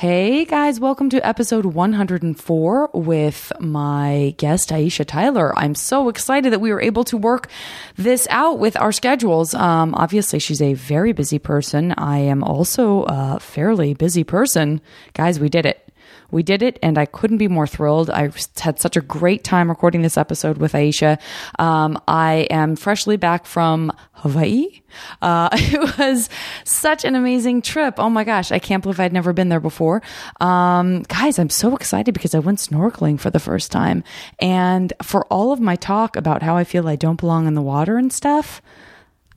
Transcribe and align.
Hey 0.00 0.46
guys, 0.46 0.80
welcome 0.80 1.10
to 1.10 1.20
episode 1.20 1.66
104 1.66 2.90
with 2.94 3.52
my 3.60 4.34
guest 4.38 4.70
Aisha 4.70 5.04
Tyler. 5.04 5.52
I'm 5.58 5.74
so 5.74 6.08
excited 6.08 6.54
that 6.54 6.58
we 6.62 6.72
were 6.72 6.80
able 6.80 7.04
to 7.04 7.18
work 7.18 7.50
this 7.96 8.26
out 8.30 8.58
with 8.58 8.80
our 8.80 8.92
schedules. 8.92 9.52
Um, 9.52 9.94
obviously, 9.94 10.38
she's 10.38 10.62
a 10.62 10.72
very 10.72 11.12
busy 11.12 11.38
person. 11.38 11.92
I 11.98 12.16
am 12.20 12.42
also 12.42 13.02
a 13.08 13.40
fairly 13.40 13.92
busy 13.92 14.24
person. 14.24 14.80
Guys, 15.12 15.38
we 15.38 15.50
did 15.50 15.66
it. 15.66 15.86
We 16.30 16.42
did 16.42 16.62
it, 16.62 16.78
and 16.82 16.98
I 16.98 17.06
couldn't 17.06 17.38
be 17.38 17.48
more 17.48 17.66
thrilled. 17.66 18.10
I 18.10 18.30
had 18.58 18.78
such 18.78 18.96
a 18.96 19.00
great 19.00 19.44
time 19.44 19.68
recording 19.68 20.02
this 20.02 20.16
episode 20.16 20.58
with 20.58 20.72
Aisha. 20.72 21.18
Um, 21.58 22.00
I 22.06 22.46
am 22.50 22.76
freshly 22.76 23.16
back 23.16 23.46
from 23.46 23.92
Hawaii. 24.12 24.82
Uh, 25.22 25.48
it 25.52 25.98
was 25.98 26.28
such 26.64 27.04
an 27.04 27.14
amazing 27.14 27.62
trip. 27.62 27.94
Oh 27.98 28.10
my 28.10 28.24
gosh, 28.24 28.52
I 28.52 28.58
can't 28.58 28.82
believe 28.82 29.00
I'd 29.00 29.12
never 29.12 29.32
been 29.32 29.48
there 29.48 29.60
before. 29.60 30.02
Um, 30.40 31.02
guys, 31.02 31.38
I'm 31.38 31.50
so 31.50 31.74
excited 31.74 32.12
because 32.12 32.34
I 32.34 32.38
went 32.38 32.58
snorkeling 32.58 33.18
for 33.18 33.30
the 33.30 33.40
first 33.40 33.72
time. 33.72 34.04
And 34.38 34.92
for 35.02 35.24
all 35.26 35.52
of 35.52 35.60
my 35.60 35.76
talk 35.76 36.16
about 36.16 36.42
how 36.42 36.56
I 36.56 36.64
feel 36.64 36.88
I 36.88 36.96
don't 36.96 37.20
belong 37.20 37.46
in 37.46 37.54
the 37.54 37.62
water 37.62 37.96
and 37.96 38.12
stuff, 38.12 38.62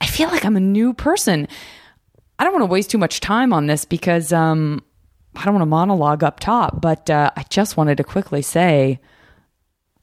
I 0.01 0.05
feel 0.05 0.29
like 0.29 0.45
I'm 0.45 0.57
a 0.57 0.61
new 0.61 0.93
person. 0.93 1.47
I 2.37 2.43
don't 2.43 2.53
want 2.53 2.63
to 2.63 2.71
waste 2.71 2.89
too 2.89 2.97
much 2.97 3.19
time 3.19 3.53
on 3.53 3.67
this 3.67 3.85
because 3.85 4.33
um, 4.33 4.83
I 5.35 5.45
don't 5.45 5.55
want 5.55 5.63
to 5.63 5.67
monologue 5.67 6.23
up 6.23 6.39
top, 6.39 6.81
but 6.81 7.09
uh, 7.09 7.31
I 7.35 7.43
just 7.49 7.77
wanted 7.77 7.97
to 7.97 8.03
quickly 8.03 8.41
say, 8.41 8.99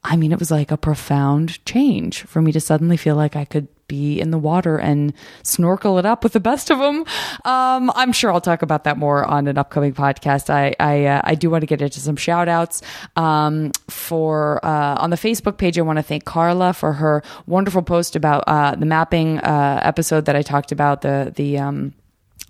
I 0.02 0.16
mean, 0.16 0.32
it 0.32 0.38
was 0.38 0.50
like 0.50 0.70
a 0.70 0.76
profound 0.76 1.64
change 1.64 2.22
for 2.22 2.40
me 2.40 2.52
to 2.52 2.60
suddenly 2.60 2.96
feel 2.96 3.16
like 3.16 3.36
I 3.36 3.44
could 3.44 3.68
be 3.86 4.20
in 4.20 4.30
the 4.30 4.38
water 4.38 4.78
and 4.78 5.12
snorkel 5.42 5.98
it 5.98 6.06
up 6.06 6.22
with 6.22 6.32
the 6.32 6.40
best 6.40 6.70
of 6.70 6.78
them. 6.78 7.04
Um, 7.44 7.90
I'm 7.96 8.12
sure 8.12 8.32
I'll 8.32 8.40
talk 8.40 8.62
about 8.62 8.84
that 8.84 8.96
more 8.96 9.24
on 9.24 9.48
an 9.48 9.58
upcoming 9.58 9.92
podcast. 9.92 10.48
I 10.48 10.74
I, 10.78 11.06
uh, 11.06 11.20
I 11.24 11.34
do 11.34 11.50
want 11.50 11.62
to 11.62 11.66
get 11.66 11.82
into 11.82 11.98
some 12.00 12.16
shout 12.16 12.48
outs. 12.48 12.82
Um, 13.16 13.72
for 13.88 14.64
uh, 14.64 14.96
on 15.00 15.10
the 15.10 15.16
Facebook 15.16 15.58
page, 15.58 15.76
I 15.76 15.82
want 15.82 15.98
to 15.98 16.04
thank 16.04 16.24
Carla 16.24 16.72
for 16.72 16.92
her 16.94 17.22
wonderful 17.46 17.82
post 17.82 18.14
about 18.14 18.44
uh, 18.46 18.76
the 18.76 18.86
mapping 18.86 19.38
uh, 19.40 19.80
episode 19.82 20.24
that 20.26 20.36
I 20.36 20.42
talked 20.42 20.70
about 20.70 21.02
the 21.02 21.32
the 21.34 21.58
um, 21.58 21.92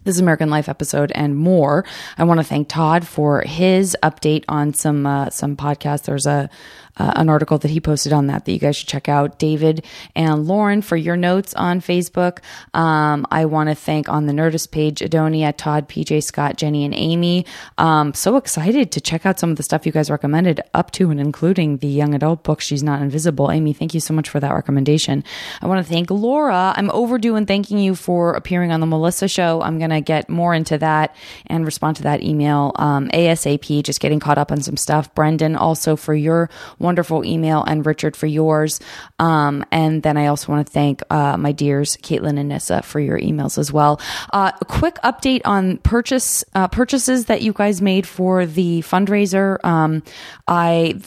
this 0.05 0.19
American 0.19 0.51
Life 0.51 0.69
episode 0.69 1.13
and 1.15 1.37
more. 1.37 1.85
I 2.19 2.25
want 2.25 2.41
to 2.41 2.45
thank 2.45 2.69
Todd 2.69 3.07
for 3.07 3.43
his 3.43 3.97
update 4.03 4.45
on 4.49 4.75
some 4.75 5.07
uh, 5.07 5.31
some 5.31 5.57
podcasts. 5.57 6.03
There's 6.03 6.27
a 6.27 6.51
uh, 7.01 7.13
an 7.17 7.31
article 7.31 7.57
that 7.57 7.71
he 7.71 7.81
posted 7.81 8.13
on 8.13 8.27
that 8.27 8.45
that 8.45 8.53
you 8.53 8.59
guys 8.59 8.77
should 8.77 8.89
check 8.89 9.09
out. 9.09 9.39
David 9.39 9.85
and 10.15 10.47
Lauren 10.47 10.83
for 10.83 10.97
your 10.97 11.17
notes 11.17 11.55
on 11.55 11.81
Facebook. 11.81 12.41
Um, 12.75 13.27
I 13.31 13.47
want 13.47 13.71
to 13.71 13.75
thank 13.75 14.09
on 14.09 14.27
the 14.27 14.35
Nerdist 14.35 14.71
page 14.71 15.01
Adonia, 15.01 15.57
Todd, 15.57 15.89
PJ, 15.89 16.23
Scott, 16.23 16.57
Jenny, 16.57 16.85
and 16.85 16.95
Amy. 16.95 17.47
Um, 17.79 18.13
so 18.13 18.37
excited 18.37 18.93
to 18.93 19.01
check 19.01 19.25
out 19.25 19.39
some 19.39 19.51
of 19.51 19.57
the 19.57 19.63
stuff 19.63 19.87
you 19.87 19.93
guys 19.93 20.11
recommended, 20.11 20.61
up 20.75 20.91
to 20.93 21.11
and 21.11 21.19
including 21.19 21.79
the 21.79 21.89
young 21.89 22.15
adult 22.15 22.45
book 22.45 22.61
She's 22.61 22.83
Not 22.83 23.01
Invisible. 23.01 23.51
Amy, 23.51 23.73
thank 23.73 23.95
you 23.95 24.01
so 24.01 24.13
much 24.13 24.29
for 24.29 24.39
that 24.41 24.53
recommendation. 24.53 25.25
I 25.63 25.67
want 25.67 25.85
to 25.85 25.91
thank 25.91 26.11
Laura. 26.11 26.75
I'm 26.77 26.91
overdue 26.91 27.37
in 27.37 27.47
thanking 27.47 27.79
you 27.79 27.95
for 27.95 28.35
appearing 28.35 28.73
on 28.73 28.81
the 28.81 28.87
Melissa 28.87 29.27
Show. 29.27 29.63
I'm 29.63 29.79
going 29.79 29.91
to 29.91 30.03
get 30.03 30.29
more 30.29 30.53
into 30.55 30.77
that 30.79 31.17
and 31.47 31.65
respond 31.65 31.97
to 31.97 32.03
that 32.03 32.23
email 32.23 32.73
um, 32.77 33.09
ASAP. 33.09 33.83
Just 33.85 34.01
getting 34.01 34.21
caught 34.21 34.37
up 34.37 34.53
on 34.53 34.61
some 34.61 34.77
stuff. 34.77 35.15
Brendan, 35.15 35.57
also 35.57 35.97
for 35.97 36.15
your 36.15 36.51
wonderful 36.91 37.25
email, 37.25 37.63
and 37.63 37.87
Richard 37.87 38.17
for 38.17 38.27
yours. 38.27 38.81
Um, 39.21 39.65
and 39.71 40.03
then 40.03 40.17
I 40.17 40.27
also 40.27 40.51
want 40.51 40.67
to 40.67 40.73
thank 40.73 41.03
uh, 41.09 41.37
my 41.37 41.53
dears, 41.53 41.97
Caitlin 41.99 42.37
and 42.37 42.49
Nissa, 42.49 42.83
for 42.83 42.99
your 42.99 43.17
emails 43.17 43.59
as 43.59 43.73
well. 43.73 44.01
Uh, 44.33 44.51
a 44.61 44.65
quick 44.65 44.97
update 45.05 45.43
on 45.45 45.79
purchase 45.79 46.43
uh, 46.57 46.67
purchases 46.67 47.27
that 47.27 47.43
you 47.43 47.53
guys 47.53 47.81
made 47.81 48.09
for 48.09 48.45
the 48.45 48.81
fundraiser. 48.81 49.65
Um, 49.65 50.03
I 50.49 51.01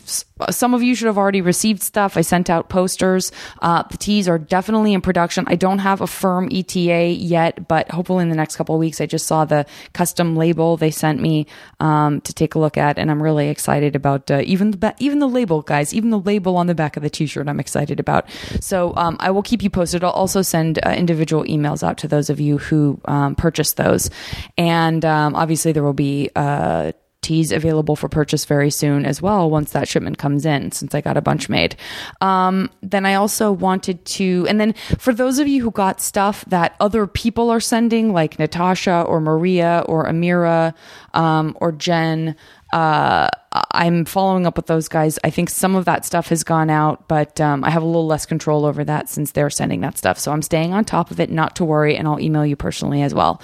some 0.50 0.74
of 0.74 0.84
you 0.84 0.96
should 0.96 1.08
have 1.08 1.18
already 1.18 1.42
received 1.42 1.82
stuff. 1.82 2.18
I 2.18 2.22
sent 2.22 2.50
out 2.50 2.70
posters. 2.70 3.32
Uh, 3.62 3.84
the 3.84 3.98
teas 3.98 4.28
are 4.28 4.38
definitely 4.38 4.94
in 4.94 5.02
production. 5.02 5.46
I 5.48 5.56
don't 5.56 5.80
have 5.80 6.02
a 6.02 6.08
firm 6.08 6.50
ETA 6.52 7.10
yet, 7.10 7.68
but 7.68 7.90
hopefully 7.92 8.24
in 8.24 8.30
the 8.30 8.36
next 8.36 8.56
couple 8.56 8.76
of 8.76 8.80
weeks, 8.80 9.02
I 9.02 9.06
just 9.06 9.28
saw 9.28 9.46
the 9.46 9.66
custom 9.94 10.36
label 10.36 10.78
they 10.78 10.92
sent 10.92 11.22
me 11.22 11.48
um, 11.80 12.22
to 12.22 12.34
take 12.34 12.56
a 12.56 12.60
look 12.60 12.78
at, 12.78 12.98
and 12.98 13.12
I'm 13.12 13.22
really 13.22 13.50
excited 13.50 13.96
about 13.96 14.30
uh, 14.32 14.42
even 14.46 14.72
the 14.72 14.78
ba- 14.78 14.96
even 15.00 15.20
the 15.20 15.30
label, 15.30 15.62
guys, 15.62 15.94
even 15.94 16.10
the 16.10 16.20
label 16.20 16.58
on 16.58 16.68
the 16.68 16.76
back 16.76 16.98
of 16.98 17.04
the 17.04 17.10
T-shirt. 17.10 17.48
I'm 17.48 17.60
excited 17.60 18.00
about. 18.00 18.30
So 18.60 18.94
um, 18.96 19.18
I 19.20 19.32
will 19.32 19.44
keep 19.44 19.62
you 19.64 19.70
posted. 19.70 20.04
I'll 20.04 20.12
also 20.12 20.42
send 20.42 20.80
uh, 20.86 20.92
individual 20.92 21.44
emails 21.46 21.84
out 21.84 21.98
to 22.00 22.08
those 22.08 22.30
of 22.30 22.40
you 22.40 22.58
who 22.58 23.00
um, 23.06 23.36
purchased 23.36 23.78
those, 23.78 24.10
and 24.58 25.04
um, 25.06 25.36
obviously 25.36 25.72
there 25.72 25.84
will 25.84 25.94
be 25.94 26.30
uh, 26.36 26.92
teas 27.24 27.52
available 27.52 27.96
for 27.96 28.10
purchase 28.10 28.46
very 28.46 28.70
soon 28.70 29.06
as 29.06 29.22
well 29.22 29.50
once 29.50 29.72
that 29.72 29.88
shipment 29.88 30.18
comes 30.18 30.46
in 30.46 30.72
since 30.72 30.94
i 30.94 31.02
got 31.02 31.18
a 31.18 31.22
bunch 31.22 31.50
made. 31.50 31.76
Um, 32.22 32.70
then 32.82 33.06
i 33.06 33.16
also 33.16 33.52
wanted 33.52 34.04
to 34.06 34.46
and 34.50 34.60
then 34.60 34.74
for 34.98 35.14
those 35.14 35.40
of 35.40 35.48
you 35.48 35.62
who 35.64 35.72
got 35.72 36.02
stuff 36.02 36.46
that 36.46 36.76
other 36.80 37.08
people 37.08 37.50
are 37.50 37.60
sending 37.60 38.14
like 38.14 38.38
natasha 38.40 39.02
or 39.02 39.20
maria 39.20 39.84
or 39.88 40.06
amira 40.06 40.74
um, 41.14 41.58
or 41.60 41.72
jen 41.72 42.36
uh, 42.74 43.30
I'm 43.54 44.06
following 44.06 44.48
up 44.48 44.58
with 44.58 44.66
those 44.66 44.88
guys. 44.88 45.20
I 45.24 45.30
think 45.30 45.50
some 45.50 45.76
of 45.76 45.86
that 45.86 46.06
stuff 46.06 46.30
has 46.30 46.44
gone 46.44 46.70
out, 46.70 47.08
but 47.08 47.40
um, 47.40 47.64
I 47.64 47.70
have 47.70 47.84
a 47.84 47.86
little 47.86 48.08
less 48.08 48.26
control 48.26 48.66
over 48.66 48.84
that 48.84 49.10
since 49.10 49.32
they're 49.32 49.50
sending 49.50 49.82
that 49.82 49.98
stuff. 49.98 50.18
So 50.18 50.32
I'm 50.32 50.42
staying 50.42 50.74
on 50.74 50.86
top 50.86 51.12
of 51.12 51.20
it, 51.20 51.30
not 51.30 51.56
to 51.58 51.66
worry, 51.66 51.96
and 51.96 52.08
I'll 52.08 52.20
email 52.20 52.46
you 52.46 52.56
personally 52.56 53.04
as 53.04 53.14
well. 53.14 53.42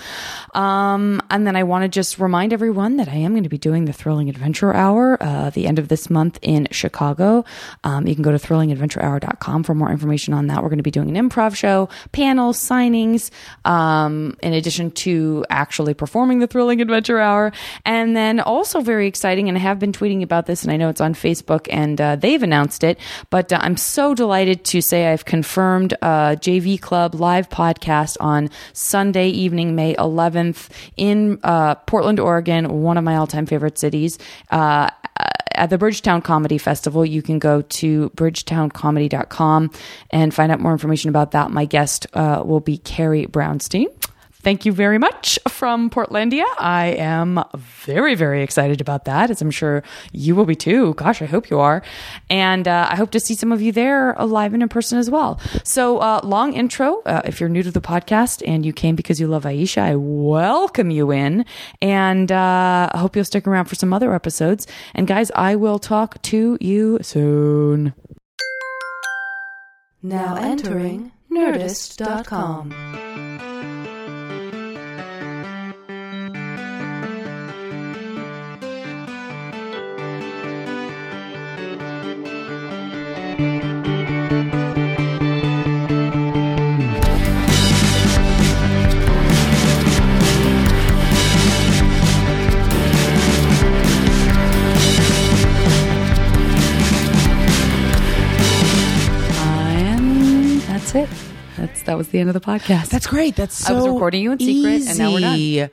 Um, 0.56 1.22
and 1.30 1.46
then 1.46 1.56
I 1.56 1.64
want 1.64 1.84
to 1.84 1.90
just 1.90 2.18
remind 2.18 2.54
everyone 2.54 2.98
that 2.98 3.08
I 3.08 3.16
am 3.16 3.34
going 3.34 3.44
to 3.44 3.50
be 3.50 3.58
doing 3.58 3.86
the 3.86 3.94
Thrilling 3.94 4.30
Adventure 4.30 4.74
Hour 4.74 5.22
uh, 5.22 5.50
the 5.52 5.68
end 5.68 5.78
of 5.80 5.90
this 5.90 6.10
month 6.10 6.40
in 6.42 6.68
Chicago. 6.72 7.46
Um, 7.84 8.08
you 8.08 8.16
can 8.16 8.24
go 8.24 8.32
to 8.32 8.38
thrillingadventurehour.com 8.38 9.64
for 9.64 9.76
more 9.76 9.92
information 9.92 10.34
on 10.34 10.48
that. 10.48 10.64
We're 10.64 10.70
going 10.70 10.78
to 10.78 10.84
be 10.84 10.92
doing 10.92 11.16
an 11.16 11.30
improv 11.30 11.56
show, 11.56 11.90
panels, 12.12 12.58
signings, 12.58 13.30
um, 13.66 14.38
in 14.42 14.54
addition 14.54 14.92
to 14.92 15.46
actually 15.50 15.94
performing 15.94 16.40
the 16.40 16.48
Thrilling 16.48 16.82
Adventure 16.82 17.20
Hour. 17.20 17.52
And 17.86 18.16
then 18.16 18.40
also 18.40 18.82
very 18.82 19.08
exciting, 19.08 19.50
and 19.50 19.58
I 19.58 19.62
have 19.62 19.78
been 19.78 19.94
tweeting 20.00 20.24
about 20.24 20.46
this, 20.46 20.64
and 20.64 20.72
I 20.72 20.78
know 20.78 20.90
it's 20.90 21.02
on 21.02 21.14
Facebook, 21.14 21.68
and 21.70 22.00
uh, 22.00 22.16
they've 22.16 22.42
announced 22.42 22.84
it. 22.84 23.00
But 23.30 23.52
uh, 23.52 23.60
I'm 23.62 23.78
so 23.78 24.14
delighted 24.14 24.64
to 24.66 24.82
say 24.82 25.08
I've 25.08 25.26
confirmed 25.26 25.94
a 26.02 26.38
JV 26.40 26.80
Club 26.80 27.16
live 27.16 27.50
podcast 27.50 28.18
on 28.20 28.50
Sunday 28.74 29.30
evening, 29.30 29.76
May 29.76 29.96
11th, 29.96 30.70
in 30.96 31.40
uh, 31.44 31.76
Portland, 31.76 32.20
Oregon, 32.20 32.82
one 32.82 32.98
of 32.98 33.04
my 33.04 33.16
all-time 33.16 33.46
favorite 33.46 33.78
cities. 33.78 34.18
Uh, 34.50 34.90
at 35.56 35.70
the 35.70 35.78
Bridgetown 35.78 36.22
Comedy 36.22 36.58
Festival, 36.58 37.06
you 37.06 37.22
can 37.22 37.38
go 37.38 37.62
to 37.62 38.10
bridgetowncomedy.com 38.12 39.72
and 40.10 40.34
find 40.34 40.52
out 40.52 40.62
more 40.62 40.72
information 40.72 41.10
about 41.10 41.32
that. 41.32 41.52
My 41.52 41.66
guest 41.66 42.08
uh, 42.14 42.44
will 42.46 42.62
be 42.62 42.78
Carrie 42.78 43.26
Brownstein 43.26 43.88
thank 44.42 44.66
you 44.66 44.72
very 44.72 44.98
much 44.98 45.40
from 45.48 45.90
Portlandia. 45.90 46.46
I 46.58 46.88
am 46.98 47.44
very, 47.56 48.16
very 48.16 48.44
excited 48.44 48.82
about 48.82 49.06
that, 49.06 49.30
as 49.30 49.42
I'm 49.42 49.52
sure 49.52 49.84
you 50.12 50.36
will 50.36 50.46
be 50.46 50.56
too. 50.56 50.94
Gosh, 50.96 51.22
I 51.22 51.26
hope 51.26 51.50
you 51.50 51.60
are. 51.60 51.82
And 52.30 52.68
uh, 52.68 52.88
I 52.90 52.96
hope 52.96 53.12
to 53.12 53.20
see 53.20 53.36
some 53.36 53.52
of 53.52 53.62
you 53.62 53.72
there 53.72 54.14
alive 54.14 54.54
and 54.54 54.64
in 54.64 54.70
person 54.70 54.98
as 54.98 55.10
well. 55.10 55.40
So, 55.64 56.00
uh, 56.00 56.22
long 56.24 56.54
intro. 56.54 57.02
Uh, 57.06 57.22
if 57.26 57.40
you're 57.40 57.50
new 57.50 57.64
to 57.64 57.72
the 57.72 57.82
podcast 57.82 58.42
and 58.48 58.66
you 58.66 58.74
came 58.74 58.96
because 58.96 59.20
you 59.20 59.28
love 59.28 59.44
Aisha, 59.44 59.82
I 59.82 59.96
welcome 59.96 60.92
you 60.92 61.12
in. 61.12 61.46
And 61.82 62.32
uh, 62.32 62.90
I 62.92 62.98
hope 62.98 63.16
you'll 63.16 63.26
stick 63.26 63.48
around 63.48 63.66
for 63.66 63.76
some 63.76 63.94
other 63.94 64.14
episodes. 64.14 64.68
And 64.94 65.08
guys, 65.08 65.32
I 65.36 65.56
will 65.56 65.80
talk 65.80 66.22
to 66.24 66.58
you 66.62 67.00
soon. 67.02 67.94
Now 70.02 70.36
entering 70.36 71.12
Nerdist.com. 71.32 73.49
that's 100.92 101.12
it. 101.12 101.26
That's 101.58 101.82
that 101.84 101.98
was 101.98 102.10
the 102.10 102.20
end 102.20 102.30
of 102.30 102.34
the 102.34 102.40
podcast. 102.40 102.90
That's 102.90 103.08
great. 103.08 103.36
That's 103.36 103.56
so 103.56 103.74
I 103.74 103.78
was 103.78 103.88
recording 103.88 104.24
you 104.24 104.32
in 104.32 104.40
secret, 104.40 104.88
and 104.88 104.98
now 104.98 105.14
we're 105.14 105.20
done. 105.20 105.70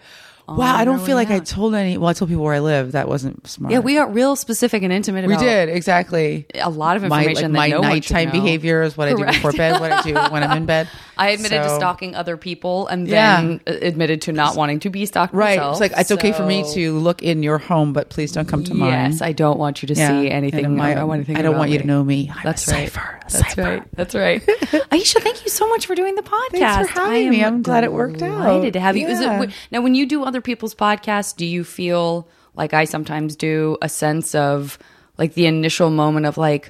Wow, 0.49 0.77
I 0.77 0.85
don't 0.85 1.01
feel 1.01 1.17
like 1.17 1.31
I 1.31 1.41
told 1.41 1.75
any. 1.75 1.99
Well, 1.99 2.09
I 2.09 2.13
told 2.13 2.29
people 2.31 2.45
where 2.45 2.55
I 2.55 2.61
live. 2.61 2.93
That 2.93 3.09
wasn't 3.09 3.47
smart. 3.49 3.73
Yeah, 3.73 3.81
we 3.81 3.95
got 3.95 4.15
real 4.15 4.37
specific 4.37 4.83
and 4.85 4.93
intimate 4.93 5.25
about 5.25 5.41
we 5.41 5.45
did 5.45 5.69
exactly. 5.69 6.47
a 6.55 6.71
lot 6.71 6.97
of 6.97 7.03
My, 7.03 7.21
information 7.23 7.53
like, 7.53 7.73
that 7.73 7.77
my 7.77 7.83
no 7.83 7.89
nighttime 7.89 8.27
know. 8.27 8.33
behaviors, 8.33 8.97
what 8.97 9.09
I 9.09 9.15
do 9.15 9.25
before 9.27 9.53
bed, 9.53 9.81
what 9.81 9.91
I 9.91 10.03
do 10.03 10.15
when 10.15 10.45
I'm 10.45 10.57
in 10.57 10.67
bed. 10.75 10.89
I 11.19 11.31
admitted 11.31 11.63
to 11.63 11.71
stalking 11.77 12.15
other 12.15 12.37
people 12.37 12.87
and 12.89 13.07
then 13.07 13.61
uh, 13.67 13.73
admitted 13.83 14.23
to 14.23 14.33
not 14.33 14.55
wanting 14.55 14.81
to 14.81 14.91
be 14.91 15.05
stalked 15.07 15.33
Right. 15.35 15.57
myself. 15.57 15.73
It's 15.75 15.81
like 15.81 15.93
it's 16.01 16.11
okay 16.13 16.33
for 16.33 16.45
me 16.47 16.63
to 16.75 16.99
look 16.99 17.23
in 17.23 17.43
your 17.43 17.59
home, 17.59 17.93
but 17.93 18.11
please 18.11 18.31
don't 18.33 18.47
come 18.47 18.63
to 18.65 18.75
mine. 18.75 18.91
Yes, 19.13 19.23
I 19.23 19.33
don't 19.33 19.59
want 19.59 19.83
you 19.83 19.89
to 19.89 19.95
Yeah. 19.95 20.09
see 20.09 20.31
anything. 20.31 20.77
My- 20.77 20.91
I 20.91 20.95
don't 20.95 21.09
know 21.09 21.13
anything. 21.15 21.37
I 21.37 21.43
don't 21.43 21.57
want 21.57 21.71
you 21.71 21.79
me. 21.79 21.83
to 21.83 21.87
know 21.87 22.05
me. 22.05 22.31
I'm 22.33 22.41
That's 22.45 22.69
right. 22.69 22.91
cipher. 22.93 23.19
That's 23.23 23.39
cipher. 23.39 23.63
right. 23.63 23.83
That's 23.97 24.15
right. 24.15 24.43
Aisha, 24.47 25.21
thank 25.23 25.43
you 25.45 25.51
so 25.51 25.67
much 25.71 25.87
for 25.87 25.95
doing 25.95 26.15
the 26.15 26.23
podcast. 26.23 26.59
Thanks 26.61 26.91
for 26.93 27.01
having 27.01 27.31
me. 27.31 27.43
I'm 27.45 27.63
glad 27.63 27.83
it 27.83 27.93
worked 27.93 28.23
out. 28.23 28.43
Delighted 28.43 28.75
to 28.75 28.81
have 28.81 28.97
you. 28.97 29.09
Is 29.09 29.21
it 29.21 29.51
now 29.73 29.81
when 29.81 29.95
you 29.95 30.07
do 30.07 30.23
other 30.23 30.36
people's 30.41 30.75
podcasts? 30.75 31.35
Do 31.37 31.45
you 31.47 31.65
feel 31.65 32.29
like 32.55 32.73
I 32.75 32.85
sometimes 32.85 33.37
do 33.37 33.77
a 33.83 33.89
sense 33.89 34.35
of 34.35 34.79
like 35.19 35.35
the 35.35 35.47
initial 35.47 35.91
moment 35.91 36.27
of 36.27 36.37
like, 36.39 36.69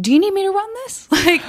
do 0.00 0.12
you 0.12 0.18
need 0.18 0.32
me 0.32 0.42
to 0.42 0.50
run 0.50 0.68
this? 0.84 1.08
Like, 1.26 1.42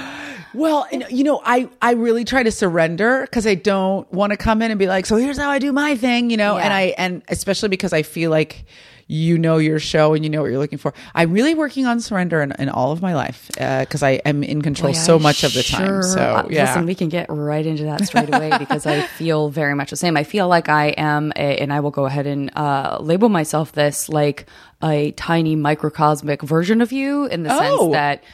Well, 0.54 0.86
and, 0.90 1.04
you 1.10 1.24
know, 1.24 1.40
I 1.44 1.68
I 1.82 1.92
really 1.92 2.24
try 2.24 2.42
to 2.42 2.50
surrender 2.50 3.20
because 3.22 3.46
I 3.46 3.54
don't 3.54 4.10
want 4.12 4.30
to 4.32 4.36
come 4.38 4.62
in 4.62 4.70
and 4.70 4.78
be 4.78 4.86
like, 4.86 5.04
so 5.06 5.16
here's 5.16 5.36
how 5.38 5.50
I 5.50 5.58
do 5.58 5.72
my 5.72 5.94
thing, 5.96 6.30
you 6.30 6.36
know, 6.38 6.56
Yeah. 6.56 6.64
and 6.64 6.72
I 6.72 6.82
and 6.96 7.22
especially 7.28 7.68
because 7.68 7.92
I 7.92 8.02
feel 8.02 8.30
like 8.30 8.64
you 9.10 9.38
know 9.38 9.56
your 9.56 9.78
show 9.78 10.12
and 10.14 10.22
you 10.22 10.28
know 10.30 10.42
what 10.42 10.50
you're 10.50 10.58
looking 10.58 10.78
for. 10.78 10.92
I'm 11.14 11.32
really 11.32 11.54
working 11.54 11.86
on 11.86 11.98
surrender 12.00 12.42
in, 12.42 12.52
in 12.58 12.68
all 12.68 12.92
of 12.92 13.00
my 13.02 13.14
life 13.14 13.48
because 13.54 14.02
I 14.02 14.20
am 14.26 14.44
in 14.44 14.60
control 14.62 14.92
Boy, 14.92 14.98
so 14.98 15.16
I 15.16 15.22
much 15.22 15.44
of 15.44 15.54
the 15.54 15.62
time. 15.62 16.02
So 16.02 16.20
uh, 16.20 16.46
yeah, 16.50 16.66
listen, 16.66 16.84
we 16.86 16.94
can 16.94 17.08
get 17.08 17.26
right 17.30 17.64
into 17.64 17.84
that 17.84 18.04
straight 18.06 18.28
away 18.32 18.52
because 18.58 18.86
I 18.86 19.00
feel 19.18 19.48
very 19.48 19.74
much 19.74 19.90
the 19.90 19.96
same. 19.96 20.16
I 20.16 20.24
feel 20.24 20.46
like 20.46 20.68
I 20.68 20.88
am, 20.88 21.32
a, 21.36 21.56
and 21.58 21.72
I 21.72 21.80
will 21.80 21.90
go 21.90 22.04
ahead 22.04 22.26
and 22.26 22.54
uh, 22.56 22.98
label 23.00 23.28
myself 23.30 23.72
this 23.72 24.08
like 24.10 24.46
a 24.82 25.10
tiny 25.12 25.56
microcosmic 25.56 26.42
version 26.42 26.80
of 26.80 26.92
you 26.92 27.26
in 27.26 27.42
the 27.42 27.52
Oh. 27.52 27.58
sense 27.58 27.92
that 27.92 28.24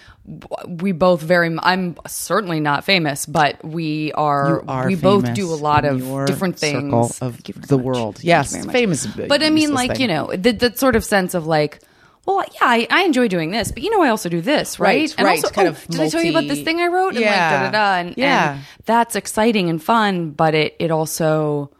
we 0.66 0.92
both 0.92 1.20
very. 1.20 1.54
i'm 1.62 1.96
certainly 2.06 2.58
not 2.60 2.84
famous, 2.84 3.26
but 3.26 3.62
we 3.64 4.12
are. 4.12 4.64
Are 4.66 4.86
we 4.86 4.94
both 4.94 5.34
do 5.34 5.52
a 5.52 5.54
lot 5.54 5.84
of 5.84 5.98
different 6.26 6.58
things 6.58 7.20
of 7.20 7.34
Thank 7.34 7.48
you 7.48 7.54
very 7.54 7.66
the 7.66 7.76
much. 7.76 7.84
world. 7.84 8.24
Yes, 8.24 8.66
famous 8.66 9.06
uh, 9.06 9.26
But 9.28 9.42
I 9.42 9.50
mean, 9.50 9.74
like 9.74 9.92
thing. 9.92 10.00
you 10.00 10.08
know, 10.08 10.30
the, 10.34 10.52
that 10.52 10.78
sort 10.78 10.96
of 10.96 11.04
sense 11.04 11.34
of 11.34 11.46
like. 11.46 11.80
Well, 12.26 12.42
yeah, 12.54 12.60
I, 12.62 12.86
I 12.90 13.02
enjoy 13.02 13.28
doing 13.28 13.50
this, 13.50 13.70
but 13.70 13.82
you 13.82 13.90
know, 13.90 14.00
I 14.00 14.08
also 14.08 14.30
do 14.30 14.40
this, 14.40 14.80
right? 14.80 15.10
Right, 15.10 15.14
and 15.18 15.26
right, 15.26 15.44
also, 15.44 15.50
kind 15.54 15.68
oh, 15.68 15.72
of 15.72 15.86
did 15.88 16.00
I 16.00 16.08
tell 16.08 16.22
you 16.22 16.30
about 16.30 16.48
this 16.48 16.62
thing 16.62 16.80
I 16.80 16.86
wrote? 16.86 17.10
And 17.16 17.18
Yeah. 17.20 17.28
like, 17.28 17.50
da 17.50 17.64
da 17.64 17.70
da. 17.70 18.00
And, 18.00 18.14
Yeah. 18.16 18.54
and 18.54 18.62
that's 18.86 19.14
exciting 19.14 19.68
and 19.68 19.82
fun, 19.82 20.30
but 20.30 20.54
it 20.54 20.74
it 20.78 20.90
also 20.90 21.70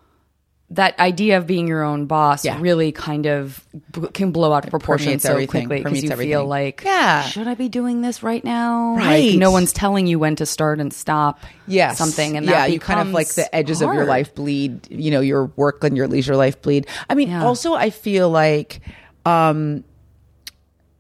that 0.71 0.99
idea 0.99 1.37
of 1.39 1.47
being 1.47 1.69
your 1.69 1.83
own 1.85 2.07
boss 2.07 2.45
Yeah. 2.45 2.59
really 2.61 2.91
kind 2.91 3.27
of 3.27 3.65
b- 3.93 4.09
can 4.15 4.33
blow 4.33 4.53
out 4.53 4.65
of 4.65 4.71
proportion 4.71 5.19
so 5.21 5.31
everything, 5.33 5.67
quickly 5.69 5.85
because 5.85 6.03
you 6.03 6.17
feel 6.17 6.47
like, 6.47 6.83
Yeah. 6.85 7.23
should 7.23 7.47
I 7.47 7.55
be 7.55 7.69
doing 7.69 8.01
this 8.01 8.23
right 8.23 8.43
now? 8.43 8.97
Right. 8.97 9.31
Like, 9.33 9.39
no 9.39 9.51
one's 9.51 9.73
telling 9.73 10.07
you 10.07 10.19
when 10.19 10.37
to 10.37 10.47
start 10.47 10.81
and 10.81 10.93
stop. 10.93 11.39
yes 11.67 11.99
something, 11.99 12.37
and 12.37 12.47
yeah, 12.47 12.67
you 12.67 12.81
kind 12.81 13.01
of 13.01 13.11
like 13.13 13.29
the 13.35 13.55
edges 13.55 13.83
of 13.83 13.93
your 13.95 14.07
life 14.07 14.35
bleed. 14.35 14.91
You 14.91 15.11
know, 15.11 15.21
your 15.21 15.47
work 15.57 15.85
and 15.85 15.97
your 15.97 16.09
leisure 16.09 16.35
life 16.37 16.61
bleed. 16.63 16.87
I 17.11 17.15
mean, 17.15 17.29
Yeah. 17.29 17.45
also 17.45 17.75
I 17.75 17.91
feel 17.91 18.31
like. 18.31 18.81
um 19.27 19.85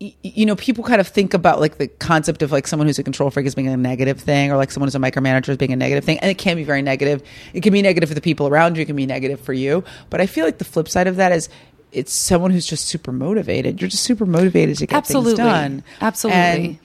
you 0.00 0.44
know, 0.44 0.56
people 0.56 0.84
kind 0.84 1.00
of 1.00 1.08
think 1.08 1.34
about 1.34 1.60
like 1.60 1.78
the 1.78 1.86
concept 1.86 2.42
of 2.42 2.50
like 2.52 2.66
someone 2.66 2.86
who's 2.86 2.98
a 2.98 3.02
control 3.02 3.30
freak 3.30 3.46
as 3.46 3.54
being 3.54 3.68
a 3.68 3.76
negative 3.76 4.20
thing, 4.20 4.50
or 4.50 4.56
like 4.56 4.70
someone 4.70 4.88
who's 4.88 4.94
a 4.94 4.98
micromanager 4.98 5.50
as 5.50 5.56
being 5.56 5.72
a 5.72 5.76
negative 5.76 6.04
thing, 6.04 6.18
and 6.18 6.30
it 6.30 6.38
can 6.38 6.56
be 6.56 6.64
very 6.64 6.82
negative. 6.82 7.22
It 7.52 7.62
can 7.62 7.72
be 7.72 7.80
negative 7.80 8.08
for 8.08 8.14
the 8.14 8.20
people 8.20 8.48
around 8.48 8.76
you. 8.76 8.82
It 8.82 8.86
can 8.86 8.96
be 8.96 9.06
negative 9.06 9.40
for 9.40 9.52
you. 9.52 9.84
But 10.10 10.20
I 10.20 10.26
feel 10.26 10.44
like 10.44 10.58
the 10.58 10.64
flip 10.64 10.88
side 10.88 11.06
of 11.06 11.16
that 11.16 11.32
is 11.32 11.48
it's 11.92 12.12
someone 12.12 12.50
who's 12.50 12.66
just 12.66 12.86
super 12.86 13.12
motivated. 13.12 13.80
You're 13.80 13.88
just 13.88 14.02
super 14.02 14.26
motivated 14.26 14.78
to 14.78 14.86
get 14.86 14.96
Absolutely. 14.96 15.30
things 15.30 15.38
done. 15.38 15.84
Absolutely. 16.00 16.40
And 16.40 16.78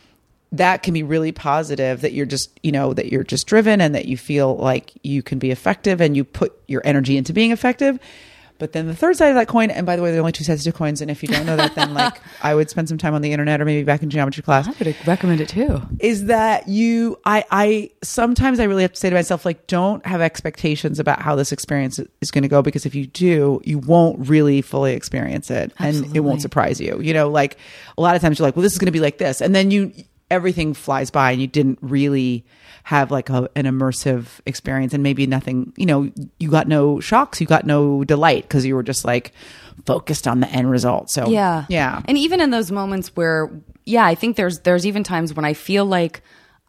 that 0.52 0.84
can 0.84 0.94
be 0.94 1.04
really 1.04 1.32
positive 1.32 2.02
that 2.02 2.14
you're 2.14 2.26
just 2.26 2.60
you 2.64 2.72
know 2.72 2.94
that 2.94 3.12
you're 3.12 3.24
just 3.24 3.48
driven 3.48 3.82
and 3.82 3.94
that 3.96 4.06
you 4.06 4.18
feel 4.18 4.56
like 4.58 4.92
you 5.04 5.22
can 5.22 5.40
be 5.40 5.52
effective 5.52 6.02
and 6.02 6.16
you 6.16 6.24
put 6.24 6.54
your 6.68 6.82
energy 6.86 7.18
into 7.18 7.34
being 7.34 7.52
effective 7.52 8.00
but 8.60 8.74
then 8.74 8.86
the 8.88 8.96
third 8.96 9.16
side 9.18 9.30
of 9.30 9.36
that 9.36 9.48
coin 9.48 9.72
and 9.72 9.86
by 9.86 9.96
the 9.96 10.02
way 10.04 10.12
there 10.12 10.20
are 10.20 10.22
only 10.22 10.32
two 10.32 10.44
sides 10.44 10.64
to 10.64 10.72
coins 10.72 11.02
and 11.02 11.10
if 11.10 11.24
you 11.24 11.30
don't 11.30 11.46
know 11.46 11.56
that 11.56 11.74
then 11.76 11.94
like 11.94 12.22
i 12.44 12.54
would 12.54 12.70
spend 12.70 12.88
some 12.88 12.98
time 12.98 13.14
on 13.14 13.22
the 13.22 13.32
internet 13.32 13.60
or 13.60 13.66
maybe 13.66 13.84
back 13.84 14.04
in 14.04 14.10
geometry 14.10 14.44
class. 14.44 14.68
I 14.68 14.74
would 14.80 14.96
recommend 15.08 15.42
it 15.42 15.50
too. 15.50 15.82
is 16.00 16.26
that 16.26 16.68
you 16.68 17.18
i 17.26 17.44
i 17.50 17.90
sometimes 18.04 18.60
i 18.60 18.66
really 18.66 18.84
have 18.84 18.94
to 18.94 19.00
say 19.00 19.10
to 19.10 19.16
myself 19.16 19.46
like 19.46 19.66
don't 19.68 20.06
have 20.06 20.22
expectations 20.22 21.00
about 21.00 21.22
how 21.22 21.36
this 21.36 21.52
experience 21.52 22.00
is 22.22 22.32
going 22.32 22.44
to 22.44 22.48
go 22.50 22.62
because 22.62 22.86
if 22.86 22.94
you 22.94 23.08
do 23.08 23.62
you 23.64 23.80
won't 23.80 24.28
really 24.30 24.62
fully 24.62 24.94
experience 24.94 25.50
it 25.50 25.72
and 25.80 26.16
it 26.16 26.20
won't 26.20 26.42
surprise 26.42 26.80
you. 26.80 27.00
You 27.02 27.14
know 27.14 27.30
like 27.30 27.58
a 27.98 28.02
lot 28.02 28.16
of 28.16 28.22
times 28.22 28.40
you're 28.40 28.48
like 28.48 28.56
well 28.56 28.64
this 28.64 28.74
is 28.74 28.80
going 28.80 28.88
to 28.88 28.92
be 28.92 29.00
like 29.00 29.18
this 29.18 29.42
and 29.42 29.56
then 29.56 29.72
you 29.72 29.92
everything 30.30 30.74
flies 30.74 31.10
by 31.10 31.32
and 31.32 31.42
you 31.42 31.48
didn't 31.48 31.80
really 31.82 32.46
have 32.90 33.12
like 33.12 33.30
a, 33.30 33.48
an 33.56 33.66
immersive 33.66 34.26
experience 34.48 34.96
and 34.96 35.04
maybe 35.04 35.28
nothing 35.28 35.72
you 35.78 35.86
know 35.86 36.10
you 36.40 36.50
got 36.50 36.68
no 36.68 37.00
shocks 37.00 37.40
you 37.40 37.46
got 37.46 37.64
no 37.64 38.04
delight 38.04 38.42
because 38.44 38.66
you 38.66 38.74
were 38.74 38.82
just 38.82 39.06
like 39.06 39.32
focused 39.86 40.28
on 40.28 40.40
the 40.40 40.50
end 40.50 40.70
result 40.72 41.08
so 41.10 41.30
Yeah. 41.30 41.66
yeah 41.70 42.02
And 42.06 42.18
even 42.18 42.42
in 42.42 42.50
those 42.50 42.72
moments 42.72 43.16
where 43.16 43.52
yeah, 43.86 44.06
I 44.06 44.16
think 44.16 44.36
there's 44.38 44.60
there's 44.62 44.86
even 44.86 45.04
times 45.04 45.34
when 45.36 45.46
I 45.46 45.54
feel 45.54 45.86
like 45.86 46.22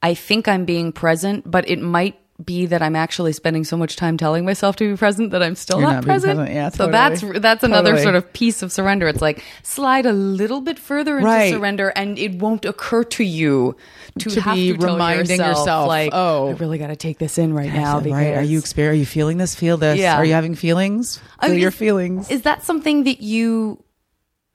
I 0.02 0.14
think 0.14 0.46
I'm 0.48 0.64
being 0.64 0.92
present, 0.92 1.50
but 1.50 1.68
it 1.68 1.78
might 1.78 2.16
be 2.44 2.66
that 2.66 2.82
I'm 2.82 2.96
actually 2.96 3.32
spending 3.32 3.64
so 3.64 3.76
much 3.76 3.96
time 3.96 4.16
telling 4.16 4.44
myself 4.44 4.76
to 4.76 4.90
be 4.92 4.96
present 4.96 5.30
that 5.32 5.42
I'm 5.42 5.54
still 5.54 5.78
You're 5.80 5.88
not, 5.88 5.94
not 5.96 6.04
present. 6.04 6.38
present. 6.38 6.54
Yeah, 6.54 6.68
So 6.70 6.86
that's 6.88 7.22
that's 7.40 7.62
another 7.64 7.90
Totally. 7.90 8.02
sort 8.02 8.14
of 8.16 8.32
piece 8.32 8.62
of 8.62 8.72
surrender. 8.72 9.08
It's 9.08 9.20
like 9.22 9.42
slide 9.62 10.06
a 10.06 10.12
little 10.12 10.60
bit 10.60 10.78
further 10.78 11.16
into 11.18 11.26
Right. 11.26 11.52
surrender, 11.52 11.88
and 11.96 12.18
it 12.18 12.34
won't 12.36 12.64
occur 12.64 13.04
to 13.04 13.24
you 13.24 13.76
to, 14.18 14.30
To 14.30 14.40
have 14.40 14.54
be 14.56 14.76
to 14.76 14.86
reminding 14.86 15.30
yourself, 15.38 15.58
yourself, 15.58 15.88
like, 15.88 16.10
oh. 16.12 16.48
I 16.48 16.52
really 16.52 16.78
got 16.78 16.88
to 16.88 16.96
take 16.96 17.18
this 17.18 17.38
in 17.38 17.52
right 17.54 17.72
now. 17.72 18.00
Because 18.00 18.12
right 18.18 18.36
are 18.36 18.42
you 18.42 18.60
exper- 18.60 18.90
are 18.90 18.94
you 18.94 19.06
feeling 19.06 19.38
this 19.38 19.54
feel 19.54 19.76
this 19.76 19.98
Yeah. 19.98 20.16
are 20.16 20.24
you 20.24 20.32
having 20.34 20.54
feelings 20.54 21.20
oh, 21.22 21.46
I 21.46 21.48
mean, 21.50 21.58
your 21.58 21.68
is- 21.68 21.74
feelings 21.74 22.30
Is 22.30 22.42
that 22.42 22.64
something 22.64 23.04
that 23.04 23.20
you? 23.22 23.82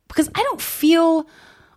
Because 0.07 0.29
I 0.35 0.43
don't 0.43 0.61
feel. 0.61 1.27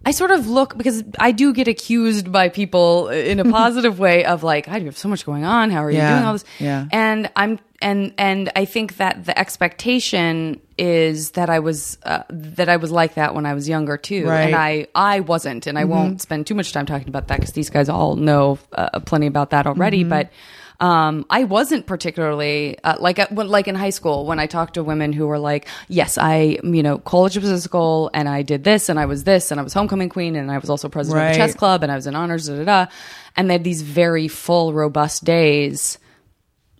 I 0.06 0.12
sort 0.12 0.30
of 0.30 0.46
look 0.46 0.78
because 0.78 1.02
I 1.18 1.32
do 1.32 1.52
get 1.52 1.68
accused 1.68 2.30
by 2.32 2.48
people 2.48 3.08
in 3.08 3.40
a 3.40 3.44
positive 3.50 3.98
way 3.98 4.24
of 4.24 4.42
like, 4.42 4.68
I 4.68 4.78
do 4.78 4.84
have 4.86 4.96
so 4.96 5.08
much 5.08 5.26
going 5.26 5.44
on. 5.44 5.70
How 5.70 5.84
are 5.84 5.90
you 5.90 5.98
doing 6.00 6.24
all 6.24 6.32
this? 6.34 6.44
yeah. 6.60 6.86
And 6.92 7.30
I'm 7.36 7.58
and 7.82 8.12
and 8.18 8.50
I 8.56 8.64
think 8.64 8.96
that 8.96 9.24
the 9.24 9.38
expectation 9.38 10.60
is 10.78 11.32
that 11.32 11.50
I 11.50 11.58
was 11.58 11.98
uh, 12.04 12.22
that 12.30 12.68
I 12.68 12.76
was 12.76 12.90
like 12.90 13.14
that 13.14 13.34
when 13.34 13.46
I 13.46 13.54
was 13.54 13.68
younger 13.68 13.96
too, 13.96 14.26
Right. 14.26 14.42
and 14.42 14.54
I 14.54 14.86
I 14.94 15.20
wasn't, 15.20 15.66
and 15.66 15.78
I 15.78 15.84
won't 15.84 16.20
spend 16.22 16.46
too 16.46 16.54
much 16.54 16.72
time 16.72 16.86
talking 16.86 17.08
about 17.08 17.28
that 17.28 17.38
because 17.40 17.52
these 17.54 17.70
guys 17.70 17.88
all 17.88 18.16
know 18.16 18.58
uh, 18.72 19.00
plenty 19.00 19.26
about 19.26 19.50
that 19.50 19.66
already, 19.66 20.04
but. 20.04 20.30
Um, 20.80 21.26
I 21.28 21.42
wasn't 21.42 21.86
particularly 21.86 22.78
uh, 22.84 22.96
like 23.00 23.18
when, 23.30 23.48
like 23.48 23.66
in 23.66 23.74
high 23.74 23.90
school 23.90 24.26
when 24.26 24.38
I 24.38 24.46
talked 24.46 24.74
to 24.74 24.84
women 24.84 25.12
who 25.12 25.26
were 25.26 25.38
like, 25.38 25.66
"Yes, 25.88 26.18
I 26.18 26.58
you 26.62 26.82
know 26.84 26.98
college 26.98 27.36
was 27.36 27.50
a 27.50 27.60
school, 27.60 28.10
and 28.14 28.28
I 28.28 28.42
did 28.42 28.62
this, 28.62 28.88
and 28.88 28.98
I 28.98 29.06
was 29.06 29.24
this, 29.24 29.50
and 29.50 29.58
I 29.58 29.64
was 29.64 29.72
homecoming 29.72 30.08
queen, 30.08 30.36
and 30.36 30.52
I 30.52 30.58
was 30.58 30.70
also 30.70 30.88
president 30.88 31.26
of 31.26 31.32
the 31.32 31.38
chess 31.38 31.54
club, 31.54 31.82
and 31.82 31.90
I 31.90 31.96
was 31.96 32.06
in 32.06 32.14
honors, 32.14 32.46
da 32.46 32.56
da 32.58 32.64
da," 32.64 32.90
and 33.36 33.50
they 33.50 33.54
had 33.54 33.64
these 33.64 33.82
very 33.82 34.28
full, 34.28 34.72
robust 34.72 35.24
days. 35.24 35.98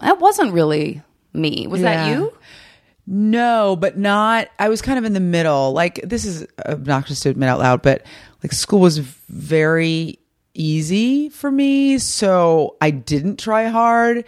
That 0.00 0.20
wasn't 0.20 0.52
really 0.52 1.02
me. 1.32 1.66
Was 1.66 1.80
that 1.82 2.08
you? 2.08 2.32
no 3.10 3.74
but 3.74 3.96
not 3.96 4.48
i 4.58 4.68
was 4.68 4.82
kind 4.82 4.98
of 4.98 5.04
in 5.06 5.14
the 5.14 5.20
middle 5.20 5.72
like 5.72 5.98
this 6.04 6.26
is 6.26 6.46
obnoxious 6.66 7.20
to 7.20 7.30
admit 7.30 7.48
out 7.48 7.58
loud 7.58 7.80
but 7.80 8.02
like 8.42 8.52
school 8.52 8.80
was 8.80 8.98
very 8.98 10.18
easy 10.58 11.28
for 11.28 11.50
me 11.50 11.98
so 11.98 12.76
i 12.80 12.90
didn't 12.90 13.38
try 13.38 13.66
hard 13.66 14.24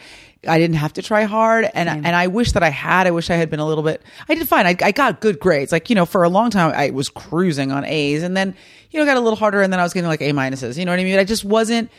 I 0.48 0.58
didn't 0.58 0.76
have 0.76 0.94
to 0.94 1.02
try 1.02 1.24
hard, 1.24 1.68
and 1.74 1.88
and 1.88 2.16
I 2.16 2.28
wish 2.28 2.52
that 2.52 2.62
I 2.62 2.70
had. 2.70 3.06
I 3.06 3.10
wish 3.10 3.28
I 3.28 3.34
had 3.34 3.50
been 3.50 3.60
a 3.60 3.66
little 3.66 3.84
bit. 3.84 4.02
I 4.28 4.34
did 4.34 4.48
fine. 4.48 4.66
I, 4.66 4.74
I 4.82 4.90
got 4.90 5.20
good 5.20 5.38
grades. 5.38 5.70
Like 5.70 5.90
you 5.90 5.94
know, 5.94 6.06
for 6.06 6.24
a 6.24 6.30
long 6.30 6.50
time, 6.50 6.72
I 6.74 6.90
was 6.90 7.10
cruising 7.10 7.72
on 7.72 7.84
A's, 7.84 8.22
and 8.22 8.34
then 8.34 8.54
you 8.90 8.98
know, 8.98 9.04
got 9.04 9.18
a 9.18 9.20
little 9.20 9.36
harder, 9.36 9.60
and 9.60 9.70
then 9.70 9.80
I 9.80 9.82
was 9.82 9.92
getting 9.92 10.08
like 10.08 10.22
A 10.22 10.30
minuses. 10.30 10.78
You 10.78 10.86
know 10.86 10.92
what 10.92 11.00
I 11.00 11.04
mean? 11.04 11.18
I 11.18 11.24
just 11.24 11.44
wasn't 11.44 11.90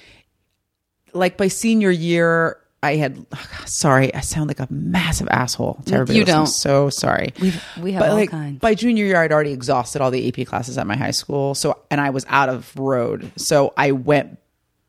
like 1.14 1.38
by 1.38 1.50
senior 1.50 1.92
year. 1.92 2.58
I 2.84 2.96
had 2.96 3.26
oh 3.34 3.48
sorry, 3.66 4.14
I 4.14 4.22
sound 4.22 4.48
like 4.48 4.60
a 4.60 4.68
massive 4.72 5.28
asshole 5.30 5.82
to 5.86 5.94
everybody. 5.94 6.18
You 6.20 6.26
don't. 6.26 6.48
So 6.48 6.90
sorry. 6.90 7.34
We've- 7.40 7.60
we 7.80 7.92
have 7.92 8.02
But, 8.02 8.10
all 8.10 8.16
like, 8.16 8.32
kinds. 8.32 8.60
By 8.60 8.74
junior 8.74 9.06
year, 9.06 9.18
I'd 9.22 9.32
already 9.32 9.52
exhausted 9.52 10.02
all 10.02 10.10
the 10.10 10.28
AP 10.28 10.48
classes 10.48 10.78
at 10.78 10.88
my 10.88 10.98
high 10.98 11.12
school. 11.12 11.54
So 11.54 11.78
and 11.92 12.02
I 12.02 12.10
was 12.10 12.26
out 12.28 12.50
of 12.50 12.76
road. 12.76 13.32
So 13.36 13.74
I 13.78 13.92
went 13.92 14.40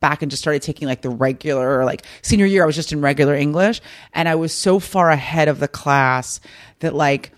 back 0.01 0.23
and 0.23 0.31
just 0.31 0.43
started 0.43 0.63
taking 0.63 0.89
like 0.89 1.03
the 1.03 1.11
regular 1.11 1.85
like 1.85 2.03
senior 2.23 2.47
year 2.47 2.65
I 2.65 2.67
was 2.67 2.75
just 2.75 2.93
in 2.93 3.01
regular 3.01 3.35
English 3.37 3.81
and 4.13 4.29
I 4.29 4.35
was 4.35 4.53
so 4.53 4.81
far 4.81 5.11
ahead 5.11 5.47
of 5.47 5.61
the 5.61 5.69
class 5.69 6.41
that 6.81 6.93
like 6.93 7.31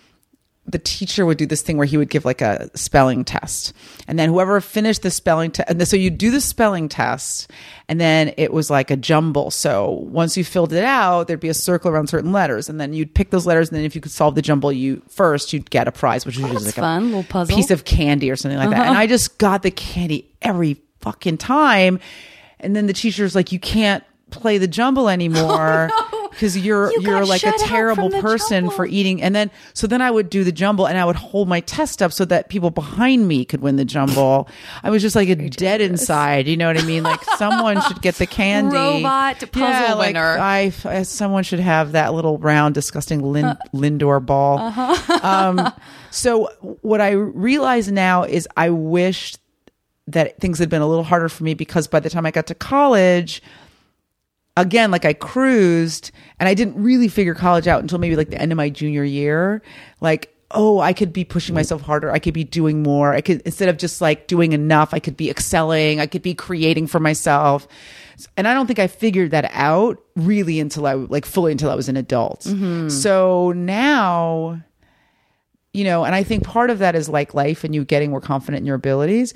the 0.67 0.79
teacher 0.79 1.27
would 1.27 1.37
do 1.37 1.47
this 1.47 1.61
thing 1.61 1.77
where 1.77 1.87
he 1.87 1.97
would 1.97 2.09
give 2.09 2.25
like 2.25 2.41
a 2.41 2.71
spelling 2.77 3.25
test. 3.25 3.75
And 4.09 4.19
then 4.19 4.31
whoever 4.31 4.61
finished 4.61 5.03
the 5.03 5.11
spelling 5.11 5.51
test, 5.51 5.69
and 5.69 5.87
so 5.87 5.97
you 5.97 6.11
do 6.11 6.31
the 6.31 6.41
spelling 6.41 6.89
test, 6.89 7.51
and 7.89 8.01
then 8.01 8.33
it 8.39 8.53
was 8.53 8.71
like 8.71 8.91
a 8.91 8.97
jumble. 8.97 9.51
So 9.51 9.91
once 9.91 10.37
you 10.37 10.45
filled 10.45 10.73
it 10.73 10.85
out, 10.85 11.29
there'd 11.29 11.41
be 11.41 11.51
a 11.51 11.55
circle 11.55 11.91
around 11.91 12.09
certain 12.09 12.33
letters, 12.33 12.69
and 12.69 12.81
then 12.81 12.95
you'd 12.95 13.15
pick 13.15 13.31
those 13.31 13.47
letters, 13.47 13.69
and 13.69 13.77
then 13.77 13.85
if 13.85 13.95
you 13.95 14.01
could 14.01 14.13
solve 14.13 14.35
the 14.35 14.43
jumble 14.43 14.73
you 14.73 15.03
first, 15.09 15.53
you'd 15.53 15.71
get 15.71 15.87
a 15.87 15.93
prize, 15.93 16.25
which 16.25 16.39
was 16.39 16.51
oh, 16.51 16.55
that's 16.55 16.65
like 16.65 16.75
fun, 16.77 17.03
a 17.03 17.07
little 17.07 17.25
puzzle. 17.25 17.55
piece 17.55 17.71
of 17.71 17.85
candy 17.85 18.31
or 18.31 18.37
something 18.37 18.59
like 18.59 18.71
that. 18.71 18.81
And 18.81 18.91
uh-huh. 18.91 19.01
I 19.01 19.07
just 19.07 19.39
got 19.39 19.63
the 19.63 19.71
candy 19.71 20.31
every 20.41 20.81
fucking 21.01 21.39
time. 21.39 22.01
And 22.59 22.75
then 22.75 22.87
the 22.87 22.95
teacher's 22.95 23.35
like, 23.35 23.53
you 23.53 23.59
can't 23.59 24.03
play 24.31 24.57
the 24.59 24.67
jumble 24.67 25.09
anymore 25.09 25.91
oh, 25.93 26.24
because 26.35 26.59
you're 26.59 26.91
You 26.93 27.03
you're 27.03 27.25
like 27.25 27.43
a 27.45 27.53
terrible 27.59 28.11
person 28.11 28.71
for 28.71 28.87
eating. 28.87 29.23
And 29.23 29.35
then 29.35 29.51
so 29.73 29.87
then 29.87 30.03
I 30.03 30.11
would 30.11 30.29
do 30.29 30.45
the 30.45 30.53
jumble 30.53 30.87
and 30.87 30.99
I 30.99 31.05
would 31.05 31.17
hold 31.17 31.49
my 31.49 31.61
test 31.61 32.03
up 32.03 32.13
so 32.13 32.25
that 32.27 32.49
people 32.49 32.71
behind 32.71 33.27
me 33.27 33.45
could 33.45 33.61
win 33.61 33.77
the 33.77 33.85
jumble. 33.85 34.49
I 34.83 34.91
was 34.91 35.03
just 35.03 35.17
like 35.17 35.29
a 35.29 35.37
dead 35.37 35.81
inside. 35.81 36.47
You 36.47 36.57
know 36.57 36.67
what 36.67 36.79
I 36.79 36.85
mean? 36.85 37.03
Like 37.03 37.23
someone 37.37 37.81
should 37.83 38.03
get 38.03 38.17
the 38.17 38.27
candy. 38.27 38.75
Robot 38.77 39.39
puzzle 39.53 39.61
yeah, 39.61 39.95
like 39.95 40.09
winner. 40.15 40.39
I, 40.39 40.73
I- 40.85 41.03
someone 41.03 41.45
should 41.45 41.61
have 41.61 41.93
that 41.93 42.13
little 42.15 42.39
round, 42.39 42.75
disgusting 42.75 43.23
Lin, 43.23 43.57
Lindor 43.73 44.25
ball. 44.25 44.73
Um, 45.25 45.73
so 46.11 46.49
what 46.83 47.01
I 47.01 47.11
realize 47.11 47.91
now 47.91 48.25
is 48.25 48.47
I 48.57 48.71
wish 48.71 49.37
that 50.07 50.39
things 50.39 50.59
had 50.59 50.69
been 50.69 50.83
a 50.83 50.87
little 50.87 51.05
harder 51.05 51.29
for 51.29 51.45
me 51.45 51.55
because 51.55 51.87
by 51.87 52.01
the 52.01 52.11
time 52.11 52.27
I 52.27 52.31
got 52.31 52.47
to 52.49 52.55
college, 52.55 53.43
again, 54.57 54.91
like 54.91 55.05
I 55.05 55.13
cruised 55.13 56.11
and 56.39 56.49
I 56.49 56.55
didn't 56.55 56.83
really 56.83 57.09
figure 57.09 57.35
college 57.35 57.67
out 57.67 57.81
until 57.81 57.99
maybe 57.99 58.17
like 58.17 58.31
the 58.31 58.41
end 58.41 58.53
of 58.53 58.57
my 58.57 58.71
junior 58.71 59.05
year. 59.05 59.63
Like, 60.01 60.35
oh, 60.51 60.79
I 60.79 60.93
could 60.93 61.13
be 61.13 61.25
pushing 61.25 61.55
myself 61.55 61.83
harder. 61.83 62.11
I 62.13 62.19
could 62.19 62.35
be 62.35 62.45
doing 62.45 62.83
more. 62.83 63.13
I 63.13 63.21
could, 63.21 63.41
instead 63.43 63.69
of 63.69 63.77
just 63.77 64.01
like 64.01 64.29
doing 64.29 64.53
enough, 64.53 64.95
I 64.95 65.01
could 65.01 65.17
be 65.17 65.29
excelling. 65.29 66.01
I 66.01 66.07
could 66.07 66.23
be 66.23 66.35
creating 66.35 66.87
for 66.87 67.01
myself. 67.01 67.67
And 68.37 68.47
I 68.47 68.55
don't 68.55 68.67
think 68.69 68.79
I 68.79 68.87
figured 68.87 69.33
that 69.33 69.51
out 69.53 70.01
really 70.15 70.61
until 70.61 70.87
I, 70.87 70.95
like 70.95 71.25
fully 71.25 71.51
until 71.51 71.71
I 71.71 71.75
was 71.75 71.89
an 71.89 71.97
adult. 71.97 72.43
Mm-hmm. 72.43 72.89
So 72.89 73.53
now, 73.53 74.63
you 75.73 75.83
know, 75.83 76.05
and 76.05 76.15
I 76.15 76.23
think 76.23 76.45
part 76.45 76.71
of 76.71 76.79
that 76.79 76.95
is 76.95 77.09
like 77.09 77.35
life 77.35 77.65
and 77.65 77.75
you 77.75 77.85
getting 77.85 78.11
more 78.11 78.21
confident 78.21 78.61
in 78.61 78.67
your 78.67 78.77
abilities 78.77 79.35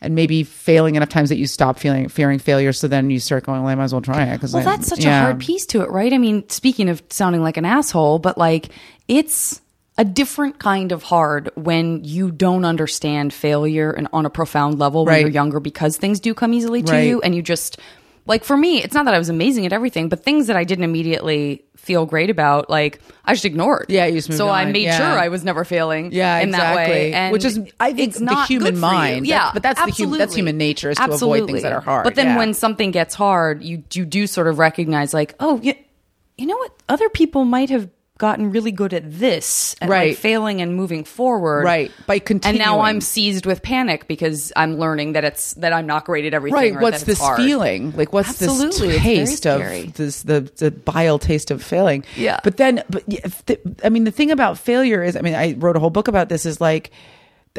and 0.00 0.14
maybe 0.14 0.42
failing 0.44 0.94
enough 0.94 1.08
times 1.08 1.30
that 1.30 1.36
you 1.38 1.46
stop 1.46 1.78
feeling 1.78 2.08
fearing 2.08 2.38
failure. 2.38 2.72
So 2.72 2.86
then 2.88 3.10
you 3.10 3.18
start 3.18 3.44
going, 3.44 3.62
well, 3.62 3.70
I 3.70 3.74
might 3.74 3.84
as 3.84 3.92
well 3.92 4.02
try 4.02 4.24
it. 4.24 4.40
Cause 4.40 4.52
Well, 4.52 4.66
I- 4.66 4.76
that's 4.76 4.88
such 4.88 5.04
yeah. 5.04 5.20
a 5.20 5.22
hard 5.24 5.40
piece 5.40 5.64
to 5.66 5.80
it, 5.82 5.90
right? 5.90 6.12
I 6.12 6.18
mean, 6.18 6.48
speaking 6.48 6.88
of 6.88 7.02
sounding 7.10 7.42
like 7.42 7.56
an 7.56 7.64
asshole, 7.64 8.18
but 8.18 8.36
like 8.36 8.68
it's 9.08 9.60
a 9.98 10.04
different 10.04 10.58
kind 10.58 10.92
of 10.92 11.02
hard 11.02 11.48
when 11.54 12.04
you 12.04 12.30
don't 12.30 12.66
understand 12.66 13.32
failure 13.32 13.90
and 13.90 14.06
on 14.12 14.26
a 14.26 14.30
profound 14.30 14.78
level 14.78 15.06
when 15.06 15.12
Right. 15.14 15.20
you're 15.22 15.30
younger 15.30 15.58
because 15.60 15.96
things 15.96 16.20
do 16.20 16.34
come 16.34 16.52
easily 16.52 16.82
to 16.82 16.92
Right. 16.92 17.08
you 17.08 17.22
and 17.22 17.34
you 17.34 17.40
just 17.40 17.78
like 18.26 18.44
for 18.44 18.56
me, 18.56 18.82
it's 18.82 18.94
not 18.94 19.04
that 19.06 19.14
I 19.14 19.18
was 19.18 19.28
amazing 19.28 19.66
at 19.66 19.72
everything, 19.72 20.08
but 20.08 20.22
things 20.24 20.48
that 20.48 20.56
I 20.56 20.64
didn't 20.64 20.84
immediately 20.84 21.62
feel 21.76 22.04
great 22.06 22.30
about, 22.30 22.68
like 22.68 23.00
I 23.24 23.32
just 23.32 23.44
ignored. 23.44 23.86
Yeah, 23.88 24.06
you 24.06 24.14
just 24.16 24.28
moved 24.28 24.38
so 24.38 24.48
I 24.48 24.64
made 24.64 24.82
Yeah. 24.82 24.96
sure 24.98 25.06
I 25.18 25.28
was 25.28 25.44
never 25.44 25.64
failing. 25.64 26.10
Yeah, 26.12 26.38
in 26.40 26.50
that 26.50 26.74
way, 26.74 26.82
exactly. 26.82 27.12
and 27.14 27.32
Which 27.32 27.44
is, 27.44 27.60
I 27.78 27.92
think, 27.92 28.08
it's 28.08 28.18
the 28.18 28.24
not 28.24 28.48
human 28.48 28.74
good 28.74 28.80
for 28.80 28.86
you. 28.86 28.92
mind. 28.92 29.26
Yeah, 29.26 29.38
That- 29.38 29.54
but 29.54 29.62
that's 29.62 29.84
the 29.96 30.04
hu- 30.04 30.16
that's 30.18 30.34
human 30.34 30.58
nature, 30.58 30.90
is 30.90 30.96
to 30.98 31.10
avoid 31.12 31.46
things 31.46 31.62
that 31.62 31.72
are 31.72 31.80
hard. 31.80 32.04
But 32.04 32.14
then 32.16 32.26
Yeah. 32.28 32.38
when 32.38 32.54
something 32.54 32.90
gets 32.90 33.14
hard, 33.14 33.62
you 33.62 33.82
you 33.92 34.04
do 34.04 34.26
sort 34.26 34.48
of 34.48 34.58
recognize 34.58 35.14
like, 35.14 35.34
oh, 35.38 35.60
you, 35.62 35.74
you 36.36 36.46
know 36.46 36.56
what? 36.56 36.72
Other 36.88 37.08
people 37.08 37.44
might 37.44 37.70
have 37.70 37.88
gotten 38.18 38.50
really 38.50 38.72
good 38.72 38.94
at 38.94 39.02
this, 39.18 39.76
at 39.80 39.88
Right. 39.90 40.08
like 40.10 40.18
failing 40.18 40.62
and 40.62 40.74
moving 40.74 41.04
forward, 41.04 41.64
Right. 41.64 41.90
By 42.06 42.18
continuing. 42.18 42.60
And 42.62 42.66
now 42.66 42.80
I'm 42.80 43.00
seized 43.00 43.44
with 43.44 43.62
panic 43.62 44.08
because 44.08 44.52
I'm 44.56 44.78
learning 44.78 45.12
that 45.12 45.24
it's 45.24 45.52
that 45.54 45.72
I'm 45.72 45.86
not 45.86 46.04
great 46.06 46.24
at 46.24 46.32
everything. 46.32 46.74
right. 46.74 46.82
What's 46.82 47.02
this 47.04 47.18
hard. 47.20 47.36
feeling? 47.36 47.92
Like, 47.96 48.12
what's 48.12 48.30
Absolutely. 48.30 48.88
this 48.92 49.02
taste 49.02 49.46
of 49.46 49.60
this, 49.94 50.22
the, 50.22 50.40
the 50.56 50.70
bile 50.70 51.18
taste 51.18 51.50
of 51.50 51.62
failing? 51.62 52.04
Yeah. 52.16 52.40
But 52.42 52.56
then, 52.56 52.82
but 52.88 53.04
the, 53.06 53.58
I 53.84 53.90
mean, 53.90 54.04
the 54.04 54.10
thing 54.10 54.30
about 54.30 54.58
failure 54.58 55.02
is, 55.02 55.16
I 55.16 55.20
mean, 55.20 55.34
I 55.34 55.52
wrote 55.58 55.76
a 55.76 55.80
whole 55.80 55.90
book 55.90 56.08
about 56.08 56.28
this 56.30 56.46
is 56.46 56.60
like, 56.60 56.90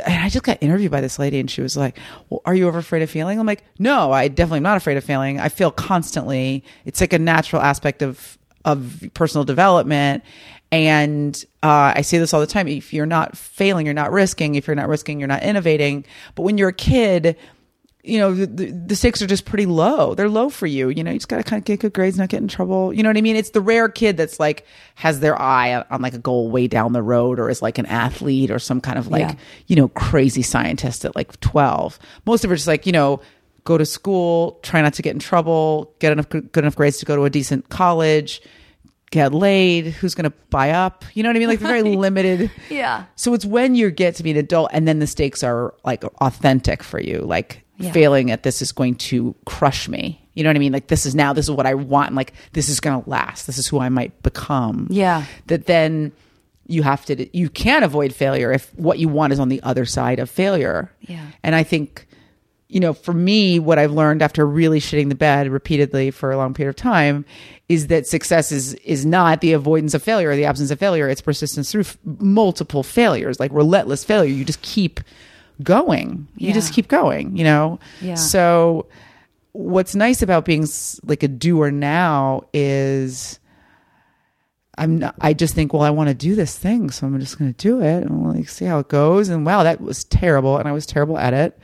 and 0.06 0.24
I 0.24 0.30
just 0.30 0.44
got 0.44 0.62
interviewed 0.62 0.92
by 0.92 1.02
this 1.02 1.18
lady 1.18 1.40
and 1.40 1.50
she 1.50 1.62
was 1.62 1.76
like, 1.76 1.98
well, 2.30 2.42
are 2.46 2.54
you 2.54 2.68
ever 2.68 2.78
afraid 2.80 3.02
of 3.02 3.10
failing? 3.10 3.40
I'm 3.40 3.48
like, 3.48 3.64
no, 3.80 4.12
I 4.12 4.28
definitely 4.28 4.58
am 4.58 4.64
not 4.64 4.78
afraid 4.78 4.96
of 4.98 5.04
failing. 5.04 5.40
I 5.40 5.50
feel 5.50 5.72
constantly. 5.72 6.64
It's 6.86 7.02
like 7.02 7.14
a 7.14 7.20
natural 7.20 7.62
aspect 7.64 8.02
of, 8.04 8.37
of 8.67 9.09
personal 9.13 9.45
development. 9.45 10.24
And 10.71 11.43
uh, 11.63 11.93
I 11.95 12.01
say 12.01 12.17
this 12.17 12.33
all 12.33 12.41
the 12.41 12.47
time. 12.47 12.67
If 12.67 12.93
you're 12.93 13.05
not 13.05 13.38
failing, 13.38 13.86
you're 13.86 13.95
not 13.95 14.12
risking. 14.12 14.55
If 14.55 14.67
you're 14.67 14.75
not 14.75 14.89
risking, 14.89 15.19
you're 15.19 15.27
not 15.27 15.41
innovating. 15.41 16.05
But 16.36 16.43
when 16.43 16.57
you're 16.57 16.69
a 16.69 16.74
kid, 16.74 17.38
you 18.03 18.19
know, 18.19 18.33
the, 18.33 18.71
the, 18.71 18.95
stakes 18.95 19.21
are 19.21 19.27
just 19.27 19.45
pretty 19.45 19.65
low. 19.65 20.13
They're 20.13 20.29
low 20.29 20.50
for 20.50 20.67
you. 20.67 20.89
You 20.89 21.03
know, 21.03 21.12
you 21.12 21.19
just 21.19 21.29
got 21.29 21.38
to 21.38 21.43
kind 21.43 21.59
of 21.59 21.65
get 21.65 21.79
good 21.79 21.93
grades, 21.93 22.17
not 22.17 22.29
get 22.29 22.41
in 22.41 22.50
trouble. 22.50 22.93
You 22.93 23.03
know 23.03 23.09
what 23.09 23.17
I 23.17 23.21
mean? 23.21 23.38
It's 23.38 23.51
the 23.51 23.62
rare 23.62 23.88
kid 23.88 24.17
that's 24.17 24.39
like, 24.39 24.65
has 24.95 25.21
their 25.21 25.39
eye 25.41 25.83
on, 25.89 26.01
like 26.01 26.13
a 26.13 26.19
goal 26.19 26.50
way 26.50 26.67
down 26.67 26.91
the 26.91 27.01
road 27.01 27.39
or 27.39 27.50
is 27.50 27.62
like 27.62 27.77
an 27.77 27.86
athlete 27.86 28.51
or 28.51 28.59
some 28.59 28.81
kind 28.81 28.97
of 28.97 29.07
like, 29.07 29.21
Yeah. 29.21 29.36
you 29.67 29.75
know, 29.77 29.88
crazy 29.89 30.41
scientist 30.41 31.05
at 31.05 31.15
like 31.15 31.39
12. 31.39 32.00
Most 32.25 32.43
of 32.43 32.51
it 32.51 32.55
is 32.55 32.67
like, 32.67 32.86
you 32.86 32.93
know, 32.93 33.21
go 33.67 33.77
to 33.77 33.86
school, 33.86 34.59
try 34.63 34.81
not 34.81 34.93
to 34.93 35.01
get 35.01 35.12
in 35.13 35.19
trouble, 35.19 35.93
get 36.00 36.13
enough 36.13 36.29
good 36.29 36.57
enough 36.57 36.75
grades 36.77 36.97
to 37.00 37.05
go 37.05 37.15
to 37.17 37.25
a 37.25 37.29
decent 37.29 37.67
college, 37.67 38.41
get 39.12 39.33
laid, 39.33 39.88
who's 39.88 40.15
going 40.15 40.24
to 40.29 40.36
buy 40.50 40.71
up? 40.71 41.03
You 41.13 41.21
know 41.24 41.29
what 41.29 41.36
I 41.36 41.39
mean? 41.39 41.50
Like 41.50 41.59
very 41.59 41.83
limited. 41.83 42.50
Yeah. 42.69 43.03
So 43.17 43.33
it's 43.33 43.45
when 43.45 43.75
you 43.75 43.91
get 43.91 44.15
to 44.15 44.24
be 44.24 44.31
an 44.31 44.38
adult 44.38 44.69
and 44.71 44.88
then 44.88 45.00
the 45.00 45.07
stakes 45.07 45.43
are 45.43 45.74
like 45.83 46.03
authentic 46.21 46.81
for 46.81 47.00
you. 47.00 47.19
Like 47.19 47.63
Yeah. 47.77 47.91
failing 47.91 48.31
at 48.31 48.43
this 48.43 48.62
is 48.62 48.71
going 48.71 48.95
to 48.95 49.36
crush 49.45 49.88
me. 49.89 50.19
You 50.33 50.43
know 50.43 50.50
what 50.50 50.55
I 50.55 50.59
mean? 50.59 50.71
Like 50.74 50.88
this 50.88 51.05
is 51.05 51.13
now, 51.13 51.33
this 51.33 51.45
is 51.45 51.51
what 51.51 51.65
I 51.65 51.74
want. 51.74 52.07
And 52.07 52.15
like 52.15 52.33
this 52.53 52.69
is 52.69 52.79
going 52.79 53.03
to 53.03 53.09
last. 53.09 53.47
This 53.47 53.57
is 53.57 53.67
who 53.67 53.79
I 53.79 53.89
might 53.89 54.24
become. 54.24 54.88
Yeah. 54.89 55.25
That 55.47 55.65
then 55.65 56.12
you 56.67 56.83
have 56.83 57.05
to, 57.05 57.38
you 57.38 57.50
can't 57.50 57.86
avoid 57.86 58.13
failure 58.13 58.51
if 58.51 58.74
what 58.75 58.97
you 59.00 59.07
want 59.09 59.31
is 59.33 59.39
on 59.39 59.50
the 59.50 59.62
other 59.63 59.86
side 59.86 60.19
of 60.19 60.29
failure. 60.29 60.91
Yeah. 61.01 61.25
And 61.43 61.53
I 61.55 61.63
think, 61.63 62.07
you 62.69 62.79
know, 62.81 62.93
for 62.93 63.13
me, 63.13 63.59
what 63.59 63.79
I've 63.79 63.91
learned 63.93 64.21
after 64.21 64.45
really 64.45 64.79
shitting 64.81 65.07
the 65.09 65.15
bed 65.15 65.50
repeatedly 65.50 66.12
for 66.12 66.31
a 66.31 66.38
long 66.38 66.53
period 66.53 66.69
of 66.71 66.75
time 66.75 67.24
is 67.69 67.88
that 67.88 68.05
success 68.07 68.51
is 68.51 68.74
is 68.75 69.05
not 69.05 69.39
the 69.41 69.53
avoidance 69.53 69.93
of 69.93 70.03
failure 70.03 70.29
or 70.31 70.36
the 70.36 70.45
absence 70.45 70.69
of 70.71 70.77
failure. 70.79 71.07
It's 71.07 71.21
persistence 71.21 71.71
through 71.71 71.81
f- 71.81 71.97
multiple 72.19 72.83
failures, 72.83 73.39
like 73.39 73.51
relentless 73.53 74.03
failure. 74.03 74.33
You 74.33 74.43
just 74.43 74.62
keep 74.62 75.00
going. 75.63 76.27
You 76.38 76.50
Yeah. 76.50 76.53
just 76.53 76.74
keep 76.74 76.88
going. 76.89 77.38
You 77.38 77.43
know. 77.45 77.79
Yeah. 78.01 78.15
So, 78.15 78.88
what's 79.53 79.95
nice 79.95 80.21
about 80.21 80.43
being 80.45 80.63
s- 80.63 81.00
like 81.05 81.24
a 81.24 81.27
doer 81.29 81.71
now 81.71 82.43
is. 82.53 83.39
I'm 84.79 85.00
not, 85.00 85.15
I 85.19 85.33
just 85.33 85.55
think, 85.55 85.74
well, 85.74 85.81
I 85.81 85.89
want 85.89 86.09
to 86.09 86.13
do 86.13 86.36
this 86.36 86.55
thing, 86.55 86.91
so 86.91 87.07
I'm 87.07 87.19
just 87.19 87.39
going 87.39 87.51
to 87.51 87.57
do 87.57 87.81
it 87.81 88.03
and 88.03 88.21
we'll 88.24 88.36
like 88.36 88.47
see 88.47 88.65
how 88.65 88.77
it 88.77 88.88
goes. 88.89 89.27
And 89.27 89.43
wow, 89.43 89.63
that 89.63 89.81
was 89.81 90.03
terrible, 90.03 90.57
and 90.57 90.67
I 90.67 90.71
was 90.71 90.86
terrible 90.86 91.17
at 91.17 91.33
it. 91.33 91.57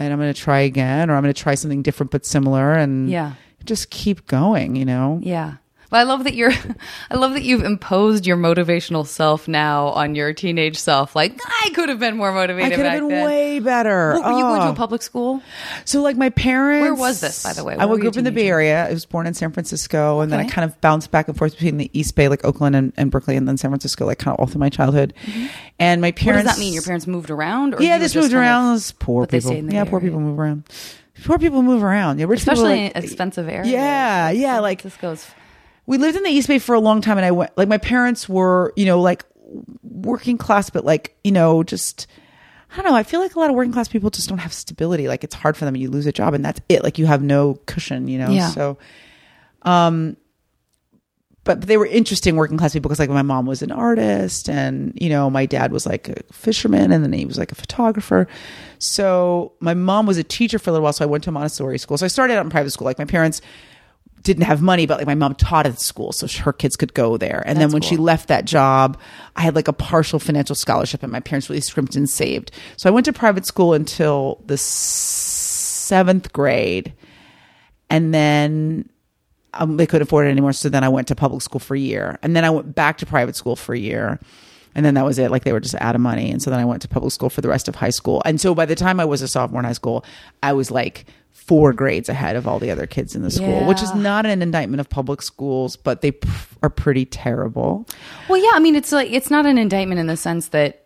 And 0.00 0.12
I'm 0.14 0.18
going 0.18 0.32
to 0.32 0.40
try 0.40 0.60
again, 0.60 1.10
or 1.10 1.14
I'm 1.14 1.22
going 1.22 1.32
to 1.34 1.40
try 1.42 1.54
something 1.54 1.82
different 1.82 2.10
but 2.10 2.24
similar, 2.24 2.72
and 2.72 3.10
Yeah. 3.10 3.32
just 3.66 3.90
keep 3.90 4.26
going. 4.26 4.74
You 4.74 4.86
know, 4.86 5.20
Yeah. 5.22 5.56
Well, 5.90 6.00
I 6.00 6.04
love 6.04 6.24
that 6.24 6.34
you're. 6.34 6.52
I 7.10 7.16
love 7.16 7.32
that 7.32 7.42
you've 7.42 7.64
imposed 7.64 8.26
your 8.26 8.36
motivational 8.36 9.06
self 9.06 9.48
now 9.48 9.88
on 9.88 10.14
your 10.14 10.32
teenage 10.32 10.78
self. 10.78 11.16
Like 11.16 11.38
I 11.64 11.70
could 11.74 11.88
have 11.88 11.98
been 11.98 12.16
more 12.16 12.32
motivated. 12.32 12.72
I 12.72 12.76
could 12.76 12.84
have 12.86 13.00
been 13.00 13.08
then. 13.08 13.24
way 13.26 13.58
better. 13.58 14.12
What, 14.14 14.24
were 14.24 14.38
you 14.38 14.44
going 14.44 14.60
to 14.60 14.66
Oh. 14.68 14.72
a 14.72 14.74
public 14.74 15.02
school? 15.02 15.42
So 15.84 16.00
like 16.02 16.16
my 16.16 16.30
parents. 16.30 16.82
Where 16.82 16.94
was 16.94 17.20
this, 17.20 17.42
by 17.42 17.52
the 17.52 17.64
way? 17.64 17.74
I 17.74 17.78
Where 17.78 17.88
were 17.88 17.98
grew 17.98 18.08
up 18.10 18.16
in 18.16 18.24
the 18.24 18.30
Bay? 18.32 18.48
Area. 18.48 18.86
I 18.86 18.92
was 18.92 19.04
born 19.06 19.26
in 19.26 19.34
San 19.34 19.50
Francisco, 19.52 20.20
and 20.20 20.30
then 20.32 20.38
I 20.40 20.48
kind 20.48 20.64
of 20.64 20.80
bounced 20.80 21.10
back 21.10 21.26
and 21.28 21.36
forth 21.36 21.54
between 21.54 21.76
the 21.76 21.90
East 21.92 22.14
Bay, 22.14 22.28
like 22.28 22.44
Oakland 22.44 22.76
and, 22.76 22.92
and 22.96 23.10
Berkeley, 23.10 23.36
and 23.36 23.48
then 23.48 23.56
San 23.56 23.70
Francisco, 23.70 24.06
like 24.06 24.18
kind 24.18 24.34
of 24.34 24.40
all 24.40 24.46
through 24.46 24.60
my 24.60 24.68
childhood. 24.70 25.12
And 25.78 26.00
my 26.00 26.12
Mm-hmm. 26.12 26.26
What 26.26 26.32
parents. 26.34 26.44
does 26.50 26.56
that 26.56 26.60
mean? 26.60 26.72
Your 26.74 26.82
parents 26.82 27.06
moved 27.06 27.30
around? 27.30 27.74
Or 27.74 27.82
yeah, 27.82 27.94
you 27.94 27.98
they 27.98 27.98
were 27.98 28.04
just 28.04 28.14
just 28.14 28.24
moved 28.26 28.34
around. 28.34 28.76
of- 28.76 28.98
poor 29.00 29.26
people. 29.26 29.52
yeah, 29.54 29.84
poor 29.84 30.00
people 30.00 30.20
move 30.20 30.38
around. 30.38 30.64
Poor 31.24 31.38
people 31.38 31.62
move 31.62 31.82
around. 31.82 32.18
Yeah, 32.20 32.26
rich 32.26 32.40
people 32.40 32.52
especially 32.54 32.78
in 32.86 32.92
like, 32.94 33.04
expensive 33.04 33.48
areas. 33.48 33.68
Yeah, 33.68 34.30
yeah, 34.30 34.60
like 34.60 34.80
Francisco's. 34.82 35.26
We 35.90 35.98
lived 35.98 36.16
in 36.16 36.22
the 36.22 36.30
East 36.30 36.46
Bay 36.46 36.60
for 36.60 36.76
a 36.76 36.78
long 36.78 37.00
time, 37.00 37.18
and 37.18 37.26
I 37.26 37.32
went 37.32 37.58
like 37.58 37.66
my 37.66 37.76
parents 37.76 38.28
were, 38.28 38.72
you 38.76 38.86
know, 38.86 39.00
like 39.00 39.24
working 39.82 40.38
class, 40.38 40.70
but 40.70 40.84
like 40.84 41.16
you 41.24 41.32
know, 41.32 41.64
just 41.64 42.06
I 42.70 42.76
don't 42.76 42.84
know. 42.92 42.94
I 42.94 43.02
feel 43.02 43.18
like 43.18 43.34
a 43.34 43.40
lot 43.40 43.50
of 43.50 43.56
working 43.56 43.72
class 43.72 43.88
people 43.88 44.08
just 44.08 44.28
don't 44.28 44.38
have 44.38 44.52
stability. 44.52 45.08
Like 45.08 45.24
it's 45.24 45.34
hard 45.34 45.56
for 45.56 45.64
them. 45.64 45.74
You 45.74 45.90
lose 45.90 46.06
a 46.06 46.12
job, 46.12 46.32
and 46.32 46.44
that's 46.44 46.60
it. 46.68 46.84
Like 46.84 46.98
you 46.98 47.06
have 47.06 47.24
no 47.24 47.54
cushion, 47.66 48.06
you 48.06 48.18
know. 48.18 48.30
Yeah. 48.30 48.50
So, 48.50 48.78
um, 49.62 50.16
but 51.42 51.62
they 51.62 51.76
were 51.76 51.86
interesting 51.86 52.36
working 52.36 52.56
class 52.56 52.72
people 52.72 52.88
because 52.88 53.00
like 53.00 53.10
my 53.10 53.22
mom 53.22 53.46
was 53.46 53.60
an 53.60 53.72
artist, 53.72 54.48
and 54.48 54.92
you 54.94 55.08
know, 55.08 55.28
my 55.28 55.44
dad 55.44 55.72
was 55.72 55.86
like 55.86 56.08
a 56.08 56.22
fisherman, 56.32 56.92
and 56.92 57.02
then 57.02 57.12
he 57.12 57.26
was 57.26 57.36
like 57.36 57.50
a 57.50 57.56
photographer. 57.56 58.28
So 58.78 59.54
my 59.58 59.74
mom 59.74 60.06
was 60.06 60.18
a 60.18 60.24
teacher 60.24 60.60
for 60.60 60.70
a 60.70 60.72
little 60.72 60.84
while, 60.84 60.92
so 60.92 61.04
I 61.04 61.08
went 61.08 61.24
to 61.24 61.30
a 61.30 61.32
Montessori 61.32 61.78
school. 61.78 61.98
So 61.98 62.04
I 62.04 62.08
started 62.08 62.36
out 62.36 62.44
in 62.44 62.50
private 62.50 62.70
school. 62.70 62.84
Like 62.84 62.98
my 62.98 63.04
parents 63.04 63.42
didn't 64.22 64.44
have 64.44 64.60
money, 64.60 64.86
but 64.86 64.98
like 64.98 65.06
my 65.06 65.14
mom 65.14 65.34
taught 65.34 65.66
at 65.66 65.80
school, 65.80 66.12
so 66.12 66.26
her 66.42 66.52
kids 66.52 66.76
could 66.76 66.92
go 66.92 67.16
there. 67.16 67.42
And 67.46 67.56
then 67.56 67.68
That's 67.68 67.72
when 67.72 67.82
she 67.82 67.96
left 67.96 68.28
that 68.28 68.44
job, 68.44 68.98
I 69.36 69.42
had 69.42 69.54
like 69.54 69.68
a 69.68 69.72
partial 69.72 70.18
financial 70.18 70.54
scholarship, 70.54 71.02
and 71.02 71.10
my 71.10 71.20
parents 71.20 71.48
really 71.48 71.60
scrimped 71.60 71.96
and 71.96 72.08
saved. 72.08 72.50
So 72.76 72.88
I 72.88 72.92
went 72.92 73.06
to 73.06 73.12
private 73.12 73.46
school 73.46 73.72
until 73.72 74.42
the 74.46 74.58
seventh 74.58 76.32
grade, 76.32 76.92
and 77.88 78.12
then 78.12 78.88
um, 79.54 79.76
they 79.76 79.86
couldn't 79.86 80.06
afford 80.06 80.26
it 80.26 80.30
anymore. 80.30 80.52
So 80.52 80.68
then 80.68 80.84
I 80.84 80.88
went 80.88 81.08
to 81.08 81.14
public 81.14 81.42
school 81.42 81.60
for 81.60 81.74
a 81.74 81.80
year, 81.80 82.18
and 82.22 82.36
then 82.36 82.44
I 82.44 82.50
went 82.50 82.74
back 82.74 82.98
to 82.98 83.06
private 83.06 83.36
school 83.36 83.56
for 83.56 83.74
a 83.74 83.78
year, 83.78 84.20
and 84.74 84.84
then 84.84 84.94
that 84.94 85.04
was 85.04 85.18
it. 85.18 85.30
Like 85.30 85.44
they 85.44 85.52
were 85.52 85.60
just 85.60 85.76
out 85.76 85.94
of 85.94 86.00
money, 86.02 86.30
and 86.30 86.42
so 86.42 86.50
then 86.50 86.60
I 86.60 86.66
went 86.66 86.82
to 86.82 86.88
public 86.88 87.12
school 87.12 87.30
for 87.30 87.40
the 87.40 87.48
rest 87.48 87.68
of 87.68 87.74
high 87.74 87.90
school. 87.90 88.20
And 88.26 88.38
so 88.38 88.54
by 88.54 88.66
the 88.66 88.74
time 88.74 89.00
I 89.00 89.06
was 89.06 89.22
a 89.22 89.28
sophomore 89.28 89.60
in 89.60 89.64
high 89.64 89.72
school, 89.72 90.04
I 90.42 90.52
was 90.52 90.70
like 90.70 91.06
four 91.46 91.72
grades 91.72 92.08
ahead 92.08 92.36
of 92.36 92.46
all 92.46 92.58
the 92.58 92.70
other 92.70 92.86
kids 92.86 93.16
in 93.16 93.22
the 93.22 93.30
school, 93.30 93.66
which 93.66 93.82
is 93.82 93.94
not 93.94 94.26
an 94.26 94.42
indictment 94.42 94.80
of 94.80 94.88
public 94.88 95.22
schools, 95.22 95.76
but 95.76 96.00
they 96.00 96.12
p- 96.12 96.28
are 96.62 96.70
pretty 96.70 97.04
terrible. 97.04 97.86
Well, 98.28 98.40
yeah, 98.42 98.50
I 98.52 98.60
mean, 98.60 98.76
it's 98.76 98.92
like 98.92 99.10
it's 99.10 99.30
not 99.30 99.46
an 99.46 99.58
indictment 99.58 99.98
in 100.00 100.06
the 100.06 100.16
sense 100.16 100.48
that 100.48 100.84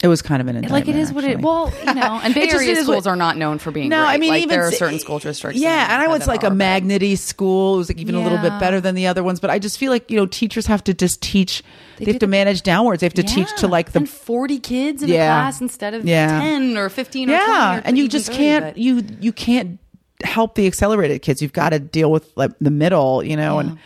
It 0.00 0.06
was 0.06 0.22
kind 0.22 0.40
of 0.40 0.46
an 0.46 0.54
indictment. 0.54 0.86
like 0.86 0.94
it 0.94 0.98
is 0.98 1.12
what 1.12 1.24
it. 1.24 1.40
Well, 1.40 1.72
you 1.84 1.94
know, 1.94 2.20
and 2.22 2.32
Bay 2.32 2.44
just 2.46 2.54
Area 2.54 2.76
schools 2.82 3.04
what- 3.04 3.06
are 3.08 3.16
not 3.16 3.36
known 3.36 3.58
for 3.58 3.72
being. 3.72 3.88
No, 3.88 3.98
great. 4.04 4.08
I 4.10 4.18
mean 4.18 4.30
like, 4.30 4.42
even 4.44 4.50
there 4.50 4.64
are 4.64 4.70
certain 4.70 5.00
school 5.00 5.18
districts. 5.18 5.60
Yeah, 5.60 5.92
and 5.92 6.00
I 6.00 6.16
to 6.16 6.28
like 6.28 6.44
a 6.44 6.50
magnet 6.50 7.18
school. 7.18 7.74
It 7.74 7.78
was 7.78 7.88
like 7.88 7.98
even 7.98 8.14
a 8.14 8.20
little 8.22 8.38
bit 8.38 8.58
better 8.60 8.80
than 8.80 8.94
the 8.94 9.08
other 9.08 9.24
ones. 9.24 9.40
But 9.40 9.50
I 9.50 9.58
just 9.58 9.76
feel 9.76 9.90
like 9.90 10.08
you 10.10 10.16
know 10.16 10.26
teachers 10.26 10.66
have 10.66 10.84
to 10.84 10.94
just 10.94 11.20
teach. 11.20 11.64
They, 11.96 12.12
have 12.12 12.20
to 12.20 12.28
manage 12.28 12.62
downwards. 12.62 13.00
They 13.00 13.06
have 13.06 13.14
to 13.14 13.24
teach 13.24 13.48
to 13.56 13.66
like 13.66 13.90
the 13.90 13.98
and 14.00 14.08
forty 14.08 14.60
kids 14.60 15.02
in 15.02 15.08
Yeah. 15.08 15.16
a 15.24 15.42
class 15.42 15.60
instead 15.60 15.94
of 15.94 16.04
Yeah. 16.04 16.28
ten 16.40 16.76
or 16.76 16.88
fifteen. 16.90 17.28
Or 17.28 17.32
yeah, 17.32 17.78
or 17.78 17.82
and 17.84 17.98
you 17.98 18.06
just 18.06 18.26
30, 18.28 18.38
can't 18.38 18.64
but- 18.66 18.78
you 18.78 19.02
you 19.20 19.32
can't 19.32 19.80
help 20.22 20.54
the 20.54 20.68
accelerated 20.68 21.22
kids. 21.22 21.42
You've 21.42 21.52
got 21.52 21.70
to 21.70 21.80
deal 21.80 22.12
with 22.12 22.30
like 22.36 22.52
the 22.60 22.70
middle, 22.70 23.24
you 23.24 23.36
know. 23.36 23.58
And 23.58 23.78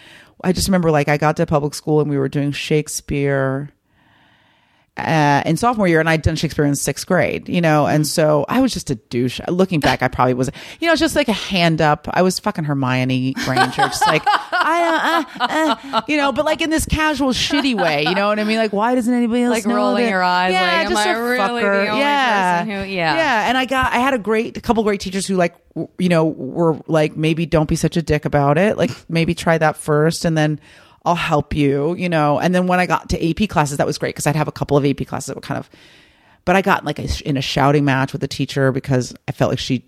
I 0.45 0.53
just 0.53 0.69
remember 0.69 0.91
like 0.91 1.09
I 1.09 1.17
got 1.17 1.39
to 1.39 1.47
public 1.47 1.73
school 1.73 2.01
and 2.03 2.11
we 2.11 2.19
were 2.19 2.29
doing 2.29 2.53
Shakespeare. 2.53 3.71
Uh, 4.95 5.43
in 5.47 5.57
sophomore 5.57 5.89
year, 5.89 6.01
and 6.01 6.09
I'd 6.09 6.21
done 6.21 6.37
Shakespeare 6.37 6.67
in 6.67 6.75
sixth 6.75 7.07
grade, 7.07 7.49
you 7.49 7.63
know, 7.63 7.87
and 7.87 8.07
so 8.07 8.45
I 8.47 8.61
was 8.61 8.75
just 8.75 8.91
a 8.91 8.95
douche. 8.97 9.41
Looking 9.49 9.81
back, 9.81 10.03
I 10.03 10.09
probably 10.09 10.35
was, 10.35 10.51
you 10.81 10.87
know, 10.87 10.95
just 10.97 11.17
like 11.17 11.29
a 11.29 11.33
hand 11.33 11.81
up. 11.81 12.09
I 12.13 12.21
was 12.21 12.39
fucking 12.39 12.65
Hermione 12.65 13.33
Granger, 13.33 13.71
just 13.89 14.07
like 14.07 14.23
I, 14.27 15.25
uh, 15.39 15.41
uh, 15.41 15.77
uh, 15.97 16.03
you 16.09 16.19
know, 16.19 16.31
but 16.31 16.45
like 16.45 16.61
in 16.61 16.69
this 16.69 16.85
casual, 16.85 17.31
shitty 17.31 17.75
way, 17.75 18.05
you 18.05 18.15
know 18.15 18.29
what 18.29 18.39
I 18.39 18.45
mean? 18.45 18.59
Like, 18.59 18.75
why 18.75 18.95
doesn't 18.95 19.13
anybody 19.15 19.41
else 19.45 19.53
Like 19.55 19.67
know 19.67 19.77
rolling 19.77 20.05
that- 20.05 20.11
your 20.11 20.23
eyes, 20.23 20.53
Yeah, 20.53 20.61
like, 20.61 20.73
am 20.73 20.91
just 20.91 21.07
I 21.07 21.11
a 21.15 21.23
really 21.23 21.37
the 21.39 21.43
fucker. 21.43 21.89
only 21.89 22.01
yeah, 22.01 22.59
person 22.65 22.75
who- 22.85 22.93
yeah. 22.93 23.15
yeah. 23.17 23.49
And 23.49 23.57
I 23.57 23.65
got, 23.65 23.95
I 23.95 23.99
had 23.99 24.13
a 24.13 24.19
great, 24.19 24.59
a 24.59 24.61
couple 24.61 24.83
great 24.85 25.01
teachers 25.01 25.27
who 25.27 25.37
like, 25.37 25.55
w- 25.71 25.89
you 25.99 26.11
know, 26.11 26.27
were 26.27 26.79
like, 26.87 27.17
maybe 27.17 27.47
don't 27.47 27.67
be 27.69 27.77
such 27.77 27.97
a 27.97 28.03
dick 28.03 28.27
about 28.27 28.59
it. 28.59 28.77
Like, 28.77 28.91
maybe 29.09 29.35
try 29.35 29.57
that 29.57 29.79
first, 29.79 30.27
and 30.27 30.37
then. 30.37 30.61
I'll 31.05 31.15
help 31.17 31.55
you, 31.55 31.95
you 31.97 32.09
know. 32.09 32.39
And 32.39 32.55
then 32.55 32.67
when 32.67 32.79
I 32.81 32.87
got 32.87 33.09
to 33.11 33.31
AP 33.43 33.49
classes, 33.49 33.79
that 33.79 33.87
was 33.87 33.99
great 33.99 34.11
because 34.15 34.27
I'd 34.27 34.37
have 34.37 34.49
a 34.49 34.53
couple 34.53 34.77
of 34.77 34.85
AP 34.87 35.07
classes 35.07 35.27
that 35.27 35.35
were 35.37 35.41
kind 35.43 35.59
of, 35.59 35.69
but 36.45 36.55
I 36.57 36.63
got 36.63 36.85
like 36.85 36.99
a, 36.99 37.09
in 37.29 37.37
a 37.37 37.43
shouting 37.43 37.85
match 37.85 38.13
with 38.13 38.21
the 38.21 38.29
teacher 38.29 38.71
because 38.73 39.15
I 39.29 39.33
felt 39.33 39.51
like 39.51 39.59
she 39.59 39.85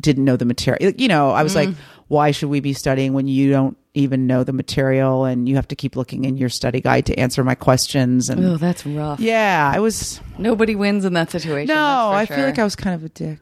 didn't 0.00 0.24
know 0.24 0.36
the 0.36 0.44
material. 0.44 0.92
You 0.96 1.08
know, 1.08 1.30
I 1.30 1.42
was 1.42 1.56
like, 1.56 1.70
why 2.06 2.30
should 2.30 2.48
we 2.50 2.60
be 2.60 2.72
studying 2.72 3.12
when 3.14 3.26
you 3.26 3.50
don't 3.50 3.76
even 3.94 4.28
know 4.28 4.44
the 4.44 4.52
material 4.52 5.24
and 5.24 5.48
you 5.48 5.56
have 5.56 5.66
to 5.68 5.74
keep 5.74 5.96
looking 5.96 6.24
in 6.24 6.36
your 6.36 6.48
study 6.48 6.80
guide 6.80 7.06
to 7.06 7.18
answer 7.18 7.42
my 7.42 7.56
questions? 7.56 8.30
And 8.30 8.44
Oh, 8.44 8.56
that's 8.56 8.86
rough. 8.86 9.18
yeah, 9.18 9.68
I 9.74 9.80
was. 9.80 10.20
Nobody 10.38 10.76
wins 10.76 11.04
in 11.04 11.14
that 11.14 11.32
situation. 11.32 11.74
No, 11.74 12.10
I 12.12 12.26
feel 12.26 12.44
like 12.44 12.60
I 12.60 12.64
was 12.64 12.76
kind 12.76 12.94
of 12.94 13.02
a 13.04 13.08
dick. 13.08 13.40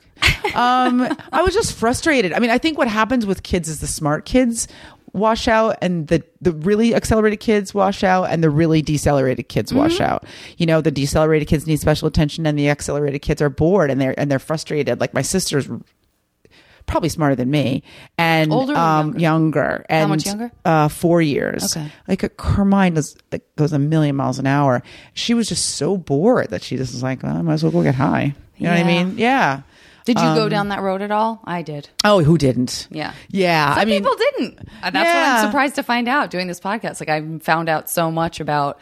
um, 0.54 1.06
I 1.32 1.42
was 1.42 1.52
just 1.52 1.74
frustrated. 1.74 2.32
I 2.32 2.38
mean, 2.38 2.50
I 2.50 2.56
think 2.56 2.78
what 2.78 2.88
happens 2.88 3.26
with 3.26 3.42
kids 3.42 3.68
is 3.68 3.80
the 3.80 3.86
smart 3.86 4.24
kids 4.24 4.66
wash 5.16 5.48
out 5.48 5.76
and 5.82 6.06
the 6.08 6.22
the 6.40 6.52
really 6.52 6.94
accelerated 6.94 7.40
kids 7.40 7.72
wash 7.74 8.04
out 8.04 8.24
and 8.30 8.44
the 8.44 8.50
really 8.50 8.82
decelerated 8.82 9.48
kids 9.48 9.70
Mm-hmm. 9.72 9.78
wash 9.80 10.00
out. 10.00 10.24
You 10.58 10.66
know, 10.66 10.80
the 10.80 10.90
decelerated 10.92 11.48
kids 11.48 11.66
need 11.66 11.80
special 11.80 12.06
attention 12.06 12.46
and 12.46 12.58
the 12.58 12.68
accelerated 12.68 13.22
kids 13.22 13.40
are 13.42 13.48
bored 13.50 13.90
and 13.90 14.00
they're 14.00 14.18
and 14.18 14.30
they're 14.30 14.38
frustrated. 14.38 15.00
Like 15.00 15.14
my 15.14 15.22
sister's 15.22 15.68
probably 16.86 17.08
smarter 17.08 17.34
than 17.34 17.50
me 17.50 17.82
and 18.16 18.52
Older 18.52 18.76
um 18.76 19.18
younger, 19.18 19.84
and 19.88 20.08
much 20.08 20.24
younger? 20.24 20.52
uh 20.64 20.86
4 20.86 21.20
years 21.20 21.76
Okay. 21.76 21.90
like 22.06 22.40
her 22.40 22.64
mind 22.64 22.96
is, 22.96 23.16
goes 23.56 23.72
a 23.72 23.78
million 23.80 24.14
miles 24.14 24.38
an 24.38 24.46
hour 24.46 24.84
she 25.12 25.34
was 25.34 25.48
just 25.48 25.70
so 25.74 25.96
bored 25.96 26.50
that 26.50 26.62
she 26.62 26.76
just 26.76 26.92
was 26.92 27.02
like 27.02 27.24
well, 27.24 27.36
i 27.36 27.42
might 27.42 27.54
as 27.54 27.64
well 27.64 27.72
go 27.72 27.82
get 27.82 27.96
high 27.96 28.36
you 28.56 28.66
know 28.66 28.70
what 28.70 28.78
i 28.78 28.84
mean 28.84 29.18
yeah 29.18 29.62
Did 30.06 30.18
you 30.18 30.24
go 30.34 30.44
Um, 30.44 30.48
down 30.48 30.68
that 30.70 30.80
road 30.80 31.02
at 31.02 31.10
all? 31.10 31.40
I 31.44 31.60
did. 31.60 31.88
oh 32.04 32.22
who 32.22 32.38
didn't 32.38 32.88
Yeah. 32.90 33.12
yeah 33.28 33.74
Some 33.74 33.80
i 33.80 33.84
mean 33.84 34.02
people 34.02 34.16
didn't. 34.16 34.58
And 34.82 34.94
that's 34.94 35.14
what 35.14 35.28
I'm 35.28 35.46
surprised 35.50 35.74
to 35.74 35.82
find 35.82 36.08
out 36.08 36.30
doing 36.30 36.46
this 36.46 36.60
podcast. 36.60 37.00
Like 37.00 37.10
I 37.10 37.38
found 37.40 37.68
out 37.68 37.90
so 37.90 38.10
much 38.10 38.40
about 38.40 38.78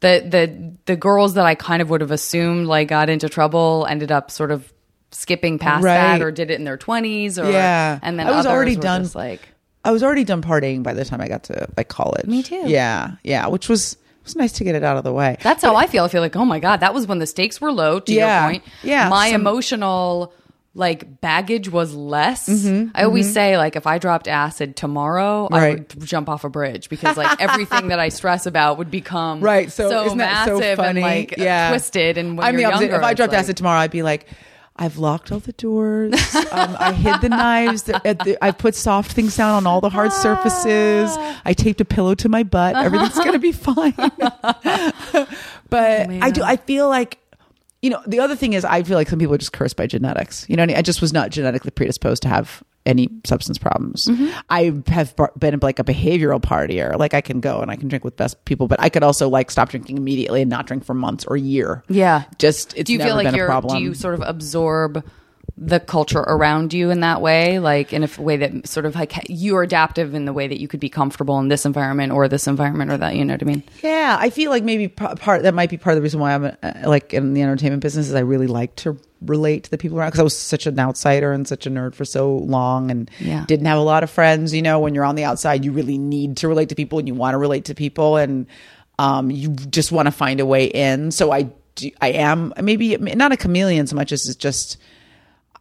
the 0.00 0.24
the 0.26 0.72
the 0.86 0.96
girls 0.96 1.34
that 1.34 1.44
I 1.44 1.54
kind 1.56 1.82
of 1.82 1.90
would 1.90 2.00
have 2.00 2.10
assumed 2.12 2.66
like 2.66 2.88
got 2.88 3.10
into 3.10 3.28
trouble 3.28 3.86
ended 3.90 4.10
up 4.10 4.30
sort 4.30 4.50
of 4.50 4.72
skipping 5.10 5.58
past 5.58 5.82
Right. 5.84 5.94
that 6.18 6.22
or 6.22 6.30
did 6.30 6.50
it 6.50 6.54
in 6.54 6.64
their 6.64 6.76
20s 6.78 7.42
or 7.42 7.50
Yeah. 7.50 7.98
and 8.02 8.18
then 8.18 8.26
I 8.26 8.30
was 8.36 8.46
already 8.46 8.76
were 8.76 8.82
done- 8.82 9.02
just 9.02 9.14
like 9.14 9.40
i 9.84 9.90
was 9.90 10.02
already 10.02 10.22
done 10.24 10.42
partying 10.42 10.82
by 10.82 10.92
the 10.92 11.04
time 11.04 11.20
i 11.20 11.28
got 11.28 11.44
to 11.44 11.66
like 11.76 11.88
college 11.88 12.26
Me 12.26 12.42
too. 12.42 12.64
yeah 12.66 13.12
yeah 13.22 13.46
which 13.46 13.68
was 13.70 13.94
it 13.94 13.98
was 14.24 14.36
nice 14.36 14.52
to 14.52 14.64
get 14.64 14.74
it 14.74 14.84
out 14.84 14.96
of 14.98 15.04
the 15.04 15.12
way 15.12 15.38
That's 15.42 15.62
how 15.64 15.74
I 15.76 15.86
feel. 15.86 16.04
I 16.04 16.08
feel 16.08 16.20
like, 16.20 16.36
oh 16.36 16.44
my 16.44 16.60
God, 16.60 16.80
that 16.80 16.92
was 16.92 17.06
when 17.06 17.18
the 17.18 17.26
stakes 17.26 17.58
were 17.62 17.72
low, 17.72 17.98
to 18.00 18.12
Yeah. 18.12 18.42
your 18.42 18.50
point. 18.50 18.64
Yeah, 18.82 19.08
My 19.08 19.30
some- 19.30 19.40
emotional 19.40 20.34
like 20.74 21.20
baggage 21.20 21.68
was 21.68 21.94
less. 21.94 22.48
Mm-hmm, 22.48 22.90
I 22.94 23.04
always 23.04 23.32
say, 23.32 23.56
like, 23.58 23.74
if 23.74 23.86
I 23.86 23.98
dropped 23.98 24.28
acid 24.28 24.76
tomorrow, 24.76 25.48
I 25.50 25.70
would 25.70 26.04
jump 26.04 26.28
off 26.28 26.44
a 26.44 26.48
bridge 26.48 26.88
because 26.88 27.16
like 27.16 27.40
everything 27.40 27.88
that 27.88 27.98
I 27.98 28.10
stress 28.10 28.46
about 28.46 28.78
would 28.78 28.90
become 28.90 29.40
Right, 29.42 29.72
so, 29.72 29.90
so 29.90 30.14
massive 30.14 30.76
funny? 30.76 30.88
and 30.88 31.00
like 31.00 31.34
yeah. 31.36 31.70
twisted. 31.70 32.16
And 32.18 32.38
when 32.38 32.46
I'm 32.46 32.56
the 32.56 32.64
opposite. 32.66 32.82
younger, 32.84 32.96
If 32.96 33.02
I 33.02 33.14
dropped 33.14 33.32
like- 33.32 33.40
acid 33.40 33.56
tomorrow, 33.56 33.80
I'd 33.80 33.90
be 33.90 34.02
like, 34.02 34.26
I've 34.80 34.96
locked 34.98 35.32
all 35.32 35.40
the 35.40 35.50
doors. 35.54 36.14
um, 36.36 36.76
I 36.78 36.92
hid 36.92 37.20
the 37.22 37.28
knives. 37.30 37.82
The, 38.04 38.38
I 38.40 38.52
put 38.52 38.76
soft 38.76 39.10
things 39.10 39.36
down 39.36 39.50
on 39.54 39.66
all 39.66 39.80
the 39.80 39.88
hard 39.90 40.12
surfaces. 40.12 41.10
I 41.44 41.52
taped 41.52 41.80
a 41.80 41.84
pillow 41.84 42.14
to 42.14 42.28
my 42.28 42.44
butt. 42.44 42.76
Everything's 42.76 43.16
gonna 43.16 43.40
be 43.40 43.50
fine. 43.50 43.94
but 45.68 46.10
I 46.10 46.30
do. 46.32 46.42
I 46.44 46.56
feel 46.56 46.88
like. 46.88 47.18
You 47.82 47.90
know, 47.90 48.02
the 48.06 48.20
other 48.20 48.34
thing 48.34 48.54
is, 48.54 48.64
I 48.64 48.82
feel 48.82 48.96
like 48.96 49.08
some 49.08 49.18
people 49.18 49.34
are 49.34 49.38
just 49.38 49.52
cursed 49.52 49.76
by 49.76 49.86
genetics. 49.86 50.48
You 50.48 50.56
know, 50.56 50.62
what 50.62 50.70
I, 50.70 50.72
mean? 50.72 50.76
I 50.78 50.82
just 50.82 51.00
was 51.00 51.12
not 51.12 51.30
genetically 51.30 51.70
predisposed 51.70 52.22
to 52.22 52.28
have 52.28 52.62
any 52.86 53.08
substance 53.24 53.58
problems. 53.58 54.06
Mm-hmm. 54.06 54.36
I 54.48 54.82
have 54.88 55.14
been 55.38 55.58
like 55.60 55.78
a 55.78 55.84
behavioral 55.84 56.40
partier. 56.40 56.98
Like 56.98 57.14
I 57.14 57.20
can 57.20 57.40
go 57.40 57.60
and 57.60 57.70
I 57.70 57.76
can 57.76 57.88
drink 57.88 58.02
with 58.02 58.16
best 58.16 58.42
people, 58.46 58.66
but 58.66 58.80
I 58.80 58.88
could 58.88 59.02
also 59.02 59.28
like 59.28 59.50
stop 59.50 59.68
drinking 59.68 59.98
immediately 59.98 60.40
and 60.40 60.50
not 60.50 60.66
drink 60.66 60.84
for 60.84 60.94
months 60.94 61.24
or 61.26 61.36
a 61.36 61.40
year. 61.40 61.84
Yeah. 61.88 62.24
Just 62.38 62.76
it's 62.76 62.86
do 62.86 62.94
you 62.94 62.98
never 62.98 63.10
feel 63.10 63.16
like 63.16 63.26
been 63.26 63.34
you're 63.34 63.46
a 63.46 63.50
problem. 63.50 63.78
do 63.78 63.84
you 63.84 63.94
sort 63.94 64.14
of 64.14 64.22
absorb 64.22 65.04
the 65.60 65.80
culture 65.80 66.20
around 66.20 66.72
you 66.72 66.90
in 66.90 67.00
that 67.00 67.20
way 67.20 67.58
like 67.58 67.92
in 67.92 68.04
a 68.04 68.08
way 68.22 68.36
that 68.36 68.66
sort 68.68 68.86
of 68.86 68.94
like 68.94 69.12
you're 69.28 69.64
adaptive 69.64 70.14
in 70.14 70.24
the 70.24 70.32
way 70.32 70.46
that 70.46 70.60
you 70.60 70.68
could 70.68 70.78
be 70.78 70.88
comfortable 70.88 71.38
in 71.40 71.48
this 71.48 71.66
environment 71.66 72.12
or 72.12 72.28
this 72.28 72.46
environment 72.46 72.92
or 72.92 72.96
that 72.96 73.16
you 73.16 73.24
know 73.24 73.34
what 73.34 73.42
i 73.42 73.46
mean 73.46 73.62
Yeah, 73.82 74.16
I 74.20 74.30
feel 74.30 74.50
like 74.50 74.62
maybe 74.62 74.86
part 74.86 75.42
that 75.42 75.54
might 75.54 75.68
be 75.70 75.76
part 75.76 75.94
of 75.94 75.96
the 75.96 76.02
reason 76.02 76.20
why 76.20 76.34
I'm 76.34 76.44
uh, 76.44 76.72
like 76.84 77.12
in 77.12 77.34
the 77.34 77.42
entertainment 77.42 77.82
business 77.82 78.08
is 78.08 78.14
I 78.14 78.20
really 78.20 78.46
like 78.46 78.76
to 78.76 78.96
relate 79.20 79.64
to 79.64 79.70
the 79.70 79.78
people 79.78 79.98
around 79.98 80.08
because 80.10 80.20
I 80.20 80.24
was 80.24 80.38
such 80.38 80.66
an 80.68 80.78
outsider 80.78 81.32
and 81.32 81.46
such 81.48 81.66
a 81.66 81.70
nerd 81.70 81.94
for 81.96 82.04
so 82.04 82.36
long 82.36 82.90
and 82.92 83.10
Yeah. 83.18 83.44
didn't 83.46 83.66
have 83.66 83.78
a 83.78 83.82
lot 83.82 84.04
of 84.04 84.10
friends. 84.10 84.54
You 84.54 84.62
know, 84.62 84.78
when 84.78 84.94
you're 84.94 85.04
on 85.04 85.16
the 85.16 85.24
outside, 85.24 85.64
you 85.64 85.72
really 85.72 85.98
need 85.98 86.36
to 86.38 86.46
relate 86.48 86.68
to 86.68 86.76
people 86.76 87.00
and 87.00 87.08
you 87.08 87.14
want 87.14 87.34
to 87.34 87.38
relate 87.38 87.64
to 87.64 87.74
people 87.74 88.16
and 88.16 88.46
um, 89.00 89.30
you 89.32 89.48
just 89.48 89.90
want 89.90 90.06
to 90.06 90.12
find 90.12 90.38
a 90.38 90.46
way 90.46 90.66
in. 90.66 91.10
So 91.10 91.32
I 91.32 91.50
do, 91.74 91.90
I 92.00 92.08
am 92.12 92.52
maybe 92.62 92.96
not 92.96 93.32
a 93.32 93.36
chameleon 93.36 93.86
so 93.88 93.96
much 93.96 94.12
as 94.12 94.26
it's 94.28 94.36
just. 94.36 94.76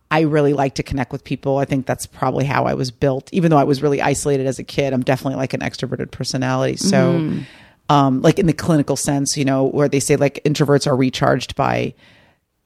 I 0.09 0.21
really 0.21 0.53
like 0.53 0.75
to 0.75 0.83
connect 0.83 1.11
with 1.11 1.23
people. 1.23 1.57
I 1.57 1.65
think 1.65 1.85
that's 1.85 2.05
probably 2.05 2.45
how 2.45 2.65
I 2.65 2.73
was 2.73 2.91
built. 2.91 3.29
Even 3.33 3.51
though 3.51 3.57
I 3.57 3.65
was 3.65 3.81
really 3.81 4.01
isolated 4.01 4.47
as 4.47 4.57
a 4.57 4.63
kid, 4.63 4.93
I'm 4.93 5.03
definitely 5.03 5.35
like 5.35 5.53
an 5.53 5.59
extroverted 5.59 6.11
personality. 6.11 6.77
So, 6.77 7.41
um, 7.89 8.21
like 8.21 8.39
in 8.39 8.47
the 8.47 8.53
clinical 8.53 8.95
sense, 8.95 9.37
you 9.37 9.45
know, 9.45 9.65
where 9.65 9.89
they 9.89 9.99
say 9.99 10.15
like 10.15 10.41
introverts 10.45 10.87
are 10.87 10.95
recharged 10.95 11.55
by 11.55 11.93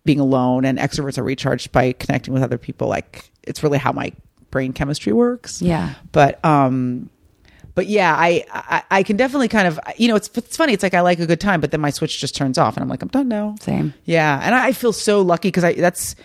being 0.05 0.19
alone 0.19 0.65
and 0.65 0.77
extroverts 0.77 1.17
are 1.17 1.23
recharged 1.23 1.71
by 1.71 1.93
connecting 1.93 2.33
with 2.33 2.43
other 2.43 2.57
people. 2.57 2.87
Like 2.87 3.31
it's 3.43 3.63
really 3.63 3.77
how 3.77 3.91
my 3.91 4.11
brain 4.51 4.73
chemistry 4.73 5.13
works. 5.13 5.61
Yeah. 5.61 5.95
But, 6.11 6.43
um, 6.45 7.09
but 7.73 7.87
yeah, 7.87 8.13
I, 8.13 8.45
I 8.51 8.83
I 8.91 9.03
can 9.03 9.15
definitely 9.15 9.47
kind 9.47 9.67
of 9.67 9.79
you 9.95 10.09
know 10.09 10.15
it's 10.15 10.29
it's 10.35 10.57
funny. 10.57 10.73
It's 10.73 10.83
like 10.83 10.93
I 10.93 11.01
like 11.01 11.19
a 11.19 11.25
good 11.25 11.39
time, 11.39 11.61
but 11.61 11.71
then 11.71 11.79
my 11.79 11.89
switch 11.89 12.19
just 12.19 12.35
turns 12.35 12.57
off, 12.57 12.75
and 12.75 12.83
I'm 12.83 12.89
like 12.89 13.01
I'm 13.01 13.07
done 13.07 13.29
now. 13.29 13.55
Same. 13.61 13.93
Yeah, 14.03 14.41
and 14.43 14.53
I 14.53 14.67
I 14.67 14.71
feel 14.73 14.91
so 14.91 15.21
lucky 15.21 15.47
because 15.47 15.63
I 15.63 15.73
that's 15.73 16.15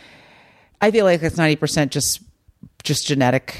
I 0.81 0.91
feel 0.91 1.05
like 1.05 1.23
it's 1.23 1.37
ninety 1.37 1.57
percent 1.57 1.93
just 1.93 2.23
just 2.83 3.07
genetic 3.07 3.57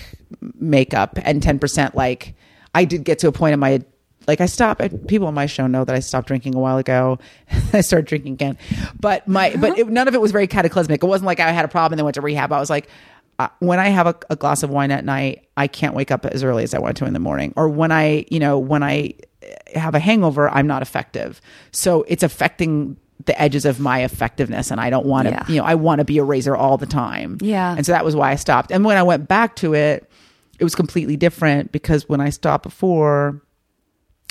makeup 0.59 1.19
and 1.23 1.43
ten 1.43 1.59
percent 1.59 1.95
like 1.95 2.35
I 2.75 2.85
did 2.85 3.05
get 3.05 3.19
to 3.21 3.29
a 3.29 3.33
point 3.33 3.55
in 3.55 3.61
my 3.61 3.83
like 4.27 4.41
I 4.41 4.47
stopped. 4.47 5.07
People 5.07 5.29
on 5.29 5.35
my 5.35 5.47
show 5.47 5.67
know 5.67 5.85
that 5.85 5.95
I 5.95 6.01
stopped 6.01 6.29
drinking 6.29 6.55
a 6.55 6.59
while 6.59 6.79
ago. 6.79 7.19
I 7.73 7.81
started 7.81 8.07
drinking 8.07 8.35
again, 8.35 8.59
but 9.01 9.27
my 9.29 9.55
but 9.57 9.79
it, 9.79 9.89
none 9.89 10.09
of 10.09 10.15
it 10.15 10.21
was 10.21 10.33
very 10.33 10.47
cataclysmic. 10.47 11.03
It 11.03 11.07
wasn't 11.07 11.27
like 11.27 11.41
I 11.41 11.51
had 11.53 11.65
a 11.65 11.69
problem 11.69 11.95
and 11.95 11.99
then 11.99 12.05
went 12.05 12.15
to 12.17 12.21
rehab. 12.23 12.53
I 12.53 12.61
was 12.61 12.71
like. 12.71 12.89
uh, 13.39 13.49
when 13.59 13.79
I 13.79 13.89
have 13.89 14.07
a, 14.07 14.17
a 14.31 14.37
glass 14.37 14.63
of 14.63 14.71
wine 14.71 14.91
at 14.91 15.05
night, 15.05 15.47
I 15.59 15.67
can't 15.69 15.95
wake 15.95 16.11
up 16.11 16.25
as 16.25 16.43
early 16.43 16.63
as 16.63 16.73
I 16.73 16.79
want 16.79 16.97
to 16.97 17.05
in 17.05 17.13
the 17.13 17.19
morning. 17.21 17.53
Or 17.55 17.69
when 17.69 17.93
I, 17.93 18.25
you 18.31 18.41
know, 18.41 18.59
when 18.59 18.83
I 18.83 19.13
have 19.75 19.95
a 19.95 19.99
hangover, 19.99 20.49
I'm 20.49 20.67
not 20.67 20.81
effective. 20.81 21.43
So 21.71 22.05
it's 22.09 22.23
affecting 22.23 22.97
the 23.27 23.41
edges 23.41 23.65
of 23.65 23.79
my 23.81 24.03
effectiveness 24.05 24.71
and 24.71 24.81
I 24.81 24.89
don't 24.91 25.07
want 25.07 25.27
to, 25.29 25.33
Yeah. 25.33 25.45
you 25.49 25.57
know, 25.57 25.65
I 25.65 25.75
want 25.75 25.99
to 25.99 26.05
be 26.05 26.19
a 26.19 26.25
razor 26.25 26.57
all 26.57 26.79
the 26.79 26.87
time. 26.87 27.39
Yeah. 27.41 27.75
And 27.77 27.85
so 27.85 27.93
that 27.93 28.05
was 28.05 28.17
why 28.17 28.31
I 28.33 28.37
stopped. 28.37 28.71
And 28.73 28.85
when 28.85 28.97
I 28.97 29.03
went 29.03 29.29
back 29.29 29.57
to 29.57 29.75
it, 29.75 30.09
it 30.59 30.65
was 30.65 30.75
completely 30.75 31.17
different 31.17 31.71
because 31.73 32.09
when 32.09 32.21
I 32.21 32.31
stopped 32.31 32.63
before, 32.63 33.43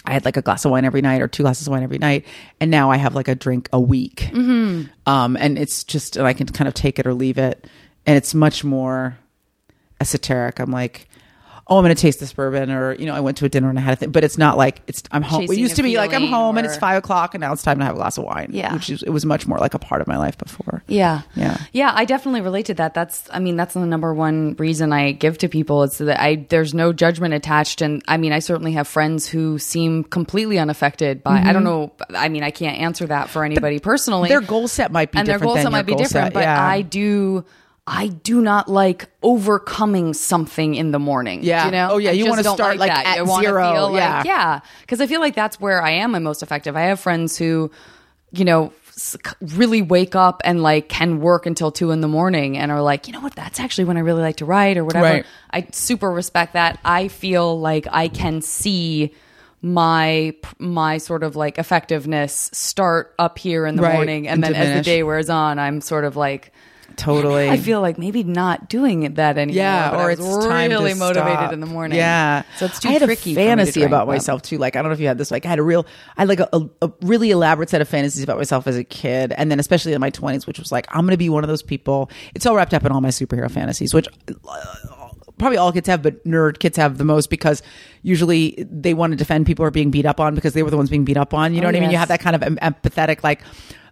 I 0.05 0.13
had 0.13 0.23
like 0.25 0.37
a 0.37 0.41
glass 0.41 0.65
of 0.65 0.71
wine 0.71 0.85
every 0.85 1.01
night 1.01 1.21
or 1.21 1.27
two 1.27 1.43
glasses 1.43 1.67
of 1.67 1.71
wine 1.71 1.83
every 1.83 1.97
night, 1.97 2.25
and 2.59 2.69
now 2.69 2.91
I 2.91 2.97
have 2.97 3.15
like 3.15 3.27
a 3.27 3.33
drink 3.35 3.69
a 3.73 3.79
week. 3.79 4.29
Mm-hmm. 4.31 4.83
Um, 5.07 5.35
and 5.35 5.57
it's 5.57 5.83
just, 5.83 6.15
and 6.15 6.27
I 6.27 6.33
can 6.33 6.45
kind 6.47 6.67
of 6.67 6.73
take 6.75 6.99
it 6.99 7.07
or 7.07 7.13
leave 7.13 7.37
it, 7.39 7.67
and 8.05 8.15
it's 8.15 8.33
much 8.35 8.63
more 8.63 9.17
esoteric. 9.99 10.59
I'm 10.59 10.71
like, 10.71 11.07
oh, 11.67 11.77
I'm 11.77 11.83
going 11.83 11.95
to 11.95 12.01
taste 12.01 12.19
this 12.19 12.33
bourbon, 12.33 12.71
or 12.71 12.93
you 12.93 13.05
know, 13.05 13.15
I 13.15 13.19
went 13.21 13.37
to 13.37 13.45
a 13.45 13.49
dinner 13.49 13.69
and 13.69 13.77
I 13.77 13.81
had 13.81 13.93
a 13.93 13.95
thing, 13.97 14.11
but 14.11 14.23
it's 14.23 14.37
not 14.37 14.57
like 14.57 14.81
it's. 14.87 15.03
I'm 15.11 15.21
home. 15.21 15.43
It 15.43 15.57
used 15.57 15.77
to 15.77 15.83
be 15.83 15.97
like 15.97 16.13
I'm 16.13 16.27
home 16.27 16.57
and 16.57 16.65
it's 16.65 16.77
five 16.77 16.97
o'clock, 16.97 17.33
and 17.33 17.41
now 17.41 17.53
it's 17.53 17.63
time 17.63 17.79
to 17.79 17.85
have 17.85 17.95
a 17.95 17.97
glass 17.97 18.17
of 18.17 18.23
wine. 18.23 18.49
Yeah. 18.51 18.73
which 18.73 18.89
is 18.89 19.03
it 19.03 19.09
was 19.09 19.25
much 19.25 19.47
more 19.47 19.57
like 19.57 19.73
a 19.73 19.79
part 19.79 20.01
of 20.01 20.07
my 20.07 20.17
life 20.17 20.37
before. 20.37 20.83
Yeah. 20.87 21.21
Yeah. 21.35 21.57
Yeah, 21.71 21.91
I 21.93 22.05
definitely 22.05 22.41
relate 22.41 22.67
to 22.67 22.73
that. 22.75 22.93
That's 22.93 23.27
I 23.31 23.39
mean, 23.39 23.55
that's 23.55 23.73
the 23.73 23.85
number 23.85 24.13
one 24.13 24.55
reason 24.57 24.93
I 24.93 25.11
give 25.11 25.37
to 25.39 25.47
people 25.47 25.83
is 25.83 25.97
that 25.97 26.21
I 26.21 26.45
there's 26.49 26.73
no 26.73 26.93
judgment 26.93 27.33
attached 27.33 27.81
and 27.81 28.03
I 28.07 28.17
mean, 28.17 28.31
I 28.31 28.39
certainly 28.39 28.73
have 28.73 28.87
friends 28.87 29.27
who 29.27 29.57
seem 29.57 30.03
completely 30.03 30.59
unaffected 30.59 31.23
by 31.23 31.39
I 31.39 31.53
don't 31.53 31.63
mm-hmm. 31.63 32.13
know, 32.13 32.17
I 32.17 32.29
mean, 32.29 32.43
I 32.43 32.51
can't 32.51 32.77
answer 32.77 33.07
that 33.07 33.29
for 33.29 33.43
anybody 33.43 33.79
personally. 33.79 34.29
Their 34.29 34.41
goal 34.41 34.67
set 34.67 34.91
might 34.91 35.11
be 35.11 35.19
and 35.19 35.27
their 35.27 35.39
goal 35.39 35.55
set 35.55 35.71
might 35.71 35.85
be 35.85 35.93
different, 35.95 36.27
set. 36.27 36.33
but 36.33 36.43
Yeah. 36.43 36.63
I 36.63 36.81
do 36.81 37.45
I 37.87 38.07
do 38.07 38.41
not 38.41 38.67
like 38.67 39.09
overcoming 39.21 40.13
something 40.13 40.73
in 40.73 40.91
the 40.91 40.97
morning. 40.99 41.43
Yeah. 41.43 41.65
you 41.65 41.71
know? 41.71 41.89
Oh, 41.91 41.97
yeah, 41.97 42.09
I 42.09 42.13
you 42.13 42.27
wanna 42.27 42.43
start, 42.43 42.77
like, 42.77 42.91
that. 42.91 43.05
at 43.05 43.25
zero, 43.27 43.73
Feel 43.73 43.91
like, 43.91 43.99
yeah. 43.99 44.23
yeah, 44.25 44.59
because 44.81 45.01
I 45.01 45.07
feel 45.07 45.19
like 45.19 45.35
that's 45.35 45.59
where 45.59 45.81
I 45.83 45.91
am 45.91 46.11
my 46.11 46.19
most 46.19 46.41
effective. 46.41 46.75
I 46.75 46.81
have 46.83 46.99
friends 46.99 47.37
who, 47.37 47.69
you 48.31 48.43
know, 48.43 48.73
really 49.41 49.81
wake 49.81 50.15
up 50.15 50.41
and 50.45 50.63
like 50.63 50.87
can 50.89 51.19
work 51.19 51.45
until 51.45 51.69
two 51.69 51.91
in 51.91 51.99
the 52.01 52.07
morning 52.07 52.57
and 52.57 52.71
are 52.71 52.81
like, 52.81 53.07
you 53.07 53.13
know 53.13 53.19
what, 53.19 53.35
that's 53.35 53.59
actually 53.59 53.83
when 53.83 53.97
I 53.97 53.99
really 53.99 54.21
like 54.21 54.37
to 54.37 54.45
write 54.45 54.77
or 54.77 54.85
whatever. 54.85 55.05
Right. 55.05 55.25
I 55.51 55.67
super 55.71 56.09
respect 56.09 56.53
that. 56.53 56.79
I 56.83 57.09
feel 57.09 57.59
like 57.59 57.87
I 57.91 58.07
can 58.07 58.41
see 58.41 59.13
my 59.61 60.33
my 60.59 60.97
sort 60.97 61.23
of 61.23 61.35
like 61.35 61.57
effectiveness 61.57 62.49
start 62.53 63.13
up 63.17 63.39
here 63.39 63.65
in 63.65 63.75
the 63.75 63.81
Right, 63.81 63.93
morning 63.95 64.27
and 64.27 64.43
and 64.45 64.55
then 64.55 64.61
as 64.61 64.77
the 64.77 64.83
day 64.83 65.01
wears 65.01 65.27
on 65.27 65.57
i'm 65.57 65.81
sort 65.81 66.03
of 66.05 66.15
like 66.15 66.51
totally. 66.97 67.49
I 67.49 67.57
feel 67.57 67.81
like 67.81 67.97
maybe 67.97 68.23
not 68.23 68.69
doing 68.69 69.03
it 69.03 69.15
that 69.15 69.37
anymore. 69.37 69.55
Yeah, 69.57 70.03
or 70.03 70.11
it's 70.11 70.21
really 70.21 70.93
motivated 70.93 71.33
stop. 71.33 71.53
in 71.53 71.59
the 71.59 71.65
morning. 71.65 71.97
Yeah, 71.97 72.43
so 72.57 72.65
it's 72.65 72.79
too 72.79 72.89
I 72.89 72.93
had 72.93 73.01
tricky. 73.03 73.33
a 73.33 73.35
fantasy 73.35 73.83
about 73.83 74.07
myself 74.07 74.41
too. 74.41 74.57
Like 74.57 74.75
I 74.75 74.81
don't 74.81 74.89
know 74.89 74.93
if 74.93 74.99
you 74.99 75.07
had 75.07 75.17
this. 75.17 75.31
Like 75.31 75.45
I 75.45 75.49
had 75.49 75.59
a 75.59 75.63
real, 75.63 75.85
I 76.17 76.21
had 76.21 76.27
like 76.29 76.39
a, 76.39 76.49
a, 76.53 76.61
a 76.83 76.91
really 77.01 77.31
elaborate 77.31 77.69
set 77.69 77.81
of 77.81 77.87
fantasies 77.89 78.23
about 78.23 78.37
myself 78.37 78.67
as 78.67 78.77
a 78.77 78.83
kid, 78.83 79.33
and 79.37 79.51
then 79.51 79.59
especially 79.59 79.93
in 79.93 80.01
my 80.01 80.09
twenties, 80.09 80.47
which 80.47 80.59
was 80.59 80.71
like 80.71 80.85
I'm 80.89 81.01
going 81.01 81.11
to 81.11 81.17
be 81.17 81.29
one 81.29 81.43
of 81.43 81.47
those 81.47 81.63
people. 81.63 82.09
It's 82.33 82.45
all 82.45 82.55
wrapped 82.55 82.73
up 82.73 82.85
in 82.85 82.91
all 82.91 83.01
my 83.01 83.09
superhero 83.09 83.49
fantasies, 83.51 83.93
which. 83.93 84.07
uh, 84.47 84.65
Probably 85.37 85.57
all 85.57 85.73
kids 85.73 85.89
have, 85.89 86.01
but 86.01 86.23
nerd 86.23 86.59
kids 86.59 86.77
have 86.77 86.97
the 86.97 87.03
most 87.03 87.29
because 87.29 87.61
usually 88.03 88.55
they 88.71 88.93
want 88.93 89.11
to 89.11 89.17
defend 89.17 89.45
people 89.45 89.63
who 89.63 89.67
are 89.67 89.71
being 89.71 89.91
beat 89.91 90.05
up 90.05 90.21
on 90.21 90.33
because 90.33 90.53
they 90.53 90.63
were 90.63 90.69
the 90.69 90.77
ones 90.77 90.89
being 90.89 91.03
beat 91.03 91.17
up 91.17 91.33
on. 91.33 91.53
You 91.53 91.59
know 91.59 91.65
Oh, 91.65 91.71
what 91.71 91.75
I 91.75 91.79
mean? 91.81 91.91
You 91.91 91.97
have 91.97 92.07
that 92.07 92.21
kind 92.21 92.37
of 92.37 92.41
empathetic, 92.41 93.21
like, 93.21 93.41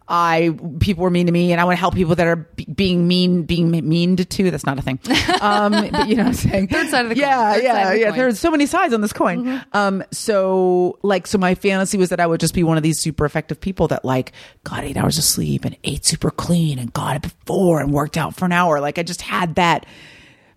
I 0.07 0.57
people 0.79 1.03
were 1.03 1.09
mean 1.09 1.27
to 1.27 1.31
me, 1.31 1.51
and 1.51 1.61
I 1.61 1.63
want 1.63 1.77
to 1.77 1.79
help 1.79 1.95
people 1.95 2.15
that 2.15 2.27
are 2.27 2.35
be- 2.35 2.65
being 2.65 3.07
mean, 3.07 3.43
being 3.43 3.71
meaned 3.71 4.29
to. 4.29 4.51
That's 4.51 4.65
not 4.65 4.77
a 4.77 4.81
thing. 4.81 4.99
Um, 5.43 5.71
but 5.71 6.07
you 6.07 6.15
know 6.15 6.23
what 6.23 6.27
I'm 6.27 6.33
saying? 6.33 6.67
Third 6.67 6.87
side 6.87 7.03
of 7.03 7.09
the 7.09 7.15
coin. 7.15 7.23
Yeah, 7.23 7.53
Third 7.53 7.63
yeah, 7.63 7.89
the 7.89 7.99
yeah. 7.99 8.09
coin. 8.09 8.17
There's 8.17 8.39
so 8.39 8.49
many 8.49 8.65
sides 8.65 8.93
on 8.93 9.01
this 9.01 9.11
coin. 9.11 9.43
Mm-hmm. 9.43 9.77
Um, 9.77 10.03
so 10.11 10.99
like, 11.01 11.27
so 11.27 11.37
my 11.37 11.53
fantasy 11.53 11.97
was 11.97 12.09
that 12.09 12.21
I 12.21 12.27
would 12.27 12.39
just 12.39 12.53
be 12.53 12.63
one 12.63 12.77
of 12.77 12.83
these 12.83 12.99
super 12.99 13.25
effective 13.25 13.59
people 13.59 13.89
that 13.89 14.05
like 14.05 14.31
got 14.63 14.85
eight 14.85 14.95
hours 14.95 15.17
of 15.17 15.25
sleep 15.25 15.65
and 15.65 15.75
ate 15.83 16.05
super 16.05 16.31
clean 16.31 16.79
and 16.79 16.93
got 16.93 17.17
it 17.17 17.21
before 17.23 17.81
and 17.81 17.91
worked 17.91 18.15
out 18.15 18.35
for 18.35 18.45
an 18.45 18.53
hour. 18.53 18.79
Like 18.79 18.97
I 18.97 19.03
just 19.03 19.21
had 19.21 19.55
that 19.55 19.85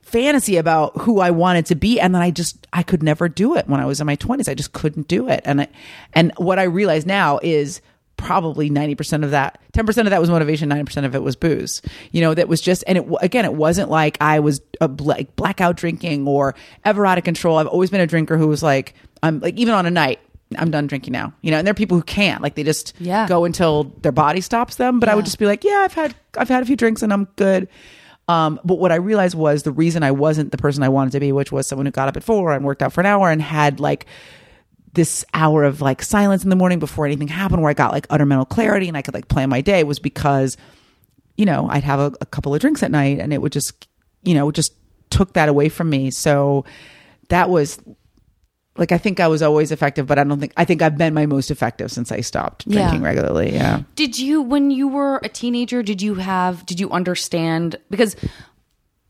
fantasy 0.02 0.56
about 0.56 0.96
who 1.00 1.18
I 1.18 1.30
wanted 1.32 1.66
to 1.66 1.74
be 1.74 1.98
and 1.98 2.14
then 2.14 2.22
I 2.22 2.30
just 2.30 2.66
I 2.72 2.84
could 2.84 3.02
never 3.02 3.28
do 3.28 3.56
it 3.56 3.68
when 3.68 3.80
I 3.80 3.86
was 3.86 4.00
in 4.00 4.06
my 4.06 4.14
20s 4.14 4.48
I 4.48 4.54
just 4.54 4.72
couldn't 4.72 5.08
do 5.08 5.28
it 5.28 5.40
and 5.44 5.62
I, 5.62 5.68
and 6.14 6.32
what 6.36 6.60
I 6.60 6.62
realize 6.62 7.04
now 7.04 7.40
is 7.42 7.80
probably 8.16 8.70
90% 8.70 9.24
of 9.24 9.30
that 9.32 9.60
10% 9.72 9.98
of 9.98 10.10
that 10.10 10.20
was 10.20 10.30
motivation 10.30 10.70
90% 10.70 11.04
of 11.04 11.14
it 11.14 11.22
was 11.22 11.36
booze. 11.36 11.82
You 12.12 12.20
know 12.22 12.32
that 12.34 12.48
was 12.48 12.60
just 12.60 12.82
and 12.86 12.98
it 12.98 13.06
again 13.20 13.44
it 13.44 13.54
wasn't 13.54 13.90
like 13.90 14.16
I 14.20 14.40
was 14.40 14.60
a 14.80 14.88
bl- 14.88 15.04
like 15.08 15.36
blackout 15.36 15.76
drinking 15.76 16.26
or 16.26 16.54
ever 16.84 17.04
out 17.06 17.18
of 17.18 17.24
control. 17.24 17.58
I've 17.58 17.66
always 17.66 17.90
been 17.90 18.00
a 18.00 18.06
drinker 18.06 18.36
who 18.38 18.48
was 18.48 18.62
like 18.62 18.94
I'm 19.22 19.40
like 19.40 19.56
even 19.58 19.74
on 19.74 19.84
a 19.86 19.90
night 19.90 20.18
I'm 20.56 20.70
done 20.70 20.86
drinking 20.86 21.12
now 21.12 21.32
you 21.42 21.50
know 21.50 21.58
and 21.58 21.66
there 21.66 21.72
are 21.72 21.74
people 21.74 21.96
who 21.96 22.02
can't 22.04 22.40
like 22.42 22.54
they 22.54 22.62
just 22.62 22.94
Yeah. 23.00 23.26
go 23.28 23.44
until 23.44 23.84
their 24.02 24.12
body 24.12 24.40
stops 24.40 24.76
them 24.76 25.00
but 25.00 25.08
I 25.08 25.14
would 25.14 25.24
just 25.24 25.38
be 25.38 25.46
like 25.46 25.64
yeah 25.64 25.82
I've 25.84 25.92
had 25.94 26.14
I've 26.38 26.48
had 26.48 26.62
a 26.62 26.66
few 26.66 26.76
drinks 26.76 27.02
and 27.02 27.12
I'm 27.12 27.24
good. 27.36 27.68
Um, 28.28 28.58
but 28.64 28.80
what 28.80 28.90
I 28.90 28.96
realized 28.96 29.36
was 29.36 29.62
the 29.62 29.70
reason 29.70 30.02
I 30.02 30.10
wasn't 30.10 30.50
the 30.50 30.58
person 30.58 30.82
I 30.82 30.88
wanted 30.88 31.12
to 31.12 31.20
be, 31.20 31.30
which 31.30 31.52
was 31.52 31.68
someone 31.68 31.86
who 31.86 31.92
got 31.92 32.08
up 32.08 32.16
at 32.16 32.24
four 32.24 32.52
and 32.52 32.64
worked 32.64 32.82
out 32.82 32.92
for 32.92 33.00
an 33.00 33.06
hour 33.06 33.30
and 33.30 33.40
had 33.40 33.78
like 33.78 34.04
this 34.96 35.24
hour 35.32 35.62
of 35.62 35.80
like 35.80 36.02
silence 36.02 36.42
in 36.42 36.50
the 36.50 36.56
morning 36.56 36.78
before 36.80 37.06
anything 37.06 37.28
happened 37.28 37.62
where 37.62 37.70
I 37.70 37.74
got 37.74 37.92
like 37.92 38.06
utter 38.10 38.26
mental 38.26 38.44
clarity 38.44 38.88
and 38.88 38.96
I 38.96 39.02
could 39.02 39.14
like 39.14 39.28
plan 39.28 39.48
my 39.48 39.60
day 39.60 39.84
was 39.84 39.98
because, 39.98 40.56
you 41.36 41.44
know, 41.44 41.68
I'd 41.70 41.84
have 41.84 42.00
a, 42.00 42.12
a 42.20 42.26
couple 42.26 42.54
of 42.54 42.60
drinks 42.60 42.82
at 42.82 42.90
night 42.90 43.20
and 43.20 43.32
it 43.32 43.40
would 43.40 43.52
just, 43.52 43.86
you 44.24 44.34
know, 44.34 44.50
just 44.50 44.72
took 45.10 45.34
that 45.34 45.48
away 45.48 45.68
from 45.68 45.88
me. 45.88 46.10
So 46.10 46.64
that 47.28 47.48
was 47.48 47.78
like, 48.78 48.90
I 48.92 48.98
think 48.98 49.20
I 49.20 49.28
was 49.28 49.42
always 49.42 49.70
effective, 49.70 50.06
but 50.06 50.18
I 50.18 50.24
don't 50.24 50.40
think, 50.40 50.52
I 50.56 50.64
think 50.64 50.82
I've 50.82 50.98
been 50.98 51.14
my 51.14 51.26
most 51.26 51.50
effective 51.50 51.90
since 51.92 52.10
I 52.10 52.20
stopped 52.20 52.64
Yeah. 52.66 52.80
drinking 52.88 53.02
regularly. 53.02 53.52
Yeah. 53.54 53.82
Did 53.94 54.18
you, 54.18 54.42
when 54.42 54.70
you 54.70 54.88
were 54.88 55.20
a 55.22 55.28
teenager, 55.28 55.82
did 55.82 56.02
you 56.02 56.14
have, 56.16 56.66
did 56.66 56.80
you 56.80 56.90
understand? 56.90 57.76
Because 57.90 58.16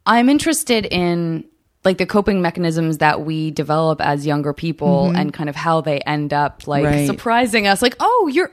I'm 0.05 0.29
interested 0.29 0.87
in 0.87 1.44
like 1.87 1.96
the 1.96 2.05
coping 2.05 2.42
mechanisms 2.42 2.99
that 2.99 3.22
we 3.22 3.51
develop 3.51 4.03
as 4.03 4.27
younger 4.27 4.53
people 4.53 5.11
and 5.16 5.33
kind 5.33 5.49
of 5.49 5.57
how 5.57 5.81
they 5.81 6.01
end 6.01 6.35
up 6.35 6.66
like 6.66 6.85
Mm-hmm. 6.85 6.94
Right. 6.94 7.07
surprising 7.07 7.66
us. 7.66 7.81
Like, 7.81 7.96
oh, 8.01 8.29
you're, 8.31 8.51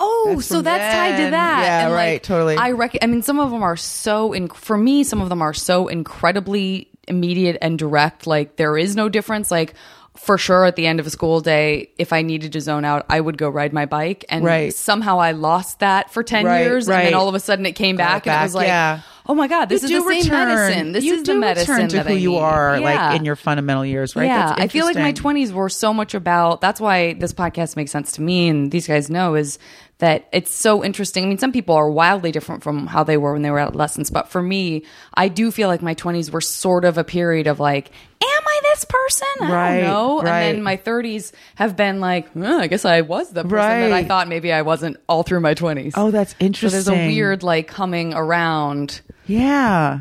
oh, 0.00 0.32
That's 0.36 0.46
so 0.46 0.62
that's 0.62 0.94
tied 0.94 1.24
to 1.26 1.30
that. 1.32 1.62
Yeah, 1.64 1.84
and 1.86 1.92
right, 1.92 2.12
like, 2.14 2.22
totally. 2.22 2.56
I 2.56 2.70
reckon 2.70 3.00
I 3.02 3.06
mean, 3.06 3.20
some 3.22 3.38
of 3.38 3.50
them 3.50 3.62
are 3.62 3.76
so, 3.76 4.32
in- 4.32 4.48
for 4.48 4.78
me, 4.78 5.04
some 5.04 5.20
of 5.20 5.28
them 5.28 5.42
are 5.42 5.52
so 5.52 5.88
incredibly 5.88 6.88
immediate 7.06 7.58
and 7.60 7.78
direct. 7.78 8.26
Like, 8.26 8.56
there 8.56 8.78
is 8.78 8.96
no 8.96 9.08
difference. 9.08 9.50
Like, 9.50 9.74
for 10.16 10.38
sure, 10.38 10.64
at 10.64 10.76
the 10.76 10.86
end 10.86 10.98
of 10.98 11.06
a 11.06 11.10
school 11.10 11.40
day, 11.40 11.90
if 11.98 12.12
I 12.12 12.22
needed 12.22 12.52
to 12.54 12.60
zone 12.62 12.84
out, 12.86 13.04
I 13.10 13.20
would 13.20 13.36
go 13.36 13.50
ride 13.50 13.72
my 13.74 13.84
bike. 13.84 14.24
And 14.30 14.44
Right. 14.44 14.72
somehow 14.72 15.20
I 15.20 15.32
lost 15.32 15.80
that 15.80 16.10
for 16.10 16.22
10 16.22 16.46
Right, 16.46 16.62
years. 16.62 16.88
And 16.88 17.06
then 17.06 17.14
all 17.14 17.28
of 17.28 17.34
a 17.34 17.40
sudden 17.40 17.66
it 17.66 17.72
came 17.72 17.96
it 17.96 17.98
back, 17.98 18.26
and 18.26 18.40
it 18.40 18.42
was 18.42 18.54
like, 18.54 18.66
yeah. 18.68 19.00
Oh 19.28 19.34
my 19.34 19.48
God, 19.48 19.68
this 19.68 19.82
You 19.88 19.98
is 19.98 20.04
the 20.04 20.10
same 20.10 20.22
return- 20.22 20.48
medicine. 20.48 20.92
This 20.92 21.04
you 21.04 21.14
is 21.14 21.22
the 21.24 21.34
medicine 21.34 21.88
to 21.88 21.96
that 21.96 22.06
who 22.06 22.12
I 22.14 22.16
you 22.16 22.30
need. 22.30 22.38
are, 22.38 22.78
Yeah. 22.78 23.08
like 23.10 23.18
in 23.18 23.24
your 23.24 23.36
fundamental 23.36 23.84
years, 23.84 24.14
right? 24.16 24.26
Yeah, 24.26 24.54
I 24.56 24.68
feel 24.68 24.86
like 24.86 24.96
my 24.96 25.12
20s 25.12 25.52
were 25.52 25.68
so 25.68 25.92
much 25.92 26.14
about 26.14 26.60
that's 26.60 26.80
why 26.80 27.14
this 27.14 27.32
podcast 27.32 27.76
makes 27.76 27.90
sense 27.90 28.12
to 28.12 28.22
me 28.22 28.48
and 28.48 28.70
these 28.70 28.86
guys 28.86 29.10
know 29.10 29.34
is 29.34 29.58
that 29.98 30.28
it's 30.30 30.52
so 30.54 30.84
interesting. 30.84 31.24
I 31.24 31.28
mean, 31.28 31.38
some 31.38 31.52
people 31.52 31.74
are 31.74 31.90
wildly 31.90 32.30
different 32.30 32.62
from 32.62 32.86
how 32.86 33.02
they 33.02 33.16
were 33.16 33.32
when 33.32 33.40
they 33.42 33.50
were 33.50 33.58
adolescents, 33.58 34.10
but 34.10 34.28
for 34.28 34.42
me, 34.42 34.84
I 35.14 35.28
do 35.28 35.50
feel 35.50 35.68
like 35.68 35.80
my 35.80 35.94
20s 35.94 36.30
were 36.30 36.42
sort 36.42 36.84
of 36.84 36.98
a 36.98 37.04
period 37.04 37.46
of 37.46 37.60
like, 37.60 37.88
am 38.22 38.42
I 38.46 38.60
this 38.64 38.84
person? 38.84 39.28
I 39.48 39.52
Right, 39.52 39.80
don't 39.80 39.86
know. 39.90 40.20
right. 40.22 40.40
And 40.42 40.56
then 40.58 40.62
my 40.62 40.76
30s 40.76 41.32
have 41.54 41.76
been 41.76 42.00
like, 42.00 42.30
"Huh, 42.34 42.58
I 42.58 42.66
guess 42.66 42.84
I 42.84 43.00
was 43.00 43.30
the 43.30 43.42
person 43.42 43.56
that 43.80 43.92
I 43.92 44.04
thought 44.04 44.28
maybe 44.28 44.52
I 44.52 44.62
wasn't 44.62 44.98
all 45.08 45.22
through 45.22 45.40
my 45.40 45.54
20s. 45.54 45.92
Oh, 45.96 46.10
that's 46.10 46.32
So 46.32 46.36
interesting. 46.40 46.70
there's 46.72 46.88
a 46.88 47.06
weird 47.06 47.42
like 47.42 47.66
coming 47.66 48.12
around. 48.12 49.00
Yeah. 49.26 50.00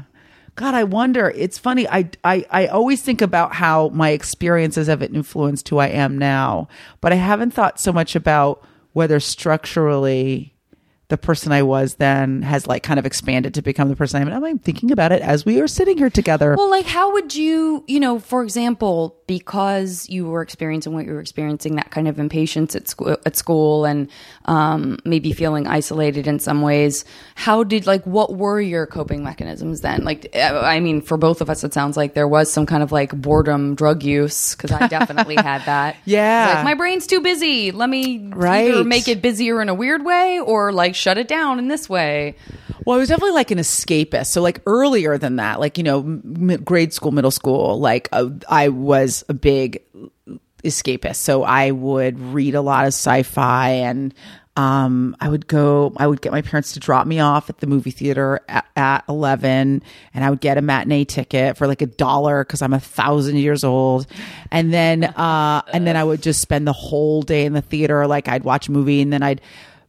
God, 0.58 0.74
I 0.74 0.84
wonder. 0.86 1.30
It's 1.36 1.58
funny. 1.58 1.88
I, 1.88 2.10
I, 2.24 2.46
I 2.50 2.68
always 2.68 3.02
think 3.02 3.22
about 3.22 3.54
how 3.54 3.90
my 3.90 4.10
experiences 4.12 4.88
have 4.88 5.02
influenced 5.04 5.68
who 5.70 5.78
I 5.80 5.88
am 5.88 6.18
now, 6.18 6.68
but 7.02 7.12
I 7.12 7.16
haven't 7.16 7.52
thought 7.52 7.80
so 7.80 7.92
much 7.94 8.16
about 8.16 8.64
whether 8.96 9.20
structurally 9.20 10.55
the 11.08 11.18
person 11.18 11.52
I 11.52 11.62
was 11.62 11.96
then 11.96 12.42
has 12.42 12.66
like 12.68 12.82
kind 12.84 12.98
of 13.00 13.06
expanded 13.06 13.54
to 13.56 13.62
become 13.62 13.90
the 13.90 13.96
person 13.96 14.18
I 14.18 14.22
am. 14.22 14.28
And 14.28 14.46
I'm 14.46 14.58
thinking 14.60 14.92
about 14.92 15.12
it 15.12 15.22
as 15.22 15.46
we 15.46 15.62
are 15.62 15.68
sitting 15.68 15.98
here 15.98 16.10
together. 16.10 16.56
Well, 16.58 16.70
like, 16.70 16.86
how 16.88 17.14
would 17.14 17.36
you, 17.36 17.84
you 17.88 18.00
know, 18.00 18.18
for 18.20 18.42
example, 18.44 19.16
because 19.28 20.10
you 20.10 20.26
were 20.26 20.42
experiencing 20.42 20.94
what 20.94 21.06
you 21.06 21.12
were 21.14 21.20
experiencing, 21.20 21.76
that 21.76 21.92
kind 21.92 22.08
of 22.08 22.18
impatience 22.20 22.76
at 22.76 22.88
school, 22.88 23.18
at 23.26 23.36
school, 23.36 23.86
and 23.86 24.10
um, 24.46 24.98
maybe 25.06 25.32
feeling 25.32 25.68
isolated 25.68 26.26
in 26.28 26.40
some 26.40 26.62
ways. 26.62 27.06
How 27.36 27.64
did, 27.64 27.86
like, 27.86 28.04
what 28.06 28.36
were 28.36 28.60
your 28.62 28.86
coping 28.88 29.24
mechanisms 29.24 29.82
then? 29.82 30.04
Like, 30.04 30.36
I 30.36 30.80
mean, 30.80 31.02
for 31.02 31.18
both 31.18 31.42
of 31.42 31.50
us, 31.50 31.64
it 31.64 31.74
sounds 31.74 31.98
like 31.98 32.14
there 32.16 32.28
was 32.28 32.52
some 32.52 32.66
kind 32.66 32.82
of 32.84 32.92
like 32.92 33.12
boredom 33.20 33.76
drug 33.76 34.04
use 34.04 34.56
because 34.56 34.72
I 34.72 34.88
definitely 34.88 35.36
had 35.36 35.64
that. 35.66 35.98
Yeah. 36.06 36.54
like 36.56 36.64
my 36.64 36.74
brain's 36.76 37.08
too 37.08 37.20
busy. 37.22 37.72
Let 37.72 37.90
me 37.90 38.28
Right. 38.30 38.70
either 38.70 38.84
make 38.84 39.08
it 39.08 39.22
busier 39.22 39.62
in 39.62 39.70
a 39.70 39.74
weird 39.74 40.04
way 40.06 40.40
or 40.40 40.72
like 40.72 40.94
shut 41.06 41.20
it 41.20 41.28
down 41.28 41.60
in 41.60 41.68
this 41.68 41.88
way. 41.88 42.36
Well, 42.84 42.96
I 42.96 43.00
was 43.00 43.10
definitely 43.10 43.36
like 43.36 43.52
an 43.52 43.60
escapist. 43.60 44.26
So 44.26 44.42
like 44.42 44.62
earlier 44.66 45.20
than 45.20 45.36
that, 45.36 45.60
like 45.60 45.78
you 45.78 45.84
know, 45.84 46.00
m- 46.00 46.64
grade 46.64 46.94
school, 46.94 47.12
middle 47.12 47.30
school, 47.30 47.80
like 47.80 48.10
uh, 48.12 48.30
I 48.50 48.70
was 48.70 49.24
a 49.30 49.36
big 49.36 49.84
escapist. 50.64 51.18
So 51.18 51.44
I 51.44 51.70
would 51.70 52.20
read 52.20 52.56
a 52.56 52.62
lot 52.62 52.86
of 52.86 52.88
sci-fi 52.88 53.70
and 53.70 54.16
um, 54.58 55.16
I 55.20 55.30
would 55.30 55.46
go, 55.46 55.94
I 55.98 56.08
would 56.08 56.22
get 56.22 56.32
my 56.32 56.42
parents 56.42 56.74
to 56.74 56.80
drop 56.80 57.06
me 57.06 57.20
off 57.20 57.52
at 57.52 57.60
the 57.60 57.68
movie 57.68 57.92
theater 57.92 58.40
at, 58.50 58.66
at 58.76 59.04
11 59.08 59.84
and 60.14 60.24
I 60.26 60.30
would 60.32 60.42
get 60.42 60.58
a 60.58 60.62
matinee 60.62 61.06
ticket 61.06 61.56
for 61.56 61.68
like 61.68 61.84
a 61.84 61.88
dollar 61.88 62.44
because 62.44 62.64
I'm 62.64 62.74
a 62.74 62.80
thousand 62.80 63.38
years 63.38 63.64
old. 63.64 64.08
And 64.52 64.74
then, 64.74 65.04
uh, 65.04 65.62
and 65.72 65.86
then 65.86 65.98
I 65.98 66.04
would 66.04 66.24
just 66.24 66.42
spend 66.42 66.66
the 66.66 66.74
whole 66.74 67.22
day 67.22 67.46
in 67.46 67.54
the 67.54 67.62
theater. 67.62 68.08
Like 68.08 68.28
I'd 68.28 68.44
watch 68.44 68.70
a 68.70 68.72
movie 68.72 69.02
and 69.02 69.14
then 69.14 69.22
I'd, 69.22 69.42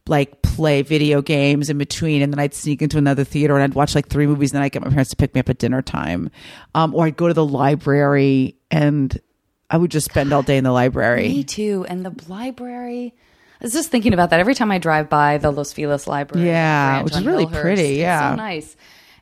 like 0.09 0.41
play 0.41 0.81
video 0.81 1.21
games 1.21 1.69
in 1.69 1.77
between 1.77 2.21
and 2.21 2.31
then 2.33 2.39
I'd 2.39 2.53
sneak 2.53 2.81
into 2.81 2.97
another 2.97 3.23
theater 3.23 3.53
and 3.55 3.63
I'd 3.63 3.73
watch 3.75 3.93
like 3.95 4.07
three 4.07 4.27
movies 4.27 4.51
and 4.51 4.57
then 4.57 4.63
I'd 4.63 4.71
get 4.71 4.81
my 4.83 4.89
parents 4.89 5.11
to 5.11 5.15
pick 5.15 5.33
me 5.35 5.39
up 5.39 5.49
at 5.49 5.57
dinner 5.59 5.81
time. 5.81 6.29
Um, 6.75 6.95
or 6.95 7.05
I'd 7.05 7.17
go 7.17 7.27
to 7.27 7.33
the 7.33 7.45
library 7.45 8.55
and 8.71 9.19
I 9.69 9.77
would 9.77 9.91
just 9.91 10.05
spend 10.09 10.31
all 10.33 10.43
day 10.43 10.57
in 10.57 10.63
the 10.63 10.71
library. 10.71 11.27
Me 11.29 11.43
too. 11.43 11.85
And 11.89 12.05
the 12.05 12.15
library. 12.29 13.13
I 13.59 13.63
was 13.63 13.73
just 13.73 13.89
thinking 13.89 14.13
about 14.13 14.29
that 14.29 14.39
every 14.39 14.53
time 14.55 14.71
I 14.71 14.77
drive 14.77 15.09
by 15.09 15.39
the 15.39 15.51
Los 15.51 15.73
Feliz 15.73 16.07
Library. 16.07 16.47
Yeah, 16.47 17.01
which 17.01 17.15
is 17.15 17.25
really 17.25 17.45
Hillhurst. 17.47 17.61
pretty, 17.61 17.81
It's 17.81 17.97
yeah. 17.99 18.31
so 18.31 18.35
nice. 18.35 18.75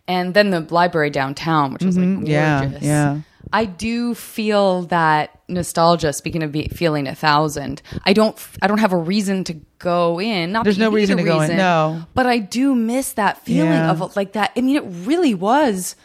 And 0.07 0.33
then 0.33 0.49
the 0.51 0.59
library 0.59 1.09
downtown, 1.09 1.73
which 1.73 1.83
was 1.83 1.97
like 1.97 2.05
gorgeous. 2.05 2.29
Mm-hmm. 2.29 2.31
yeah, 2.31 2.79
yeah. 2.81 3.19
I 3.53 3.65
do 3.65 4.13
feel 4.15 4.83
that 4.83 5.39
nostalgia. 5.47 6.11
Speaking 6.13 6.43
of 6.43 6.51
be, 6.51 6.67
feeling 6.69 7.07
a 7.07 7.15
thousand, 7.15 7.81
I 8.03 8.13
don't. 8.13 8.37
I 8.61 8.67
don't 8.67 8.79
have 8.79 8.91
a 8.93 8.97
reason 8.97 9.43
to 9.45 9.53
go 9.79 10.19
in. 10.19 10.51
Not 10.51 10.63
There's 10.63 10.77
no 10.77 10.91
reason 10.91 11.17
to 11.17 11.23
go 11.23 11.41
in, 11.41 11.55
no. 11.57 12.03
But 12.13 12.25
I 12.25 12.39
do 12.39 12.73
miss 12.75 13.13
that 13.13 13.43
feeling 13.45 13.71
Yeah. 13.71 13.91
of 13.91 14.15
like 14.15 14.33
that. 14.33 14.51
I 14.57 14.61
mean, 14.61 14.75
it 14.75 14.83
really 15.07 15.33
was. 15.33 15.95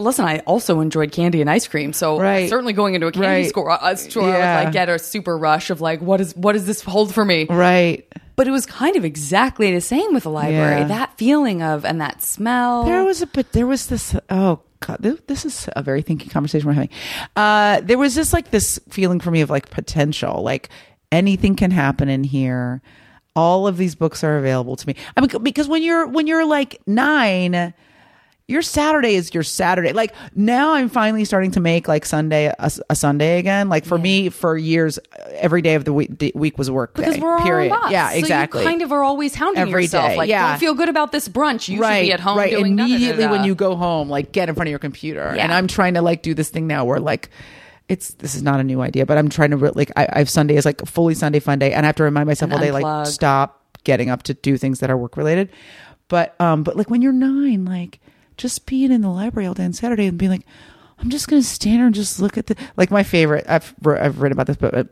Listen, 0.00 0.24
I 0.26 0.38
also 0.40 0.80
enjoyed 0.80 1.10
candy 1.10 1.40
and 1.40 1.50
ice 1.50 1.66
cream, 1.66 1.92
so 1.92 2.20
Right. 2.20 2.48
certainly 2.48 2.72
going 2.72 2.94
into 2.94 3.08
a 3.08 3.12
candy 3.12 3.26
Right. 3.26 3.48
store, 3.48 3.68
a 3.70 3.74
uh, 3.74 3.96
store, 3.96 4.22
I 4.24 4.38
Yeah. 4.38 4.56
would 4.58 4.64
like 4.66 4.72
get 4.72 4.88
a 4.88 4.96
super 4.98 5.36
rush 5.36 5.70
of 5.70 5.80
like, 5.80 6.00
what 6.00 6.20
is 6.20 6.36
what 6.36 6.52
does 6.52 6.66
this 6.66 6.82
hold 6.82 7.12
for 7.12 7.24
me? 7.24 7.46
Right. 7.50 8.06
But 8.36 8.46
it 8.46 8.52
was 8.52 8.64
kind 8.64 8.94
of 8.94 9.04
exactly 9.04 9.74
the 9.74 9.80
same 9.80 10.14
with 10.14 10.22
the 10.22 10.30
library. 10.30 10.82
Yeah. 10.82 10.86
That 10.86 11.18
feeling 11.18 11.62
of 11.62 11.84
and 11.84 12.00
that 12.00 12.22
smell. 12.22 12.84
There 12.84 13.02
was 13.02 13.22
a 13.22 13.26
but 13.26 13.50
there 13.50 13.66
was 13.66 13.88
this 13.88 14.14
oh 14.30 14.60
god 14.80 14.98
this, 15.00 15.44
is 15.44 15.68
a 15.76 15.82
very 15.82 16.02
thinking 16.02 16.28
conversation 16.28 16.66
we're 16.66 16.74
having. 16.74 16.90
Uh 17.36 17.80
there 17.80 17.98
was 17.98 18.14
just 18.14 18.32
like 18.32 18.50
this 18.50 18.78
feeling 18.88 19.20
for 19.20 19.30
me 19.30 19.40
of 19.40 19.50
like 19.50 19.70
potential 19.70 20.42
like 20.42 20.68
anything 21.12 21.54
can 21.56 21.70
happen 21.70 22.08
in 22.08 22.24
here. 22.24 22.82
All 23.36 23.66
of 23.66 23.76
these 23.76 23.94
books 23.94 24.24
are 24.24 24.38
available 24.38 24.76
to 24.76 24.86
me. 24.86 24.94
I 25.16 25.20
mean 25.20 25.42
because 25.42 25.68
when 25.68 25.82
you're 25.82 26.06
when 26.06 26.26
you're 26.26 26.46
like 26.46 26.80
9 26.86 27.72
your 28.48 28.62
Saturday 28.62 29.14
is 29.14 29.34
your 29.34 29.42
Saturday. 29.42 29.92
Like 29.92 30.14
now, 30.34 30.72
I'm 30.72 30.88
finally 30.88 31.26
starting 31.26 31.50
to 31.52 31.60
make 31.60 31.86
like 31.86 32.06
Sunday 32.06 32.46
a, 32.46 32.70
a 32.88 32.96
Sunday 32.96 33.38
again. 33.38 33.68
Like 33.68 33.84
for 33.84 33.98
me, 33.98 34.30
for 34.30 34.56
years, 34.56 34.98
every 35.34 35.60
day 35.60 35.74
of 35.74 35.84
the 35.84 35.92
week, 35.92 36.18
the 36.18 36.32
week 36.34 36.56
was 36.56 36.70
work 36.70 36.94
because 36.94 37.16
day, 37.16 37.20
we're 37.20 37.38
period. 37.42 37.70
own 37.72 37.78
boss. 37.80 37.92
Yeah, 37.92 38.08
So 38.10 38.16
exactly. 38.16 38.62
you 38.62 38.66
kind 38.68 38.80
of 38.80 38.90
are 38.90 39.02
always 39.04 39.34
hounding 39.34 39.60
Every 39.60 39.82
yourself. 39.82 40.08
day, 40.12 40.16
Like, 40.16 40.30
yeah. 40.30 40.48
don't 40.52 40.58
feel 40.60 40.72
good 40.74 40.88
about 40.88 41.12
this 41.12 41.28
brunch. 41.28 41.68
You 41.68 41.76
should 41.82 42.00
be 42.00 42.12
at 42.12 42.20
home 42.20 42.38
right. 42.38 42.50
doing 42.50 42.72
immediately 42.78 43.08
da-da-da-da. 43.24 43.32
when 43.32 43.44
you 43.44 43.54
go 43.54 43.76
home, 43.76 44.08
like 44.08 44.32
get 44.32 44.48
in 44.48 44.54
front 44.54 44.68
of 44.68 44.70
your 44.70 44.78
computer. 44.78 45.34
Yeah. 45.36 45.42
And 45.44 45.52
I'm 45.52 45.66
trying 45.66 45.92
to 45.94 46.02
like 46.02 46.22
do 46.22 46.32
this 46.32 46.48
thing 46.48 46.66
now 46.66 46.86
where 46.86 47.00
like 47.00 47.28
it's 47.90 48.14
this 48.14 48.34
is 48.34 48.42
not 48.42 48.60
a 48.60 48.64
new 48.64 48.80
idea, 48.80 49.04
but 49.04 49.18
I'm 49.18 49.28
trying 49.28 49.50
to 49.50 49.58
re- 49.58 49.72
like 49.74 49.92
I, 49.94 50.08
have 50.20 50.30
Sunday 50.30 50.56
is 50.56 50.64
like 50.64 50.84
fully 50.86 51.14
Sunday 51.14 51.40
fun 51.40 51.58
day, 51.58 51.72
and 51.74 51.84
I 51.84 51.88
have 51.88 51.96
to 51.96 52.02
remind 52.02 52.26
myself 52.26 52.50
all 52.52 52.58
day 52.58 52.70
like 52.72 53.06
stop 53.06 53.62
getting 53.84 54.08
up 54.08 54.22
to 54.24 54.32
do 54.34 54.56
things 54.56 54.80
that 54.80 54.88
are 54.90 54.96
work 54.96 55.18
related. 55.18 55.50
But 56.08 56.38
um, 56.40 56.62
but 56.64 56.76
like 56.76 56.88
when 56.88 57.02
you're 57.02 57.12
nine, 57.12 57.64
like 57.66 58.00
just 58.38 58.66
being 58.66 58.90
in 58.90 59.02
the 59.02 59.10
library 59.10 59.46
all 59.46 59.54
day 59.54 59.64
on 59.64 59.72
Saturday 59.72 60.06
and 60.06 60.16
being 60.16 60.30
like, 60.30 60.46
I'm 60.98 61.10
just 61.10 61.28
gonna 61.28 61.42
stand 61.42 61.76
here 61.76 61.86
and 61.86 61.94
just 61.94 62.20
look 62.20 62.38
at 62.38 62.46
the 62.46 62.56
like 62.76 62.90
my 62.90 63.02
favorite. 63.02 63.44
I've 63.48 63.74
I've 63.86 64.20
written 64.20 64.32
about 64.32 64.46
this, 64.46 64.56
but 64.56 64.88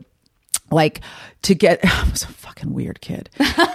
like 0.69 1.01
to 1.43 1.55
get, 1.55 1.79
I 1.83 2.09
was 2.09 2.23
a 2.23 2.27
fucking 2.27 2.73
weird 2.73 3.01
kid. 3.01 3.29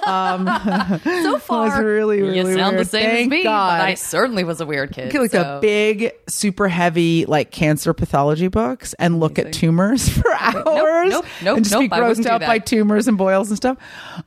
Um, 0.07 0.47
so 1.05 1.39
far, 1.39 1.67
was 1.67 1.79
really, 1.79 2.19
you 2.19 2.25
really 2.25 2.55
sound 2.55 2.75
the 2.75 2.79
weird. 2.79 2.89
same 2.89 3.25
as 3.25 3.29
me. 3.29 3.43
God. 3.45 3.79
But 3.79 3.89
I 3.89 3.95
certainly 3.95 4.45
was 4.45 4.61
a 4.61 4.67
weird 4.67 4.93
kid. 4.93 5.13
get 5.13 5.21
like 5.21 5.31
so. 5.31 5.43
the 5.43 5.59
big, 5.61 6.13
super 6.29 6.69
heavy, 6.69 7.25
like 7.27 7.51
cancer 7.51 7.93
pathology 7.95 8.49
books 8.49 8.95
and 8.95 9.21
look 9.21 9.39
at 9.39 9.53
tumors 9.53 10.09
for 10.09 10.33
hours. 10.35 11.11
nope, 11.11 11.25
nope, 11.25 11.25
nope 11.43 11.57
and 11.57 11.65
just 11.65 11.79
be 11.79 11.89
nope, 11.89 11.93
I 11.93 12.09
wouldn't 12.09 12.27
grossed 12.27 12.31
out 12.31 12.41
by 12.41 12.59
tumors 12.59 13.09
and 13.09 13.17
boils 13.17 13.49
and 13.49 13.57
stuff. 13.57 13.79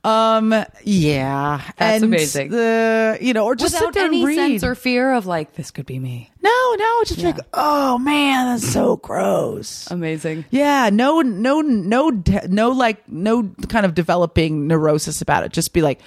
Um, 0.03 0.51
yeah, 0.83 1.61
That's 1.77 2.03
and 2.03 2.03
amazing. 2.03 2.49
The 2.51 3.17
you 3.21 3.33
know, 3.33 3.45
or 3.45 3.55
just 3.55 3.75
without 3.75 3.87
sit 3.87 3.93
there 3.95 4.05
any 4.05 4.19
and 4.19 4.27
read. 4.27 4.35
sense 4.35 4.63
or 4.63 4.75
fear 4.75 5.13
of 5.13 5.25
like 5.25 5.53
this 5.55 5.71
could 5.71 5.85
be 5.85 5.99
me. 5.99 6.31
no, 6.41 6.75
no, 6.77 6.99
it's 7.01 7.11
just 7.11 7.23
like, 7.23 7.39
oh 7.53 7.97
man, 7.97 8.55
that's 8.55 8.71
so 8.71 8.97
gross. 8.97 9.89
Amazing. 9.91 10.45
Yeah, 10.51 10.89
no, 10.91 11.21
no, 11.21 11.61
no, 11.61 12.11
no, 12.47 12.71
like 12.71 13.07
no 13.25 13.43
kind 13.67 13.85
of 13.85 13.93
developing 13.93 14.67
neurosis 14.67 15.21
about 15.21 15.43
it. 15.43 15.51
Just 15.51 15.73
be 15.73 15.81
like, 15.81 15.99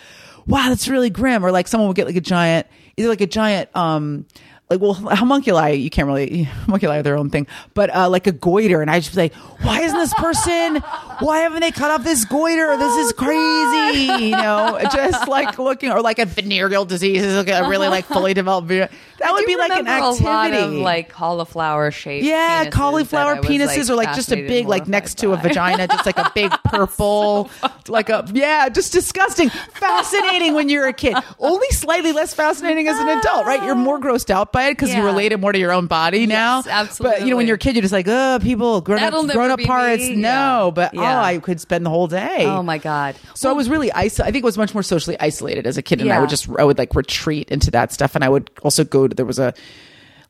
wow, 0.46 0.70
that's 0.70 0.88
really 0.88 1.10
grim. 1.10 1.44
Or 1.44 1.52
like 1.52 1.68
someone 1.68 1.88
would 1.88 1.96
get 1.96 2.06
like 2.06 2.16
a 2.16 2.22
giant, 2.22 2.66
either 2.96 3.10
like 3.10 3.20
a 3.20 3.26
giant, 3.26 3.68
um, 3.76 4.24
like 4.70 4.80
well, 4.80 4.92
homunculi, 4.94 5.72
you 5.74 5.90
can't 5.90 6.06
really 6.06 6.42
homunculi 6.66 6.98
are 6.98 7.02
their 7.02 7.16
own 7.16 7.30
thing, 7.30 7.46
but 7.74 7.94
uh, 7.94 8.08
like 8.08 8.26
a 8.26 8.32
goiter, 8.32 8.82
and 8.82 8.90
I 8.90 9.00
just 9.00 9.14
be 9.14 9.22
like, 9.22 9.34
why 9.62 9.80
isn't 9.80 9.98
this 9.98 10.12
person? 10.14 10.76
Why 11.20 11.38
haven't 11.40 11.60
they 11.60 11.70
cut 11.72 11.90
off 11.90 12.04
this 12.04 12.24
goiter? 12.24 12.76
This 12.76 12.96
is 13.06 13.12
crazy, 13.12 14.24
you 14.26 14.30
know. 14.30 14.78
Just 14.92 15.26
like 15.26 15.58
looking, 15.58 15.90
or 15.90 16.00
like 16.00 16.18
a 16.20 16.26
venereal 16.26 16.84
disease 16.84 17.24
is 17.24 17.34
like 17.36 17.48
a 17.48 17.68
really 17.68 17.88
like 17.88 18.04
fully 18.04 18.34
developed. 18.34 18.68
vene- 18.68 18.88
That 19.18 19.32
would 19.32 19.38
I 19.38 19.40
do 19.40 19.46
be 19.46 19.56
like 19.56 19.70
an 19.72 19.88
activity, 19.88 20.24
A 20.24 20.28
lot 20.28 20.52
of, 20.52 20.72
like 20.74 21.08
cauliflower 21.08 21.90
shaped. 21.90 22.24
yeah, 22.24 22.70
cauliflower 22.70 23.36
penises, 23.36 23.90
or 23.90 23.96
like 23.96 24.14
just 24.14 24.30
a 24.30 24.36
big, 24.36 24.68
like 24.68 24.86
next 24.86 25.18
to 25.18 25.32
a 25.32 25.36
vagina, 25.36 25.88
just 25.88 26.06
like 26.06 26.18
a 26.18 26.30
big 26.36 26.52
purple, 26.64 27.50
like 27.88 28.10
a 28.10 28.24
yeah, 28.32 28.68
just 28.68 28.92
disgusting. 28.92 29.48
Fascinating 29.50 30.54
when 30.54 30.68
you're 30.68 30.86
a 30.86 30.92
kid, 30.92 31.16
only 31.40 31.68
slightly 31.70 32.12
less 32.12 32.32
fascinating 32.34 32.86
as 32.86 32.96
an 32.98 33.08
adult, 33.08 33.44
right? 33.46 33.62
You're 33.64 33.74
more 33.74 33.98
grossed 33.98 34.30
out 34.30 34.52
by 34.52 34.57
it 34.66 34.72
because 34.72 34.90
you 34.90 34.96
Yeah. 34.96 35.04
relate 35.04 35.32
it 35.32 35.40
more 35.40 35.52
to 35.52 35.58
your 35.58 35.72
own 35.72 35.86
body 35.86 36.26
now. 36.26 36.62
Yes, 36.66 36.98
But 36.98 37.20
you 37.22 37.30
know, 37.30 37.36
when 37.36 37.46
you're 37.46 37.56
a 37.56 37.58
kid, 37.58 37.74
you're 37.74 37.82
just 37.82 37.92
like, 37.92 38.06
oh, 38.08 38.38
people 38.42 38.80
grown 38.80 39.00
That'll 39.00 39.24
up, 39.24 39.30
grown 39.30 39.50
up 39.50 39.60
parts. 39.60 40.02
me. 40.02 40.16
No, 40.16 40.66
Yeah. 40.66 40.70
but 40.74 40.96
oh, 40.96 41.02
I 41.02 41.38
could 41.38 41.60
spend 41.60 41.84
the 41.86 41.90
whole 41.90 42.06
day. 42.08 42.44
Oh 42.46 42.62
my 42.62 42.78
god. 42.78 43.16
So 43.34 43.48
I 43.48 43.52
was 43.52 43.68
really 43.68 43.90
iso- 43.90 44.24
I 44.24 44.30
think 44.30 44.44
I 44.44 44.46
was 44.46 44.58
much 44.58 44.74
more 44.74 44.82
socially 44.82 45.16
isolated 45.20 45.66
as 45.66 45.76
a 45.78 45.82
kid, 45.82 46.00
and 46.00 46.12
I 46.12 46.20
would 46.20 46.30
just 46.30 46.48
I 46.58 46.64
would 46.64 46.78
like 46.78 46.94
retreat 46.94 47.50
into 47.50 47.70
that 47.72 47.92
stuff, 47.92 48.14
and 48.14 48.24
I 48.24 48.28
would 48.28 48.50
also 48.62 48.84
go 48.84 49.06
to 49.08 49.14
there 49.14 49.26
was 49.26 49.38
a 49.38 49.54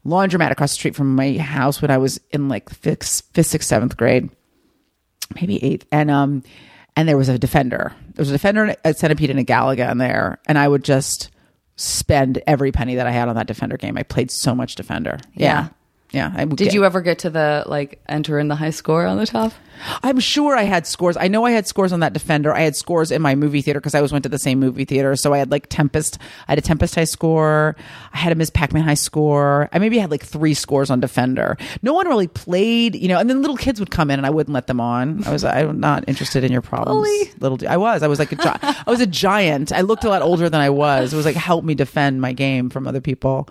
laundromat 0.06 0.50
across 0.50 0.70
the 0.70 0.74
street 0.76 0.94
from 0.96 1.14
my 1.16 1.32
house 1.38 1.82
when 1.82 1.90
I 1.90 1.98
was 1.98 2.20
in 2.30 2.48
like 2.48 2.70
fifth, 2.70 3.22
fifth, 3.34 3.46
sixth, 3.46 3.68
seventh 3.68 3.96
grade, 3.96 4.30
maybe 5.34 5.62
eighth, 5.62 5.86
and 5.92 6.10
um, 6.10 6.42
and 6.96 7.08
there 7.08 7.16
was 7.16 7.28
a 7.28 7.38
defender. 7.38 7.92
There 8.14 8.22
was 8.22 8.30
a 8.30 8.34
defender, 8.34 8.74
a 8.84 8.94
centipede, 8.94 9.30
and 9.30 9.38
a 9.38 9.44
Galaga 9.44 9.90
in 9.90 9.98
there, 9.98 10.38
and 10.46 10.58
I 10.58 10.66
would 10.66 10.84
just 10.84 11.30
spend 11.78 12.42
every 12.46 12.72
penny 12.72 12.96
that 12.96 13.06
I 13.06 13.12
had 13.12 13.28
on 13.28 13.36
that 13.36 13.46
defender 13.46 13.76
game. 13.76 13.96
I 13.96 14.02
played 14.02 14.30
so 14.30 14.54
much 14.54 14.74
defender. 14.74 15.18
Yeah. 15.34 15.46
Yeah. 15.46 15.68
I 16.14 16.44
would 16.46 16.56
Did 16.56 16.64
get- 16.66 16.74
you 16.74 16.84
ever 16.86 17.00
get 17.02 17.18
to 17.20 17.30
the 17.30 17.64
like 17.66 18.00
enter 18.08 18.38
in 18.38 18.48
the 18.48 18.54
high 18.54 18.70
score 18.70 19.06
on 19.06 19.18
the 19.18 19.26
top? 19.26 19.52
I'm 20.02 20.18
sure 20.18 20.56
I 20.56 20.62
had 20.62 20.86
scores. 20.86 21.16
I 21.16 21.28
know 21.28 21.44
I 21.44 21.50
had 21.52 21.66
scores 21.68 21.92
on 21.92 22.00
that 22.00 22.12
Defender. 22.12 22.52
I 22.52 22.62
had 22.62 22.74
scores 22.74 23.12
in 23.12 23.20
my 23.22 23.34
movie 23.34 23.60
theater 23.62 23.78
because 23.78 23.94
I 23.94 23.98
always 23.98 24.10
went 24.10 24.22
to 24.24 24.28
the 24.28 24.38
same 24.38 24.58
movie 24.58 24.84
theater. 24.86 25.14
So 25.16 25.32
I 25.34 25.38
had 25.38 25.50
like 25.52 25.66
Tempest. 25.68 26.18
I 26.48 26.52
had 26.52 26.58
a 26.58 26.62
Tempest 26.62 26.94
high 26.94 27.04
score. 27.04 27.76
I 28.12 28.16
had 28.16 28.32
a 28.32 28.34
Ms. 28.34 28.50
Pac-Man 28.50 28.82
high 28.84 28.94
score. 28.94 29.68
I 29.72 29.78
maybe 29.78 29.98
had 29.98 30.10
like 30.10 30.24
three 30.24 30.54
scores 30.54 30.90
on 30.90 30.98
Defender. 30.98 31.56
No 31.82 31.92
one 31.92 32.08
really 32.08 32.26
played, 32.26 32.94
you 32.96 33.06
know. 33.08 33.18
And 33.18 33.28
then 33.30 33.40
little 33.42 33.56
kids 33.58 33.78
would 33.78 33.90
come 33.90 34.10
in, 34.10 34.18
and 34.18 34.26
I 34.26 34.30
wouldn't 34.30 34.54
let 34.54 34.66
them 34.66 34.80
on. 34.80 35.22
I 35.26 35.30
was 35.30 35.44
I'm 35.44 35.78
not 35.78 36.04
interested 36.08 36.42
in 36.42 36.50
your 36.50 36.62
problems, 36.62 36.96
Bully. 37.06 37.30
little. 37.38 37.68
I 37.68 37.76
was. 37.76 38.02
I 38.02 38.08
was 38.08 38.18
like 38.18 38.32
a 38.32 38.36
gi- 38.36 38.42
I 38.62 38.84
was 38.90 39.00
a 39.00 39.06
giant. 39.06 39.70
I 39.72 39.82
looked 39.82 40.04
a 40.04 40.08
lot 40.08 40.22
older 40.22 40.48
than 40.48 40.60
I 40.60 40.70
was. 40.70 41.12
It 41.12 41.16
was 41.16 41.26
like 41.26 41.36
help 41.36 41.64
me 41.64 41.74
defend 41.74 42.20
my 42.20 42.32
game 42.32 42.70
from 42.70 42.88
other 42.88 43.00
people. 43.02 43.48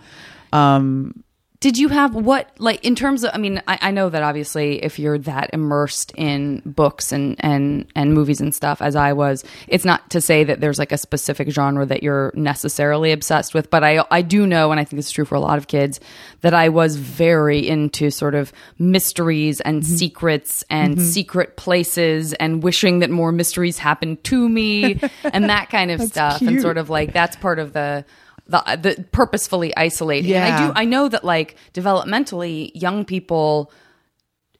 Um, 0.52 1.24
Did 1.60 1.76
you 1.80 1.88
have 1.88 2.14
what 2.14 2.52
like 2.60 2.86
in 2.86 2.94
terms 2.94 3.24
of? 3.24 3.32
I 3.34 3.40
mean, 3.40 3.64
I, 3.68 3.80
I 3.82 3.92
know 3.92 4.10
that 4.10 4.22
obviously 4.22 4.84
if 4.84 5.00
you're 5.00 5.18
that 5.18 5.50
immersed 5.54 6.12
in 6.16 6.62
books 6.66 7.12
and 7.12 7.36
and 7.40 7.88
and 7.96 8.14
movies 8.14 8.40
and 8.40 8.54
stuff 8.54 8.80
as 8.80 8.96
I 8.96 9.14
was, 9.14 9.44
it's 9.68 9.84
not 9.84 10.08
to 10.12 10.22
say 10.22 10.44
that 10.44 10.62
there's 10.62 10.78
like 10.78 10.92
a 10.92 10.98
specific 11.00 11.50
genre 11.50 11.84
that 11.88 12.04
you're 12.04 12.32
necessarily 12.36 13.12
obsessed 13.12 13.56
with. 13.56 13.72
But 13.72 13.84
I 13.84 14.04
I 14.12 14.22
do 14.22 14.46
know, 14.46 14.70
and 14.70 14.80
I 14.80 14.84
think 14.84 15.00
it's 15.00 15.10
true 15.10 15.26
for 15.26 15.34
a 15.34 15.40
lot 15.40 15.58
of 15.58 15.68
kids, 15.68 16.00
that 16.42 16.54
I 16.54 16.70
was 16.70 16.96
very 16.96 17.68
into 17.68 18.12
sort 18.12 18.36
of 18.36 18.54
mysteries 18.78 19.60
and 19.62 19.78
Mm-hmm. 19.82 19.96
secrets 19.96 20.64
and 20.70 21.02
secret 21.02 21.56
places 21.58 22.34
and 22.34 22.64
wishing 22.64 23.00
that 23.00 23.10
more 23.10 23.32
mysteries 23.32 23.78
happened 23.78 24.24
to 24.26 24.48
me 24.50 25.00
and 25.24 25.50
that 25.50 25.70
kind 25.70 25.92
of 25.92 26.02
stuff 26.02 26.42
and 26.42 26.62
sort 26.62 26.78
of 26.78 26.90
like 26.90 27.14
that's 27.14 27.36
part 27.36 27.60
of 27.60 27.74
the 27.74 28.06
the, 28.48 28.80
the 28.82 29.06
purposefully 29.12 29.76
isolating. 29.76 30.34
And 30.34 30.54
I 30.54 30.68
do. 30.68 30.74
I 30.76 30.86
know 30.86 31.08
that 31.10 31.24
like 31.24 31.56
developmentally, 31.74 32.72
young 32.74 33.06
people 33.06 33.72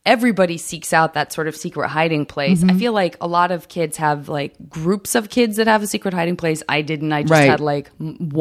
everybody 0.06 0.58
seeks 0.58 0.94
out 0.94 1.16
that 1.16 1.34
sort 1.34 1.50
of 1.50 1.56
secret 1.56 1.90
hiding 1.90 2.26
place. 2.26 2.62
Mm-hmm. 2.62 2.70
I 2.78 2.80
feel 2.80 2.94
like 2.94 3.18
a 3.20 3.28
lot 3.28 3.52
of 3.52 3.68
kids 3.68 3.98
have 3.98 4.30
like 4.30 4.54
groups 4.70 5.16
of 5.16 5.30
kids 5.30 5.58
that 5.58 5.68
have 5.68 5.84
a 5.84 5.88
secret 5.88 6.14
hiding 6.14 6.38
place. 6.38 6.64
I 6.70 6.82
didn't. 6.82 7.12
I 7.12 7.24
just 7.24 7.32
Right. 7.34 7.50
had 7.50 7.60
like 7.60 7.92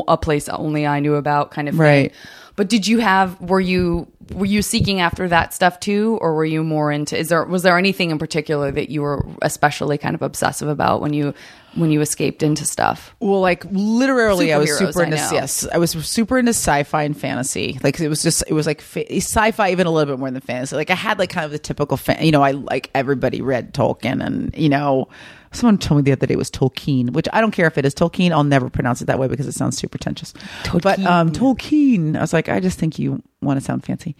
a 0.06 0.16
place 0.16 0.48
only 0.48 0.86
I 0.86 1.00
knew 1.00 1.16
about 1.16 1.50
kind 1.50 1.68
of 1.68 1.74
thing. 1.74 1.80
Right. 1.80 2.14
But 2.54 2.68
did 2.68 2.86
you 2.86 3.00
have 3.00 3.38
were 3.40 3.60
you 3.60 4.06
were 4.32 4.46
you 4.46 4.62
seeking 4.62 5.00
after 5.00 5.28
that 5.28 5.52
stuff 5.52 5.80
too 5.80 6.18
or 6.20 6.34
were 6.34 6.44
you 6.44 6.62
more 6.62 6.90
into 6.92 7.18
is 7.18 7.28
there 7.28 7.44
was 7.44 7.62
there 7.64 7.76
anything 7.76 8.10
in 8.10 8.18
particular 8.18 8.70
that 8.70 8.88
you 8.88 9.02
were 9.02 9.26
especially 9.42 9.98
kind 9.98 10.14
of 10.14 10.22
obsessive 10.22 10.68
about 10.68 11.00
when 11.00 11.12
you 11.12 11.34
when 11.76 11.90
you 11.90 12.00
escaped 12.00 12.42
into 12.42 12.64
stuff? 12.64 13.14
Well, 13.20 13.40
like 13.40 13.64
literally, 13.70 14.52
I 14.52 14.58
was 14.58 14.76
super 14.76 15.02
I 15.02 15.04
into 15.04 15.16
know. 15.16 15.30
yes, 15.32 15.66
I 15.72 15.78
was 15.78 15.92
super 15.92 16.38
into 16.38 16.50
sci-fi 16.50 17.02
and 17.04 17.18
fantasy. 17.18 17.78
Like 17.82 18.00
it 18.00 18.08
was 18.08 18.22
just 18.22 18.44
it 18.48 18.52
was 18.52 18.66
like 18.66 18.80
fa- 18.80 19.10
sci-fi 19.12 19.70
even 19.70 19.86
a 19.86 19.90
little 19.90 20.14
bit 20.14 20.18
more 20.18 20.30
than 20.30 20.40
fantasy. 20.40 20.76
Like 20.76 20.90
I 20.90 20.94
had 20.94 21.18
like 21.18 21.30
kind 21.30 21.44
of 21.44 21.50
the 21.50 21.58
typical, 21.58 21.96
fan. 21.96 22.24
you 22.24 22.32
know, 22.32 22.42
I 22.42 22.52
like 22.52 22.90
everybody 22.94 23.42
read 23.42 23.74
Tolkien, 23.74 24.24
and 24.24 24.54
you 24.56 24.68
know, 24.68 25.08
someone 25.52 25.78
told 25.78 25.98
me 25.98 26.02
the 26.02 26.12
other 26.12 26.26
day 26.26 26.34
it 26.34 26.38
was 26.38 26.50
Tolkien, 26.50 27.10
which 27.10 27.28
I 27.32 27.40
don't 27.40 27.52
care 27.52 27.66
if 27.66 27.78
it 27.78 27.84
is 27.84 27.94
Tolkien. 27.94 28.32
I'll 28.32 28.44
never 28.44 28.70
pronounce 28.70 29.02
it 29.02 29.06
that 29.06 29.18
way 29.18 29.28
because 29.28 29.46
it 29.46 29.52
sounds 29.52 29.76
super 29.76 29.98
pretentious. 29.98 30.34
But 30.82 30.98
um, 31.00 31.32
Tolkien, 31.32 32.16
I 32.16 32.20
was 32.20 32.32
like, 32.32 32.48
I 32.48 32.60
just 32.60 32.78
think 32.78 32.98
you 32.98 33.22
want 33.46 33.58
to 33.58 33.64
sound 33.64 33.84
fancy. 33.84 34.16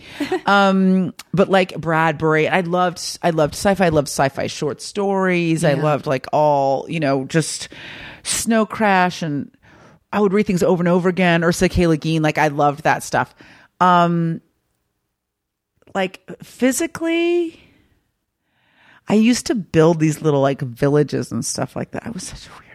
um, 0.47 1.13
but 1.33 1.49
like 1.49 1.77
Bradbury, 1.79 2.49
I 2.49 2.61
loved, 2.61 3.19
I 3.23 3.31
loved 3.31 3.55
sci-fi. 3.55 3.87
I 3.87 3.89
loved 3.91 4.09
sci-fi 4.09 4.47
short 4.47 4.81
stories. 4.81 5.65
I 5.65 5.75
loved 5.75 6.07
like 6.07 6.27
all, 6.33 6.87
you 6.89 7.01
know, 7.01 7.25
just 7.25 7.69
Snow 8.23 8.65
Crash 8.67 9.23
and 9.23 9.51
I 10.13 10.21
would 10.21 10.33
read 10.33 10.47
things 10.47 10.63
over 10.63 10.81
and 10.81 10.89
over 10.89 11.09
again. 11.09 11.45
Ursula 11.45 11.69
K. 11.69 11.87
Le 11.87 11.97
Guin, 11.97 12.23
like 12.23 12.39
I 12.39 12.49
loved 12.49 12.85
that 12.85 13.03
stuff. 13.03 13.35
Um, 13.81 14.41
like 15.95 16.23
physically, 16.43 17.61
I 19.09 19.15
used 19.15 19.47
to 19.47 19.55
build 19.55 20.01
these 20.01 20.23
little 20.23 20.41
like 20.41 20.61
villages 20.61 21.33
and 21.33 21.45
stuff 21.45 21.77
like 21.77 21.91
that. 21.93 22.07
I 22.07 22.11
was 22.11 22.25
such 22.25 22.47
a. 22.47 22.66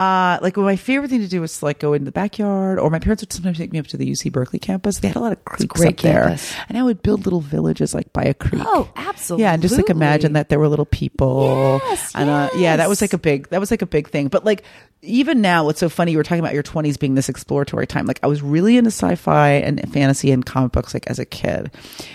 Uh, 0.00 0.38
like 0.40 0.56
my 0.56 0.76
favorite 0.76 1.10
thing 1.10 1.20
to 1.20 1.28
do 1.28 1.42
was 1.42 1.58
to, 1.58 1.66
like 1.66 1.78
go 1.78 1.92
in 1.92 2.04
the 2.04 2.10
backyard, 2.10 2.78
or 2.78 2.88
my 2.88 2.98
parents 2.98 3.22
would 3.22 3.30
sometimes 3.30 3.58
take 3.58 3.70
me 3.70 3.78
up 3.78 3.86
to 3.86 3.98
the 3.98 4.10
UC 4.10 4.32
Berkeley 4.32 4.58
campus. 4.58 5.00
They 5.00 5.08
had 5.08 5.16
a 5.18 5.20
lot 5.20 5.32
of 5.32 5.44
creeks 5.44 5.66
great 5.66 5.90
up 5.90 6.00
there, 6.00 6.38
and 6.70 6.78
I 6.78 6.82
would 6.82 7.02
build 7.02 7.26
little 7.26 7.42
villages 7.42 7.92
like 7.92 8.10
by 8.14 8.22
a 8.22 8.32
creek. 8.32 8.62
Oh, 8.64 8.90
absolutely. 8.96 9.42
Yeah, 9.42 9.52
and 9.52 9.60
just 9.60 9.76
like 9.76 9.90
imagine 9.90 10.32
that 10.32 10.48
there 10.48 10.58
were 10.58 10.68
little 10.68 10.86
people. 10.86 11.82
Yes, 11.84 12.12
and 12.14 12.30
uh, 12.30 12.48
yeah, 12.56 12.76
that 12.76 12.88
was 12.88 13.02
like 13.02 13.12
a 13.12 13.18
big 13.18 13.48
that 13.50 13.60
was 13.60 13.70
like 13.70 13.82
a 13.82 13.86
big 13.86 14.08
thing. 14.08 14.28
But 14.28 14.42
like 14.42 14.64
even 15.02 15.42
now, 15.42 15.66
what's 15.66 15.80
so 15.80 15.90
funny? 15.90 16.12
You 16.12 16.16
were 16.16 16.24
talking 16.24 16.40
about 16.40 16.54
your 16.54 16.62
twenties 16.62 16.96
being 16.96 17.14
this 17.14 17.28
exploratory 17.28 17.86
time. 17.86 18.06
Like 18.06 18.20
I 18.22 18.26
was 18.26 18.40
really 18.40 18.78
into 18.78 18.88
sci-fi 18.90 19.50
and 19.50 19.80
fantasy 19.92 20.30
and 20.30 20.46
comic 20.46 20.72
books 20.72 20.94
like 20.94 21.08
as 21.08 21.18
a 21.18 21.26
kid, 21.26 21.70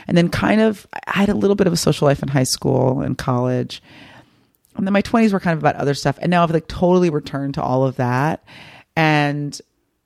and 0.07 0.17
then 0.17 0.29
kind 0.29 0.59
of 0.59 0.87
I 1.05 1.19
had 1.19 1.29
a 1.29 1.35
little 1.35 1.55
bit 1.55 1.67
of 1.67 1.73
a 1.73 1.77
social 1.77 2.07
life 2.07 2.23
in 2.23 2.29
high 2.29 2.45
school 2.45 3.01
and 3.01 3.15
college. 3.15 3.83
And 4.75 4.85
then 4.85 4.93
my 4.93 5.01
20s 5.01 5.31
were 5.33 5.39
kind 5.39 5.53
of 5.53 5.59
about 5.59 5.75
other 5.75 5.93
stuff. 5.93 6.17
And 6.21 6.29
now 6.29 6.43
I've 6.43 6.51
like 6.51 6.67
totally 6.67 7.09
returned 7.09 7.53
to 7.55 7.61
all 7.63 7.85
of 7.85 7.95
that. 7.97 8.43
And 8.95 9.59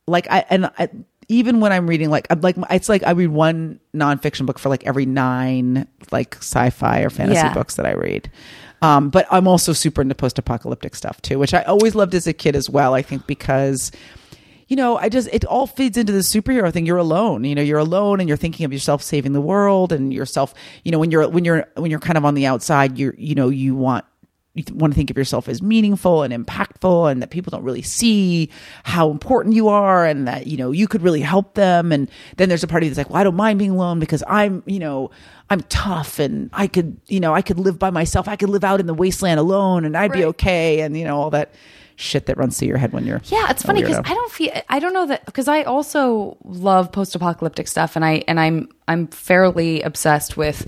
like, 0.08 0.28
I, 0.30 0.46
and 0.50 0.66
I, 0.78 0.90
even 1.28 1.60
when 1.60 1.72
I'm 1.72 1.88
reading, 1.88 2.10
like, 2.10 2.28
I'm 2.30 2.42
like, 2.42 2.56
it's 2.72 2.90
like 2.90 3.04
I 3.04 3.12
read 3.12 3.30
one 3.30 3.80
nonfiction 3.96 4.46
book 4.46 4.58
for 4.60 4.70
like 4.70 4.86
every 4.86 5.06
nine, 5.06 5.88
like 6.12 6.36
sci-fi 6.38 7.02
or 7.02 7.10
fantasy 7.10 7.36
Yeah. 7.36 7.54
books 7.54 7.76
that 7.76 7.86
I 7.86 7.94
read. 7.94 8.32
Um, 8.82 9.10
but 9.10 9.28
I'm 9.30 9.48
also 9.48 9.74
super 9.74 10.02
into 10.02 10.16
post-apocalyptic 10.16 10.96
stuff 10.96 11.22
too, 11.22 11.38
which 11.38 11.54
I 11.54 11.64
always 11.64 11.96
loved 11.96 12.16
as 12.16 12.26
a 12.28 12.34
kid 12.34 12.56
as 12.56 12.70
well. 12.70 12.94
I 12.94 13.02
think 13.02 13.28
because, 13.28 13.92
you 14.70 14.76
know, 14.76 14.98
I 14.98 15.10
just 15.10 15.28
it 15.34 15.44
all 15.46 15.68
feeds 15.68 15.98
into 15.98 16.14
the 16.14 16.20
superhero 16.20 16.72
thing. 16.72 16.86
You're 16.86 16.98
alone, 16.98 17.44
you 17.44 17.56
know, 17.56 17.62
you're 17.62 17.78
alone, 17.80 18.20
and 18.22 18.28
you're 18.30 18.38
thinking 18.38 18.66
of 18.66 18.72
yourself 18.72 19.04
saving 19.04 19.34
the 19.34 19.42
world, 19.42 19.92
and 19.92 20.14
yourself, 20.14 20.54
you 20.86 20.92
know, 20.92 21.00
when 21.00 21.12
you're 21.12 21.28
when 21.28 21.44
you're 21.44 21.68
when 21.76 21.92
you're 21.92 22.00
kind 22.00 22.18
of 22.18 22.24
on 22.24 22.36
the 22.36 22.46
outside, 22.46 22.98
you're 22.98 23.14
you 23.18 23.36
know 23.36 23.50
you 23.50 23.76
want 23.76 24.06
you 24.56 24.64
want 24.74 24.94
to 24.94 24.96
think 24.96 25.10
of 25.10 25.18
yourself 25.18 25.48
as 25.48 25.62
meaningful 25.62 26.24
and 26.24 26.34
impactful, 26.34 27.12
and 27.12 27.22
that 27.22 27.30
people 27.30 27.52
don't 27.52 27.64
really 27.64 27.82
see 27.82 28.50
how 28.84 29.12
important 29.12 29.56
you 29.56 29.68
are, 29.68 30.06
and 30.06 30.28
that 30.28 30.48
you 30.48 30.58
know 30.58 30.72
you 30.72 30.88
could 30.88 31.02
really 31.02 31.22
help 31.22 31.54
them. 31.54 31.92
And 31.92 32.10
then 32.38 32.50
there's 32.50 32.64
a 32.64 32.68
party 32.68 32.88
that's 32.88 32.98
like, 32.98 33.10
well, 33.10 33.20
I 33.20 33.24
don't 33.24 33.36
mind 33.36 33.60
being 33.60 33.72
alone 33.72 34.00
because 34.00 34.24
I'm 34.28 34.64
you 34.66 34.80
know 34.80 35.12
I'm 35.50 35.62
tough, 35.62 36.20
and 36.20 36.50
I 36.54 36.68
could 36.68 37.00
you 37.08 37.20
know 37.20 37.34
I 37.34 37.42
could 37.42 37.60
live 37.60 37.78
by 37.78 37.92
myself. 37.92 38.28
I 38.28 38.36
could 38.36 38.50
live 38.50 38.64
out 38.64 38.80
in 38.80 38.88
the 38.88 38.94
wasteland 38.94 39.40
alone, 39.40 39.86
and 39.86 39.96
I'd 39.96 40.12
be 40.12 40.26
okay, 40.26 40.82
and 40.82 40.98
you 40.98 41.06
know 41.06 41.18
all 41.18 41.30
that 41.30 41.54
shit 42.00 42.28
that 42.28 42.38
runs 42.38 42.58
through 42.58 42.70
your 42.70 42.78
head 42.78 42.94
when 42.94 43.06
you're 43.06 43.22
Yeah, 43.26 43.50
it's 43.50 43.64
funny 43.64 43.82
because. 43.82 43.98
I 44.06 44.14
don't 44.14 44.32
feel 44.32 44.62
I 44.70 44.80
don't 44.80 44.94
know 44.94 45.06
that 45.08 45.26
because 45.26 45.48
I 45.48 45.64
also 45.64 46.38
love 46.44 46.92
post-apocalyptic 46.92 47.68
stuff 47.68 47.96
and 47.96 48.06
I 48.06 48.24
and 48.28 48.40
I'm 48.40 48.70
I'm 48.88 49.08
fairly 49.08 49.82
obsessed 49.82 50.38
with 50.38 50.66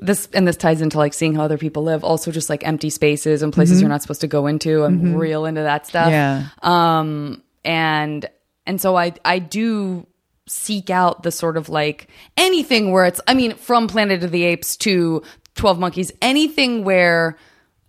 this 0.00 0.28
and 0.32 0.48
this 0.48 0.56
ties 0.56 0.80
into 0.80 0.96
like 0.98 1.12
seeing 1.14 1.34
how 1.34 1.42
other 1.42 1.58
people 1.58 1.82
live 1.82 2.02
also 2.02 2.30
just 2.30 2.48
like 2.50 2.66
empty 2.66 2.90
spaces 2.90 3.42
and 3.42 3.52
places 3.52 3.80
you're 3.80 3.88
not 3.90 4.02
supposed 4.02 4.22
to 4.22 4.26
go 4.26 4.46
into 4.46 4.82
I'm 4.84 5.14
real 5.14 5.44
into 5.44 5.62
that 5.62 5.86
stuff 5.86 6.10
Yeah. 6.10 6.46
um 6.62 7.42
and 7.64 8.28
and 8.66 8.80
so 8.80 8.96
I 8.96 9.12
I 9.24 9.38
do 9.40 10.06
seek 10.46 10.90
out 10.90 11.22
the 11.22 11.30
sort 11.30 11.56
of 11.56 11.68
like 11.68 12.08
anything 12.36 12.92
where 12.92 13.04
it's 13.04 13.20
I 13.28 13.34
mean 13.34 13.54
from 13.54 13.88
Planet 13.88 14.24
of 14.24 14.30
the 14.30 14.44
Apes 14.44 14.76
to 14.78 15.22
12 15.56 15.78
Monkeys 15.78 16.10
anything 16.22 16.82
where 16.84 17.36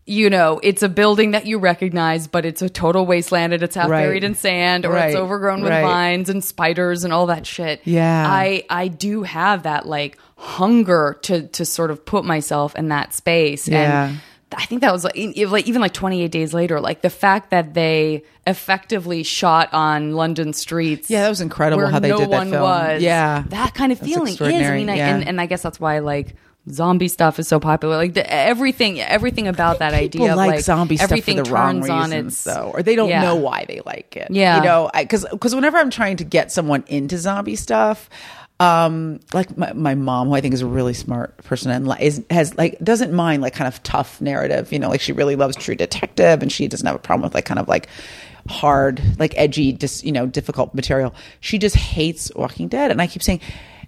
you 0.05 0.29
know 0.29 0.59
it's 0.63 0.83
a 0.83 0.89
building 0.89 1.31
that 1.31 1.45
you 1.45 1.59
recognize 1.59 2.27
but 2.27 2.43
it's 2.45 2.61
a 2.61 2.69
total 2.69 3.05
wasteland 3.05 3.53
and 3.53 3.63
it's 3.63 3.75
half 3.75 3.89
Right. 3.89 4.01
buried 4.03 4.23
in 4.23 4.35
sand 4.35 4.85
or 4.85 4.91
Right. 4.91 5.07
it's 5.11 5.15
overgrown 5.15 5.61
with 5.61 5.71
Right. 5.71 5.83
vines 5.83 6.27
and 6.29 6.43
spiders 6.43 7.03
and 7.03 7.13
all 7.13 7.27
that 7.27 7.45
shit 7.47 7.81
Yeah. 7.85 8.25
I 8.27 8.63
I 8.69 8.87
do 8.89 9.23
have 9.23 9.63
that 9.63 9.87
like 9.87 10.17
hunger 10.41 11.19
to 11.21 11.47
to 11.49 11.63
sort 11.65 11.91
of 11.91 12.03
put 12.03 12.25
myself 12.25 12.75
in 12.75 12.87
that 12.89 13.13
space 13.13 13.67
Yeah. 13.67 14.07
and 14.09 14.19
I 14.57 14.65
think 14.65 14.81
that 14.81 14.91
was 14.91 15.05
like, 15.05 15.15
like 15.47 15.65
even 15.67 15.79
like 15.79 15.93
28 15.93 16.29
days 16.29 16.53
later, 16.53 16.81
like 16.81 17.01
the 17.01 17.09
fact 17.09 17.51
that 17.51 17.73
they 17.73 18.23
effectively 18.45 19.23
shot 19.23 19.69
on 19.71 20.11
London 20.13 20.51
streets. 20.51 21.09
Yeah, 21.09 21.21
that 21.21 21.29
was 21.29 21.39
incredible 21.39 21.87
how 21.87 21.99
they 21.99 22.09
no 22.09 22.17
did 22.17 22.31
that 22.31 22.37
one 22.37 22.49
film. 22.49 22.61
was. 22.63 23.01
Yeah. 23.01 23.45
that 23.47 23.73
kind 23.75 23.93
of 23.93 23.99
That's 24.01 24.11
feeling 24.11 24.33
is. 24.33 24.41
I 24.41 24.75
mean, 24.75 24.89
I, 24.89 24.97
and, 24.97 25.25
and 25.25 25.39
I 25.39 25.45
guess 25.45 25.61
that's 25.61 25.79
why 25.79 25.99
like 25.99 26.35
zombie 26.69 27.07
stuff 27.07 27.39
is 27.39 27.47
so 27.47 27.61
popular. 27.61 27.95
Like 27.95 28.13
the, 28.13 28.29
everything, 28.29 28.99
everything 28.99 29.47
about 29.47 29.79
that 29.79 29.93
idea 29.93 30.35
like, 30.35 30.51
like 30.55 30.59
zombie 30.59 30.97
stuff 30.97 31.07
for 31.07 31.13
everything 31.13 31.37
the 31.37 31.43
wrong 31.49 31.75
turns 31.79 31.89
on 31.89 32.09
reasons, 32.11 32.33
its 32.33 32.43
though, 32.43 32.71
or 32.73 32.83
they 32.83 32.97
don't 32.97 33.07
Yeah. 33.07 33.21
know 33.21 33.35
why 33.37 33.63
they 33.69 33.79
like 33.85 34.17
it. 34.17 34.31
Yeah. 34.31 34.57
you 34.57 34.63
know, 34.65 34.91
because 34.93 35.25
because 35.31 35.55
whenever 35.55 35.77
I'm 35.77 35.91
trying 35.91 36.17
to 36.17 36.25
get 36.25 36.51
someone 36.51 36.83
into 36.87 37.17
zombie 37.17 37.55
stuff. 37.55 38.09
Um, 38.61 39.19
like 39.33 39.57
my, 39.57 39.73
my 39.73 39.95
mom, 39.95 40.27
who 40.27 40.35
I 40.35 40.41
think 40.41 40.53
is 40.53 40.61
a 40.61 40.67
really 40.67 40.93
smart 40.93 41.35
person 41.37 41.71
and 41.71 41.99
is 41.99 42.23
has 42.29 42.55
like 42.59 42.77
doesn't 42.79 43.11
mind 43.11 43.41
like 43.41 43.53
kind 43.55 43.67
of 43.67 43.81
tough 43.81 44.21
narrative, 44.21 44.71
you 44.71 44.77
know, 44.77 44.87
like 44.89 45.01
she 45.01 45.13
really 45.13 45.35
loves 45.35 45.55
True 45.55 45.73
Detective 45.73 46.43
and 46.43 46.51
she 46.51 46.67
doesn't 46.67 46.85
have 46.85 46.95
a 46.95 46.99
problem 46.99 47.23
with 47.23 47.33
like 47.33 47.45
kind 47.45 47.59
of 47.59 47.67
like 47.67 47.87
hard, 48.47 49.01
like 49.17 49.33
edgy, 49.35 49.73
just, 49.73 50.03
you 50.03 50.11
know, 50.11 50.27
difficult 50.27 50.75
material. 50.75 51.13
She 51.39 51.57
just 51.57 51.75
hates 51.75 52.31
Walking 52.35 52.67
Dead, 52.67 52.91
and 52.91 53.01
I 53.01 53.07
keep 53.07 53.23
saying, 53.23 53.41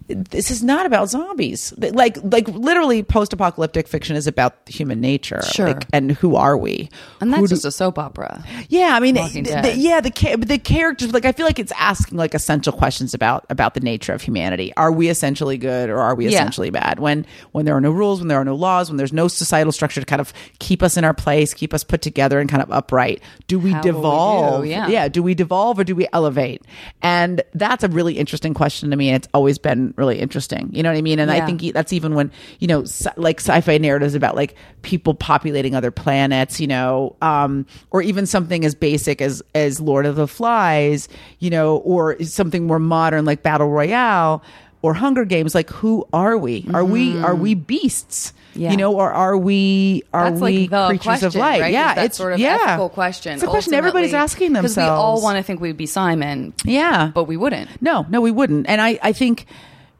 this 0.07 0.51
is 0.51 0.63
not 0.63 0.85
about 0.85 1.09
zombies. 1.09 1.73
Like, 1.77 2.17
like 2.23 2.47
literally, 2.49 3.03
post-apocalyptic 3.03 3.87
fiction 3.87 4.15
is 4.15 4.27
about 4.27 4.55
human 4.67 4.99
nature, 5.01 5.41
Sure. 5.53 5.67
like, 5.67 5.85
and 5.93 6.11
who 6.11 6.35
are 6.35 6.57
we? 6.57 6.89
and 7.21 7.29
Who 7.33 7.37
that's 7.41 7.49
do- 7.49 7.55
just 7.55 7.65
a 7.65 7.71
soap 7.71 7.97
opera. 7.97 8.43
yeah, 8.69 8.95
I 8.95 8.99
mean, 8.99 9.15
the- 9.15 9.41
the- 9.41 9.75
yeah, 9.77 10.01
the 10.01 10.11
the 10.45 10.57
characters. 10.57 11.13
Like, 11.13 11.25
I 11.25 11.31
feel 11.31 11.45
like 11.45 11.59
it's 11.59 11.71
asking 11.77 12.17
like 12.17 12.33
essential 12.33 12.73
questions 12.73 13.13
about 13.13 13.45
about 13.49 13.73
the 13.73 13.79
nature 13.79 14.13
of 14.13 14.21
humanity. 14.21 14.73
Are 14.77 14.91
we 14.91 15.09
essentially 15.09 15.57
good, 15.57 15.89
or 15.89 15.99
are 15.99 16.15
we 16.15 16.25
Yeah. 16.25 16.31
essentially 16.39 16.69
bad? 16.69 16.99
When 16.99 17.25
when 17.51 17.65
there 17.65 17.75
are 17.75 17.81
no 17.81 17.91
rules, 17.91 18.19
when 18.19 18.27
there 18.27 18.39
are 18.39 18.45
no 18.45 18.55
laws, 18.55 18.89
when 18.89 18.97
there's 18.97 19.13
no 19.13 19.27
societal 19.27 19.71
structure 19.71 19.99
to 20.01 20.05
kind 20.05 20.19
of 20.21 20.33
keep 20.59 20.83
us 20.83 20.97
in 20.97 21.03
our 21.05 21.13
place, 21.13 21.53
keep 21.53 21.73
us 21.73 21.83
put 21.83 22.01
together 22.01 22.39
and 22.39 22.49
kind 22.49 22.61
of 22.61 22.71
upright. 22.71 23.21
Do 23.47 23.57
we 23.59 23.71
How 23.71 23.77
will 23.77 23.83
we 23.83 23.89
do? 23.91 23.95
devolve? 23.97 24.65
Yeah. 24.65 24.87
yeah. 24.87 25.07
Do 25.07 25.23
we 25.23 25.33
devolve 25.33 25.79
or 25.79 25.83
do 25.83 25.95
we 25.95 26.07
elevate? 26.13 26.61
And 27.01 27.41
that's 27.53 27.83
a 27.83 27.87
really 27.87 28.17
interesting 28.17 28.53
question 28.53 28.89
to 28.91 28.95
me. 28.95 29.09
And 29.09 29.15
it's 29.17 29.27
always 29.33 29.57
been 29.57 29.92
really 29.95 30.19
interesting. 30.19 30.69
You 30.73 30.83
know 30.83 30.91
what 30.91 30.97
I 30.97 31.01
mean? 31.01 31.19
And 31.19 31.31
I 31.31 31.45
think 31.45 31.73
that's 31.73 31.93
even 31.93 32.15
when 32.15 32.31
you 32.59 32.67
know 32.67 32.83
like 33.17 33.39
sci-fi 33.39 33.77
narratives 33.77 34.15
about 34.15 34.35
like 34.35 34.55
people 34.81 35.13
populating 35.13 35.75
other 35.75 35.91
planets 35.91 36.59
you 36.59 36.67
know 36.67 37.15
um 37.21 37.65
or 37.91 38.01
even 38.01 38.25
something 38.25 38.65
as 38.65 38.75
basic 38.75 39.21
as 39.21 39.41
as 39.55 39.79
lord 39.79 40.05
of 40.05 40.15
the 40.15 40.27
flies 40.27 41.07
you 41.39 41.49
know 41.49 41.77
or 41.77 42.21
something 42.23 42.67
more 42.67 42.79
modern 42.79 43.23
like 43.25 43.43
battle 43.43 43.69
royale 43.69 44.43
or 44.81 44.93
hunger 44.93 45.23
games 45.23 45.55
like 45.55 45.69
who 45.69 46.05
are 46.11 46.37
we 46.37 46.65
are 46.73 46.83
we 46.83 47.17
are 47.21 47.35
we 47.35 47.53
beasts 47.55 48.33
Mm-hmm. 48.53 48.61
Yeah. 48.61 48.71
you 48.71 48.77
know 48.77 48.93
or 48.93 49.11
are 49.11 49.35
we 49.35 50.03
are 50.13 50.29
That's 50.29 50.39
we 50.39 50.67
like 50.67 50.89
creatures 51.01 51.03
question, 51.21 51.25
of 51.27 51.35
light 51.35 51.61
right? 51.61 51.73
yeah 51.73 52.03
it's 52.03 52.15
sort 52.15 52.33
of 52.33 52.39
yeah 52.39 52.59
ethical 52.61 52.89
question. 52.89 53.33
it's 53.33 53.41
a 53.41 53.47
question 53.47 53.73
everybody's 53.73 54.13
asking 54.13 54.53
themselves 54.53 54.75
because 54.75 54.85
we 54.85 54.89
all 54.91 55.23
want 55.23 55.37
to 55.37 55.43
think 55.43 55.59
we'd 55.59 55.75
be 55.75 55.87
Simon, 55.87 56.53
yeah 56.63 57.09
but 57.15 57.23
we 57.23 57.35
wouldn't. 57.35 57.81
no, 57.81 58.05
no, 58.09 58.21
we 58.21 58.29
wouldn't. 58.29 58.67
And 58.69 58.79
I, 58.79 58.99
I 59.01 59.11
think, 59.11 59.47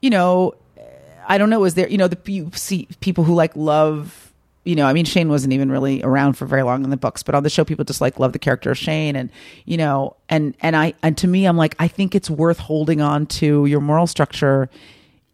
you 0.04 0.10
know, 0.10 0.52
I 1.26 1.38
don't 1.38 1.48
know. 1.48 1.64
Is 1.64 1.72
there, 1.74 1.88
you 1.88 1.96
know, 1.96 2.08
the 2.08 2.18
you 2.30 2.50
see 2.52 2.86
people 3.00 3.24
who 3.24 3.34
like 3.34 3.56
love, 3.56 4.30
you 4.64 4.74
know, 4.76 4.84
I 4.86 4.92
mean, 4.92 5.06
Shane 5.06 5.30
wasn't 5.30 5.54
even 5.54 5.72
really 5.72 6.02
around 6.02 6.34
for 6.34 6.44
very 6.44 6.62
long 6.62 6.84
in 6.84 6.90
the 6.90 6.98
books, 6.98 7.22
but 7.22 7.34
on 7.34 7.42
the 7.42 7.48
show, 7.48 7.64
people 7.64 7.86
just 7.86 8.02
like 8.02 8.18
love 8.18 8.34
the 8.34 8.38
character 8.38 8.70
of 8.70 8.76
Shane, 8.76 9.16
and 9.16 9.30
you 9.64 9.78
know, 9.78 10.14
and 10.28 10.54
and 10.60 10.76
I 10.76 10.92
and 11.02 11.16
to 11.16 11.26
me, 11.26 11.46
I'm 11.46 11.56
like, 11.56 11.74
I 11.78 11.88
think 11.88 12.14
it's 12.14 12.28
worth 12.28 12.58
holding 12.58 13.00
on 13.00 13.24
to 13.40 13.64
your 13.64 13.80
moral 13.80 14.06
structure, 14.06 14.68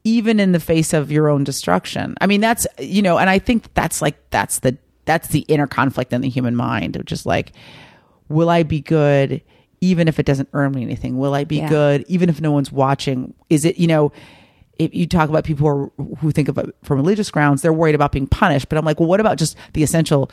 even 0.04 0.38
in 0.38 0.52
the 0.52 0.60
face 0.60 0.92
of 0.92 1.10
your 1.10 1.28
own 1.28 1.42
destruction. 1.42 2.14
I 2.20 2.28
mean, 2.28 2.40
that's 2.40 2.64
you 2.78 3.02
know, 3.02 3.18
and 3.18 3.28
I 3.28 3.40
think 3.40 3.74
that's 3.74 4.00
like 4.00 4.14
that's 4.30 4.60
the 4.60 4.78
that's 5.04 5.28
the 5.30 5.40
inner 5.48 5.66
conflict 5.66 6.12
in 6.12 6.20
the 6.20 6.28
human 6.28 6.54
mind 6.54 6.94
of 6.94 7.04
just 7.06 7.26
like, 7.26 7.50
will 8.28 8.48
I 8.48 8.62
be 8.62 8.80
good 8.80 9.42
even 9.80 10.06
if 10.06 10.20
it 10.20 10.26
doesn't 10.26 10.48
earn 10.52 10.70
me 10.72 10.82
anything? 10.82 11.18
Will 11.18 11.34
I 11.34 11.42
be 11.42 11.56
Yeah. 11.56 11.68
good 11.68 12.04
even 12.06 12.28
if 12.28 12.40
no 12.40 12.52
one's 12.52 12.70
watching? 12.70 13.34
Is 13.48 13.64
it 13.64 13.76
you 13.76 13.88
know? 13.88 14.12
If 14.80 14.94
you 14.94 15.06
talk 15.06 15.28
about 15.28 15.44
people 15.44 15.68
who, 15.68 16.02
are, 16.02 16.16
who 16.16 16.30
think 16.32 16.48
of 16.48 16.56
it 16.58 16.74
from 16.82 16.96
religious 16.96 17.30
grounds, 17.30 17.62
they're 17.62 17.72
worried 17.72 17.94
about 17.94 18.12
being 18.12 18.26
punished. 18.26 18.68
But 18.68 18.78
I'm 18.78 18.84
like, 18.84 18.98
well, 18.98 19.08
what 19.08 19.20
about 19.20 19.36
just 19.38 19.56
the 19.74 19.82
essential 19.82 20.30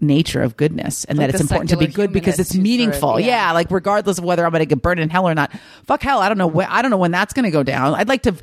nature 0.00 0.42
of 0.42 0.56
goodness 0.56 1.04
and 1.04 1.18
Like 1.18 1.28
that 1.28 1.34
it's 1.34 1.40
important 1.42 1.70
to 1.70 1.76
be 1.76 1.86
good 1.86 2.12
because 2.12 2.38
it's 2.38 2.52
humanist 2.52 2.52
who 2.52 2.56
sort 2.56 2.60
of- 2.60 2.62
meaningful. 2.62 3.20
yeah. 3.20 3.46
yeah, 3.48 3.52
like 3.52 3.70
regardless 3.70 4.18
of 4.18 4.24
whether 4.24 4.44
I'm 4.44 4.50
going 4.50 4.60
to 4.60 4.66
get 4.66 4.82
burned 4.82 5.00
in 5.00 5.08
hell 5.08 5.26
or 5.28 5.34
not. 5.34 5.52
Fuck 5.86 6.02
hell, 6.02 6.20
I 6.20 6.28
don't 6.28 6.36
know 6.38 6.46
when 6.46 6.66
I 6.66 6.82
don't 6.82 6.90
know 6.90 6.96
when 6.98 7.10
that's 7.12 7.32
going 7.32 7.44
to 7.44 7.50
go 7.50 7.62
down. 7.62 7.94
I'd 7.94 8.08
like 8.08 8.22
to 8.22 8.34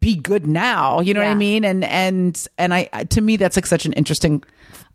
be 0.00 0.16
good 0.16 0.46
now. 0.46 1.00
You 1.00 1.14
know 1.14 1.20
what 1.20 1.28
I 1.28 1.34
mean? 1.34 1.64
And 1.64 1.84
and 1.84 2.46
and 2.58 2.74
I 2.74 2.84
to 2.84 3.20
me 3.20 3.36
that's 3.36 3.56
like 3.56 3.66
such 3.66 3.86
an 3.86 3.92
interesting. 3.94 4.42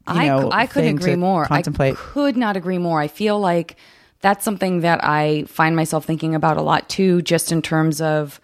You 0.08 0.16
I, 0.16 0.28
know, 0.28 0.50
I 0.52 0.66
couldn't 0.66 0.98
agree 0.98 1.16
more. 1.16 1.46
Contemplate. 1.46 1.94
I 1.94 1.98
could 1.98 2.36
not 2.36 2.58
agree 2.58 2.80
more. 2.80 3.00
I 3.00 3.08
feel 3.08 3.40
like 3.40 3.78
that's 4.22 4.44
something 4.44 4.82
that 4.82 5.04
I 5.04 5.44
find 5.44 5.76
myself 5.76 6.06
thinking 6.06 6.36
about 6.36 6.58
a 6.58 6.62
lot 6.62 6.90
too, 6.90 7.22
just 7.22 7.52
in 7.52 7.62
terms 7.62 8.02
of, 8.02 8.40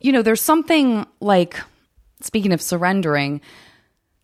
you 0.00 0.12
know, 0.12 0.22
there's 0.22 0.40
something 0.40 1.06
like, 1.20 1.60
speaking 2.20 2.52
of 2.52 2.62
surrendering, 2.62 3.40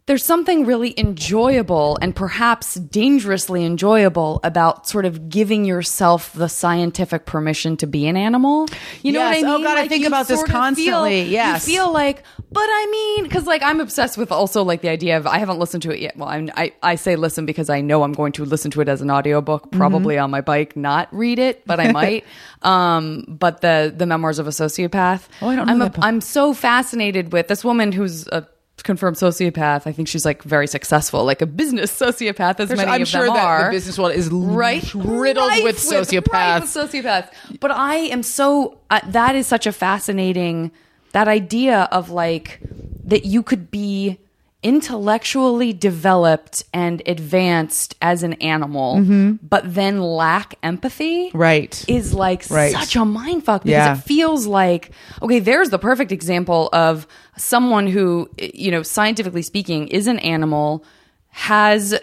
there's 0.07 0.23
something 0.25 0.67
really 0.67 0.93
enjoyable 0.99 1.97
and 2.03 2.15
perhaps 2.15 2.75
dangerously 2.75 3.65
enjoyable 3.65 4.39
about 4.45 4.87
sort 4.87 5.07
of 5.07 5.31
giving 5.31 5.65
yourself 5.65 6.31
the 6.35 6.49
scientific 6.49 7.25
permission 7.25 7.77
to 7.79 7.87
be 7.87 8.07
an 8.07 8.17
animal. 8.17 8.67
You 9.03 9.13
know 9.13 9.21
Yes. 9.21 9.29
what 9.29 9.33
I 9.33 9.37
mean? 9.37 9.45
Oh, 9.47 9.55
mean? 9.59 9.67
God, 9.67 9.79
I 9.79 9.89
think 9.89 10.07
about 10.07 10.29
this 10.29 10.43
of 10.43 10.47
feel- 10.47 10.55
constantly. 10.57 11.23
Yes. 11.23 11.67
You 11.67 11.75
feel 11.77 11.93
like, 11.93 12.23
but 12.53 12.67
I 12.67 12.89
mean, 12.91 13.25
because 13.25 13.47
like 13.47 13.63
I'm 13.63 13.81
obsessed 13.81 14.19
with 14.19 14.31
also 14.31 14.63
like 14.63 14.83
the 14.83 14.91
idea 14.91 15.17
of 15.17 15.27
I 15.27 15.39
haven't 15.39 15.59
listened 15.59 15.83
to 15.85 15.91
it 15.91 16.01
yet. 16.01 16.17
Well, 16.19 16.29
I'm, 16.29 16.51
I 16.55 16.73
I 16.83 16.97
say 16.97 17.17
listen 17.17 17.47
because 17.47 17.71
I 17.71 17.81
know 17.81 18.03
I'm 18.03 18.13
going 18.13 18.33
to 18.33 18.45
listen 18.45 18.71
to 18.73 18.83
it 18.83 18.89
as 18.91 19.01
an 19.01 19.11
audiobook, 19.11 19.65
Mm-hmm. 19.69 19.79
probably 19.79 20.19
on 20.19 20.31
my 20.31 20.43
bike, 20.43 20.77
not 20.77 21.09
read 21.13 21.39
it, 21.39 21.67
but 21.67 21.81
I 21.81 21.93
might. 21.93 22.25
um, 22.63 23.25
but 23.29 23.61
the 23.63 23.93
the 23.97 24.05
memoirs 24.07 24.39
of 24.39 24.47
a 24.47 24.51
sociopath. 24.51 25.23
Oh, 25.41 25.49
I 25.49 25.57
don't 25.57 25.67
know 25.67 25.73
I'm 25.73 25.79
book. 25.79 25.95
I'm 26.03 26.21
so 26.21 26.53
fascinated 26.53 27.33
with 27.33 27.49
this 27.49 27.65
woman 27.65 27.91
who's 27.93 28.27
a 28.29 28.47
confirmed 28.85 29.16
sociopath. 29.16 29.87
I 29.87 29.93
think 29.93 30.07
she's 30.09 30.24
like 30.24 30.43
very 30.43 30.66
successful, 30.66 31.24
like 31.24 31.43
a 31.43 31.47
business 31.47 31.91
sociopath, 32.01 32.61
as 32.61 32.68
many 32.70 32.82
I'm 32.91 33.03
of 33.03 33.09
sure 33.09 33.24
them 33.26 33.35
that 33.35 33.45
are 33.45 33.64
the 33.64 33.70
business 33.70 33.99
world 33.99 34.12
is 34.12 34.28
right 34.28 34.85
riddled 34.95 35.49
Rife 35.49 35.64
with 35.64 35.78
sociopaths. 35.78 36.32
rife 36.32 36.62
with 36.62 36.70
sociopaths 36.70 37.30
but 37.61 37.70
i 37.70 37.97
am 37.97 38.22
so 38.22 38.78
uh, 38.91 39.01
that 39.09 39.35
is 39.35 39.47
such 39.47 39.66
a 39.66 39.72
fascinating 39.72 40.70
that 41.12 41.28
idea 41.28 41.89
of 41.93 42.11
like 42.11 42.61
that 43.05 43.24
you 43.24 43.43
could 43.43 43.70
be 43.70 44.18
intellectually 44.65 45.73
developed 45.73 46.65
and 46.73 47.03
advanced 47.07 47.95
as 48.03 48.23
an 48.23 48.33
animal 48.35 49.37
but 49.43 49.62
then 49.75 50.01
lack 50.01 50.55
empathy 50.62 51.29
Mm-hmm. 51.29 51.39
Right. 51.39 51.85
is 51.89 52.15
like 52.15 52.49
Right. 52.51 52.73
such 52.73 52.97
a 52.97 53.05
mind 53.05 53.45
fuck 53.45 53.62
because 53.62 53.71
Yeah. 53.73 53.93
it 53.97 54.03
feels 54.03 54.47
like 54.47 54.91
okay 55.23 55.39
there's 55.39 55.71
the 55.71 55.79
perfect 55.79 56.11
example 56.12 56.71
of 56.73 57.07
someone 57.37 57.87
who 57.87 58.29
you 58.39 58.71
know 58.71 58.83
scientifically 58.83 59.43
speaking 59.43 59.87
is 59.89 60.07
an 60.07 60.19
animal 60.21 60.83
has 61.29 61.95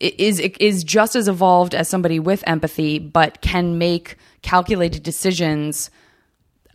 is 0.00 0.40
is 0.40 0.84
just 0.84 1.14
as 1.16 1.28
evolved 1.28 1.74
as 1.74 1.88
somebody 1.88 2.18
with 2.18 2.42
empathy 2.46 2.98
but 2.98 3.40
can 3.42 3.78
make 3.78 4.16
calculated 4.42 5.02
decisions 5.02 5.90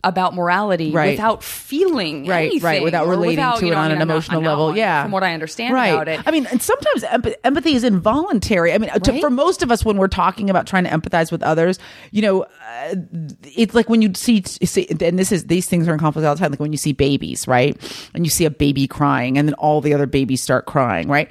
about 0.04 0.34
morality 0.34 0.90
Right. 0.92 1.12
without 1.12 1.42
feeling 1.42 2.26
right, 2.26 2.50
anything, 2.50 2.62
right, 2.62 2.82
without 2.82 3.06
relating 3.08 3.36
without, 3.38 3.58
to 3.58 3.66
it 3.66 3.70
know, 3.70 3.76
I 3.76 3.80
on 3.80 3.88
mean, 3.88 3.96
an 3.96 4.02
I'm 4.02 4.10
emotional 4.10 4.40
not 4.42 4.50
level. 4.50 4.76
yeah, 4.76 5.02
from 5.02 5.12
what 5.12 5.24
I 5.24 5.34
understand 5.34 5.74
right. 5.74 5.88
about 5.88 6.08
it. 6.08 6.20
I 6.26 6.30
mean, 6.30 6.46
and 6.46 6.60
sometimes 6.62 7.04
emp- 7.04 7.34
empathy 7.42 7.74
is 7.74 7.84
involuntary. 7.84 8.72
I 8.72 8.78
mean, 8.78 8.90
to, 8.90 9.20
for 9.20 9.30
most 9.30 9.62
of 9.62 9.72
us, 9.72 9.84
when 9.84 9.96
we're 9.96 10.08
talking 10.08 10.50
about 10.50 10.66
trying 10.66 10.84
to 10.84 10.90
empathize 10.90 11.32
with 11.32 11.42
others, 11.42 11.78
you 12.10 12.22
know, 12.22 12.42
uh, 12.42 12.94
it's 13.56 13.74
like 13.74 13.88
when 13.88 14.02
you 14.02 14.12
see, 14.14 14.42
see, 14.42 14.86
and 15.00 15.18
this 15.18 15.32
is 15.32 15.46
these 15.46 15.66
things 15.68 15.88
are 15.88 15.92
in 15.92 15.98
conflict 15.98 16.26
all 16.26 16.34
the 16.34 16.40
time. 16.40 16.50
Like 16.50 16.60
when 16.60 16.72
you 16.72 16.78
see 16.78 16.92
babies, 16.92 17.48
right, 17.48 17.76
and 18.14 18.24
you 18.24 18.30
see 18.30 18.44
a 18.44 18.50
baby 18.50 18.86
crying, 18.86 19.38
and 19.38 19.48
then 19.48 19.54
all 19.54 19.80
the 19.80 19.94
other 19.94 20.06
babies 20.06 20.42
start 20.42 20.66
crying, 20.66 21.08
right 21.08 21.28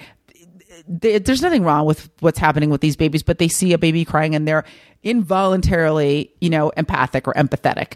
there's 0.88 1.42
nothing 1.42 1.64
wrong 1.64 1.86
with 1.86 2.10
what's 2.20 2.40
happening 2.40 2.70
with 2.70 2.82
these 2.82 2.96
babies, 2.96 3.24
but 3.24 3.38
they 3.38 3.48
see 3.48 3.74
a 3.74 3.78
baby 3.78 4.04
crying 4.04 4.36
and 4.36 4.48
they're 4.48 4.66
involuntarily, 5.02 6.34
you 6.42 6.50
know, 6.50 6.72
empathic 6.72 7.28
or 7.28 7.34
empathetic. 7.34 7.94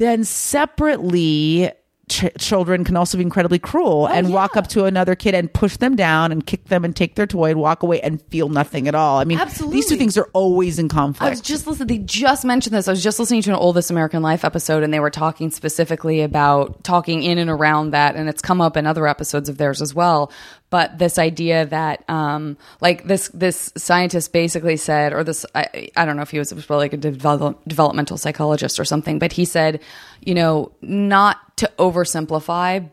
Then 0.00 0.24
separately, 0.24 1.70
ch- 2.08 2.32
children 2.38 2.84
can 2.84 2.96
also 2.96 3.18
be 3.18 3.22
incredibly 3.22 3.58
cruel 3.58 4.08
oh, 4.10 4.12
and 4.12 4.32
walk 4.32 4.56
up 4.56 4.66
to 4.68 4.86
another 4.86 5.14
kid 5.14 5.34
and 5.34 5.52
push 5.52 5.76
them 5.76 5.94
down 5.94 6.32
and 6.32 6.46
kick 6.46 6.64
them 6.68 6.86
and 6.86 6.96
take 6.96 7.16
their 7.16 7.26
toy 7.26 7.50
and 7.50 7.60
walk 7.60 7.82
away 7.82 8.00
and 8.00 8.22
feel 8.30 8.48
nothing 8.48 8.88
at 8.88 8.94
all. 8.94 9.18
I 9.18 9.24
mean, 9.24 9.38
these 9.68 9.86
two 9.86 9.96
things 9.96 10.16
are 10.16 10.30
always 10.32 10.78
in 10.78 10.88
conflict. 10.88 11.22
I 11.26 11.28
was 11.28 11.42
just 11.42 11.66
listening. 11.66 11.88
They 11.88 11.98
just 11.98 12.46
mentioned 12.46 12.74
this. 12.74 12.88
I 12.88 12.92
was 12.92 13.02
just 13.02 13.18
listening 13.18 13.42
to 13.42 13.50
an 13.50 13.56
old 13.56 13.76
This 13.76 13.90
American 13.90 14.22
Life 14.22 14.42
episode, 14.42 14.82
and 14.82 14.90
they 14.90 15.00
were 15.00 15.10
talking 15.10 15.50
specifically 15.50 16.22
about 16.22 16.82
talking 16.82 17.22
in 17.22 17.36
and 17.36 17.50
around 17.50 17.90
that, 17.90 18.16
and 18.16 18.26
it's 18.26 18.40
come 18.40 18.62
up 18.62 18.78
in 18.78 18.86
other 18.86 19.06
episodes 19.06 19.50
of 19.50 19.58
theirs 19.58 19.82
as 19.82 19.94
well. 19.94 20.32
But 20.70 20.98
this 20.98 21.18
idea 21.18 21.66
that, 21.66 22.08
um, 22.08 22.56
like 22.80 23.04
this 23.04 23.28
this 23.34 23.72
scientist 23.76 24.32
basically 24.32 24.76
said, 24.76 25.12
or 25.12 25.24
this 25.24 25.44
I, 25.54 25.90
I 25.96 26.04
don't 26.04 26.16
know 26.16 26.22
if 26.22 26.30
he 26.30 26.38
was, 26.38 26.54
was 26.54 26.70
like 26.70 26.92
a 26.92 26.96
develop, 26.96 27.60
developmental 27.66 28.16
psychologist 28.16 28.78
or 28.78 28.84
something, 28.84 29.18
but 29.18 29.32
he 29.32 29.44
said, 29.44 29.80
you 30.20 30.34
know, 30.34 30.72
not 30.80 31.56
to 31.58 31.70
oversimplify, 31.78 32.88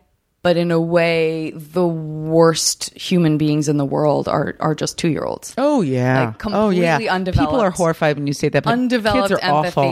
but 0.47 0.55
in 0.55 0.71
a 0.71 0.79
way, 0.79 1.51
the 1.51 1.85
worst 1.85 2.97
human 2.97 3.37
beings 3.37 3.67
in 3.67 3.75
the 3.75 3.83
world 3.83 4.29
are 4.29 4.55
are 4.61 4.73
just 4.73 4.97
two 4.97 5.09
year 5.09 5.25
olds. 5.25 5.53
Oh 5.57 5.81
yeah. 5.81 6.27
Like, 6.27 6.45
oh 6.45 6.69
yeah. 6.69 6.93
completely 6.93 7.09
undeveloped. 7.09 7.49
People 7.49 7.59
are 7.59 7.69
horrified 7.69 8.15
when 8.15 8.27
you 8.27 8.31
say 8.31 8.47
that. 8.47 8.63
But 8.63 8.71
Undeveloped 8.71 9.27
kids 9.27 9.41
are 9.41 9.51
awful. 9.51 9.91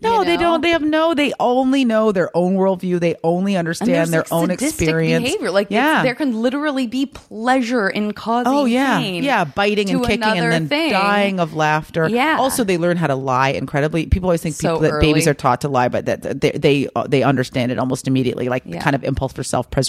No, 0.00 0.18
you 0.18 0.24
they 0.24 0.36
don't. 0.36 0.62
They 0.62 0.70
have 0.70 0.82
no. 0.82 1.14
They 1.14 1.32
only 1.38 1.84
know 1.84 2.10
their 2.10 2.36
own 2.36 2.56
worldview. 2.56 2.98
They 2.98 3.14
only 3.22 3.56
understand 3.56 4.12
their 4.12 4.22
like 4.22 4.32
own 4.32 4.50
experience. 4.50 5.26
behavior. 5.26 5.52
Like 5.52 5.68
yeah. 5.70 6.02
there 6.02 6.16
can 6.16 6.42
literally 6.42 6.88
be 6.88 7.06
pleasure 7.06 7.88
in 7.88 8.14
causing. 8.14 8.52
Oh 8.52 8.64
yeah, 8.64 8.98
yeah, 8.98 9.44
biting 9.44 9.88
and 9.90 10.04
kicking 10.04 10.24
and 10.24 10.50
then 10.50 10.66
thing. 10.66 10.90
dying 10.90 11.38
of 11.38 11.54
laughter. 11.54 12.08
Yeah. 12.08 12.38
Also, 12.40 12.64
they 12.64 12.78
learn 12.78 12.96
how 12.96 13.06
to 13.06 13.14
lie 13.14 13.50
incredibly. 13.50 14.06
People 14.06 14.30
always 14.30 14.42
think 14.42 14.56
So 14.56 14.70
people 14.70 14.80
that 14.90 15.00
babies 15.00 15.28
are 15.28 15.34
taught 15.34 15.60
to 15.60 15.68
lie, 15.68 15.86
but 15.86 16.06
that 16.06 16.40
they 16.40 16.50
they 16.50 16.88
uh, 16.96 17.06
they 17.06 17.22
understand 17.22 17.70
it 17.70 17.78
almost 17.78 18.08
immediately, 18.08 18.48
like 18.48 18.64
the 18.64 18.78
kind 18.78 18.96
of 18.96 19.04
impulse 19.04 19.32
for 19.32 19.44
self 19.44 19.70
preservation. 19.70 19.83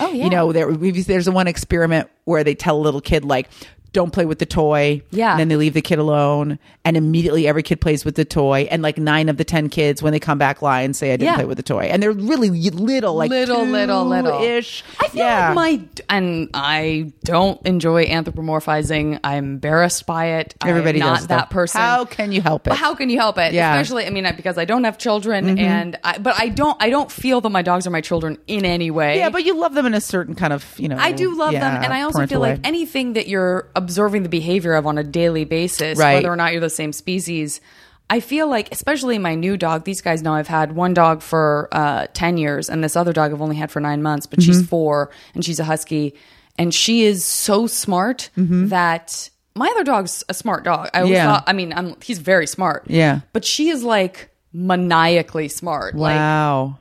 Oh, 0.00 0.12
yeah. 0.12 0.24
You 0.24 0.30
know, 0.30 0.52
there 0.52 0.72
there's 0.72 1.28
one 1.28 1.46
experiment 1.46 2.08
where 2.24 2.44
they 2.44 2.54
tell 2.54 2.76
a 2.76 2.82
little 2.82 3.00
kid 3.00 3.24
like. 3.24 3.48
Don't 3.92 4.12
play 4.12 4.24
with 4.24 4.38
the 4.38 4.46
toy. 4.46 5.02
Yeah. 5.10 5.32
And 5.32 5.40
then 5.40 5.48
they 5.48 5.56
leave 5.56 5.74
the 5.74 5.82
kid 5.82 5.98
alone. 5.98 6.58
And 6.84 6.96
immediately 6.96 7.46
every 7.46 7.62
kid 7.62 7.80
plays 7.80 8.04
with 8.04 8.14
the 8.14 8.24
toy. 8.24 8.68
And 8.70 8.82
like 8.82 8.98
nine 8.98 9.28
of 9.28 9.36
the 9.36 9.44
10 9.44 9.68
kids, 9.68 10.02
when 10.02 10.12
they 10.12 10.20
come 10.20 10.38
back, 10.38 10.62
lie 10.62 10.80
and 10.82 10.94
say, 10.96 11.12
I 11.12 11.16
didn't 11.16 11.26
Yeah. 11.32 11.34
play 11.36 11.44
with 11.44 11.56
the 11.56 11.62
toy. 11.62 11.82
And 11.82 12.02
they're 12.02 12.12
really 12.12 12.50
little, 12.50 13.14
like 13.14 13.30
little, 13.30 13.64
little, 13.64 14.04
little 14.04 14.42
ish. 14.42 14.84
I 15.00 15.08
feel 15.08 15.24
like 15.24 15.54
my 15.54 15.80
and 16.08 16.48
I 16.54 17.12
don't 17.24 17.60
enjoy 17.66 18.06
anthropomorphizing. 18.06 19.20
I'm 19.24 19.44
embarrassed 19.44 20.06
by 20.06 20.26
it. 20.38 20.54
Everybody 20.64 21.02
I'm 21.02 21.08
not 21.08 21.18
does, 21.18 21.26
that 21.28 21.50
though. 21.50 21.54
person. 21.54 21.80
How 21.80 22.04
can 22.04 22.32
you 22.32 22.40
help 22.40 22.66
it? 22.66 22.72
How 22.74 22.94
can 22.94 23.10
you 23.10 23.18
help 23.18 23.38
it? 23.38 23.52
Yeah. 23.52 23.72
Mm-hmm. 23.72 23.80
Especially, 23.80 24.06
I 24.06 24.10
mean, 24.10 24.26
because 24.36 24.58
I 24.58 24.64
don't 24.64 24.84
have 24.84 24.98
children, 24.98 25.58
and 25.58 25.98
I, 26.04 26.18
but 26.18 26.34
I 26.38 26.48
don't. 26.48 26.76
I 26.80 26.90
don't 26.90 27.10
feel 27.10 27.40
that 27.40 27.50
my 27.50 27.62
dogs 27.62 27.86
are 27.86 27.90
my 27.90 28.00
children 28.00 28.38
in 28.46 28.64
any 28.64 28.90
way. 28.90 29.18
Yeah, 29.18 29.30
but 29.30 29.44
you 29.44 29.56
love 29.56 29.74
them 29.74 29.86
in 29.86 29.94
a 29.94 30.00
certain 30.00 30.34
kind 30.34 30.52
of, 30.52 30.78
you 30.78 30.88
know. 30.88 30.96
I 30.98 31.12
do 31.12 31.36
love 31.36 31.52
them, 31.52 31.82
and 31.82 31.92
I 31.92 32.02
also 32.02 32.26
feel 32.26 32.40
like 32.40 32.60
anything 32.64 33.14
that 33.14 33.28
you're 33.28 33.68
observing 33.82 34.22
the 34.22 34.28
behavior 34.28 34.74
of 34.74 34.86
on 34.86 34.98
a 34.98 35.04
daily 35.04 35.44
basis, 35.44 35.98
Right. 35.98 36.14
whether 36.14 36.30
or 36.32 36.36
not 36.36 36.52
you're 36.52 36.60
the 36.60 36.70
same 36.70 36.92
species. 36.92 37.60
I 38.08 38.20
feel 38.20 38.48
like, 38.48 38.68
especially 38.72 39.18
my 39.18 39.34
new 39.36 39.56
dog, 39.56 39.84
these 39.84 40.00
guys 40.00 40.20
know 40.22 40.34
I've 40.34 40.48
had 40.48 40.72
one 40.74 40.94
dog 40.94 41.22
for 41.22 41.68
uh, 41.72 42.06
10 42.12 42.38
years, 42.38 42.68
and 42.68 42.82
this 42.82 42.96
other 42.96 43.12
dog 43.12 43.32
I've 43.32 43.40
only 43.42 43.56
had 43.56 43.70
for 43.70 43.80
nine 43.80 44.02
months, 44.02 44.26
but 44.26 44.40
Mm-hmm. 44.40 44.50
she's 44.52 44.66
four, 44.66 45.10
and 45.34 45.44
she's 45.44 45.60
a 45.60 45.64
husky. 45.64 46.14
And 46.58 46.74
she 46.74 47.04
is 47.04 47.24
so 47.24 47.66
smart 47.68 48.30
that 48.36 49.30
my 49.54 49.68
other 49.68 49.84
dog's 49.84 50.24
a 50.28 50.34
smart 50.34 50.64
dog. 50.64 50.88
I 50.92 50.98
always 51.02 51.10
Mm-hmm. 51.10 51.14
Yeah. 51.14 51.32
thought, 51.34 51.44
I 51.46 51.52
mean, 51.52 51.72
I'm, 51.72 51.96
he's 52.02 52.18
very 52.18 52.46
smart. 52.48 52.84
Yeah. 52.88 53.20
But 53.32 53.44
she 53.44 53.68
is 53.68 53.82
like 53.84 54.30
maniacally 54.52 55.48
smart. 55.48 55.94
Like, 55.94 56.16
Wow. 56.16 56.78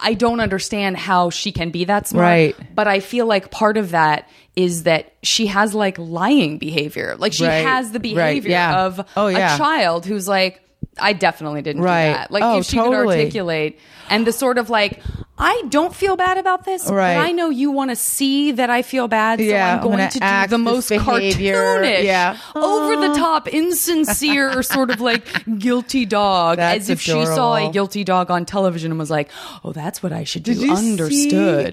I 0.00 0.14
don't 0.14 0.40
understand 0.40 0.96
how 0.96 1.30
she 1.30 1.52
can 1.52 1.70
be 1.70 1.84
that 1.84 2.08
smart. 2.08 2.22
Right. 2.22 2.56
But 2.74 2.88
I 2.88 3.00
feel 3.00 3.26
like 3.26 3.50
part 3.50 3.76
of 3.76 3.90
that 3.92 4.28
is 4.56 4.82
that 4.82 5.12
she 5.22 5.46
has 5.46 5.74
like 5.74 5.96
lying 5.98 6.58
behavior. 6.58 7.14
Like 7.18 7.32
she 7.32 7.46
Right. 7.46 7.64
has 7.64 7.90
the 7.92 7.98
Right. 8.00 8.02
behavior 8.40 8.50
Yeah. 8.50 8.84
of 8.86 9.06
Oh, 9.16 9.28
yeah. 9.28 9.54
a 9.54 9.58
child 9.58 10.04
who's 10.06 10.26
like, 10.26 10.60
I 10.98 11.12
definitely 11.12 11.62
didn't 11.62 11.82
Right. 11.82 12.08
do 12.08 12.12
that. 12.14 12.30
Like 12.30 12.42
Oh, 12.42 12.58
if 12.58 12.66
she 12.66 12.76
totally. 12.76 12.96
could 13.16 13.18
articulate 13.20 13.78
and 14.08 14.26
the 14.26 14.32
sort 14.32 14.58
of 14.58 14.70
like, 14.70 15.00
I 15.38 15.62
don't 15.68 15.94
feel 15.94 16.16
bad 16.16 16.38
about 16.38 16.64
this, 16.64 16.88
Right. 16.88 17.16
but 17.16 17.26
I 17.26 17.32
know 17.32 17.50
you 17.50 17.70
want 17.70 17.90
to 17.90 17.96
see 17.96 18.52
that 18.52 18.70
I 18.70 18.80
feel 18.80 19.06
bad, 19.06 19.38
so 19.38 19.44
Yeah, 19.44 19.72
I'm 19.72 19.78
I'm 19.78 19.84
going 19.84 19.98
gonna 19.98 20.10
to 20.10 20.18
do 20.46 20.50
the 20.50 20.58
most 20.58 20.88
behavior. 20.88 21.54
cartoonish, 21.82 22.04
Yeah. 22.04 22.36
over 22.54 22.96
the 23.08 23.14
top, 23.14 23.46
insincere, 23.48 24.62
sort 24.62 24.90
of 24.90 25.00
like 25.02 25.26
guilty 25.58 26.06
dog, 26.06 26.56
That's 26.56 26.84
as 26.84 26.90
if 26.90 27.00
she 27.02 27.24
saw 27.26 27.56
a 27.56 27.70
guilty 27.70 28.02
dog 28.04 28.30
on 28.30 28.46
television 28.46 28.90
and 28.92 28.98
was 28.98 29.10
like, 29.10 29.28
"Oh, 29.64 29.72
that's 29.72 30.02
what 30.02 30.12
I 30.12 30.24
should 30.24 30.42
do." 30.42 30.54
Did 30.54 30.62
you 30.62 30.72
Understood. 30.72 31.12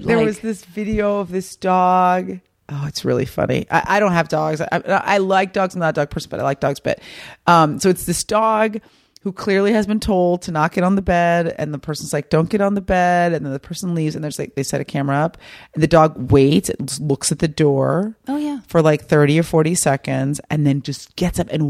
see- 0.01 0.05
there 0.05 0.18
Like, 0.18 0.26
was 0.26 0.39
this 0.39 0.66
video 0.66 1.20
of 1.20 1.32
this 1.32 1.55
dog. 1.55 2.39
Oh, 2.70 2.86
it's 2.88 3.05
really 3.05 3.26
funny. 3.26 3.66
I, 3.72 3.84
I 3.97 3.99
don't 3.99 4.14
have 4.14 4.28
dogs. 4.30 4.59
I, 4.59 4.68
I 4.88 5.18
like 5.20 5.53
dogs. 5.53 5.76
I'm 5.76 5.80
not 5.82 5.89
a 5.89 5.93
dog 5.93 6.09
person, 6.09 6.30
but 6.30 6.39
I 6.39 6.43
like 6.43 6.59
dogs. 6.59 6.80
But 6.80 6.99
um, 7.45 7.80
so 7.80 7.89
it's 7.89 8.05
this 8.05 8.24
dog 8.24 8.80
who 9.24 9.32
clearly 9.32 9.71
has 9.74 9.88
been 9.88 9.99
told 9.99 10.41
to 10.43 10.51
not 10.51 10.71
get 10.74 10.84
on 10.84 10.95
the 10.95 11.01
bed, 11.01 11.55
and 11.57 11.74
the 11.74 11.80
person's 11.80 12.13
like, 12.13 12.30
"Don't 12.30 12.49
get 12.49 12.61
on 12.61 12.74
the 12.76 12.82
bed," 12.82 13.34
and 13.34 13.45
then 13.45 13.53
the 13.53 13.59
person 13.59 13.95
leaves, 13.95 14.15
and 14.15 14.24
there's 14.24 14.38
like 14.38 14.55
they 14.55 14.63
set 14.63 14.82
a 14.82 14.86
camera 14.86 15.17
up, 15.17 15.38
and 15.74 15.82
the 15.82 15.88
dog 15.88 16.32
waits, 16.32 16.69
it 16.69 16.99
looks 16.99 17.32
at 17.32 17.39
the 17.39 17.47
door. 17.47 18.15
Oh, 18.28 18.38
yeah. 18.38 18.59
for 18.67 18.82
like 18.82 19.05
30 19.05 19.39
or 19.39 19.43
40 19.43 19.76
seconds, 19.76 20.39
and 20.49 20.65
then 20.67 20.82
just 20.82 21.15
gets 21.15 21.39
up 21.39 21.47
and 21.51 21.69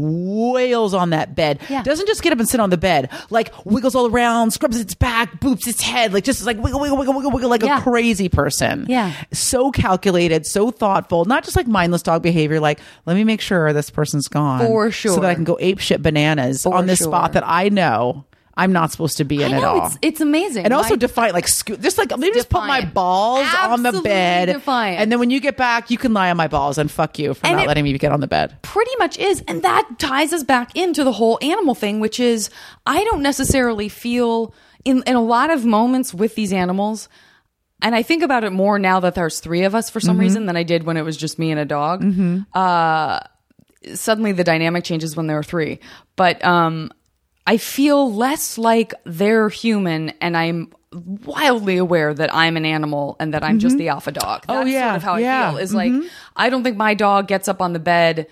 wails 0.52 0.94
on 0.94 1.10
that 1.10 1.34
bed. 1.34 1.60
Yeah. 1.68 1.82
Doesn't 1.82 2.06
just 2.06 2.22
get 2.22 2.32
up 2.32 2.38
and 2.38 2.48
sit 2.48 2.60
on 2.60 2.70
the 2.70 2.76
bed, 2.76 3.10
like 3.30 3.52
wiggles 3.64 3.94
all 3.94 4.06
around, 4.06 4.52
scrubs 4.52 4.78
its 4.80 4.94
back, 4.94 5.40
boops 5.40 5.66
its 5.66 5.80
head, 5.82 6.12
like 6.12 6.24
just 6.24 6.44
like 6.46 6.58
wiggle, 6.58 6.80
wiggle, 6.80 6.96
wiggle, 6.96 7.14
wiggle, 7.14 7.30
wiggle, 7.30 7.50
like 7.50 7.62
Yeah. 7.62 7.78
a 7.78 7.82
crazy 7.82 8.28
person. 8.28 8.86
Yeah. 8.88 9.12
So 9.32 9.70
calculated, 9.70 10.46
so 10.46 10.70
thoughtful, 10.70 11.24
not 11.24 11.44
just 11.44 11.56
like 11.56 11.66
mindless 11.66 12.02
dog 12.02 12.22
behavior, 12.22 12.60
like, 12.60 12.80
let 13.06 13.14
me 13.14 13.24
make 13.24 13.40
sure 13.40 13.72
this 13.72 13.90
person's 13.90 14.28
gone. 14.28 14.60
For 14.66 14.90
sure 14.90 15.14
So 15.14 15.20
that 15.20 15.30
I 15.30 15.34
can 15.34 15.44
go 15.44 15.56
ape 15.60 15.78
shit 15.78 16.02
bananas 16.02 16.62
For 16.62 16.74
on 16.74 16.86
this 16.86 16.98
sure. 16.98 17.08
spot 17.08 17.32
that 17.34 17.43
I 17.46 17.68
know 17.68 18.24
I'm 18.56 18.72
not 18.72 18.92
supposed 18.92 19.16
to 19.16 19.24
be 19.24 19.42
in 19.42 19.52
I 19.52 19.56
at 19.56 19.64
all. 19.64 19.86
it's 19.86 19.98
it's 20.00 20.20
amazing, 20.20 20.64
and 20.64 20.72
also 20.72 20.94
defiant, 20.94 21.34
like 21.34 21.48
scoot, 21.48 21.80
just 21.80 21.98
like 21.98 22.16
maybe 22.16 22.34
just 22.34 22.48
put 22.50 22.64
my 22.66 22.84
balls 22.84 23.48
on 23.52 23.82
the 23.82 24.00
bed, 24.00 24.46
defiant. 24.46 25.00
and 25.00 25.10
then 25.10 25.18
when 25.18 25.30
you 25.30 25.40
get 25.40 25.56
back, 25.56 25.90
you 25.90 25.98
can 25.98 26.14
lie 26.14 26.30
on 26.30 26.36
my 26.36 26.46
balls 26.46 26.78
and 26.78 26.88
fuck 26.90 27.18
you 27.18 27.34
for 27.34 27.44
And 27.46 27.56
not 27.56 27.66
letting 27.66 27.82
me 27.82 27.96
get 27.98 28.12
on 28.12 28.20
the 28.20 28.28
bed. 28.28 28.56
pretty 28.62 28.92
much 28.98 29.18
is 29.18 29.42
and 29.48 29.62
that 29.62 29.98
ties 29.98 30.32
us 30.32 30.44
back 30.44 30.76
into 30.76 31.02
the 31.02 31.12
whole 31.12 31.38
animal 31.42 31.74
thing 31.74 31.98
which 32.00 32.20
is 32.20 32.48
i 32.86 33.02
don't 33.04 33.22
necessarily 33.22 33.88
feel 33.88 34.54
in 34.84 35.02
in 35.06 35.16
a 35.16 35.22
lot 35.22 35.50
of 35.50 35.64
moments 35.64 36.14
with 36.14 36.34
these 36.36 36.52
animals 36.52 37.08
and 37.82 37.94
i 37.96 38.02
think 38.02 38.22
about 38.22 38.44
it 38.44 38.50
more 38.52 38.78
now 38.78 39.00
that 39.00 39.14
there's 39.16 39.40
three 39.40 39.64
of 39.64 39.74
us 39.74 39.90
for 39.90 39.98
Mm-hmm. 39.98 40.06
some 40.06 40.18
reason 40.18 40.46
than 40.46 40.56
i 40.56 40.62
did 40.62 40.84
when 40.84 40.96
it 40.96 41.02
was 41.02 41.16
just 41.16 41.38
me 41.40 41.50
and 41.50 41.58
a 41.60 41.64
dog 41.64 42.04
uh 42.54 43.18
suddenly 43.94 44.32
the 44.32 44.44
dynamic 44.44 44.84
changes 44.84 45.16
when 45.16 45.26
there 45.26 45.38
are 45.38 45.42
three 45.42 45.78
but 46.16 46.42
um 46.44 46.90
i 47.46 47.56
feel 47.56 48.12
less 48.14 48.58
like 48.58 48.94
they're 49.04 49.48
human 49.48 50.10
and 50.20 50.36
i'm 50.36 50.72
wildly 51.24 51.76
aware 51.76 52.14
that 52.14 52.32
i'm 52.34 52.56
an 52.56 52.64
animal 52.64 53.16
and 53.18 53.34
that 53.34 53.42
i'm 53.42 53.58
just 53.58 53.76
the 53.78 53.88
alpha 53.88 54.12
dog 54.12 54.44
that's 54.46 54.58
Mm-hmm. 54.58 54.68
Oh, 54.68 54.70
yeah, 54.70 54.86
sort 54.92 54.96
of 54.96 55.02
how 55.02 55.16
yeah. 55.16 55.48
i 55.48 55.50
feel 55.52 55.58
is 55.58 55.74
like 55.74 55.92
i 56.36 56.48
don't 56.48 56.62
think 56.62 56.76
my 56.76 56.94
dog 56.94 57.26
gets 57.28 57.48
up 57.48 57.60
on 57.60 57.72
the 57.72 57.78
bed 57.80 58.26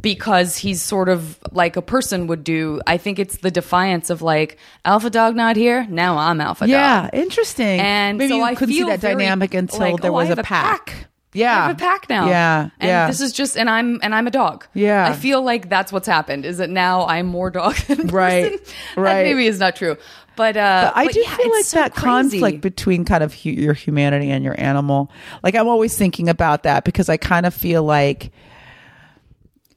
because 0.00 0.56
he's 0.58 0.82
sort 0.82 1.08
of 1.08 1.38
like 1.52 1.76
a 1.76 1.82
person 1.82 2.26
would 2.26 2.44
do 2.44 2.80
i 2.86 2.96
think 2.96 3.18
it's 3.18 3.38
the 3.38 3.50
defiance 3.50 4.10
of 4.10 4.22
like 4.22 4.58
alpha 4.84 5.08
dog 5.08 5.34
not 5.34 5.56
here 5.56 5.86
now 5.88 6.18
i'm 6.18 6.40
alpha 6.40 6.66
Yeah, 6.68 7.02
dog 7.02 7.10
Yeah, 7.14 7.20
interesting. 7.20 7.80
and 7.80 8.18
maybe 8.18 8.30
so 8.30 8.36
you 8.36 8.42
I 8.42 8.54
couldn't 8.54 8.74
see 8.74 8.82
that 8.84 9.00
dynamic 9.00 9.54
until 9.54 9.80
like, 9.92 10.00
there 10.02 10.10
oh, 10.10 10.14
was 10.14 10.30
a 10.30 10.36
pack. 10.42 11.06
Yeah, 11.32 11.52
I 11.52 11.66
have 11.68 11.76
a 11.76 11.78
pack 11.78 12.08
now. 12.08 12.28
Yeah, 12.28 12.70
and 12.80 12.88
yeah. 12.88 13.06
this 13.06 13.20
is 13.20 13.32
just, 13.32 13.56
and 13.56 13.70
I'm 13.70 14.00
and 14.02 14.14
I'm 14.14 14.26
a 14.26 14.32
dog. 14.32 14.66
Yeah. 14.74 15.06
I 15.06 15.12
feel 15.12 15.42
like 15.42 15.68
that's 15.68 15.92
what's 15.92 16.08
happened. 16.08 16.44
Is 16.44 16.58
that 16.58 16.70
now 16.70 17.06
I'm 17.06 17.26
more 17.26 17.50
dog 17.50 17.76
than 17.86 18.08
person. 18.08 18.14
Right, 18.14 18.64
That 18.96 19.00
right. 19.00 19.22
maybe 19.26 19.46
is 19.46 19.60
not 19.60 19.76
true, 19.76 19.96
but 20.34 20.56
uh, 20.56 20.90
I 20.94 21.04
but 21.06 21.14
do 21.14 21.20
yeah, 21.20 21.36
feel 21.36 21.50
like 21.50 21.64
so 21.64 21.76
that 21.78 21.92
crazy. 21.94 22.04
conflict 22.40 22.60
between 22.62 23.04
kind 23.04 23.22
of 23.22 23.32
hu- 23.32 23.50
your 23.50 23.74
humanity 23.74 24.30
and 24.30 24.42
your 24.44 24.58
animal. 24.60 25.12
Like 25.44 25.54
I'm 25.54 25.68
always 25.68 25.96
thinking 25.96 26.28
about 26.28 26.64
that 26.64 26.82
because 26.84 27.08
I 27.08 27.16
kind 27.16 27.46
of 27.46 27.54
feel 27.54 27.84
like, 27.84 28.32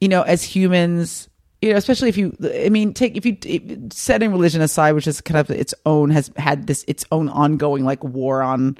you 0.02 0.08
know, 0.10 0.24
as 0.24 0.42
humans, 0.42 1.30
you 1.62 1.72
know, 1.72 1.78
especially 1.78 2.10
if 2.10 2.18
you, 2.18 2.36
I 2.66 2.70
mean, 2.70 2.94
take 2.96 3.16
if 3.16 3.26
you 3.28 3.38
setting 3.92 4.32
religion 4.32 4.62
aside, 4.62 4.94
which 4.94 5.06
is 5.08 5.22
kind 5.22 5.38
of 5.40 5.52
its 5.52 5.74
own 5.86 6.10
has 6.10 6.32
had 6.36 6.66
this 6.66 6.84
its 6.88 7.06
own 7.12 7.30
ongoing 7.30 7.86
like 7.86 8.04
war 8.04 8.42
on 8.42 8.78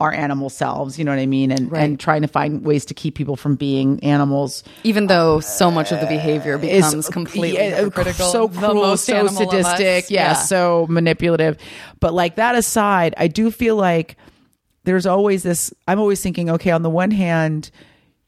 our 0.00 0.12
animal 0.12 0.48
selves. 0.48 0.98
You 0.98 1.04
know 1.04 1.12
what 1.12 1.20
I 1.20 1.26
mean? 1.26 1.50
And 1.52 1.70
Right. 1.70 1.82
and 1.82 2.00
trying 2.00 2.22
to 2.22 2.28
find 2.28 2.64
ways 2.64 2.84
to 2.86 2.94
keep 2.94 3.14
people 3.14 3.36
from 3.36 3.54
being 3.54 4.02
animals. 4.02 4.64
Even 4.82 5.06
though 5.06 5.40
so 5.40 5.70
much 5.70 5.92
of 5.92 6.00
the 6.00 6.06
behavior 6.06 6.54
uh, 6.56 6.60
is 6.62 6.86
becomes 6.86 7.08
completely 7.08 7.54
yeah, 7.54 7.76
hypocritical, 7.76 8.30
so 8.32 8.46
the 8.46 8.58
cruel, 8.68 8.96
so 8.96 9.14
animal 9.14 9.42
of 9.42 9.54
us. 9.54 9.66
sadistic, 9.66 10.10
yeah, 10.10 10.32
so 10.32 10.86
manipulative. 10.88 11.58
But 12.00 12.14
like 12.14 12.36
that 12.36 12.54
aside, 12.54 13.14
I 13.18 13.28
do 13.28 13.50
feel 13.50 13.76
like 13.76 14.16
there's 14.84 15.06
always 15.06 15.42
this. 15.42 15.72
I'm 15.86 16.00
always 16.00 16.22
thinking, 16.22 16.48
okay, 16.50 16.70
on 16.70 16.82
the 16.82 16.90
one 16.90 17.10
hand, 17.10 17.70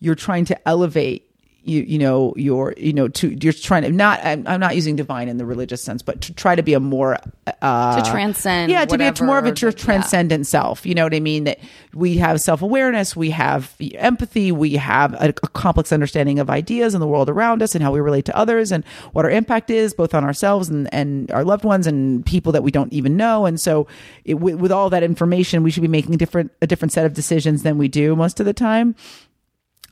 you're 0.01 0.15
trying 0.15 0.45
to 0.47 0.69
elevate. 0.69 1.29
You, 1.65 1.83
you 1.83 1.99
know 1.99 2.35
your 2.37 2.75
you 2.77 2.93
know 2.93 3.07
to 3.07 3.29
you're 3.41 3.53
trying 3.53 3.83
to 3.85 3.91
not 3.93 4.19
I'm, 4.25 4.45
I'm 4.49 4.59
not 4.59 4.75
using 4.75 4.97
divine 4.97 5.29
in 5.29 5.37
the 5.37 5.47
religious 5.47 5.81
sense 5.81 6.03
but 6.03 6.21
to 6.23 6.35
try 6.35 6.57
to 6.57 6.63
be 6.63 6.75
a 6.75 6.81
more 6.81 7.19
uh 7.61 8.03
To 8.03 8.11
transcend 8.11 8.73
yeah 8.73 8.85
to 8.85 8.99
be 8.99 9.05
a, 9.05 9.15
more 9.23 9.39
of 9.39 9.45
a 9.45 9.51
whatever 9.51 9.55
true 9.55 9.71
the- 9.71 9.79
yeah. 9.79 9.85
transcendent 9.85 10.49
self. 10.49 10.85
You 10.85 10.97
know 10.97 11.05
what 11.05 11.15
i 11.15 11.21
mean? 11.21 11.45
That 11.45 11.61
we 11.95 12.17
have 12.17 12.41
self-awareness 12.41 13.15
we 13.15 13.31
have 13.31 13.77
empathy 13.95 14.51
we 14.51 14.75
have 14.75 15.15
a, 15.15 15.29
a 15.29 15.49
complex 15.55 15.93
understanding 15.93 16.41
of 16.41 16.51
ideas 16.51 16.95
and 16.95 17.03
the 17.03 17.07
world 17.07 17.31
around 17.31 17.63
us 17.63 17.77
and 17.77 17.85
how 17.85 17.93
we 17.93 18.01
relate 18.01 18.25
to 18.25 18.37
others 18.37 18.73
and 18.73 18.85
what 19.13 19.25
our 19.25 19.31
impact 19.31 19.71
is 19.71 19.95
both 19.95 20.15
on 20.15 20.25
ourselves 20.25 20.69
and, 20.69 20.93
and 20.93 21.31
our 21.31 21.45
loved 21.45 21.65
ones 21.65 21.87
and 21.87 22.27
people 22.27 22.51
that 22.53 22.65
we 22.65 22.73
don't 22.73 22.93
even 22.93 23.17
know. 23.17 23.47
And 23.47 23.61
so 23.61 23.87
it, 24.25 24.35
with, 24.35 24.57
with 24.57 24.73
all 24.73 24.91
that 24.91 25.05
information 25.05 25.63
we 25.63 25.71
should 25.71 25.83
be 25.83 25.87
making 25.89 26.17
different 26.17 26.51
a 26.61 26.67
different 26.67 26.91
set 26.91 27.07
of 27.07 27.15
decisions 27.15 27.63
than 27.63 27.79
we 27.79 27.87
do 27.87 28.17
most 28.17 28.41
of 28.41 28.47
the 28.47 28.53
time 28.53 28.97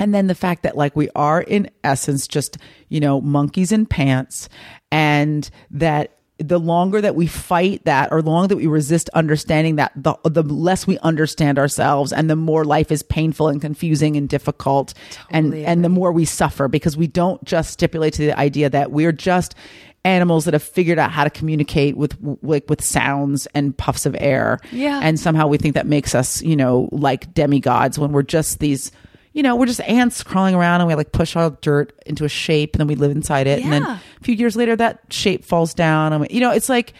and 0.00 0.12
then 0.12 0.26
the 0.26 0.34
fact 0.34 0.64
that 0.64 0.76
like 0.76 0.96
we 0.96 1.08
are 1.14 1.40
in 1.40 1.70
essence 1.84 2.26
just 2.26 2.58
you 2.88 2.98
know 2.98 3.20
monkeys 3.20 3.70
in 3.70 3.86
pants 3.86 4.48
and 4.90 5.50
that 5.70 6.16
the 6.38 6.58
longer 6.58 7.02
that 7.02 7.14
we 7.14 7.26
fight 7.26 7.84
that 7.84 8.10
or 8.10 8.22
the 8.22 8.30
longer 8.30 8.48
that 8.48 8.56
we 8.56 8.66
resist 8.66 9.10
understanding 9.10 9.76
that 9.76 9.92
the 9.94 10.14
the 10.24 10.42
less 10.42 10.86
we 10.86 10.98
understand 11.00 11.58
ourselves 11.58 12.12
and 12.14 12.30
the 12.30 12.36
more 12.36 12.64
life 12.64 12.90
is 12.90 13.02
painful 13.02 13.48
and 13.48 13.60
confusing 13.60 14.16
and 14.16 14.28
difficult 14.28 14.94
and 15.30 15.46
Totally 15.48 15.66
and 15.66 15.84
the 15.84 15.90
more 15.90 16.10
we 16.12 16.24
suffer 16.24 16.66
because 16.66 16.96
we 16.96 17.06
don't 17.06 17.44
just 17.44 17.70
stipulate 17.72 18.14
to 18.14 18.22
the 18.26 18.38
idea 18.38 18.70
that 18.70 18.90
we're 18.90 19.12
just 19.12 19.54
animals 20.02 20.46
that 20.46 20.54
have 20.54 20.62
figured 20.62 20.98
out 20.98 21.10
how 21.10 21.24
to 21.24 21.30
communicate 21.30 21.94
with 21.94 22.16
like 22.40 22.64
with 22.70 22.80
sounds 22.82 23.46
and 23.54 23.76
puffs 23.76 24.06
of 24.06 24.16
air 24.18 24.58
Yeah. 24.72 24.98
and 25.02 25.20
somehow 25.20 25.46
we 25.46 25.58
think 25.58 25.74
that 25.74 25.86
makes 25.86 26.14
us 26.14 26.40
you 26.40 26.56
know 26.56 26.88
like 26.90 27.34
demigods 27.34 27.98
when 27.98 28.12
we're 28.12 28.22
just 28.22 28.60
these 28.60 28.92
you 29.32 29.42
know 29.42 29.54
we're 29.56 29.66
just 29.66 29.80
ants 29.82 30.22
crawling 30.22 30.54
around 30.54 30.80
and 30.80 30.88
we 30.88 30.94
like 30.94 31.12
push 31.12 31.36
all 31.36 31.50
dirt 31.60 31.92
into 32.06 32.24
a 32.24 32.28
shape 32.28 32.74
and 32.74 32.80
then 32.80 32.86
we 32.88 32.94
live 32.94 33.10
inside 33.12 33.46
it 33.46 33.62
and 33.62 33.72
then 33.72 33.82
a 33.84 34.00
few 34.22 34.34
years 34.34 34.56
later 34.56 34.74
that 34.76 35.00
shape 35.10 35.44
falls 35.44 35.72
down 35.74 36.12
and 36.12 36.22
we, 36.22 36.28
you 36.30 36.40
know 36.40 36.50
it's 36.50 36.68
like 36.68 36.92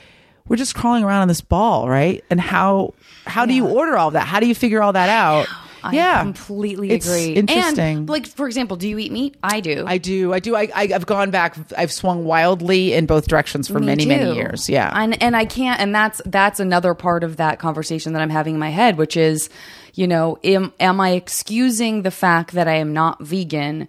we're 0.49 0.57
just 0.57 0.74
crawling 0.74 1.05
around 1.05 1.22
on 1.22 1.28
this 1.28 1.41
ball 1.41 1.89
right 1.89 2.24
and 2.31 2.41
how 2.41 2.95
how 3.26 3.47
do 3.47 3.55
you 3.55 3.66
order 3.66 3.97
all 3.97 4.11
that 4.12 4.26
how 4.26 4.39
do 4.41 4.47
you 4.47 4.55
figure 4.55 4.83
all 4.83 4.93
that 4.93 5.09
out 5.09 5.47
I 5.83 5.93
yeah 5.95 6.20
completely 6.22 6.91
It's 6.91 7.07
agree. 7.09 7.33
interesting 7.33 7.97
And 7.99 8.09
like 8.09 8.26
for 8.26 8.47
example, 8.47 8.76
do 8.76 8.87
you 8.87 8.99
eat 8.99 9.11
meat? 9.12 9.37
I 9.43 9.61
do. 9.61 9.85
I 9.87 9.97
do. 9.97 10.31
I 10.35 10.39
do. 10.39 10.55
I, 10.55 10.68
I, 10.74 10.91
I've 10.95 11.07
gone 11.07 11.31
back. 11.31 11.57
I've 11.74 11.91
swung 11.91 12.24
wildly 12.26 12.93
in 12.93 13.07
both 13.07 13.28
directions 13.28 13.66
for 13.66 13.78
Me 13.81 13.87
many, 13.87 14.03
too. 14.03 14.09
many 14.11 14.35
years. 14.35 14.68
Yeah. 14.68 14.93
and 14.95 15.20
and 15.22 15.35
I 15.35 15.47
can't. 15.47 15.81
And 15.81 15.95
that's 15.95 16.20
that's 16.26 16.61
another 16.61 16.93
part 16.93 17.24
of 17.24 17.39
that 17.39 17.61
conversation 17.61 18.12
that 18.12 18.20
I'm 18.20 18.28
having 18.28 18.53
in 18.57 18.61
my 18.61 18.68
head, 18.68 18.99
which 18.99 19.16
is, 19.16 19.49
you 19.95 20.07
know, 20.07 20.38
am 20.45 20.72
am 20.80 21.01
I 21.01 21.11
excusing 21.11 22.03
the 22.03 22.11
fact 22.11 22.53
that 22.53 22.68
I 22.68 22.74
am 22.76 22.93
not 22.93 23.22
vegan 23.22 23.88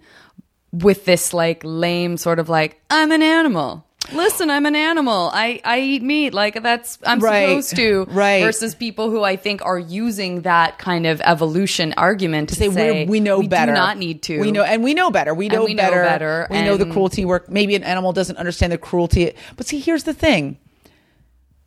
with 0.72 1.04
this 1.04 1.34
like 1.34 1.60
lame 1.64 2.16
sort 2.16 2.38
of 2.38 2.48
like 2.48 2.80
I'm 2.90 3.12
an 3.12 3.22
animal. 3.22 3.84
Listen, 4.12 4.50
I'm 4.50 4.66
an 4.66 4.74
animal. 4.74 5.30
I, 5.32 5.60
I 5.64 5.78
eat 5.78 6.02
meat. 6.02 6.34
Like 6.34 6.60
that's 6.60 6.98
I'm 7.06 7.20
Right. 7.20 7.46
supposed 7.62 7.76
to. 7.76 8.04
Right. 8.10 8.42
Versus 8.42 8.74
people 8.74 9.10
who 9.10 9.22
I 9.22 9.36
think 9.36 9.64
are 9.64 9.78
using 9.78 10.42
that 10.42 10.76
kind 10.78 11.06
of 11.06 11.20
evolution 11.20 11.94
argument 11.96 12.48
to 12.48 12.56
say, 12.56 12.68
say, 12.68 13.04
we 13.04 13.10
we 13.10 13.20
know 13.20 13.38
we 13.38 13.46
better. 13.46 13.70
Do 13.70 13.76
not 13.78 13.98
need 13.98 14.22
to. 14.24 14.40
We 14.40 14.50
know, 14.50 14.64
and 14.64 14.82
we 14.82 14.94
know 14.94 15.12
better. 15.12 15.32
We 15.34 15.48
know, 15.48 15.64
we 15.64 15.74
know 15.74 15.82
better. 15.84 16.02
better, 16.02 16.46
We 16.50 16.62
know 16.62 16.76
the 16.76 16.86
cruelty 16.90 17.24
work. 17.24 17.48
Maybe 17.48 17.76
an 17.76 17.84
animal 17.84 18.12
doesn't 18.12 18.36
understand 18.38 18.72
the 18.72 18.78
cruelty. 18.78 19.34
But 19.56 19.66
see, 19.66 19.78
here's 19.78 20.02
the 20.02 20.14
thing. 20.14 20.58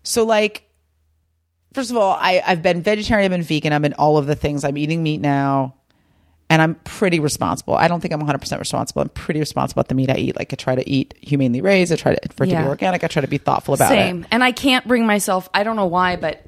So, 0.03 0.25
like, 0.25 0.63
first 1.75 1.91
of 1.91 1.97
all, 1.97 2.17
I 2.19 2.41
I've 2.45 2.63
been 2.63 2.81
vegetarian. 2.81 3.25
I've 3.25 3.37
been 3.37 3.43
vegan. 3.43 3.73
I've 3.73 3.81
been 3.81 3.93
all 3.93 4.17
of 4.17 4.25
the 4.25 4.35
things. 4.35 4.63
I'm 4.63 4.77
eating 4.77 5.03
meat 5.03 5.21
now, 5.21 5.75
and 6.49 6.61
I'm 6.61 6.75
pretty 6.83 7.19
responsible. 7.19 7.73
I 7.73 7.87
don't 7.87 8.01
think 8.01 8.13
I'm 8.13 8.21
100% 8.21 8.59
responsible. 8.59 9.01
I'm 9.01 9.09
pretty 9.09 9.39
responsible 9.39 9.79
at 9.79 9.87
the 9.87 9.95
meat 9.95 10.11
I 10.11 10.15
eat. 10.17 10.35
Like 10.37 10.53
I 10.53 10.55
try 10.55 10.75
to 10.75 10.87
eat 10.87 11.15
humanely 11.19 11.59
raised. 11.59 11.91
I 11.91 11.95
try 11.95 12.13
to, 12.15 12.29
for 12.33 12.43
it 12.43 12.51
to 12.51 12.55
be 12.57 12.63
organic. 12.67 13.03
I 13.03 13.07
try 13.07 13.21
to 13.23 13.27
be 13.27 13.39
thoughtful 13.39 13.73
about 13.73 13.89
Same. 13.89 14.21
it. 14.23 14.27
And 14.31 14.43
I 14.43 14.51
can't 14.51 14.87
bring 14.87 15.07
myself, 15.07 15.49
I 15.55 15.63
don't 15.63 15.75
know 15.75 15.87
why, 15.87 16.17
but, 16.17 16.41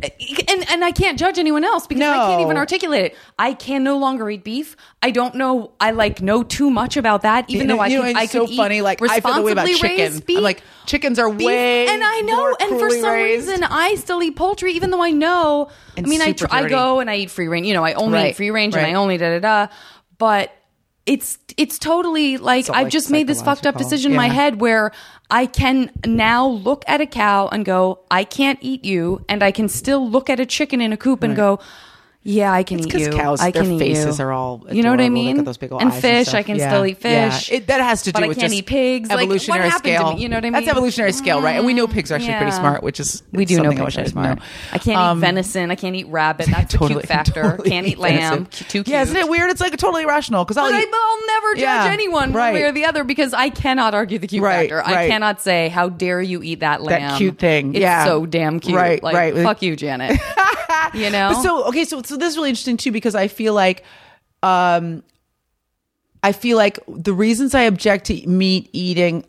and, 0.47 0.69
and 0.69 0.85
I 0.85 0.91
can't 0.91 1.17
judge 1.17 1.39
anyone 1.39 1.63
else 1.63 1.87
because 1.87 2.03
I 2.03 2.15
can't 2.27 2.41
even 2.41 2.57
articulate 2.57 3.05
it. 3.05 3.17
I 3.39 3.53
can 3.53 3.83
no 3.83 3.97
longer 3.97 4.29
eat 4.29 4.43
beef. 4.43 4.75
I 5.01 5.09
don't 5.09 5.33
know, 5.33 5.71
I 5.79 5.91
like 5.91 6.21
know 6.21 6.43
too 6.43 6.69
much 6.69 6.95
about 6.95 7.23
that, 7.23 7.49
even 7.49 7.67
You 7.67 7.75
though 7.75 7.81
I 7.81 7.87
know, 7.89 8.01
could, 8.01 8.09
it's 8.11 8.19
I 8.19 8.25
so 8.27 8.45
could 8.45 8.55
funny. 8.55 8.81
Like 8.81 9.01
I 9.01 9.19
feel 9.19 9.33
the 9.33 9.41
way 9.41 9.51
about 9.51 9.65
responsibly 9.67 9.97
chicken. 9.97 10.23
beef. 10.27 10.37
I'm 10.37 10.43
like 10.43 10.61
chickens 10.85 11.17
are 11.19 11.29
beef, 11.31 11.45
way 11.47 11.87
and 11.87 12.03
I 12.03 12.21
know, 12.21 12.55
and 12.59 12.79
for 12.79 12.89
some 12.91 13.03
raised. 13.11 13.47
reason, 13.47 13.63
I 13.63 13.95
still 13.95 14.21
eat 14.23 14.35
poultry, 14.35 14.73
even 14.73 14.91
though 14.91 15.01
I 15.01 15.11
know. 15.11 15.69
And 15.95 16.05
I 16.05 16.09
mean, 16.09 16.21
I 16.21 16.31
tr- 16.33 16.45
I 16.51 16.67
go 16.69 16.99
and 16.99 17.09
I 17.09 17.15
eat 17.17 17.31
free 17.31 17.47
range. 17.47 17.65
You 17.67 17.73
know, 17.73 17.83
I 17.83 17.93
only 17.93 18.13
Right, 18.13 18.29
eat 18.31 18.35
free 18.35 18.51
range 18.51 18.75
and. 18.75 18.85
I 18.85 18.93
only 18.93 19.17
da 19.17 19.39
da 19.39 19.65
da. 19.67 19.73
But 20.17 20.51
it's 21.05 21.37
it's 21.55 21.79
totally 21.79 22.37
like 22.37 22.69
all, 22.69 22.75
I've 22.75 22.83
like, 22.85 22.91
just 22.91 23.09
made 23.09 23.27
this 23.27 23.41
fucked 23.41 23.65
up 23.65 23.77
decision 23.77 24.11
in 24.11 24.17
my 24.17 24.27
head 24.27 24.59
where 24.59 24.91
I 25.29 25.45
can 25.45 25.91
now 26.05 26.47
look 26.47 26.83
at 26.87 27.01
a 27.01 27.05
cow 27.05 27.47
and 27.47 27.63
go, 27.65 27.99
I 28.11 28.23
can't 28.23 28.59
eat 28.61 28.83
you, 28.83 29.23
and 29.29 29.41
I 29.43 29.51
can 29.51 29.69
still 29.69 30.09
look 30.09 30.29
at 30.29 30.39
a 30.39 30.45
chicken 30.45 30.81
in 30.81 30.91
a 30.93 30.97
coop 30.97 31.23
and 31.23 31.35
go. 31.35 31.59
Yeah, 32.29 32.51
I 32.51 32.63
can 32.63 32.79
eat 32.79 32.85
because 32.85 33.01
you. 33.07 33.11
cows, 33.13 33.39
I 33.39 33.51
their 33.51 33.63
can 33.63 33.71
eat 33.73 33.79
faces 33.79 34.19
you. 34.19 34.25
are 34.25 34.33
all 34.33 34.65
you 34.69 34.83
know 34.83 34.91
what 34.91 34.99
I 34.99 35.03
adorable. 35.03 35.13
Mean. 35.23 35.43
those 35.45 35.57
big 35.57 35.71
old 35.71 35.81
and 35.81 35.93
fish, 35.93 36.27
stuff. 36.27 36.35
I 36.39 36.43
can 36.43 36.57
Yeah. 36.57 36.69
still 36.69 36.85
eat 36.85 36.97
Yeah. 37.01 37.29
fish. 37.29 37.51
It, 37.51 37.67
that 37.67 37.79
has 37.79 38.01
to 38.03 38.11
do 38.11 38.13
but 38.13 38.23
I 38.23 38.27
with 38.27 38.37
can't 38.37 38.51
just 38.51 38.59
eat 38.61 38.65
pigs. 38.65 39.09
Like, 39.09 39.19
evolutionary 39.23 39.69
to 39.69 39.77
scale. 39.77 40.13
me? 40.13 40.21
You 40.21 40.27
know 40.29 40.35
what 40.35 40.43
I 40.43 40.49
mean? 40.49 40.53
That's 40.53 40.67
evolutionary 40.67 41.13
scale, 41.13 41.41
right? 41.41 41.55
And 41.55 41.65
we 41.65 41.73
know 41.73 41.87
pigs 41.87 42.11
are 42.11 42.15
actually 42.15 42.33
pretty 42.35 42.51
smart, 42.51 42.83
which 42.83 42.99
is 42.99 43.23
We 43.31 43.45
do 43.45 43.61
know 43.61 43.71
pigs 43.71 43.97
are 43.97 44.05
smart. 44.07 44.39
I 44.73 44.77
can't 44.77 44.97
Um, 44.99 45.17
eat 45.19 45.21
venison. 45.21 45.71
I 45.71 45.75
can't 45.75 45.95
eat 45.95 46.07
rabbit. 46.09 46.47
That's 46.47 46.73
a 46.73 46.77
cute 46.77 47.05
factor. 47.07 47.43
totally 47.43 47.69
can't 47.69 47.87
eat 47.87 47.97
lamb. 47.97 48.45
Too 48.47 48.65
cute. 48.65 48.87
Yeah, 48.89 49.03
isn't 49.03 49.15
it 49.15 49.29
weird? 49.29 49.49
It's 49.49 49.61
like 49.61 49.75
totally 49.77 50.03
irrational 50.03 50.43
because 50.43 50.57
I'll 50.57 50.65
I'll, 50.65 50.71
never 51.27 51.55
judge 51.55 51.91
anyone 51.93 52.33
right. 52.33 52.51
one 52.51 52.53
way 52.55 52.63
or 52.63 52.71
the 52.73 52.85
other 52.85 53.03
because 53.05 53.33
I 53.33 53.49
cannot 53.49 53.93
argue 53.93 54.19
the 54.19 54.27
cute 54.27 54.43
Right, 54.43 54.69
factor. 54.69 54.85
I 54.85 55.07
cannot 55.07 55.41
say, 55.41 55.69
"How 55.69 55.87
dare 55.89 56.21
you 56.21 56.43
eat 56.43 56.59
that 56.59 56.81
lamb?" 56.83 57.01
That 57.01 57.17
cute 57.17 57.37
thing. 57.39 57.73
It's 57.75 57.81
Yeah. 57.81 58.03
so 58.05 58.25
damn 58.25 58.59
cute. 58.59 58.75
Right, 58.75 59.01
like, 59.01 59.15
right. 59.15 59.35
Fuck 59.37 59.61
you, 59.61 59.75
Janet. 59.75 60.19
you 60.93 61.09
know. 61.09 61.39
So 61.43 61.63
okay, 61.65 61.85
so 61.85 62.01
so 62.03 62.16
this 62.17 62.31
is 62.31 62.37
really 62.37 62.49
interesting 62.49 62.77
too 62.77 62.91
because 62.91 63.15
I 63.15 63.27
feel 63.27 63.53
like, 63.53 63.83
um, 64.43 65.03
I 66.23 66.31
feel 66.31 66.57
like 66.57 66.79
the 66.87 67.13
reasons 67.13 67.53
I 67.55 67.61
object 67.61 68.05
to 68.07 68.27
meat 68.27 68.69
eating. 68.73 69.25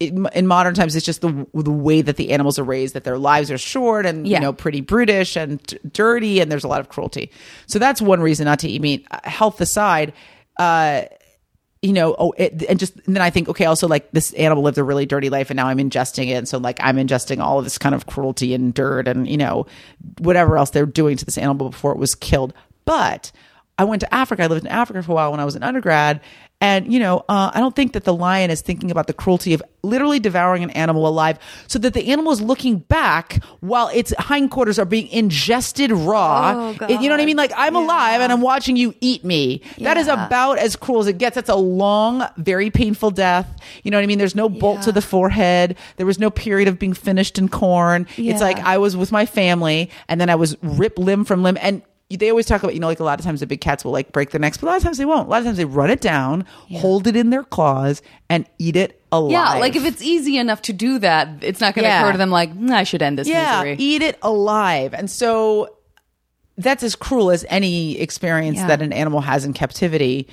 In 0.00 0.46
modern 0.46 0.74
times, 0.74 0.94
it's 0.94 1.04
just 1.04 1.22
the 1.22 1.44
the 1.54 1.72
way 1.72 2.02
that 2.02 2.14
the 2.16 2.30
animals 2.30 2.56
are 2.56 2.62
raised, 2.64 2.94
that 2.94 3.02
their 3.02 3.18
lives 3.18 3.50
are 3.50 3.58
short 3.58 4.06
and 4.06 4.28
Yeah. 4.28 4.36
you 4.38 4.40
know 4.42 4.52
pretty 4.52 4.80
brutish 4.80 5.36
and 5.36 5.60
d- 5.64 5.76
dirty, 5.92 6.38
and 6.38 6.52
there's 6.52 6.62
a 6.62 6.68
lot 6.68 6.78
of 6.78 6.88
cruelty. 6.88 7.32
So 7.66 7.80
that's 7.80 8.00
one 8.00 8.20
reason 8.20 8.44
not 8.44 8.60
to 8.60 8.68
eat 8.68 8.80
meat. 8.80 9.08
Uh, 9.10 9.18
Health 9.24 9.60
aside, 9.60 10.12
uh, 10.56 11.02
you 11.82 11.92
know, 11.92 12.14
oh, 12.18 12.34
it, 12.36 12.64
and 12.64 12.78
just 12.78 12.96
and 13.06 13.14
then 13.14 13.22
I 13.22 13.30
think, 13.30 13.48
okay, 13.48 13.64
also 13.64 13.86
like 13.86 14.10
this 14.10 14.32
animal 14.34 14.64
lived 14.64 14.78
a 14.78 14.84
really 14.84 15.06
dirty 15.06 15.30
life, 15.30 15.50
and 15.50 15.56
now 15.56 15.68
I'm 15.68 15.78
ingesting 15.78 16.28
it, 16.28 16.34
and 16.34 16.48
so 16.48 16.58
like 16.58 16.78
I'm 16.82 16.96
ingesting 16.96 17.40
all 17.40 17.58
of 17.58 17.64
this 17.64 17.78
kind 17.78 17.94
of 17.94 18.06
cruelty 18.06 18.54
and 18.54 18.74
dirt, 18.74 19.06
and 19.06 19.28
you 19.28 19.36
know, 19.36 19.66
whatever 20.18 20.56
else 20.56 20.70
they're 20.70 20.86
doing 20.86 21.16
to 21.16 21.24
this 21.24 21.38
animal 21.38 21.70
before 21.70 21.92
it 21.92 21.98
was 21.98 22.14
killed. 22.14 22.52
But 22.84 23.30
I 23.78 23.84
went 23.84 24.00
to 24.00 24.12
Africa. 24.12 24.42
I 24.42 24.46
lived 24.48 24.64
in 24.64 24.70
Africa 24.72 25.02
for 25.02 25.12
a 25.12 25.14
while 25.14 25.30
when 25.30 25.40
I 25.40 25.44
was 25.44 25.54
an 25.54 25.62
undergrad, 25.62 26.20
and 26.60 26.92
you 26.92 26.98
know, 26.98 27.18
uh, 27.28 27.50
I 27.54 27.60
don't 27.60 27.74
think 27.76 27.92
that 27.92 28.04
the 28.04 28.14
lion 28.14 28.50
is 28.50 28.60
thinking 28.62 28.90
about 28.90 29.06
the 29.06 29.12
cruelty 29.12 29.54
of 29.54 29.62
literally 29.84 30.18
devouring 30.18 30.64
an 30.64 30.70
animal 30.70 31.06
alive, 31.06 31.38
so 31.68 31.78
that 31.78 31.94
the 31.94 32.10
animal 32.10 32.32
is 32.32 32.40
looking 32.40 32.78
back 32.78 33.42
while 33.60 33.88
its 33.94 34.12
hindquarters 34.18 34.76
are 34.78 34.84
being 34.84 35.06
ingested 35.08 35.92
raw. 35.92 36.54
Oh, 36.80 36.84
It- 36.86 37.00
you 37.00 37.08
know 37.08 37.14
what 37.14 37.20
I 37.20 37.26
mean? 37.26 37.36
Like 37.36 37.52
I'm 37.56 37.76
alive 37.76 38.20
and 38.20 38.32
I'm 38.32 38.40
watching 38.40 38.76
you 38.76 38.92
eat 39.00 39.24
me. 39.24 39.62
That 39.78 39.96
is 39.96 40.08
about 40.08 40.58
as 40.58 40.74
cruel 40.74 40.98
as 41.00 41.06
it 41.06 41.16
gets. 41.18 41.36
That's 41.36 41.48
a 41.48 41.54
long, 41.54 42.26
very 42.36 42.70
painful 42.70 43.12
death. 43.12 43.46
You 43.84 43.90
know 43.92 43.96
what 43.96 44.02
I 44.02 44.06
mean? 44.06 44.18
There's 44.18 44.34
no 44.34 44.48
bolt 44.48 44.82
to 44.82 44.92
the 44.92 45.00
forehead. 45.02 45.76
There 45.96 46.06
was 46.06 46.18
no 46.18 46.28
period 46.30 46.66
of 46.68 46.78
being 46.78 46.92
finished 46.92 47.38
in 47.38 47.48
corn. 47.48 48.06
It's 48.16 48.40
like 48.40 48.58
I 48.58 48.78
was 48.78 48.96
with 48.96 49.12
my 49.12 49.26
family 49.26 49.90
and 50.08 50.20
then 50.20 50.28
I 50.28 50.34
was 50.34 50.56
ripped 50.62 50.98
limb 50.98 51.24
from 51.24 51.42
limb. 51.44 51.56
And 51.60 51.82
they 52.10 52.30
always 52.30 52.46
talk 52.46 52.62
about, 52.62 52.72
you 52.74 52.80
know, 52.80 52.86
like 52.86 53.00
a 53.00 53.04
lot 53.04 53.18
of 53.20 53.24
times 53.26 53.40
the 53.40 53.46
big 53.46 53.60
cats 53.60 53.84
will 53.84 53.92
like 53.92 54.12
break 54.12 54.30
their 54.30 54.40
necks, 54.40 54.56
but 54.56 54.66
a 54.66 54.70
lot 54.70 54.76
of 54.78 54.82
times 54.82 54.96
they 54.98 55.04
won't. 55.04 55.26
A 55.26 55.30
lot 55.30 55.40
of 55.40 55.44
times 55.44 55.58
they 55.58 55.64
run 55.66 55.90
it 55.90 56.00
down, 56.00 56.46
hold 56.72 57.06
it 57.06 57.16
in 57.16 57.28
their 57.30 57.44
claws, 57.44 58.00
and 58.30 58.46
eat 58.58 58.76
it 58.76 59.02
alive. 59.12 59.32
yeah, 59.32 59.54
like 59.60 59.76
if 59.76 59.84
it's 59.84 60.00
easy 60.02 60.38
enough 60.38 60.62
to 60.62 60.72
do 60.72 60.98
that, 61.00 61.28
it's 61.42 61.60
not 61.60 61.74
going 61.74 61.82
to 61.84 61.88
Yeah. 61.88 62.00
occur 62.02 62.12
to 62.12 62.18
them 62.18 62.30
like 62.30 62.54
"Mm, 62.54 62.70
I 62.70 62.84
should 62.84 63.02
end 63.02 63.18
this 63.18 63.28
yeah, 63.28 63.56
misery. 63.62 63.76
eat 63.78 64.00
it 64.02 64.18
alive. 64.22 64.94
And 64.94 65.10
so 65.10 65.74
that's 66.56 66.82
as 66.82 66.96
cruel 66.96 67.30
as 67.30 67.44
any 67.50 67.98
experience 68.00 68.56
Yeah. 68.58 68.68
that 68.68 68.82
an 68.82 68.92
animal 68.92 69.20
has 69.20 69.44
in 69.44 69.52
captivity. 69.52 70.28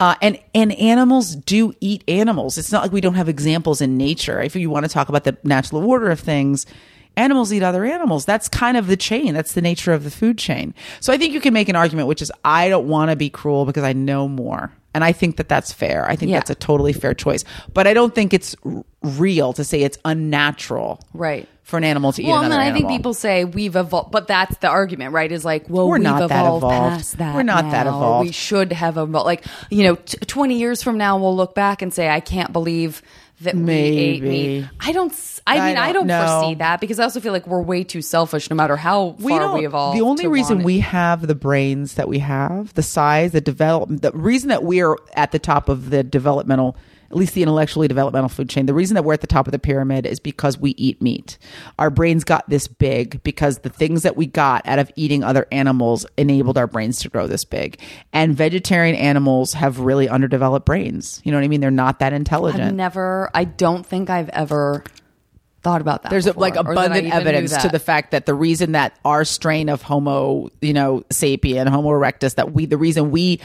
Uh, 0.00 0.14
and 0.20 0.38
and 0.54 0.72
animals 0.72 1.36
do 1.36 1.72
eat 1.80 2.02
animals. 2.08 2.58
It's 2.58 2.72
not 2.72 2.82
like 2.82 2.92
we 2.92 3.00
don't 3.00 3.14
have 3.14 3.28
examples 3.28 3.80
in 3.80 3.96
nature. 3.96 4.40
If 4.42 4.56
you 4.56 4.68
want 4.68 4.84
to 4.84 4.88
talk 4.90 5.08
about 5.08 5.22
the 5.24 5.36
natural 5.44 5.84
order 5.88 6.10
of 6.10 6.18
things, 6.18 6.66
animals 7.16 7.52
eat 7.52 7.62
other 7.62 7.84
animals. 7.84 8.24
That's 8.24 8.48
kind 8.48 8.76
of 8.76 8.86
the 8.86 8.96
chain. 8.96 9.34
That's 9.34 9.52
the 9.52 9.62
nature 9.62 9.92
of 9.92 10.04
the 10.04 10.10
food 10.10 10.38
chain. 10.38 10.74
So 11.00 11.12
I 11.12 11.18
think 11.18 11.32
you 11.32 11.40
can 11.40 11.54
make 11.54 11.68
an 11.68 11.76
argument, 11.76 12.08
which 12.08 12.22
is 12.22 12.32
I 12.44 12.68
don't 12.68 12.88
want 12.88 13.10
to 13.10 13.16
be 13.16 13.30
cruel 13.30 13.64
because 13.66 13.84
I 13.84 13.92
know 13.92 14.26
more, 14.28 14.72
and 14.94 15.04
I 15.04 15.12
think 15.12 15.36
that 15.36 15.48
that's 15.48 15.72
fair. 15.72 16.08
I 16.08 16.16
think 16.16 16.30
Yeah. 16.30 16.38
that's 16.38 16.50
a 16.50 16.54
totally 16.54 16.92
fair 16.92 17.14
choice. 17.14 17.44
But 17.72 17.86
I 17.86 17.94
don't 17.94 18.14
think 18.14 18.34
it's 18.34 18.54
r- 18.64 18.84
real 19.02 19.52
to 19.54 19.64
say 19.64 19.82
it's 19.82 19.98
unnatural, 20.04 21.00
Right. 21.12 21.48
for 21.62 21.76
an 21.78 21.84
animal 21.84 22.12
to 22.12 22.22
eat 22.22 22.26
well, 22.26 22.36
and 22.38 22.46
another 22.46 22.62
then 22.64 22.72
I 22.72 22.76
think 22.76 22.88
people 22.88 23.14
say 23.14 23.44
we've 23.44 23.76
evolved, 23.76 24.10
but 24.10 24.26
that's 24.26 24.56
the 24.58 24.68
argument, 24.68 25.12
right? 25.12 25.30
Is 25.30 25.44
like, 25.44 25.68
well, 25.68 25.88
We're 25.88 25.94
we've 25.96 26.02
not 26.04 26.28
that 26.28 26.40
evolved, 26.44 26.64
evolved. 26.64 26.96
past 26.96 27.18
that. 27.18 27.34
We're 27.34 27.42
not 27.42 27.70
that 27.70 27.86
evolved. 27.86 28.26
We 28.26 28.32
should 28.32 28.72
have 28.72 28.96
evolved. 28.96 29.24
Like, 29.26 29.44
you 29.70 29.84
know, 29.84 29.94
t- 29.96 30.18
twenty 30.26 30.58
years 30.58 30.82
from 30.82 30.98
now, 30.98 31.16
we'll 31.18 31.36
look 31.36 31.54
back 31.54 31.80
and 31.82 31.92
say, 31.92 32.08
I 32.08 32.20
can't 32.20 32.52
believe 32.52 33.02
that 33.44 33.54
we 33.54 33.72
ate 33.72 34.22
Maybe. 34.22 34.60
meat. 34.60 34.68
I 34.80 34.92
don't. 34.92 35.12
I 35.46 35.68
mean, 35.68 35.76
I 35.76 35.92
don't 35.92 36.06
don't 36.06 36.06
know. 36.06 36.40
foresee 36.40 36.54
that 36.56 36.80
because 36.80 36.98
I 36.98 37.04
also 37.04 37.20
feel 37.20 37.32
like 37.32 37.46
we're 37.46 37.60
way 37.62 37.84
too 37.84 38.00
selfish, 38.02 38.48
no 38.50 38.56
matter 38.56 38.76
how 38.76 39.16
we 39.18 39.32
far 39.32 39.40
don't, 39.40 39.58
we 39.58 39.66
evolve. 39.66 39.94
the 39.94 40.00
only 40.02 40.26
reason 40.26 40.62
we 40.62 40.80
have 40.80 41.26
the 41.26 41.34
brains 41.34 41.94
that 41.94 42.08
we 42.08 42.18
have, 42.20 42.72
the 42.74 42.82
size, 42.82 43.32
the 43.32 43.40
development, 43.40 44.02
the 44.02 44.12
reason 44.12 44.48
that 44.48 44.64
we 44.64 44.82
are 44.82 44.96
at 45.14 45.32
the 45.32 45.38
top 45.38 45.68
of 45.68 45.90
the 45.90 46.02
developmental, 46.02 46.76
at 47.14 47.18
least 47.18 47.34
the 47.34 47.42
intellectually 47.42 47.86
developmental 47.86 48.28
food 48.28 48.48
chain, 48.48 48.66
the 48.66 48.74
reason 48.74 48.96
that 48.96 49.04
we're 49.04 49.12
at 49.12 49.20
the 49.20 49.28
top 49.28 49.46
of 49.46 49.52
the 49.52 49.58
pyramid 49.60 50.04
is 50.04 50.18
because 50.18 50.58
we 50.58 50.72
eat 50.72 51.00
meat. 51.00 51.38
Our 51.78 51.88
brains 51.88 52.24
got 52.24 52.48
this 52.50 52.66
big 52.66 53.22
because 53.22 53.58
the 53.58 53.68
things 53.68 54.02
that 54.02 54.16
we 54.16 54.26
got 54.26 54.66
out 54.66 54.80
of 54.80 54.90
eating 54.96 55.22
other 55.22 55.46
animals 55.52 56.06
enabled 56.16 56.58
our 56.58 56.66
brains 56.66 56.98
to 57.02 57.08
grow 57.08 57.28
this 57.28 57.44
big. 57.44 57.78
And 58.12 58.36
vegetarian 58.36 58.96
animals 58.96 59.52
have 59.52 59.78
really 59.78 60.08
underdeveloped 60.08 60.66
brains. 60.66 61.22
You 61.24 61.30
know 61.30 61.38
what 61.38 61.44
I 61.44 61.48
mean? 61.48 61.60
They're 61.60 61.70
not 61.70 62.00
that 62.00 62.12
intelligent. 62.12 62.64
I've 62.64 62.74
never. 62.74 63.30
I 63.32 63.44
don't 63.44 63.86
think 63.86 64.10
I've 64.10 64.28
ever 64.30 64.82
thought 65.62 65.80
about 65.80 66.02
that. 66.02 66.10
there's 66.10 66.26
before, 66.26 66.40
like 66.40 66.56
or 66.56 66.74
that 66.74 66.92
I 66.92 66.96
abundant 66.96 67.14
evidence 67.14 67.56
to 67.58 67.68
the 67.68 67.78
fact 67.78 68.10
that 68.10 68.26
the 68.26 68.34
reason 68.34 68.72
that 68.72 68.98
our 69.04 69.24
strain 69.24 69.70
of 69.70 69.80
homo 69.80 70.50
you 70.60 70.74
know 70.74 71.04
sapien 71.08 71.66
homo 71.68 71.88
erectus 71.88 72.34
that 72.34 72.52
we 72.52 72.66
the 72.66 72.76
reason 72.76 73.10
we 73.10 73.40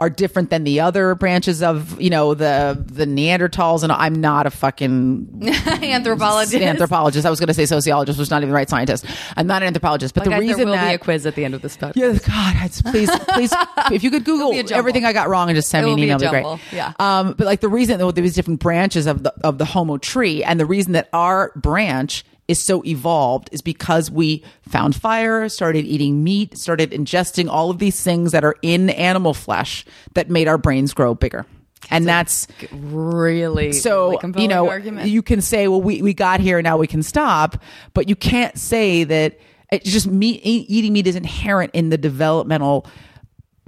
are 0.00 0.08
different 0.08 0.50
than 0.50 0.62
the 0.62 0.78
other 0.80 1.14
branches 1.16 1.62
of 1.62 2.00
you 2.00 2.08
know 2.10 2.32
the 2.34 2.80
the 2.86 3.04
neanderthals 3.04 3.82
and 3.82 3.90
i'm 3.90 4.14
not 4.14 4.46
a 4.46 4.50
fucking 4.50 5.40
anthropologist. 5.82 6.54
anthropologist 6.54 7.26
i 7.26 7.30
was 7.30 7.40
going 7.40 7.48
to 7.48 7.54
say 7.54 7.66
sociologist 7.66 8.18
which 8.18 8.24
is 8.26 8.30
not 8.30 8.38
even 8.42 8.50
the 8.50 8.54
right 8.54 8.68
scientist 8.70 9.04
i'm 9.36 9.46
not 9.46 9.62
an 9.62 9.66
anthropologist 9.66 10.14
but 10.14 10.24
the 10.24 10.30
reason 10.30 10.58
there 10.58 10.66
will 10.66 10.72
that 10.74 10.88
be 10.90 10.94
a 10.94 10.98
quiz 10.98 11.26
at 11.26 11.34
the 11.34 11.44
end 11.44 11.54
of 11.54 11.62
this 11.62 11.76
podcast. 11.76 11.96
yeah, 11.96 12.12
God, 12.12 12.56
it's, 12.64 12.80
please, 12.82 13.10
please, 13.28 13.52
if 13.92 14.04
you 14.04 14.10
could 14.10 14.24
Google 14.24 14.52
be 14.52 14.72
everything 14.72 15.04
I 15.04 15.12
got 15.12 15.28
wrong 15.28 15.48
and 15.48 15.56
just 15.56 15.68
send 15.68 15.84
It 15.84 15.88
me 15.88 15.92
an 15.94 15.98
email, 16.00 16.16
it'd 16.16 16.30
be 16.30 16.42
great. 16.42 16.60
yeah. 16.72 16.92
Um, 16.98 17.34
but 17.36 17.46
like 17.46 17.60
the 17.60 17.68
reason 17.68 17.98
though, 17.98 18.10
there 18.10 18.22
was 18.22 18.34
different 18.34 18.60
branches 18.60 19.06
of 19.06 19.22
the 19.22 19.34
of 19.42 19.58
the 19.58 19.64
Homo 19.64 19.98
tree, 19.98 20.42
and 20.44 20.58
the 20.60 20.66
reason 20.66 20.92
that 20.92 21.08
our 21.12 21.52
branch 21.56 22.24
is 22.48 22.60
so 22.62 22.82
evolved 22.86 23.50
is 23.52 23.60
because 23.62 24.10
we 24.10 24.42
found 24.62 24.96
fire, 24.96 25.48
started 25.50 25.84
eating 25.84 26.24
meat, 26.24 26.56
started 26.56 26.90
ingesting 26.90 27.48
all 27.48 27.68
of 27.70 27.78
these 27.78 28.02
things 28.02 28.32
that 28.32 28.42
are 28.42 28.56
in 28.62 28.88
animal 28.90 29.34
flesh 29.34 29.84
that 30.14 30.30
made 30.30 30.48
our 30.48 30.58
brains 30.58 30.94
grow 30.94 31.14
bigger. 31.14 31.44
And 31.90 32.06
that's 32.08 32.48
really 32.72 33.72
so 33.72 34.18
really 34.20 34.42
you 34.42 34.48
know 34.48 34.68
argument. 34.68 35.08
you 35.08 35.22
can 35.22 35.40
say 35.40 35.68
well 35.68 35.80
we, 35.80 36.02
we 36.02 36.12
got 36.12 36.40
here 36.40 36.60
now 36.60 36.76
we 36.76 36.88
can 36.88 37.02
stop 37.04 37.62
but 37.94 38.08
you 38.08 38.16
can't 38.16 38.58
say 38.58 39.04
that 39.04 39.38
it's 39.70 39.88
just 39.90 40.06
meat 40.08 40.40
eating 40.42 40.92
meat 40.92 41.06
is 41.06 41.14
inherent 41.14 41.70
in 41.74 41.88
the 41.90 41.96
developmental 41.96 42.84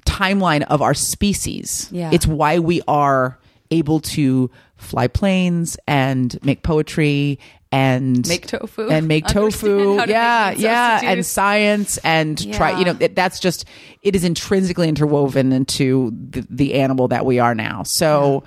timeline 0.06 0.62
of 0.64 0.82
our 0.82 0.92
species 0.92 1.88
Yeah. 1.92 2.10
it's 2.12 2.26
why 2.26 2.58
we 2.58 2.82
are 2.88 3.38
able 3.70 4.00
to 4.00 4.50
fly 4.80 5.06
planes 5.06 5.76
and 5.86 6.38
make 6.44 6.62
poetry 6.62 7.38
and 7.72 8.26
Make 8.28 8.46
tofu. 8.48 8.88
and 8.88 9.06
make 9.06 9.26
tofu. 9.28 9.94
yeah 10.08 10.50
make 10.50 10.58
yeah 10.58 11.00
and 11.04 11.24
science 11.24 11.98
and 11.98 12.52
try 12.52 12.76
you 12.76 12.84
know 12.84 12.96
it, 12.98 13.14
that's 13.14 13.38
just 13.38 13.64
it 14.02 14.16
is 14.16 14.24
intrinsically 14.24 14.88
interwoven 14.88 15.52
into 15.52 16.10
the, 16.30 16.44
the 16.50 16.74
animal 16.74 17.06
that 17.08 17.24
we 17.24 17.38
are 17.38 17.54
now. 17.54 17.82
So 17.84 18.42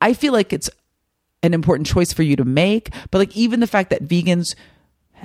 i 0.00 0.12
feel 0.12 0.32
like 0.32 0.52
it's 0.52 0.68
an 1.42 1.54
important 1.54 1.86
choice 1.86 2.12
for 2.12 2.22
you 2.24 2.34
to 2.36 2.44
make 2.44 2.90
but 3.12 3.18
like 3.18 3.36
even 3.36 3.60
the 3.60 3.66
fact 3.68 3.90
that 3.90 4.02
vegans 4.02 4.54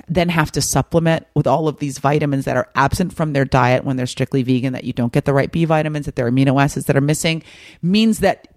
then 0.08 0.28
have 0.28 0.50
to 0.52 0.62
supplement 0.62 1.26
with 1.34 1.46
all 1.46 1.68
of 1.68 1.78
these 1.78 1.98
vitamins 1.98 2.44
that 2.46 2.56
are 2.56 2.68
absent 2.74 3.12
from 3.12 3.32
their 3.34 3.44
diet 3.44 3.84
when 3.84 3.96
they're 3.96 4.06
strictly 4.06 4.42
vegan, 4.42 4.72
that 4.72 4.84
you 4.84 4.92
don't 4.94 5.12
get 5.12 5.26
the 5.26 5.34
right 5.34 5.52
B 5.52 5.66
vitamins, 5.66 6.06
that 6.06 6.16
there 6.16 6.26
are 6.26 6.30
amino 6.30 6.60
acids 6.62 6.86
that 6.86 6.96
are 6.96 7.02
missing, 7.02 7.42
means 7.82 8.20
that 8.20 8.48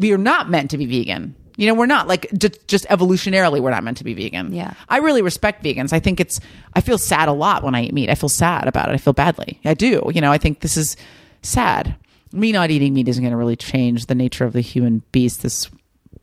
we 0.00 0.12
are 0.12 0.18
not 0.18 0.50
meant 0.50 0.68
to 0.72 0.78
be 0.78 0.86
vegan. 0.86 1.36
You 1.60 1.66
know, 1.66 1.74
we're 1.74 1.84
not 1.84 2.08
like 2.08 2.26
just, 2.38 2.66
just 2.68 2.86
evolutionarily, 2.88 3.60
we're 3.60 3.70
not 3.70 3.84
meant 3.84 3.98
to 3.98 4.04
be 4.04 4.14
vegan. 4.14 4.54
Yeah. 4.54 4.72
I 4.88 4.96
really 4.96 5.20
respect 5.20 5.62
vegans. 5.62 5.92
I 5.92 6.00
think 6.00 6.18
it's, 6.18 6.40
I 6.72 6.80
feel 6.80 6.96
sad 6.96 7.28
a 7.28 7.34
lot 7.34 7.62
when 7.62 7.74
I 7.74 7.82
eat 7.82 7.92
meat. 7.92 8.08
I 8.08 8.14
feel 8.14 8.30
sad 8.30 8.66
about 8.66 8.88
it. 8.88 8.92
I 8.92 8.96
feel 8.96 9.12
badly. 9.12 9.60
I 9.66 9.74
do. 9.74 10.10
You 10.14 10.22
know, 10.22 10.32
I 10.32 10.38
think 10.38 10.60
this 10.60 10.78
is 10.78 10.96
sad. 11.42 11.94
Me 12.32 12.50
not 12.50 12.70
eating 12.70 12.94
meat 12.94 13.08
isn't 13.08 13.22
going 13.22 13.32
to 13.32 13.36
really 13.36 13.56
change 13.56 14.06
the 14.06 14.14
nature 14.14 14.46
of 14.46 14.54
the 14.54 14.62
human 14.62 15.02
beast. 15.12 15.42
This 15.42 15.68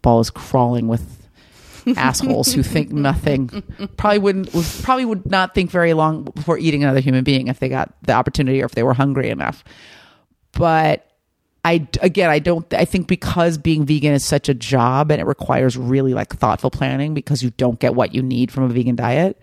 ball 0.01 0.21
is 0.21 0.31
crawling 0.31 0.87
with 0.87 1.29
assholes 1.95 2.51
who 2.51 2.63
think 2.63 2.91
nothing. 2.91 3.61
Probably 3.95 4.17
wouldn't, 4.17 4.51
probably 4.81 5.05
would 5.05 5.29
not 5.29 5.53
think 5.53 5.69
very 5.69 5.93
long 5.93 6.23
before 6.23 6.57
eating 6.57 6.83
another 6.83 6.99
human 6.99 7.23
being 7.23 7.47
if 7.47 7.59
they 7.59 7.69
got 7.69 7.93
the 8.01 8.13
opportunity 8.13 8.59
or 8.63 8.65
if 8.65 8.71
they 8.71 8.81
were 8.81 8.95
hungry 8.95 9.29
enough. 9.29 9.63
But 10.53 11.06
I 11.67 11.85
again, 12.01 12.29
I 12.29 12.39
don't. 12.39 12.73
I 12.73 12.85
think 12.85 13.07
because 13.07 13.57
being 13.57 13.85
vegan 13.85 14.13
is 14.13 14.23
such 14.23 14.47
a 14.47 14.53
job 14.53 15.11
and 15.11 15.19
it 15.19 15.25
requires 15.25 15.75
really 15.75 16.13
like 16.13 16.33
thoughtful 16.33 16.71
planning 16.71 17.13
because 17.13 17.43
you 17.43 17.49
don't 17.57 17.77
get 17.77 17.93
what 17.93 18.15
you 18.15 18.21
need 18.23 18.53
from 18.53 18.63
a 18.63 18.69
vegan 18.69 18.95
diet. 18.95 19.37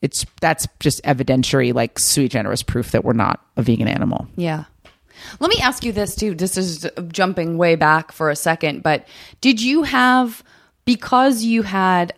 It's 0.00 0.24
that's 0.40 0.66
just 0.80 1.02
evidentiary, 1.04 1.74
like 1.74 1.98
sweet 1.98 2.30
generous 2.30 2.62
proof 2.62 2.92
that 2.92 3.04
we're 3.04 3.12
not 3.12 3.44
a 3.58 3.62
vegan 3.62 3.88
animal. 3.88 4.26
Yeah. 4.36 4.64
Let 5.38 5.50
me 5.50 5.60
ask 5.60 5.84
you 5.84 5.92
this 5.92 6.16
too. 6.16 6.34
This 6.34 6.56
is 6.56 6.88
jumping 7.08 7.58
way 7.58 7.74
back 7.74 8.10
for 8.10 8.30
a 8.30 8.36
second, 8.36 8.82
but 8.82 9.06
did 9.42 9.60
you 9.60 9.82
have 9.82 10.42
because 10.86 11.42
you 11.42 11.60
had 11.60 12.14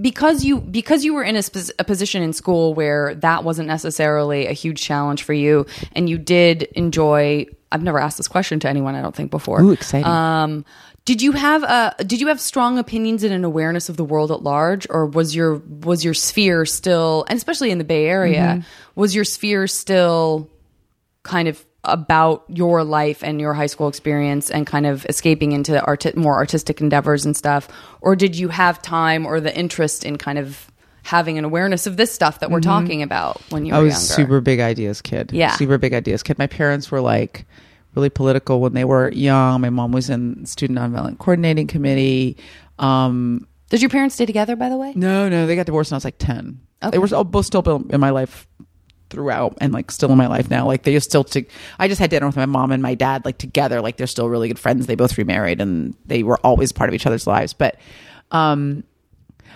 because 0.00 0.44
you 0.44 0.60
because 0.60 1.04
you 1.04 1.14
were 1.14 1.22
in 1.22 1.36
a, 1.36 1.42
sp- 1.44 1.74
a 1.78 1.84
position 1.84 2.22
in 2.22 2.32
school 2.32 2.74
where 2.74 3.14
that 3.16 3.44
wasn't 3.44 3.68
necessarily 3.68 4.46
a 4.46 4.52
huge 4.52 4.80
challenge 4.80 5.22
for 5.22 5.32
you 5.32 5.66
and 5.92 6.08
you 6.08 6.18
did 6.18 6.62
enjoy 6.74 7.46
I've 7.70 7.82
never 7.82 7.98
asked 7.98 8.16
this 8.16 8.28
question 8.28 8.60
to 8.60 8.68
anyone 8.68 8.94
I 8.94 9.02
don't 9.02 9.14
think 9.14 9.30
before. 9.30 9.60
Ooh, 9.60 9.72
exciting. 9.72 10.06
Um 10.06 10.64
did 11.04 11.20
you 11.20 11.32
have 11.32 11.62
a 11.62 12.02
did 12.04 12.20
you 12.20 12.28
have 12.28 12.40
strong 12.40 12.78
opinions 12.78 13.24
and 13.24 13.34
an 13.34 13.44
awareness 13.44 13.88
of 13.88 13.96
the 13.96 14.04
world 14.04 14.30
at 14.30 14.42
large 14.42 14.86
or 14.88 15.06
was 15.06 15.34
your 15.34 15.56
was 15.56 16.04
your 16.04 16.14
sphere 16.14 16.64
still 16.64 17.26
and 17.28 17.36
especially 17.36 17.70
in 17.70 17.78
the 17.78 17.84
Bay 17.84 18.06
Area 18.06 18.64
was 18.94 19.14
your 19.14 19.24
sphere 19.24 19.66
still 19.66 20.50
kind 21.22 21.48
of 21.48 21.64
about 21.84 22.44
your 22.48 22.84
life 22.84 23.22
and 23.22 23.40
your 23.40 23.54
high 23.54 23.66
school 23.66 23.88
experience 23.88 24.50
and 24.50 24.66
kind 24.66 24.86
of 24.86 25.04
escaping 25.08 25.52
into 25.52 25.82
art- 25.84 26.16
more 26.16 26.34
artistic 26.34 26.80
endeavors 26.80 27.24
and 27.24 27.36
stuff 27.36 27.68
or 28.00 28.16
did 28.16 28.36
you 28.36 28.48
have 28.48 28.80
time 28.82 29.26
or 29.26 29.40
the 29.40 29.56
interest 29.56 30.04
in 30.04 30.16
kind 30.18 30.38
of 30.38 30.70
having 31.04 31.36
an 31.36 31.44
awareness 31.44 31.86
of 31.86 31.96
this 31.96 32.12
stuff 32.12 32.40
that 32.40 32.50
we're 32.50 32.60
talking 32.60 33.02
about 33.02 33.40
when 33.50 33.66
you 33.66 33.72
were 33.72 33.78
I 33.78 33.82
was 33.82 33.92
younger 33.92 34.22
super 34.24 34.40
big 34.40 34.58
ideas 34.58 35.02
kid. 35.02 35.32
Yeah. 35.32 35.54
super 35.54 35.76
big 35.78 35.92
ideas 35.92 36.22
kid. 36.22 36.38
My 36.38 36.46
parents 36.46 36.90
were 36.90 37.00
like 37.00 37.44
really 37.94 38.08
political 38.08 38.60
when 38.60 38.72
they 38.72 38.84
were 38.84 39.10
young. 39.12 39.60
My 39.60 39.70
mom 39.70 39.92
was 39.92 40.08
in 40.08 40.46
student 40.46 40.78
nonviolent 40.78 41.18
coordinating 41.18 41.66
committee. 41.66 42.38
Um, 42.78 43.46
did 43.68 43.82
your 43.82 43.90
parents 43.90 44.14
stay 44.14 44.24
together 44.26 44.56
by 44.56 44.68
the 44.70 44.76
way 44.76 44.94
No, 44.96 45.28
no, 45.28 45.46
they 45.46 45.56
got 45.56 45.66
divorced 45.66 45.90
when 45.90 45.96
I 45.96 45.98
was 45.98 46.04
like 46.04 46.18
ten. 46.18 46.60
Okay. 46.82 46.92
They 46.92 46.98
were 46.98 47.08
all, 47.14 47.24
both 47.24 47.46
still 47.46 47.62
in 47.90 48.00
my 48.00 48.10
life 48.10 48.48
throughout, 49.14 49.56
and 49.60 49.72
like 49.72 49.90
still 49.90 50.10
in 50.10 50.18
my 50.18 50.26
life 50.26 50.50
now. 50.50 50.66
Like 50.66 50.82
they 50.82 50.92
just 50.92 51.08
still. 51.08 51.24
To, 51.24 51.44
I 51.78 51.88
just 51.88 52.00
had 52.00 52.10
dinner 52.10 52.26
with 52.26 52.36
my 52.36 52.46
mom 52.46 52.72
and 52.72 52.82
my 52.82 52.94
dad, 52.94 53.24
like 53.24 53.38
together. 53.38 53.80
Like 53.80 53.96
they're 53.96 54.06
still 54.06 54.28
really 54.28 54.48
good 54.48 54.58
friends. 54.58 54.86
They 54.86 54.96
both 54.96 55.16
remarried, 55.16 55.60
and 55.60 55.96
they 56.04 56.22
were 56.22 56.38
always 56.44 56.72
part 56.72 56.90
of 56.90 56.94
each 56.94 57.06
other's 57.06 57.26
lives. 57.26 57.54
But, 57.54 57.78
um, 58.30 58.84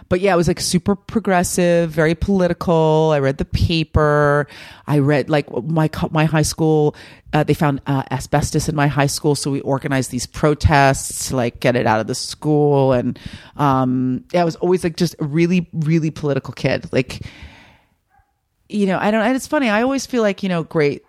but 0.08 0.20
yeah, 0.20 0.32
it 0.32 0.36
was 0.36 0.48
like 0.48 0.60
super 0.60 0.96
progressive, 0.96 1.90
very 1.90 2.14
political. 2.14 3.10
I 3.12 3.18
read 3.18 3.38
the 3.38 3.44
paper. 3.44 4.46
I 4.86 5.00
read 5.00 5.28
like 5.28 5.50
my 5.64 5.90
my 6.10 6.24
high 6.24 6.42
school. 6.42 6.94
Uh, 7.34 7.44
they 7.44 7.52
found 7.52 7.82
uh, 7.86 8.04
asbestos 8.10 8.70
in 8.70 8.74
my 8.74 8.86
high 8.86 9.06
school, 9.06 9.34
so 9.34 9.50
we 9.50 9.60
organized 9.60 10.10
these 10.10 10.26
protests 10.26 11.28
to 11.28 11.36
like 11.36 11.60
get 11.60 11.76
it 11.76 11.86
out 11.86 12.00
of 12.00 12.06
the 12.06 12.14
school. 12.14 12.94
And 12.94 13.18
um, 13.56 14.24
yeah, 14.32 14.40
I 14.40 14.44
was 14.44 14.56
always 14.56 14.82
like 14.82 14.96
just 14.96 15.14
a 15.20 15.24
really 15.24 15.68
really 15.74 16.10
political 16.10 16.54
kid. 16.54 16.90
Like, 16.90 17.20
you 18.68 18.86
know, 18.86 18.98
I 19.00 19.10
don't. 19.10 19.22
And 19.22 19.36
it's 19.36 19.46
funny. 19.46 19.68
I 19.68 19.82
always 19.82 20.06
feel 20.06 20.22
like 20.22 20.42
you 20.42 20.48
know, 20.48 20.62
great. 20.62 21.04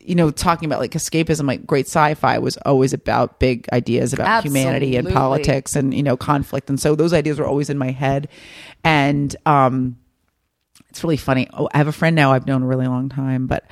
You 0.00 0.14
know, 0.14 0.30
talking 0.30 0.66
about 0.66 0.80
like 0.80 0.92
escapism, 0.92 1.46
like 1.46 1.66
great 1.66 1.86
sci-fi 1.86 2.38
was 2.38 2.56
always 2.58 2.94
about 2.94 3.38
big 3.38 3.68
ideas 3.72 4.14
about 4.14 4.42
humanity 4.42 4.96
and 4.96 5.06
politics 5.12 5.76
and 5.76 5.92
you 5.92 6.02
know 6.02 6.16
conflict, 6.16 6.70
and 6.70 6.80
so 6.80 6.94
those 6.94 7.12
ideas 7.12 7.38
were 7.38 7.46
always 7.46 7.68
in 7.68 7.76
my 7.76 7.90
head. 7.90 8.28
And 8.84 9.34
um, 9.44 9.98
it's 10.88 11.04
really 11.04 11.18
funny. 11.18 11.46
Oh, 11.52 11.68
I 11.74 11.78
have 11.78 11.88
a 11.88 11.92
friend 11.92 12.16
now 12.16 12.32
I've 12.32 12.46
known 12.46 12.62
a 12.62 12.66
really 12.66 12.86
long 12.86 13.10
time, 13.10 13.46
but 13.46 13.66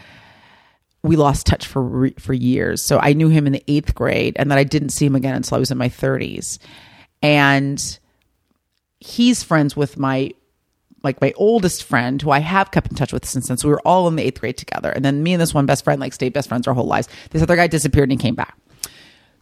we 1.03 1.17
lost 1.17 1.47
touch 1.47 1.67
for 1.67 1.83
re- 1.83 2.15
for 2.19 2.35
years. 2.35 2.83
So 2.83 2.99
I 2.99 3.15
knew 3.15 3.29
him 3.29 3.47
in 3.47 3.55
the 3.55 3.65
eighth 3.67 3.95
grade, 3.95 4.37
and 4.39 4.51
then 4.51 4.59
I 4.59 4.65
didn't 4.65 4.91
see 4.91 5.07
him 5.07 5.15
again 5.15 5.35
until 5.35 5.57
I 5.57 5.59
was 5.59 5.71
in 5.71 5.79
my 5.79 5.89
thirties. 5.89 6.59
And 7.23 7.99
he's 9.01 9.43
friends 9.43 9.75
with 9.75 9.99
my 9.99 10.33
like 11.07 11.21
my 11.21 11.33
oldest 11.37 11.85
friend 11.85 12.21
who 12.21 12.31
I 12.31 12.41
have 12.41 12.71
kept 12.73 12.91
in 12.91 12.97
touch 12.97 13.13
with 13.13 13.25
since 13.25 13.47
since 13.47 13.65
we 13.65 13.71
were 13.71 13.81
all 13.87 14.09
in 14.09 14.17
the 14.17 14.25
eighth 14.25 14.41
grade 14.41 14.59
together. 14.59 14.91
And 14.91 15.05
then 15.05 15.23
me 15.23 15.33
and 15.33 15.41
this 15.41 15.55
one 15.55 15.65
best 15.65 15.85
friend 15.85 16.01
like 16.01 16.13
stayed 16.13 16.33
best 16.33 16.49
friends 16.49 16.67
our 16.67 16.75
whole 16.75 16.87
lives. 16.87 17.09
This 17.31 17.43
other 17.43 17.57
guy 17.57 17.69
disappeared 17.69 18.11
and 18.11 18.21
he 18.21 18.23
came 18.23 18.35
back. 18.35 18.59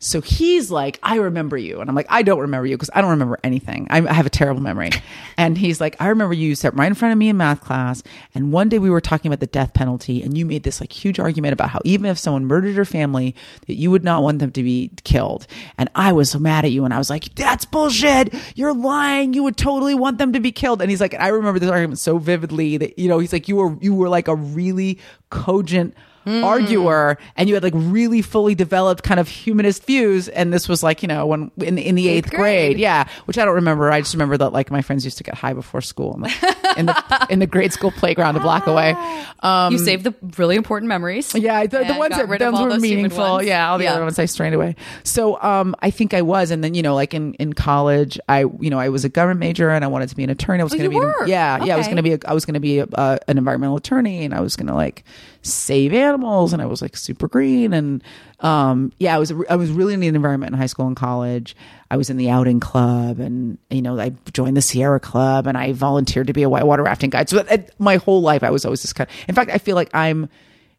So 0.05 0.21
he's 0.21 0.71
like, 0.71 0.99
I 1.03 1.17
remember 1.17 1.57
you. 1.57 1.81
And 1.81 1.89
I'm 1.89 1.97
like, 1.97 2.09
I 2.11 2.23
don't 2.23 2.41
remember 2.41 2.67
you 2.67 2.77
because 2.77 2.91
I 2.93 3.01
don't 3.01 3.13
remember 3.13 3.39
anything. 3.43 3.87
I 3.89 4.07
I 4.07 4.13
have 4.13 4.27
a 4.27 4.31
terrible 4.31 4.61
memory. 4.61 4.91
And 5.37 5.59
he's 5.59 5.81
like, 5.81 5.97
I 5.99 6.09
remember 6.09 6.33
you 6.33 6.55
sat 6.55 6.77
right 6.77 6.87
in 6.87 6.95
front 6.95 7.11
of 7.11 7.19
me 7.19 7.29
in 7.29 7.37
math 7.37 7.61
class. 7.61 8.05
And 8.37 8.53
one 8.53 8.69
day 8.69 8.79
we 8.79 8.89
were 8.89 9.01
talking 9.01 9.29
about 9.29 9.41
the 9.41 9.49
death 9.49 9.75
penalty 9.75 10.23
and 10.23 10.39
you 10.39 10.47
made 10.47 10.63
this 10.63 10.81
like 10.81 10.93
huge 10.93 11.19
argument 11.19 11.55
about 11.55 11.71
how 11.71 11.81
even 11.85 12.07
if 12.07 12.19
someone 12.19 12.45
murdered 12.45 12.77
your 12.77 12.85
family, 12.85 13.35
that 13.67 13.75
you 13.75 13.91
would 13.91 14.05
not 14.05 14.23
want 14.23 14.39
them 14.39 14.53
to 14.53 14.63
be 14.63 14.93
killed. 15.03 15.49
And 15.77 15.91
I 15.97 16.13
was 16.13 16.31
so 16.31 16.39
mad 16.39 16.65
at 16.65 16.71
you. 16.71 16.85
And 16.85 16.95
I 16.95 16.99
was 16.99 17.11
like, 17.11 17.35
that's 17.35 17.65
bullshit. 17.65 18.33
You're 18.55 18.75
lying. 18.75 19.35
You 19.35 19.43
would 19.43 19.57
totally 19.57 19.97
want 19.97 20.19
them 20.19 20.35
to 20.35 20.41
be 20.41 20.53
killed. 20.53 20.81
And 20.81 20.89
he's 20.89 21.01
like, 21.01 21.15
I 21.15 21.29
remember 21.29 21.59
this 21.59 21.71
argument 21.71 21.99
so 21.99 22.19
vividly 22.19 22.77
that, 22.77 22.97
you 22.97 23.09
know, 23.09 23.19
he's 23.19 23.33
like, 23.33 23.49
you 23.49 23.57
were, 23.57 23.77
you 23.81 23.93
were 23.93 24.09
like 24.09 24.29
a 24.29 24.37
really 24.37 25.01
cogent 25.31 25.95
arguer 26.27 27.19
and 27.37 27.49
you 27.49 27.55
had 27.55 27.63
like 27.63 27.73
really 27.77 28.23
fully 28.23 28.55
developed 28.55 29.03
kind 29.03 29.21
of 29.21 29.29
humanist 29.29 29.85
views 29.87 30.29
and 30.29 30.53
this 30.53 30.69
was 30.69 30.83
like 30.83 31.03
you 31.03 31.09
know 31.09 31.27
when 31.27 31.51
in, 31.59 31.77
in 31.79 31.95
the 31.95 32.09
eighth, 32.09 32.31
grade. 32.31 32.39
grade. 32.73 32.79
yeah 32.79 33.07
which 33.27 33.39
i 33.39 33.45
don't 33.45 33.55
remember 33.55 33.91
i 33.91 34.01
just 34.01 34.15
remember 34.15 34.37
that 34.37 34.51
like 34.51 34.71
my 34.71 34.81
friends 34.83 35.05
used 35.05 35.19
to 35.19 35.25
get 35.25 35.35
high 35.35 35.53
before 35.53 35.81
school 35.81 36.15
in 36.15 36.23
the 36.23 36.57
in 36.79 36.87
the, 36.87 37.27
in 37.31 37.39
the 37.41 37.47
grade 37.47 37.73
school 37.73 37.91
playground 37.91 38.37
a 38.37 38.41
block 38.41 38.67
away 38.67 38.93
um 39.41 39.73
you 39.73 39.79
saved 39.79 40.05
the 40.05 40.15
really 40.39 40.57
important 40.57 40.89
memories 40.89 41.35
yeah, 41.35 41.67
the, 41.67 41.85
the 41.85 41.95
ones 41.95 42.15
that 42.17 42.23
of 42.23 42.29
were 42.29 42.79
meaningful. 42.79 43.19
ones. 43.19 43.47
Yeah, 43.47 43.71
all 43.71 43.79
the 43.79 43.85
Yeah. 43.85 43.93
other 43.95 44.03
ones 44.05 44.19
I 44.19 44.25
strained 44.27 44.55
away. 44.55 44.77
So 45.03 45.41
um, 45.43 45.75
I 45.81 45.91
think 45.91 46.15
I 46.15 46.23
was, 46.23 46.51
and 46.51 46.63
then 46.63 46.75
you 46.75 46.83
know, 46.83 46.95
like 46.95 47.13
in, 47.15 47.35
in 47.35 47.53
college, 47.53 48.19
I 48.29 48.41
you 48.61 48.71
know 48.71 48.79
I 48.79 48.89
was 48.89 49.05
a 49.05 49.09
government 49.09 49.41
major 49.41 49.71
and 49.71 49.85
I 49.85 49.89
wanted 49.89 50.09
to 50.11 50.17
be 50.17 50.25
an 50.25 50.31
attorney. 50.31 50.61
I 50.61 50.65
was 50.65 50.73
Oh, 50.75 50.79
going 50.79 50.91
to 50.91 50.97
be 50.99 51.05
were? 51.05 51.27
yeah 51.27 51.63
yeah 51.65 51.75
I 51.75 51.79
was 51.79 51.87
going 51.87 51.97
to 51.97 52.03
be 52.03 52.13
a, 52.15 52.19
I 52.27 52.33
was 52.35 52.45
going 52.45 52.55
to 52.55 52.61
be 52.61 52.79
a, 52.81 52.87
uh, 52.87 53.19
an 53.29 53.39
environmental 53.39 53.77
attorney 53.77 54.25
and 54.25 54.35
I 54.35 54.41
was 54.41 54.57
going 54.57 54.69
to 54.69 54.75
like 54.75 55.05
save 55.45 55.93
animals 55.93 56.53
and 56.53 56.63
I 56.63 56.67
was 56.67 56.81
like 56.81 56.97
super 56.97 57.29
green 57.29 57.73
and 57.73 58.03
um, 58.41 58.93
yeah 58.99 59.15
I 59.15 59.19
was 59.19 59.33
I 59.49 59.57
was 59.57 59.71
really 59.71 59.95
in 59.95 60.01
the 60.01 60.09
environment 60.09 60.53
in 60.53 60.59
high 60.59 60.67
school 60.67 60.87
and 60.87 60.97
college. 60.97 61.55
I 61.91 61.97
was 61.97 62.11
in 62.11 62.17
the 62.17 62.31
outing 62.31 62.61
club 62.61 63.21
and 63.21 63.59
you 63.71 63.83
know 63.83 63.99
I 63.99 64.11
joined 64.33 64.57
the 64.57 64.63
Sierra 64.63 65.01
Club 65.01 65.47
and 65.47 65.57
I 65.57 65.73
volunteered 65.73 66.27
to 66.27 66.33
be 66.33 66.43
a 66.43 66.49
whitewater 66.49 66.83
rafting 66.83 67.11
guide. 67.11 67.29
So 67.29 67.39
uh, 67.39 67.59
my 67.79 67.97
whole 67.97 68.23
life 68.23 68.43
I 68.43 68.51
was 68.51 68.65
always 68.65 68.83
this 68.83 68.93
kind. 68.93 69.09
of, 69.09 69.17
in 69.29 69.35
fact, 69.35 69.51
I 69.51 69.59
feel 69.59 69.77
like 69.77 69.91
I'm 69.95 70.29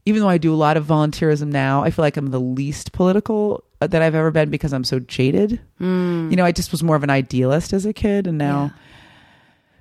even 0.06 0.22
though 0.22 0.30
I 0.30 0.38
do 0.38 0.54
a 0.54 0.56
lot 0.56 0.78
of 0.78 0.86
volunteerism 0.86 1.48
now, 1.48 1.84
I 1.84 1.90
feel 1.90 2.04
like 2.04 2.16
I'm 2.16 2.28
the 2.28 2.40
least 2.40 2.92
political 2.92 3.64
uh, 3.82 3.88
that 3.88 4.02
I've 4.02 4.16
ever 4.16 4.32
been 4.32 4.50
because 4.50 4.72
I'm 4.72 4.84
so 4.84 5.00
jaded. 5.00 5.60
Hmm. 5.80 6.30
You 6.30 6.38
know, 6.38 6.46
I 6.46 6.52
just 6.52 6.72
was 6.72 6.84
more 6.84 6.96
of 6.96 7.04
an 7.04 7.10
idealist 7.10 7.74
as 7.74 7.86
a 7.86 7.94
kid, 7.94 8.28
and 8.28 8.38
now, 8.38 8.72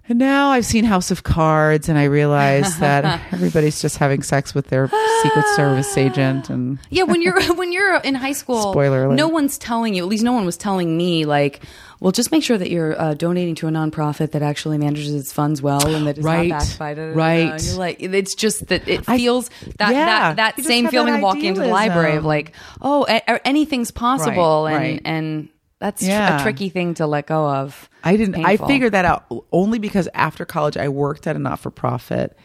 and 0.08 0.18
now 0.18 0.50
I've 0.50 0.66
seen 0.66 0.84
House 0.84 1.10
of 1.10 1.22
Cards, 1.22 1.88
and 1.88 1.98
I 1.98 2.04
realize 2.04 2.78
that 2.80 3.20
everybody's 3.32 3.80
just 3.80 3.96
having 3.98 4.22
sex 4.22 4.54
with 4.54 4.68
their 4.68 4.88
Secret 5.22 5.46
Service 5.56 5.96
agent, 5.96 6.50
and 6.50 6.78
Yeah, 6.90 7.04
when 7.04 7.22
you're 7.22 7.40
when 7.54 7.72
you're 7.72 7.96
in 8.00 8.14
high 8.14 8.32
school, 8.32 8.72
Spoiler 8.72 9.04
alert. 9.04 9.16
no 9.16 9.28
one's 9.28 9.58
telling 9.58 9.94
you. 9.94 10.02
At 10.02 10.08
least 10.08 10.24
no 10.24 10.32
one 10.32 10.44
was 10.44 10.56
telling 10.56 10.96
me 10.96 11.24
like, 11.24 11.60
well, 12.00 12.12
just 12.12 12.30
make 12.32 12.42
sure 12.42 12.58
that 12.58 12.70
you're 12.70 13.00
uh, 13.00 13.14
donating 13.14 13.54
to 13.56 13.66
a 13.68 13.70
nonprofit 13.70 14.32
that 14.32 14.42
actually 14.42 14.76
manages 14.76 15.14
its 15.14 15.32
funds 15.32 15.62
well 15.62 15.86
and 15.86 16.06
that 16.06 16.18
is 16.18 16.24
Right. 16.24 16.48
not 16.50 16.60
backed 16.60 16.78
by 16.78 16.92
da. 16.94 17.02
Right. 17.14 17.64
You're 17.64 17.76
like, 17.78 17.96
it's 18.02 18.34
just 18.34 18.66
that 18.66 18.86
it 18.86 19.04
I- 19.08 19.16
feels 19.16 19.48
that 19.78 19.92
Yeah. 19.92 20.34
that 20.34 20.56
that 20.56 20.64
same 20.64 20.88
feeling 20.88 21.12
that 21.12 21.18
of 21.18 21.22
walking 21.22 21.44
into 21.46 21.60
the 21.62 21.68
library 21.68 22.16
of 22.16 22.24
like, 22.26 22.52
oh, 22.82 23.06
a- 23.08 23.46
anything's 23.46 23.90
possible, 23.90 24.66
and 24.66 24.76
right. 24.76 25.00
and 25.04 25.48
that's 25.84 26.02
tr- 26.02 26.10
a 26.10 26.38
tricky 26.42 26.70
thing 26.70 26.94
to 26.94 27.06
let 27.06 27.26
go 27.26 27.46
of. 27.46 27.90
I 28.02 28.16
didn't. 28.16 28.36
Painful. 28.36 28.64
I 28.64 28.68
figured 28.68 28.92
that 28.92 29.04
out 29.04 29.26
only 29.52 29.78
because 29.78 30.08
after 30.14 30.46
college 30.46 30.78
I 30.78 30.88
worked 30.88 31.26
at 31.26 31.36
a 31.36 31.38
not 31.38 31.58
for 31.58 31.70
profit, 31.70 32.36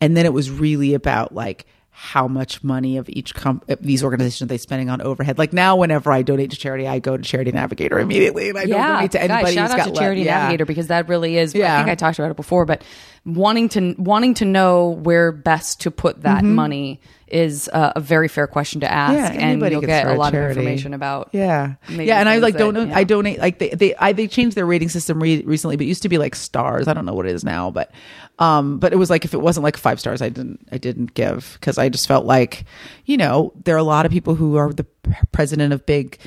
and 0.00 0.16
then 0.16 0.24
it 0.24 0.32
was 0.32 0.50
really 0.50 0.94
about 0.94 1.34
like 1.34 1.66
how 1.90 2.26
much 2.26 2.64
money 2.64 2.96
of 2.96 3.10
each 3.10 3.34
of 3.44 3.62
these 3.82 4.02
organizations 4.02 4.46
are 4.46 4.46
they 4.46 4.56
spending 4.56 4.88
on 4.88 5.02
overhead. 5.02 5.36
Like 5.36 5.52
now, 5.52 5.76
whenever 5.76 6.10
I 6.10 6.22
donate 6.22 6.52
to 6.52 6.56
charity, 6.56 6.88
I 6.88 7.00
go 7.00 7.18
to 7.18 7.22
Charity 7.22 7.52
Navigator 7.52 7.98
immediately, 7.98 8.48
and 8.48 8.56
I 8.56 8.64
don't 8.64 8.80
donate 8.80 9.10
to 9.12 9.20
anybody. 9.20 9.44
Guys, 9.44 9.54
shout 9.54 9.70
who's 9.70 9.80
out 9.80 9.84
got 9.84 9.94
to 9.94 10.00
Charity 10.00 10.22
yeah. 10.22 10.38
Navigator 10.38 10.64
because 10.64 10.86
that 10.86 11.06
really 11.06 11.36
is. 11.36 11.54
I 11.54 11.58
think 11.58 11.90
I 11.90 11.94
talked 11.96 12.18
about 12.18 12.30
it 12.30 12.36
before, 12.38 12.64
but 12.64 12.82
wanting 13.26 13.68
to 13.70 13.94
wanting 13.98 14.32
to 14.34 14.46
know 14.46 14.88
where 14.88 15.32
best 15.32 15.82
to 15.82 15.90
put 15.90 16.22
that 16.22 16.38
mm-hmm. 16.38 16.54
money 16.54 17.00
is 17.30 17.68
uh, 17.72 17.92
a 17.96 18.00
very 18.00 18.28
fair 18.28 18.46
question 18.46 18.80
to 18.80 18.90
ask. 18.90 19.14
Yeah, 19.14 19.40
and 19.40 19.60
you'll 19.70 19.80
get 19.80 20.06
a 20.06 20.14
lot 20.14 20.34
of 20.34 20.42
information 20.48 20.94
about. 20.94 21.30
Yeah, 21.32 21.74
yeah, 21.88 22.20
and 22.20 22.28
I 22.28 22.38
like 22.38 22.56
don't 22.56 22.74
know. 22.74 22.90
I 22.92 23.04
donate 23.04 23.38
like 23.38 23.58
they 23.58 23.70
they 23.70 23.94
I, 23.96 24.12
they 24.12 24.26
changed 24.26 24.56
their 24.56 24.66
rating 24.66 24.88
system 24.88 25.22
re- 25.22 25.42
recently, 25.42 25.76
but 25.76 25.84
it 25.84 25.88
used 25.88 26.02
to 26.02 26.08
be 26.08 26.18
like 26.18 26.34
stars. 26.34 26.88
I 26.88 26.94
don't 26.94 27.06
know 27.06 27.14
what 27.14 27.26
it 27.26 27.32
is 27.32 27.44
now, 27.44 27.70
but 27.70 27.92
um, 28.38 28.78
but 28.78 28.92
it 28.92 28.96
was 28.96 29.10
like 29.10 29.24
if 29.24 29.34
it 29.34 29.40
wasn't 29.40 29.64
like 29.64 29.76
five 29.76 30.00
stars, 30.00 30.22
I 30.22 30.28
didn't 30.28 30.66
I 30.72 30.78
didn't 30.78 31.14
give 31.14 31.56
because 31.60 31.78
I 31.78 31.88
just 31.88 32.08
felt 32.08 32.26
like 32.26 32.64
you 33.04 33.16
know 33.16 33.52
there 33.64 33.74
are 33.74 33.78
a 33.78 33.82
lot 33.82 34.06
of 34.06 34.12
people 34.12 34.34
who 34.34 34.56
are 34.56 34.72
the 34.72 34.86
president 35.32 35.72
of 35.72 35.86
big. 35.86 36.18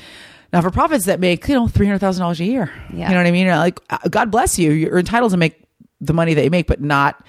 Not 0.52 0.62
for 0.62 0.70
profits 0.70 1.06
that 1.06 1.18
make 1.18 1.48
you 1.48 1.54
know 1.54 1.66
three 1.66 1.86
hundred 1.86 1.98
thousand 1.98 2.20
dollars 2.22 2.40
a 2.40 2.44
year. 2.44 2.72
Yeah. 2.92 3.08
You 3.08 3.14
know 3.14 3.20
what 3.20 3.26
I 3.26 3.32
mean? 3.32 3.48
Like 3.48 3.80
uh, 3.90 3.98
God 4.08 4.30
bless 4.30 4.58
you. 4.58 4.70
You're 4.70 4.98
entitled 4.98 5.32
to 5.32 5.36
make 5.36 5.60
the 6.00 6.12
money 6.12 6.34
that 6.34 6.44
you 6.44 6.50
make, 6.50 6.68
but 6.68 6.80
not 6.80 7.24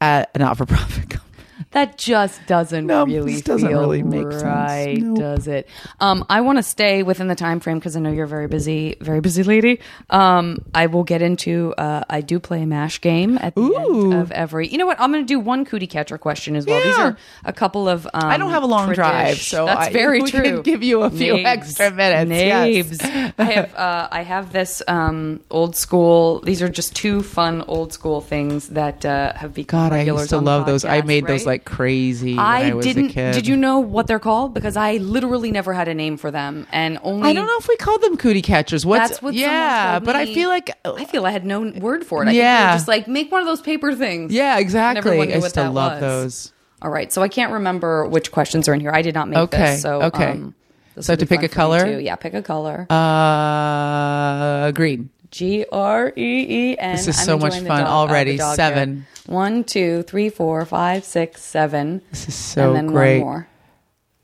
at 0.00 0.30
a 0.34 0.38
not 0.38 0.56
for 0.56 0.66
profit 0.66 1.10
company. 1.10 1.29
That 1.72 1.96
just 1.98 2.44
doesn't 2.46 2.86
No, 2.86 3.04
really 3.06 3.34
this 3.34 3.42
doesn't 3.42 3.68
feel 3.68 3.78
really 3.80 4.02
make 4.02 4.28
sense. 4.32 4.42
right, 4.42 4.98
Nope. 5.00 5.18
does 5.18 5.46
it? 5.46 5.68
Um, 6.00 6.26
I 6.28 6.40
want 6.40 6.58
to 6.58 6.64
stay 6.64 7.04
within 7.04 7.28
the 7.28 7.36
time 7.36 7.60
frame 7.60 7.78
because 7.78 7.94
I 7.94 8.00
know 8.00 8.10
you're 8.10 8.26
very 8.26 8.48
busy, 8.48 8.96
very 9.00 9.20
busy 9.20 9.44
lady. 9.44 9.78
Um, 10.10 10.64
I 10.74 10.86
will 10.86 11.04
get 11.04 11.22
into. 11.22 11.72
Uh, 11.78 12.02
I 12.10 12.22
do 12.22 12.40
play 12.40 12.62
a 12.62 12.66
mash 12.66 13.00
game 13.00 13.38
at 13.40 13.54
the 13.54 13.60
Ooh. 13.60 14.10
end 14.10 14.14
of 14.20 14.32
every. 14.32 14.66
You 14.66 14.78
know 14.78 14.86
what? 14.86 15.00
I'm 15.00 15.12
going 15.12 15.22
to 15.22 15.28
do 15.28 15.38
one 15.38 15.64
cootie 15.64 15.86
catcher 15.86 16.18
question 16.18 16.56
as 16.56 16.66
well. 16.66 16.82
These 16.82 16.98
are 16.98 17.16
a 17.44 17.52
couple 17.52 17.88
of. 17.88 18.04
Um, 18.06 18.24
I 18.24 18.36
don't 18.36 18.50
have 18.50 18.64
a 18.64 18.66
long 18.66 18.88
tradish- 18.88 18.94
drive, 18.96 19.36
so 19.38 19.66
that's 19.66 19.88
I- 19.88 19.92
very 20.02 20.22
true. 20.22 20.42
can 20.42 20.62
give 20.62 20.82
you 20.82 21.02
a 21.02 21.10
few 21.10 21.36
extra 21.36 21.92
minutes, 21.92 22.30
yes. 22.32 23.00
I 23.38 23.44
have. 23.44 23.74
Uh, 23.80 24.08
I 24.10 24.22
have 24.22 24.52
this 24.52 24.82
um, 24.88 25.40
old 25.50 25.74
school. 25.76 26.40
These 26.40 26.60
are 26.62 26.68
just 26.68 26.94
two 26.96 27.22
fun 27.22 27.62
old 27.62 27.92
school 27.92 28.20
things 28.20 28.70
that 28.70 29.04
uh, 29.06 29.32
have 29.34 29.54
become 29.54 29.88
God, 29.88 29.92
I 29.96 30.02
used 30.02 30.30
to 30.30 30.38
love 30.38 30.66
those. 30.66 30.84
I 30.84 31.00
made 31.02 31.26
those 31.26 31.46
right? 31.46 31.59
Like 31.60 31.76
crazy. 31.76 32.30
when 32.36 32.38
I, 32.40 32.72
I 32.76 32.80
didn't. 32.80 33.06
A 33.06 33.12
kid. 33.12 33.32
Did 33.34 33.46
you 33.46 33.56
know 33.56 33.78
what 33.80 34.06
they're 34.06 34.18
called? 34.18 34.54
Because 34.54 34.76
I 34.76 34.96
literally 34.96 35.50
never 35.52 35.72
had 35.72 35.88
a 35.88 35.94
name 35.94 36.16
for 36.16 36.30
them, 36.30 36.66
and 36.72 36.98
only 37.02 37.28
I 37.28 37.32
don't 37.32 37.46
know 37.46 37.56
if 37.58 37.68
we 37.68 37.76
called 37.76 38.02
them 38.02 38.16
cootie 38.16 38.42
catchers. 38.42 38.84
What's 38.84 39.08
That's 39.10 39.22
what. 39.22 39.34
yeah, 39.34 39.98
but 39.98 40.16
I 40.16 40.26
feel 40.26 40.48
like 40.48 40.70
I 40.84 41.04
feel 41.04 41.26
I 41.26 41.30
had 41.30 41.44
no 41.46 41.60
word 41.78 42.04
for 42.04 42.22
it. 42.22 42.28
I 42.28 42.32
Yeah. 42.32 42.74
just 42.74 42.88
like 42.88 43.06
make 43.08 43.30
one 43.30 43.40
of 43.40 43.46
those 43.46 43.60
paper 43.60 43.94
things. 43.94 44.32
yeah, 44.32 44.58
exactly. 44.58 45.12
I 45.12 45.16
what 45.18 45.28
used 45.30 45.48
to 45.50 45.60
that 45.60 45.72
love 45.72 45.92
was. 45.94 46.00
those. 46.00 46.52
All 46.82 46.90
right, 46.90 47.12
so 47.12 47.20
I 47.22 47.28
can't 47.28 47.52
remember 47.52 48.06
which 48.06 48.32
questions 48.32 48.66
are 48.68 48.72
in 48.74 48.80
here. 48.80 48.90
I 48.92 49.02
did 49.02 49.14
not 49.14 49.28
make 49.28 49.38
Okay, 49.38 49.72
this, 49.72 49.82
so 49.82 50.02
okay. 50.04 50.30
Um, 50.30 50.54
So 50.98 51.14
to 51.14 51.26
pick 51.26 51.42
a 51.42 51.48
color? 51.48 51.98
Yeah, 52.00 52.16
pick 52.16 52.32
a 52.34 52.42
color. 52.42 52.86
Uh, 52.90 54.70
green. 54.72 55.10
G 55.30 55.64
R 55.70 56.12
E 56.16 56.46
E 56.72 56.78
N. 56.78 56.96
This 56.96 57.08
is 57.08 57.18
I'm 57.18 57.24
so 57.24 57.38
much 57.38 57.54
fun 57.54 57.64
dog- 57.64 57.80
uh, 57.86 57.90
already. 57.90 58.36
dog 58.36 58.56
Seven. 58.56 58.96
hair. 58.96 59.06
One, 59.34 59.64
two, 59.64 60.02
three, 60.02 60.28
four, 60.28 60.64
five, 60.64 61.04
six, 61.04 61.42
seven. 61.42 62.02
This 62.10 62.28
is 62.28 62.34
so 62.34 62.68
and 62.68 62.76
then 62.76 62.86
great. 62.88 63.20
one 63.20 63.26
more. 63.26 63.48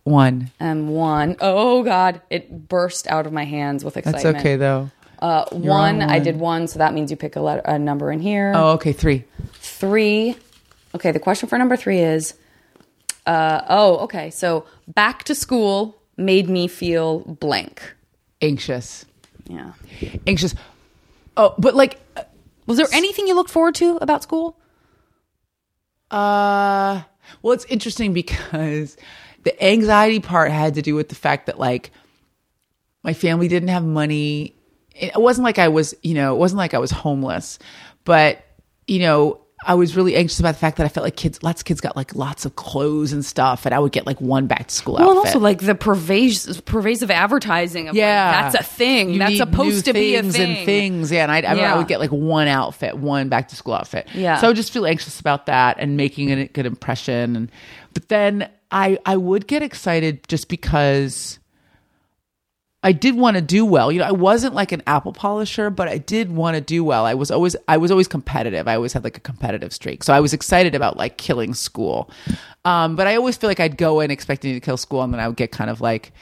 One. 0.05 0.51
And 0.61 0.89
one. 0.89 1.37
Oh 1.41 1.83
God! 1.83 2.21
It 2.31 2.69
burst 2.69 3.07
out 3.09 3.27
of 3.27 3.33
my 3.33 3.45
hands 3.45 3.85
with 3.85 3.97
excitement. 3.97 4.25
That's 4.25 4.41
okay 4.41 4.57
though. 4.57 4.91
Uh, 5.19 5.45
one, 5.51 6.03
on 6.03 6.11
I 6.11 6.19
did 6.19 6.37
one, 6.39 6.69
so 6.69 6.79
that 6.79 6.93
means 6.93 7.11
you 7.11 7.17
pick 7.17 7.37
a, 7.37 7.41
letter, 7.41 7.63
a 7.65 7.79
number 7.79 8.13
in 8.13 8.21
here. 8.21 8.53
Oh, 8.55 8.73
okay. 8.73 8.93
Three. 8.93 9.25
Three. 9.55 10.37
Okay, 10.95 11.11
the 11.11 11.19
question 11.19 11.49
for 11.49 11.57
number 11.59 11.77
three 11.77 12.01
is. 12.01 12.35
Uh, 13.27 13.63
oh, 13.69 13.97
okay. 13.99 14.31
So 14.31 14.67
back 14.87 15.25
to 15.25 15.35
school 15.35 16.01
made 16.17 16.49
me 16.49 16.69
feel 16.69 17.21
blank. 17.21 17.95
Anxious. 18.41 19.05
Yeah. 19.49 19.73
Anxious. 20.27 20.55
Oh, 21.37 21.55
but 21.59 21.75
like, 21.75 22.01
Was 22.67 22.79
there 22.79 22.89
anything 22.93 23.27
you 23.27 23.35
looked 23.35 23.51
forward 23.51 23.75
to 23.77 23.97
about 24.01 24.23
school? 24.23 24.59
Uh, 26.11 27.03
well, 27.43 27.53
it's 27.53 27.65
interesting 27.67 28.13
because 28.13 28.97
the 29.45 29.65
anxiety 29.65 30.21
part 30.21 30.51
had 30.51 30.75
to 30.75 30.83
do 30.83 30.95
with 30.95 31.09
the 31.09 31.15
fact 31.15 31.47
that 31.47 31.59
like 31.59 31.91
my 33.03 33.13
family 33.15 33.49
didn't 33.49 33.69
have 33.69 33.85
money. 33.85 34.55
It 34.95 35.17
wasn't 35.17 35.45
like 35.45 35.59
I 35.59 35.69
was, 35.69 35.95
you 36.03 36.15
know, 36.15 36.35
it 36.35 36.39
wasn't 36.39 36.59
like 36.59 36.75
I 36.75 36.79
was 36.79 36.91
homeless, 36.91 37.59
but 38.05 38.45
you 38.87 39.01
know, 39.01 39.41
I 39.67 39.75
was 39.75 39.97
really 39.97 40.15
anxious 40.17 40.39
about 40.41 40.53
the 40.53 40.59
fact 40.61 40.77
that 40.77 40.87
I 40.87 40.89
felt 40.89 41.05
like 41.05 41.17
kids, 41.17 41.43
lots 41.43 41.61
of 41.61 41.65
kids 41.65 41.81
got 41.81 41.97
like 41.97 42.15
lots 42.15 42.47
of 42.47 42.55
clothes 42.57 43.13
and 43.13 43.25
stuff, 43.25 43.67
and 43.67 43.75
I 43.75 43.79
would 43.79 43.93
get 43.93 44.07
like 44.07 44.21
one 44.21 44.47
back 44.47 44.69
to 44.69 44.75
school 44.75 44.95
Well, 44.95 45.11
and 45.11 45.19
outfit. 45.19 45.35
also 45.35 45.39
like 45.41 45.61
the 45.61 45.75
pervasive, 45.75 46.65
pervasive 46.65 47.11
advertising 47.11 47.89
of 47.89 47.95
like, 47.95 48.01
yeah, 48.01 48.43
that's 48.43 48.55
a 48.55 48.63
thing. 48.63 49.11
You 49.11 49.19
that's 49.19 49.39
supposed 49.39 49.85
to 49.87 49.93
be 49.93 50.15
a 50.15 50.23
things 50.23 50.37
thing. 50.37 50.57
and 50.57 50.67
things. 50.67 51.11
Yeah, 51.13 51.25
and 51.25 51.33
I, 51.33 51.37
I, 51.39 51.51
remember 51.53 51.65
I 51.65 51.77
would 51.79 51.89
get 51.89 52.01
like 52.01 52.13
one 52.13 52.49
outfit, 52.49 52.97
one 52.97 53.29
back 53.29 53.49
to 53.49 53.57
school 53.57 53.75
outfit. 53.75 54.09
Yeah. 54.15 54.39
so 54.39 54.47
I 54.47 54.51
would 54.51 54.57
just 54.57 54.73
feel 54.73 54.87
anxious 54.87 55.19
about 55.21 55.47
that 55.47 55.77
and 55.81 55.97
making 55.97 56.31
a 56.31 56.47
good 56.47 56.67
impression. 56.67 57.35
And 57.37 57.51
but 57.93 58.09
then 58.09 58.49
I 58.71 58.99
I 59.05 59.17
would 59.17 59.47
get 59.47 59.63
excited 59.63 60.27
just 60.29 60.49
because 60.49 61.39
I 62.87 62.93
did 62.93 63.17
want 63.17 63.35
to 63.35 63.43
do 63.43 63.67
well. 63.67 63.91
You 63.91 63.99
know, 63.99 64.05
I 64.05 64.13
wasn't 64.13 64.55
like 64.55 64.71
an 64.71 64.81
apple 64.87 65.13
polisher, 65.13 65.71
but 65.71 65.89
I 65.89 65.99
did 65.99 66.31
want 66.31 66.55
to 66.55 66.61
do 66.61 66.85
well. 66.85 67.05
I 67.05 67.15
was 67.15 67.33
always 67.33 67.57
I 67.67 67.79
was 67.79 67.91
always 67.91 68.07
competitive. 68.07 68.69
I 68.69 68.77
always 68.77 68.93
had 68.93 69.03
like 69.03 69.17
a 69.17 69.21
competitive 69.21 69.73
streak. 69.73 70.05
So 70.05 70.15
I 70.15 70.21
was 70.21 70.33
excited 70.33 70.77
about 70.77 70.97
like 70.97 71.17
killing 71.17 71.53
school. 71.53 72.09
Um, 72.65 72.95
but 72.95 73.09
I 73.09 73.17
always 73.17 73.37
feel 73.37 73.51
like 73.51 73.59
I'd 73.59 73.77
go 73.77 73.99
in 73.99 74.13
expecting 74.13 74.55
to 74.55 74.61
kill 74.61 74.77
school 74.77 75.03
and 75.03 75.13
then 75.13 75.19
I 75.19 75.27
would 75.27 75.37
get 75.37 75.51
kind 75.51 75.69
of 75.69 75.81
like 75.81 76.13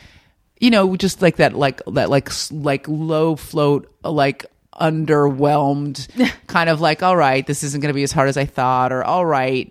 you 0.58 0.70
know, 0.70 0.96
just 0.96 1.20
like 1.20 1.36
that 1.36 1.54
like 1.54 1.82
that 1.86 2.08
like 2.08 2.30
like 2.50 2.88
low 2.88 3.36
float 3.36 3.94
like 4.02 4.46
underwhelmed 4.80 6.08
kind 6.46 6.68
of 6.68 6.80
like 6.80 7.02
all 7.02 7.16
right 7.16 7.46
this 7.46 7.62
isn't 7.62 7.80
going 7.80 7.88
to 7.90 7.94
be 7.94 8.02
as 8.02 8.12
hard 8.12 8.28
as 8.28 8.36
i 8.36 8.44
thought 8.44 8.92
or 8.92 9.04
all 9.04 9.24
right 9.24 9.70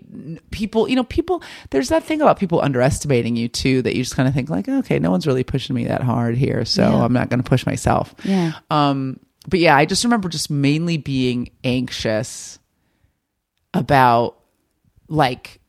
people 0.50 0.88
you 0.88 0.96
know 0.96 1.04
people 1.04 1.42
there's 1.70 1.88
that 1.88 2.02
thing 2.02 2.20
about 2.20 2.38
people 2.38 2.60
underestimating 2.60 3.36
you 3.36 3.48
too 3.48 3.82
that 3.82 3.94
you 3.96 4.02
just 4.02 4.16
kind 4.16 4.28
of 4.28 4.34
think 4.34 4.48
like 4.48 4.68
okay 4.68 4.98
no 4.98 5.10
one's 5.10 5.26
really 5.26 5.44
pushing 5.44 5.74
me 5.76 5.84
that 5.84 6.02
hard 6.02 6.36
here 6.36 6.64
so 6.64 6.82
Yeah. 6.82 7.04
i'm 7.04 7.12
not 7.12 7.28
going 7.28 7.42
to 7.42 7.48
push 7.48 7.66
myself 7.66 8.14
Yeah. 8.24 8.52
um 8.70 9.20
but 9.48 9.60
yeah 9.60 9.76
i 9.76 9.84
just 9.84 10.04
remember 10.04 10.28
just 10.28 10.50
mainly 10.50 10.96
being 10.96 11.50
anxious 11.64 12.58
about 13.72 14.38
like 15.08 15.60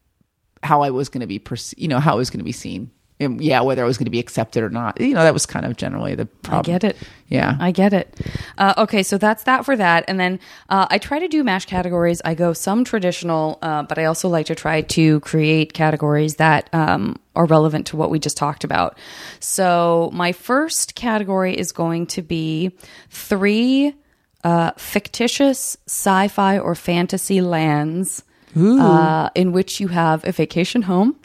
how 0.63 0.81
i 0.81 0.89
was 0.91 1.09
going 1.09 1.21
to 1.21 1.27
be 1.27 1.39
perce- 1.39 1.73
you 1.77 1.87
know 1.87 1.99
how 1.99 2.13
i 2.13 2.15
was 2.15 2.29
going 2.29 2.39
to 2.39 2.45
be 2.45 2.51
seen 2.51 2.89
yeah 3.19 3.61
whether 3.61 3.81
i 3.83 3.87
was 3.87 3.97
going 3.97 4.05
to 4.05 4.11
be 4.11 4.19
accepted 4.19 4.61
or 4.61 4.69
not 4.69 4.99
you 4.99 5.13
know 5.13 5.23
that 5.23 5.33
was 5.33 5.45
kind 5.45 5.65
of 5.65 5.77
generally 5.77 6.15
the 6.15 6.23
I 6.23 6.47
problem 6.47 6.63
get 6.79 6.83
it. 6.83 6.97
yeah 7.27 7.57
I 7.59 7.71
get 7.71 7.93
it. 7.93 8.19
Uh, 8.57 8.73
okay, 8.77 9.01
so 9.03 9.17
that's 9.17 9.43
that 9.43 9.65
for 9.65 9.75
that. 9.75 10.03
And 10.07 10.19
then 10.19 10.39
uh, 10.69 10.87
I 10.89 10.97
try 10.97 11.19
to 11.19 11.27
do 11.27 11.43
mash 11.43 11.65
categories. 11.65 12.21
I 12.23 12.35
go 12.35 12.53
some 12.53 12.83
traditional, 12.83 13.57
uh, 13.61 13.83
but 13.83 13.97
I 13.97 14.05
also 14.05 14.29
like 14.29 14.45
to 14.47 14.55
try 14.55 14.81
to 14.81 15.19
create 15.21 15.73
categories 15.73 16.35
that 16.35 16.69
um, 16.73 17.17
are 17.35 17.45
relevant 17.45 17.87
to 17.87 17.97
what 17.97 18.09
we 18.11 18.19
just 18.19 18.37
talked 18.37 18.63
about. 18.63 18.97
So 19.39 20.09
my 20.13 20.31
first 20.33 20.95
category 20.95 21.57
is 21.57 21.71
going 21.71 22.05
to 22.07 22.21
be 22.21 22.71
three 23.09 23.95
uh, 24.43 24.71
fictitious 24.77 25.77
sci 25.87 26.27
fi 26.27 26.59
or 26.59 26.75
fantasy 26.75 27.41
lands. 27.41 28.23
Uh, 28.57 29.29
in 29.35 29.51
which 29.51 29.81
you 29.81 29.89
have 29.89 30.23
a 30.25 30.31
vacation 30.31 30.81
home. 30.83 31.17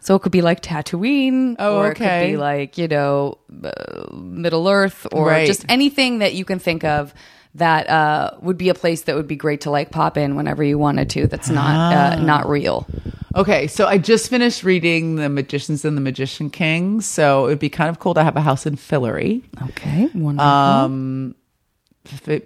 So 0.00 0.14
it 0.14 0.22
could 0.22 0.32
be 0.32 0.42
like 0.42 0.62
Tatooine, 0.62 1.56
Oh, 1.58 1.78
or 1.78 1.92
it 1.92 1.96
could 1.96 2.20
be 2.20 2.36
like 2.36 2.78
you 2.78 2.88
know 2.88 3.38
uh, 3.64 4.14
Middle 4.14 4.68
Earth, 4.68 5.06
or 5.12 5.26
Right. 5.28 5.46
just 5.46 5.64
anything 5.68 6.18
that 6.20 6.34
you 6.34 6.44
can 6.44 6.58
think 6.58 6.84
of 6.84 7.12
that 7.56 7.88
uh, 7.90 8.30
would 8.42 8.56
be 8.56 8.68
a 8.68 8.74
place 8.74 9.02
that 9.02 9.16
would 9.16 9.26
be 9.26 9.34
great 9.36 9.62
to 9.62 9.70
like 9.70 9.90
pop 9.90 10.16
in 10.16 10.36
whenever 10.36 10.62
you 10.62 10.78
wanted 10.78 11.10
to. 11.10 11.26
That's 11.26 11.50
not 11.50 11.74
Ah. 11.76 12.12
uh, 12.12 12.22
not 12.22 12.48
real. 12.48 12.86
Okay, 13.36 13.66
so 13.68 13.86
I 13.86 13.98
just 13.98 14.28
finished 14.30 14.64
reading 14.64 15.14
The 15.16 15.28
Magicians 15.28 15.84
and 15.84 15.96
the 15.96 16.00
Magician 16.00 16.50
King, 16.50 17.00
so 17.00 17.46
it'd 17.46 17.58
be 17.60 17.68
kind 17.70 17.88
of 17.90 17.98
cool 18.00 18.14
to 18.14 18.24
have 18.24 18.36
a 18.36 18.40
house 18.40 18.66
in 18.66 18.76
Fillory. 18.76 19.42
Okay, 19.70 20.08
wonderful. 20.14 20.48
Um, 20.48 21.34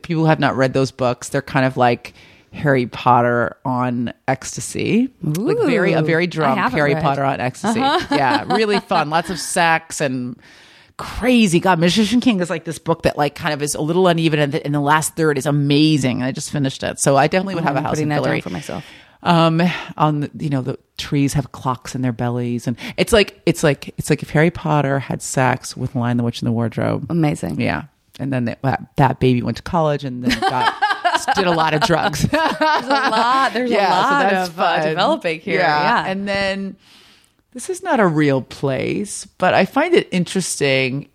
people 0.02 0.26
have 0.26 0.40
not 0.40 0.56
read 0.56 0.72
those 0.74 0.90
books, 0.90 1.28
they're 1.30 1.40
kind 1.42 1.64
of 1.64 1.76
like 1.76 2.12
Harry 2.54 2.86
Potter 2.86 3.56
on 3.64 4.12
ecstasy, 4.28 5.12
like 5.22 5.58
very 5.58 5.92
a 5.92 6.02
very 6.02 6.26
drunk 6.26 6.58
Harry 6.72 6.94
read. 6.94 7.02
Potter 7.02 7.24
on 7.24 7.40
ecstasy. 7.40 7.80
Yeah, 8.10 8.44
really 8.54 8.80
fun, 8.80 9.10
lots 9.10 9.28
of 9.30 9.38
sex 9.38 10.00
and 10.00 10.36
crazy. 10.96 11.60
God, 11.60 11.78
Magician 11.80 12.20
King 12.20 12.40
is 12.40 12.48
like 12.50 12.64
this 12.64 12.78
book 12.78 13.02
that 13.02 13.18
like 13.18 13.34
kind 13.34 13.52
of 13.52 13.60
is 13.62 13.74
a 13.74 13.80
little 13.80 14.06
uneven, 14.06 14.38
and 14.38 14.52
the, 14.52 14.64
and 14.64 14.74
the 14.74 14.80
last 14.80 15.16
third 15.16 15.36
is 15.36 15.46
amazing. 15.46 16.22
I 16.22 16.32
just 16.32 16.50
finished 16.50 16.82
it, 16.82 16.98
so 16.98 17.16
I 17.16 17.26
definitely 17.26 17.56
would 17.56 17.64
have 17.64 17.76
a 17.76 17.78
I'm 17.80 17.84
house 17.84 17.98
in 17.98 18.08
that 18.10 18.22
down 18.22 18.40
for 18.40 18.50
myself. 18.50 18.84
um 19.24 19.60
on 19.96 20.20
the, 20.20 20.30
you 20.38 20.50
know 20.50 20.62
the 20.62 20.78
trees 20.96 21.32
have 21.32 21.50
clocks 21.52 21.94
in 21.94 22.02
their 22.02 22.12
bellies 22.12 22.66
and 22.68 22.76
it's 22.96 23.12
like 23.12 23.40
it's 23.46 23.62
like 23.64 23.88
it's 23.98 24.08
like 24.10 24.22
if 24.22 24.28
harry 24.30 24.50
potter 24.50 24.98
had 24.98 25.20
sex 25.22 25.74
with 25.76 25.94
lion 25.96 26.18
the 26.18 26.22
witch 26.22 26.40
in 26.42 26.46
the 26.46 26.52
wardrobe 26.52 27.06
Amazing. 27.10 27.58
yeah 27.60 27.84
and 28.18 28.32
then 28.32 28.44
that, 28.46 28.62
that, 28.62 28.86
that 28.96 29.20
baby 29.20 29.42
went 29.42 29.56
to 29.56 29.62
college 29.62 30.04
and 30.04 30.24
then 30.24 30.38
got 30.40 30.74
did 31.36 31.46
a 31.46 31.52
lot 31.52 31.74
of 31.74 31.80
drugs 31.82 32.22
There's 32.22 32.42
a 32.42 32.88
lot. 32.88 33.52
There's 33.52 33.70
a 33.70 33.74
lot 33.74 34.32
of 34.32 34.58
uh, 34.58 34.88
developing 34.88 35.40
here. 35.40 35.60
Yeah, 35.60 36.04
and 36.06 36.28
then 36.28 36.76
this 37.52 37.70
is 37.70 37.82
not 37.82 38.00
a 38.00 38.06
real 38.06 38.42
place, 38.42 39.26
but 39.26 39.54
I 39.54 39.64
find 39.64 39.94
it 39.94 40.08
interesting 40.10 41.08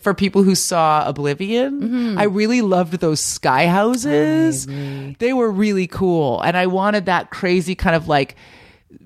for 0.00 0.14
people 0.14 0.42
who 0.42 0.54
saw 0.54 1.06
Oblivion. 1.06 1.80
Mm-hmm. 1.80 2.18
I 2.18 2.24
really 2.24 2.62
loved 2.62 2.94
those 2.94 3.20
sky 3.20 3.66
houses. 3.66 4.66
They 4.66 5.32
were 5.32 5.50
really 5.50 5.86
cool. 5.86 6.40
And 6.40 6.56
I 6.56 6.66
wanted 6.66 7.06
that 7.06 7.30
crazy 7.30 7.74
kind 7.74 7.94
of 7.94 8.08
like 8.08 8.36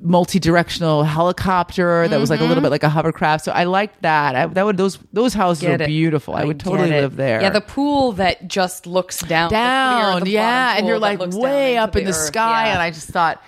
multi-directional 0.03 1.05
helicopter 1.05 2.09
that 2.09 2.19
was 2.19 2.29
like 2.29 2.41
a 2.41 2.45
little 2.45 2.63
bit 2.63 2.71
like 2.71 2.83
a 2.83 2.89
hovercraft. 2.89 3.45
So 3.45 3.53
I 3.53 3.65
liked 3.65 4.03
that. 4.03 4.35
I, 4.35 4.47
that 4.47 4.65
would 4.65 4.77
those 4.77 4.99
those 5.13 5.33
houses 5.35 5.63
Mm-hmm. 5.63 5.71
Get 5.73 5.81
were 5.81 5.85
it. 5.85 5.87
beautiful. 5.87 6.35
I, 6.35 6.45
would 6.45 6.59
totally 6.61 6.91
live 6.91 7.17
there. 7.17 7.41
Yeah, 7.41 7.51
the 7.51 7.61
pool 7.61 8.13
that 8.13 8.49
just 8.49 8.87
looks 8.87 9.19
down, 9.21 9.49
the 9.51 9.55
clear, 9.55 9.61
down, 9.61 10.23
the 10.25 10.31
yeah, 10.31 10.75
and 10.77 10.87
you're 10.87 10.99
like 10.99 11.21
way 11.21 11.77
up 11.79 11.95
in 11.97 12.05
the 12.05 12.11
earth. 12.11 12.17
sky, 12.17 12.67
Yeah. 12.67 12.73
and 12.75 12.83
I 12.83 12.91
just 12.91 13.09
thought 13.09 13.43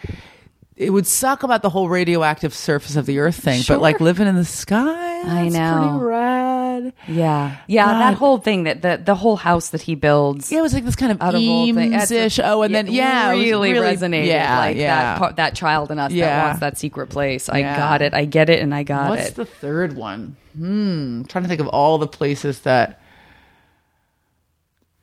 it 0.77 0.91
would 0.91 1.07
suck 1.07 1.43
about 1.45 1.63
the 1.63 1.71
whole 1.71 1.89
radioactive 1.89 2.53
surface 2.55 2.97
of 2.97 3.07
the 3.07 3.21
Earth 3.21 3.37
thing, 3.37 3.61
Sure. 3.63 3.77
but 3.77 3.81
like 3.83 4.01
living 4.01 4.27
in 4.27 4.35
the 4.35 4.45
sky, 4.45 5.21
I 5.23 5.49
know. 5.49 5.79
pretty 5.99 6.05
rad. 6.05 6.64
Yeah, 7.09 7.57
yeah, 7.67 7.87
God. 7.87 8.01
that 8.01 8.15
whole 8.15 8.39
thing 8.39 8.65
that 8.65 8.83
the 8.83 9.01
the 9.05 9.15
whole 9.15 9.37
house 9.37 9.71
that 9.71 9.83
he 9.83 9.95
builds. 9.95 10.51
Yeah, 10.53 10.59
it 10.59 10.63
was 10.63 10.75
like 10.75 10.85
this 10.85 10.97
kind 10.97 11.13
of 11.13 11.21
out 11.23 11.35
of 11.35 11.41
Eames-ish. 11.41 12.39
Oh, 12.43 12.63
and 12.63 12.75
then 12.75 12.87
yeah, 12.89 13.33
it 13.33 13.39
really, 13.39 13.73
really 13.73 13.97
resonated. 13.97 14.27
Yeah, 14.27 14.59
like 14.59 14.77
yeah. 14.77 15.19
that 15.19 15.37
that 15.37 15.55
child 15.55 15.91
in 15.91 15.99
us 15.99 16.13
that 16.13 16.45
wants 16.47 16.61
that 16.61 16.79
secret 16.79 17.09
place. 17.09 17.49
I 17.49 17.59
Yeah. 17.59 17.77
got 17.77 18.03
it. 18.03 18.15
I 18.15 18.25
get 18.25 18.49
it, 18.51 18.61
and 18.61 18.75
I 18.75 18.83
got 18.83 19.11
What's 19.11 19.29
it. 19.31 19.39
What's 19.39 19.51
the 19.51 19.57
third 19.57 19.97
one? 19.97 20.37
Hmm. 20.57 21.21
I'm 21.21 21.25
trying 21.27 21.45
to 21.45 21.49
think 21.49 21.61
of 21.61 21.69
all 21.69 21.99
the 21.99 22.07
places 22.07 22.61
that 22.61 23.01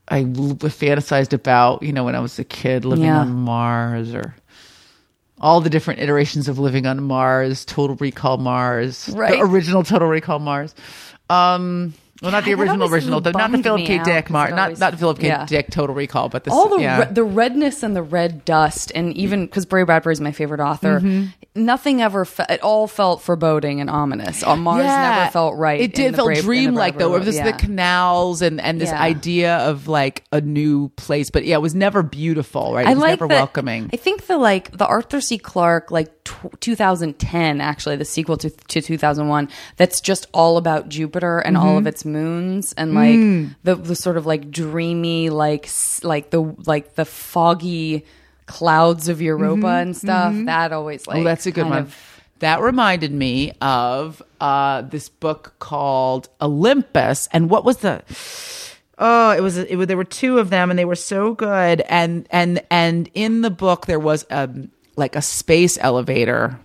I 0.07 0.23
fantasized 0.23 1.33
about, 1.33 1.83
you 1.83 1.93
know, 1.93 2.03
when 2.03 2.15
I 2.15 2.19
was 2.19 2.37
a 2.39 2.43
kid 2.43 2.83
living 2.85 3.05
Yeah. 3.05 3.19
on 3.19 3.31
Mars 3.33 4.13
or 4.13 4.35
all 5.39 5.61
the 5.61 5.69
different 5.69 5.99
iterations 6.01 6.47
of 6.47 6.59
living 6.59 6.85
on 6.85 7.01
Mars, 7.03 7.65
Total 7.65 7.95
Recall 7.95 8.37
Mars, 8.37 9.09
Right. 9.13 9.31
the 9.33 9.39
original 9.41 9.83
Total 9.83 10.07
Recall 10.07 10.39
Mars. 10.39 10.75
Um, 11.31 11.93
well, 12.21 12.31
not 12.31 12.45
the 12.45 12.53
original, 12.53 12.87
original, 12.93 13.19
the, 13.21 13.31
not 13.31 13.51
the 13.51 13.63
Philip 13.63 13.85
K. 13.85 13.97
Dick, 14.03 14.29
Mars, 14.29 14.51
not 14.51 14.59
always- 14.59 14.79
not 14.79 14.99
Philip 14.99 15.19
K. 15.19 15.27
yeah. 15.27 15.45
Dick 15.45 15.71
Total 15.71 15.95
Recall, 15.95 16.29
but 16.29 16.43
the 16.43 16.51
all 16.51 16.69
the 16.69 16.81
yeah. 16.81 16.99
re- 16.99 17.07
the 17.11 17.23
redness 17.23 17.81
and 17.83 17.95
the 17.95 18.03
red 18.03 18.45
dust, 18.45 18.91
and 18.93 19.13
even 19.17 19.45
because 19.45 19.65
Ray 19.71 19.83
Bradbury 19.83 20.13
is 20.13 20.21
my 20.21 20.31
favorite 20.31 20.59
author, 20.59 20.99
Mm-hmm. 20.99 21.25
nothing 21.65 22.01
ever. 22.01 22.25
Fe- 22.25 22.45
it 22.49 22.61
all 22.61 22.87
felt 22.87 23.21
foreboding 23.23 23.81
and 23.81 23.89
ominous. 23.89 24.43
On 24.43 24.59
Mars 24.61 24.85
never 24.85 25.31
felt 25.31 25.57
right. 25.57 25.81
It 25.81 25.93
did 25.95 26.13
the 26.13 26.17
felt 26.17 26.35
dreamlike 26.37 26.97
though. 26.97 27.15
It 27.15 27.23
Bradbury 27.23 27.43
was 27.45 27.51
the 27.59 27.65
canals 27.65 28.41
and 28.43 28.61
and 28.61 28.79
this 28.79 28.89
Yeah. 28.89 29.01
idea 29.01 29.57
of 29.57 29.87
like 29.87 30.23
a 30.31 30.41
new 30.41 30.89
place, 30.89 31.29
but 31.31 31.43
yeah, 31.45 31.55
it 31.55 31.61
was 31.61 31.73
never 31.75 32.03
beautiful, 32.03 32.73
right? 32.75 32.85
It 32.85 32.89
I 32.89 32.93
was 32.93 33.01
like 33.01 33.09
never 33.13 33.27
that- 33.29 33.35
welcoming. 33.35 33.89
I 33.91 33.97
think 33.97 34.27
the 34.27 34.37
like 34.37 34.77
the 34.77 34.85
Arthur 34.85 35.21
C. 35.21 35.37
Clarke 35.39 35.89
like 35.91 36.09
tw 36.23 36.59
2010 36.59 37.61
actually 37.61 37.95
the 37.95 38.05
sequel 38.05 38.37
to 38.37 38.49
to 38.49 38.79
2001 38.81 39.49
that's 39.77 40.01
just 40.01 40.27
all 40.33 40.57
about 40.57 40.87
Jupiter 40.89 41.39
and 41.39 41.57
all 41.57 41.61
Mm-hmm. 41.69 41.77
of 41.77 41.87
its 41.87 42.05
moons 42.11 42.73
and 42.73 42.93
like 42.93 43.15
Mm. 43.15 43.55
the 43.63 43.75
the 43.75 43.95
sort 43.95 44.17
of 44.17 44.25
like 44.25 44.51
dreamy 44.51 45.29
like 45.29 45.69
like 46.03 46.29
the 46.29 46.41
like 46.65 46.95
the 46.95 47.05
foggy 47.05 48.05
clouds 48.45 49.07
of 49.07 49.21
Europa 49.21 49.67
and 49.67 49.95
stuff 49.95 50.33
that 50.45 50.71
always 50.73 51.07
like 51.07 51.17
oh, 51.19 51.23
that's 51.23 51.45
a 51.45 51.51
good 51.51 51.67
one. 51.69 51.77
of- 51.79 51.95
that 52.39 52.59
reminded 52.59 53.11
me 53.13 53.53
of 53.61 54.19
uh, 54.41 54.81
this 54.81 55.09
book 55.09 55.53
called 55.59 56.27
Olympus, 56.41 57.29
and 57.31 57.51
what 57.51 57.63
was 57.63 57.77
the? 57.77 58.01
Oh, 58.97 59.29
it 59.29 59.41
was, 59.41 59.57
it 59.57 59.75
was. 59.75 59.85
There 59.85 59.95
were 59.95 60.03
two 60.03 60.39
of 60.39 60.49
them, 60.49 60.71
and 60.71 60.79
they 60.79 60.85
were 60.85 60.95
so 60.95 61.35
good. 61.35 61.81
And 61.81 62.27
and 62.31 62.61
and 62.71 63.09
in 63.13 63.41
the 63.41 63.51
book, 63.51 63.85
there 63.85 63.99
was 63.99 64.25
a 64.31 64.49
like 64.95 65.15
a 65.15 65.21
space 65.21 65.77
elevator 65.81 66.59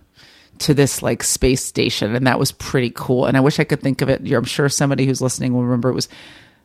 to 0.59 0.73
this 0.73 1.01
like 1.01 1.23
space 1.23 1.63
station, 1.63 2.15
and 2.15 2.27
that 2.27 2.39
was 2.39 2.51
pretty 2.51 2.91
cool. 2.93 3.25
And 3.25 3.37
I 3.37 3.41
wish 3.41 3.59
I 3.59 3.63
could 3.63 3.81
think 3.81 4.01
of 4.01 4.09
it. 4.09 4.21
I'm 4.31 4.43
sure 4.45 4.69
somebody 4.69 5.05
who's 5.05 5.21
listening 5.21 5.53
will 5.53 5.63
remember 5.63 5.89
it 5.89 5.95
was 5.95 6.09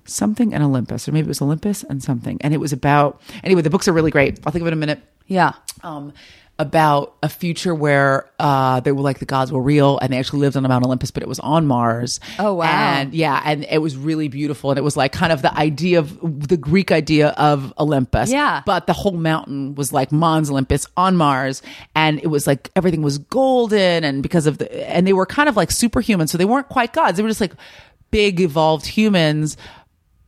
something 0.04 0.52
and 0.52 0.62
Olympus, 0.62 1.08
or 1.08 1.12
maybe 1.12 1.26
it 1.26 1.28
was 1.28 1.42
Olympus 1.42 1.84
and 1.84 2.02
something. 2.02 2.38
And 2.40 2.52
it 2.52 2.58
was 2.58 2.72
about 2.72 3.20
anyway. 3.44 3.62
The 3.62 3.70
books 3.70 3.88
are 3.88 3.92
really 3.92 4.10
great. 4.10 4.40
I'll 4.44 4.52
think 4.52 4.62
of 4.62 4.66
it 4.66 4.72
in 4.72 4.74
a 4.74 4.76
minute 4.76 5.02
yeah 5.26 5.52
um, 5.82 6.12
about 6.62 7.16
a 7.22 7.28
future 7.28 7.74
where 7.74 8.30
uh, 8.38 8.80
they 8.80 8.92
were 8.92 9.02
like 9.02 9.18
the 9.18 9.26
gods 9.26 9.52
were 9.52 9.60
real 9.60 9.98
and 9.98 10.12
they 10.12 10.18
actually 10.18 10.38
lived 10.38 10.56
on 10.56 10.62
Mount 10.62 10.84
Olympus, 10.86 11.10
but 11.10 11.22
it 11.22 11.28
was 11.28 11.40
on 11.40 11.66
Mars. 11.66 12.20
Oh, 12.38 12.54
wow. 12.54 12.64
And 12.64 13.12
yeah, 13.12 13.42
and 13.44 13.64
it 13.68 13.78
was 13.78 13.96
really 13.96 14.28
beautiful, 14.28 14.70
and 14.70 14.78
it 14.78 14.82
was 14.82 14.96
like 14.96 15.12
kind 15.12 15.32
of 15.32 15.42
the 15.42 15.54
idea 15.54 15.98
of 15.98 16.48
the 16.48 16.56
Greek 16.56 16.90
idea 16.90 17.30
of 17.30 17.74
Olympus. 17.78 18.30
Yeah. 18.30 18.62
but 18.64 18.86
the 18.86 18.92
whole 18.92 19.12
mountain 19.12 19.74
was 19.74 19.92
like 19.92 20.12
Mons 20.12 20.50
Olympus 20.50 20.86
on 20.96 21.16
Mars, 21.16 21.62
and 21.94 22.18
it 22.20 22.28
was 22.28 22.46
like 22.46 22.70
everything 22.76 23.02
was 23.02 23.18
golden, 23.18 24.04
and 24.04 24.22
because 24.22 24.46
of 24.46 24.58
the 24.58 24.88
and 24.88 25.06
they 25.06 25.12
were 25.12 25.26
kind 25.26 25.48
of 25.48 25.56
like 25.56 25.70
superhuman, 25.70 26.28
so 26.28 26.38
they 26.38 26.44
weren't 26.44 26.68
quite 26.68 26.92
gods; 26.92 27.16
they 27.16 27.22
were 27.22 27.28
just 27.28 27.40
like 27.40 27.52
big 28.12 28.40
evolved 28.40 28.86
humans 28.86 29.56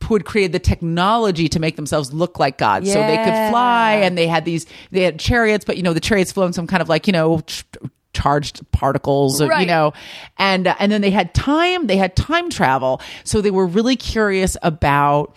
who 0.05 0.13
had 0.15 0.25
created 0.25 0.51
the 0.51 0.59
technology 0.59 1.47
to 1.49 1.59
make 1.59 1.75
themselves 1.75 2.13
look 2.13 2.39
like 2.39 2.57
gods 2.57 2.87
so 2.91 2.99
they 2.99 3.17
could 3.17 3.49
fly 3.51 3.93
and 3.93 4.17
they 4.17 4.27
had 4.27 4.45
these 4.45 4.65
they 4.91 5.01
had 5.01 5.19
chariots 5.19 5.65
but 5.65 5.77
you 5.77 5.83
know 5.83 5.93
the 5.93 5.99
chariots 5.99 6.31
flew 6.31 6.45
in 6.45 6.53
some 6.53 6.67
kind 6.67 6.81
of 6.81 6.89
like 6.89 7.07
you 7.07 7.13
know 7.13 7.39
ch- 7.41 7.65
charged 8.13 8.69
particles 8.71 9.41
or, 9.41 9.49
you 9.61 9.65
know 9.67 9.93
and 10.37 10.67
uh, 10.67 10.75
and 10.79 10.91
then 10.91 11.01
they 11.01 11.11
had 11.11 11.33
time 11.33 11.87
they 11.87 11.97
had 11.97 12.15
time 12.15 12.49
travel. 12.49 13.01
So 13.23 13.41
they 13.41 13.51
were 13.51 13.65
really 13.67 13.95
curious 13.95 14.55
about 14.61 15.35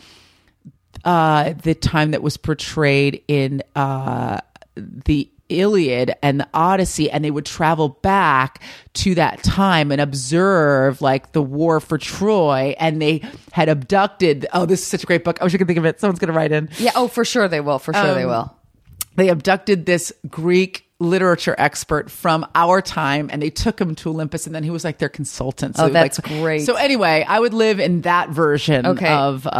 uh 1.05 1.55
the 1.63 1.75
time 1.75 2.13
that 2.13 2.23
was 2.23 2.37
portrayed 2.37 3.23
in 3.29 3.63
uh 3.75 4.39
the 4.77 5.29
Iliad 5.49 6.15
and 6.23 6.41
the 6.41 6.49
Odyssey, 6.55 7.11
and 7.11 7.25
they 7.25 7.31
would 7.31 7.47
travel 7.47 7.89
back 8.03 8.63
to 8.95 9.15
that 9.17 9.43
time 9.43 9.91
and 9.93 10.01
observe 10.01 11.01
like 11.01 11.33
the 11.33 11.43
war 11.43 11.81
for 11.81 11.99
Troy, 11.99 12.75
and 12.79 13.01
they 13.01 13.23
had 13.53 13.69
abducted. 13.69 14.47
Oh, 14.53 14.67
this 14.67 14.81
is 14.81 14.87
such 14.87 15.03
a 15.03 15.07
great 15.07 15.25
book. 15.25 15.39
I 15.41 15.45
wish 15.45 15.55
I 15.55 15.59
could 15.59 15.67
think 15.67 15.79
of 15.79 15.85
it. 15.85 16.01
Someone's 16.01 16.19
going 16.19 16.33
to 16.33 16.37
write 16.37 16.53
in 16.53 16.69
yeah 16.79 16.93
oh 16.95 17.09
for 17.09 17.25
sure 17.25 17.49
they 17.49 17.61
will 17.61 17.79
for 17.79 17.93
sure 17.93 18.15
they 18.15 18.25
Um, 18.25 18.31
will 18.31 18.55
they 19.19 19.29
abducted 19.29 19.85
this 19.87 20.13
Greek 20.31 20.85
literature 21.01 21.55
expert 21.59 22.11
from 22.11 22.45
our 22.57 22.83
time 22.83 23.31
and 23.33 23.41
they 23.41 23.51
took 23.51 23.81
him 23.81 23.95
to 23.95 24.09
Olympus 24.11 24.47
and 24.47 24.55
then 24.55 24.65
he 24.65 24.71
was 24.71 24.83
like 24.83 24.99
their 24.99 25.09
consultant. 25.09 25.77
Oh, 25.79 25.85
like- 25.85 25.93
that's 25.93 26.19
great. 26.19 26.63
So 26.67 26.75
anyway, 26.75 27.25
I 27.29 27.39
would 27.39 27.55
live 27.55 27.79
in 27.79 28.01
that 28.01 28.31
version 28.31 28.85
Okay. 28.85 29.07
of 29.07 29.47
uh, 29.47 29.51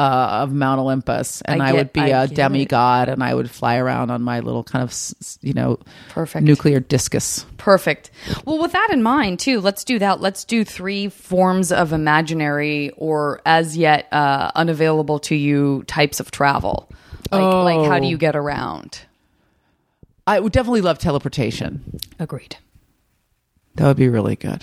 of 0.43 0.53
Mount 0.53 0.81
Olympus 0.81 1.41
and 1.43 1.63
I 1.63 1.67
I, 1.69 1.71
get- 1.71 1.79
would 1.79 1.93
be 1.93 2.01
I 2.01 2.07
a 2.07 2.09
get 2.27 2.33
it. 2.33 2.35
demigod 2.35 3.09
and 3.09 3.23
I 3.23 3.35
would 3.37 3.49
fly 3.49 3.77
around 3.77 4.11
on 4.11 4.21
my 4.23 4.41
little 4.41 4.65
kind 4.65 4.83
of 4.83 4.93
you 5.41 5.53
know 5.53 5.79
Perfect. 6.09 6.45
nuclear 6.45 6.81
discus. 6.81 7.47
Perfect. 7.57 8.11
Well, 8.45 8.59
with 8.59 8.73
that 8.73 8.89
in 8.91 9.05
mind, 9.05 9.39
too, 9.39 9.61
let's 9.61 9.85
do 9.85 10.01
that. 10.01 10.21
Let's 10.21 10.45
do 10.45 10.65
three 10.65 11.09
forms 11.09 11.71
of 11.71 11.93
imaginary 11.93 12.91
or 12.97 13.41
as 13.47 13.77
yet 13.77 14.09
uh, 14.13 14.51
unavailable 14.57 15.21
to 15.21 15.37
you 15.37 15.85
types 15.87 16.19
of 16.19 16.33
travel. 16.33 16.91
Like, 17.31 17.43
like 17.43 17.87
how 17.89 17.99
do 18.01 18.07
Oh. 18.07 18.09
you 18.09 18.19
get 18.19 18.35
around? 18.35 19.03
I 20.29 20.41
would 20.41 20.53
definitely 20.53 20.83
love 20.83 20.99
teleportation. 20.99 21.99
Agreed. 22.19 22.57
That 23.77 23.87
would 23.87 23.97
be 23.97 24.09
really 24.11 24.37
good. 24.37 24.63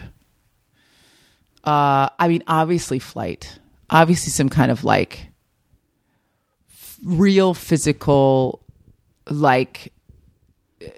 Uh, 1.64 2.10
I 2.20 2.28
mean, 2.28 2.44
obviously, 2.46 3.00
flight. 3.00 3.58
Obviously, 3.90 4.30
some 4.30 4.48
kind 4.50 4.70
of 4.70 4.84
like 4.84 5.30
f- 6.72 7.00
real 7.04 7.56
physical, 7.56 8.62
like, 9.28 9.92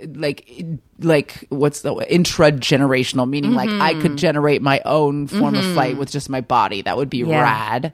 like, 0.05 0.51
like 0.99 1.45
what's 1.47 1.81
the 1.81 1.95
intragenerational 1.95 3.29
meaning? 3.29 3.53
Like, 3.53 3.69
I 3.69 3.93
could 4.01 4.17
generate 4.17 4.61
my 4.61 4.81
own 4.83 5.27
form 5.27 5.55
of 5.55 5.63
flight 5.73 5.97
with 5.97 6.11
just 6.11 6.29
my 6.29 6.41
body. 6.41 6.81
That 6.81 6.97
would 6.97 7.09
be 7.09 7.19
Yeah. 7.19 7.41
rad. 7.41 7.93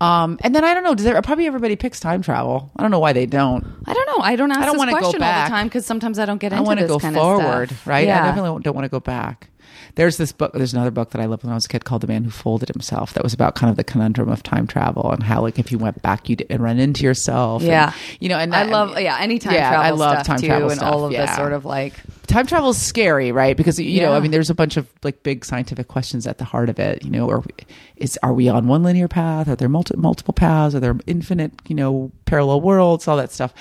Um, 0.00 0.38
and 0.42 0.54
then 0.54 0.64
I 0.64 0.74
don't 0.74 0.82
know. 0.84 0.94
Does 0.94 1.04
there, 1.04 1.20
probably 1.22 1.46
everybody 1.46 1.76
picks 1.76 2.00
time 2.00 2.20
travel? 2.20 2.70
I 2.76 2.82
don't 2.82 2.90
know 2.90 2.98
why 2.98 3.12
they 3.12 3.26
don't. 3.26 3.64
I 3.86 3.94
don't 3.94 4.06
know. 4.06 4.22
I 4.24 4.36
don't 4.36 4.50
ask 4.50 4.60
I 4.60 4.66
don't 4.66 4.74
this 4.74 4.78
wanna 4.78 4.92
go 4.92 4.98
question 4.98 5.22
all 5.22 5.28
back. 5.28 5.48
the 5.48 5.54
time 5.54 5.66
because 5.68 5.86
sometimes 5.86 6.18
I 6.18 6.26
don't 6.26 6.38
get 6.38 6.52
I 6.52 6.56
into 6.56 6.66
want 6.66 6.80
to 6.80 6.84
this 6.86 6.92
go 6.92 6.98
kind 6.98 7.14
forward, 7.16 7.70
of 7.70 7.76
stuff. 7.76 7.86
right? 7.86 8.06
Yeah. 8.06 8.22
I 8.22 8.26
definitely 8.26 8.62
don't 8.62 8.74
want 8.74 8.84
to 8.84 8.88
go 8.90 9.00
back. 9.00 9.48
There's 9.96 10.16
this 10.16 10.32
book. 10.32 10.52
There's 10.52 10.72
another 10.72 10.90
book 10.90 11.10
that 11.10 11.20
I 11.20 11.26
loved 11.26 11.44
when 11.44 11.52
I 11.52 11.54
was 11.54 11.66
a 11.66 11.68
kid 11.68 11.84
called 11.84 12.00
"The 12.02 12.08
Man 12.08 12.24
Who 12.24 12.30
Folded 12.30 12.68
Himself." 12.68 13.12
That 13.14 13.22
was 13.22 13.32
about 13.32 13.54
kind 13.54 13.70
of 13.70 13.76
the 13.76 13.84
conundrum 13.84 14.28
of 14.28 14.42
time 14.42 14.66
travel 14.66 15.10
and 15.12 15.22
how, 15.22 15.40
like, 15.42 15.58
if 15.58 15.70
you 15.70 15.78
went 15.78 16.02
back, 16.02 16.28
you'd 16.28 16.44
run 16.58 16.78
into 16.80 17.04
yourself. 17.04 17.62
and, 17.62 17.70
Yeah. 17.70 17.92
you 18.18 18.28
know, 18.28 18.36
and 18.38 18.52
I 18.54 18.64
that- 18.64 18.72
love 18.72 18.98
yeah 18.98 19.16
any 19.20 19.38
time 19.38 19.54
yeah, 19.54 19.70
travel 19.70 19.86
I 19.86 19.90
love 19.90 20.14
stuff 20.16 20.26
time 20.26 20.38
too 20.40 20.46
travel 20.48 20.68
and 20.70 20.78
stuff, 20.78 20.92
all 20.92 21.04
of 21.04 21.12
this 21.12 21.34
sort 21.36 21.52
of 21.52 21.64
like 21.64 21.94
time 22.26 22.46
travel 22.46 22.70
is 22.70 22.80
scary, 22.82 23.30
right? 23.30 23.56
Because 23.56 23.78
you 23.78 24.00
know, 24.02 24.12
I 24.12 24.20
mean, 24.20 24.32
there's 24.32 24.50
a 24.50 24.54
bunch 24.54 24.76
of 24.76 24.88
like 25.04 25.22
big 25.22 25.44
scientific 25.44 25.86
questions 25.86 26.26
at 26.26 26.38
the 26.38 26.44
heart 26.44 26.68
of 26.68 26.78
it. 26.80 27.04
You 27.04 27.10
know, 27.10 27.30
are 27.30 27.40
we, 27.40 27.50
is 27.96 28.18
are 28.22 28.32
we 28.32 28.48
on 28.48 28.66
one 28.66 28.82
linear 28.82 29.06
path? 29.06 29.48
Are 29.48 29.54
there 29.56 29.68
multi, 29.68 29.96
multiple 29.96 30.34
paths? 30.34 30.74
Are 30.74 30.80
there 30.80 30.96
infinite, 31.06 31.52
you 31.68 31.76
know, 31.76 32.10
parallel 32.24 32.60
worlds? 32.62 33.06
All 33.06 33.16
that 33.18 33.30
stuff. 33.30 33.54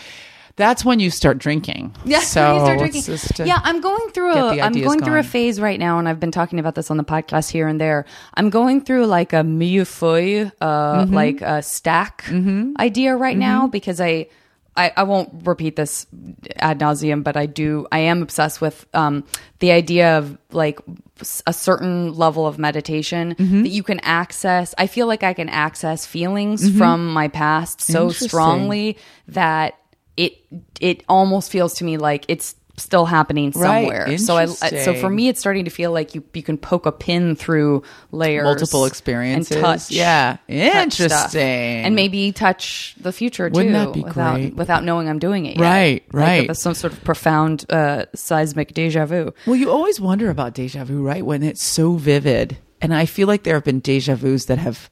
That's 0.56 0.86
when 0.86 1.00
you 1.00 1.10
start 1.10 1.40
drinking. 1.40 1.96
Yeah, 2.06 2.20
so 2.20 2.54
you 2.54 2.60
start 2.60 2.78
drinking. 2.80 3.14
uh, 3.40 3.44
yeah, 3.46 3.60
I'm 3.64 3.82
going 3.82 4.10
through 4.12 4.34
a 4.34 4.52
I'm 4.60 4.60
ideas 4.74 4.86
going 4.86 5.02
through 5.04 5.18
a 5.18 5.24
phase 5.24 5.60
right 5.60 5.80
now, 5.80 5.98
and 5.98 6.08
I've 6.08 6.20
been 6.20 6.32
talking 6.32 6.60
about 6.60 6.76
this 6.76 6.92
on 6.92 6.98
the 6.98 7.04
podcast 7.04 7.50
here 7.50 7.68
and 7.68 7.82
there. 7.82 8.06
I'm 8.36 8.50
going 8.52 8.82
through 8.82 9.08
like 9.08 9.34
a 9.34 9.38
millefeuille, 9.44 10.52
uh, 10.62 11.06
Mm-hmm. 11.06 11.14
like 11.14 11.42
a 11.42 11.62
stack 11.64 12.24
idea 12.80 13.16
right 13.16 13.38
now 13.38 13.68
because 13.68 14.00
I 14.00 14.28
I, 14.76 14.92
I 14.98 15.04
won't 15.04 15.46
repeat 15.46 15.76
this 15.76 16.08
ad 16.56 16.80
nauseum, 16.80 17.24
but 17.24 17.38
I 17.38 17.46
do. 17.46 17.86
I 17.92 18.00
am 18.00 18.22
obsessed 18.24 18.60
with 18.60 18.88
um, 18.96 19.24
the 19.60 19.72
idea 19.72 20.18
of 20.18 20.36
like 20.52 20.80
a 21.46 21.54
certain 21.54 22.14
level 22.14 22.48
of 22.48 22.58
meditation 22.58 23.36
Mm-hmm. 23.36 23.64
that 23.64 23.70
you 23.70 23.84
can 23.84 24.00
access. 24.02 24.74
I 24.78 24.88
feel 24.88 25.06
like 25.08 25.24
I 25.24 25.34
can 25.34 25.48
access 25.50 26.06
feelings 26.08 26.76
from 26.78 27.12
my 27.14 27.28
past 27.28 27.82
so 27.82 28.08
Mm-hmm. 28.08 28.26
Strongly 28.26 28.98
that 29.28 29.78
it 30.18 30.34
it 30.80 31.04
almost 31.10 31.52
feels 31.52 31.74
to 31.76 31.84
me 31.84 31.98
like 31.98 32.26
it's 32.28 32.56
still 32.76 33.06
happening 33.06 33.52
Right. 33.56 33.84
somewhere. 33.86 34.18
So 34.18 34.36
I 34.36 34.46
so 34.48 34.96
for 34.96 35.08
me, 35.10 35.28
it's 35.28 35.40
starting 35.40 35.66
to 35.66 35.70
feel 35.72 35.92
like 35.92 36.16
you 36.16 36.24
you 36.34 36.42
can 36.42 36.58
poke 36.58 36.88
a 36.88 36.92
pin 36.92 37.36
through 37.36 37.84
layers, 38.12 38.44
Multiple 38.46 38.86
experiences. 38.86 39.56
and 39.56 39.64
touch. 39.64 39.92
Yeah. 39.92 40.38
touch. 40.48 41.00
Interesting. 41.00 41.42
and 41.86 41.96
maybe 41.96 42.32
touch 42.32 42.96
the 43.00 43.12
future 43.12 43.50
too, 43.50 43.56
Wouldn't 43.58 43.74
that 43.76 43.94
be 43.94 44.02
without 44.02 44.36
great? 44.36 44.56
without 44.56 44.84
knowing 44.84 45.08
I'm 45.08 45.20
doing 45.20 45.46
it. 45.46 45.58
Yet. 45.58 45.62
Right, 45.62 46.04
right. 46.12 46.50
It's 46.50 46.62
some 46.62 46.74
sort 46.74 46.94
of 46.94 47.04
profound 47.04 47.66
uh, 47.70 48.06
seismic 48.16 48.74
deja 48.74 49.06
vu. 49.06 49.34
Well, 49.46 49.56
you 49.56 49.70
always 49.70 50.02
wonder 50.02 50.32
about 50.32 50.56
deja 50.56 50.84
vu, 50.84 51.04
right? 51.04 51.24
When 51.26 51.44
it's 51.44 51.62
so 51.64 51.94
vivid. 51.94 52.58
And 52.82 52.94
I 52.94 53.06
feel 53.06 53.28
like 53.28 53.44
there 53.44 53.54
have 53.54 53.64
been 53.64 53.80
deja 53.82 54.16
vus 54.16 54.46
that 54.46 54.58
have. 54.58 54.90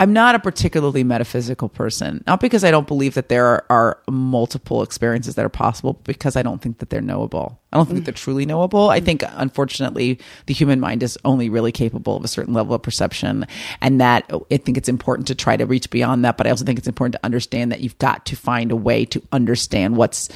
I'm 0.00 0.12
not 0.12 0.36
a 0.36 0.38
particularly 0.38 1.02
metaphysical 1.02 1.68
person, 1.68 2.22
not 2.24 2.38
because 2.38 2.62
I 2.62 2.70
don't 2.70 2.86
believe 2.86 3.14
that 3.14 3.28
there 3.28 3.46
are, 3.46 3.66
are 3.68 3.98
multiple 4.08 4.82
experiences 4.84 5.34
that 5.34 5.44
are 5.44 5.48
possible, 5.48 5.94
but 5.94 6.04
because 6.04 6.36
I 6.36 6.42
don't 6.42 6.62
think 6.62 6.78
that 6.78 6.88
they're 6.88 7.00
knowable. 7.00 7.60
I 7.72 7.76
don't 7.76 7.86
think 7.86 8.04
they're 8.04 8.14
truly 8.14 8.46
knowable. 8.46 8.90
I 8.90 9.00
think, 9.00 9.24
unfortunately, 9.26 10.20
the 10.46 10.54
human 10.54 10.78
mind 10.78 11.02
is 11.02 11.18
only 11.24 11.50
really 11.50 11.72
capable 11.72 12.16
of 12.16 12.24
a 12.24 12.28
certain 12.28 12.54
level 12.54 12.74
of 12.74 12.82
perception. 12.82 13.44
And 13.80 14.00
that 14.00 14.30
I 14.52 14.56
think 14.58 14.78
it's 14.78 14.88
important 14.88 15.26
to 15.28 15.34
try 15.34 15.56
to 15.56 15.66
reach 15.66 15.90
beyond 15.90 16.24
that. 16.24 16.36
But 16.36 16.46
I 16.46 16.50
also 16.50 16.64
think 16.64 16.78
it's 16.78 16.88
important 16.88 17.14
to 17.14 17.26
understand 17.26 17.72
that 17.72 17.80
you've 17.80 17.98
got 17.98 18.24
to 18.26 18.36
find 18.36 18.70
a 18.70 18.76
way 18.76 19.04
to 19.06 19.20
understand 19.32 19.96
what's 19.96 20.28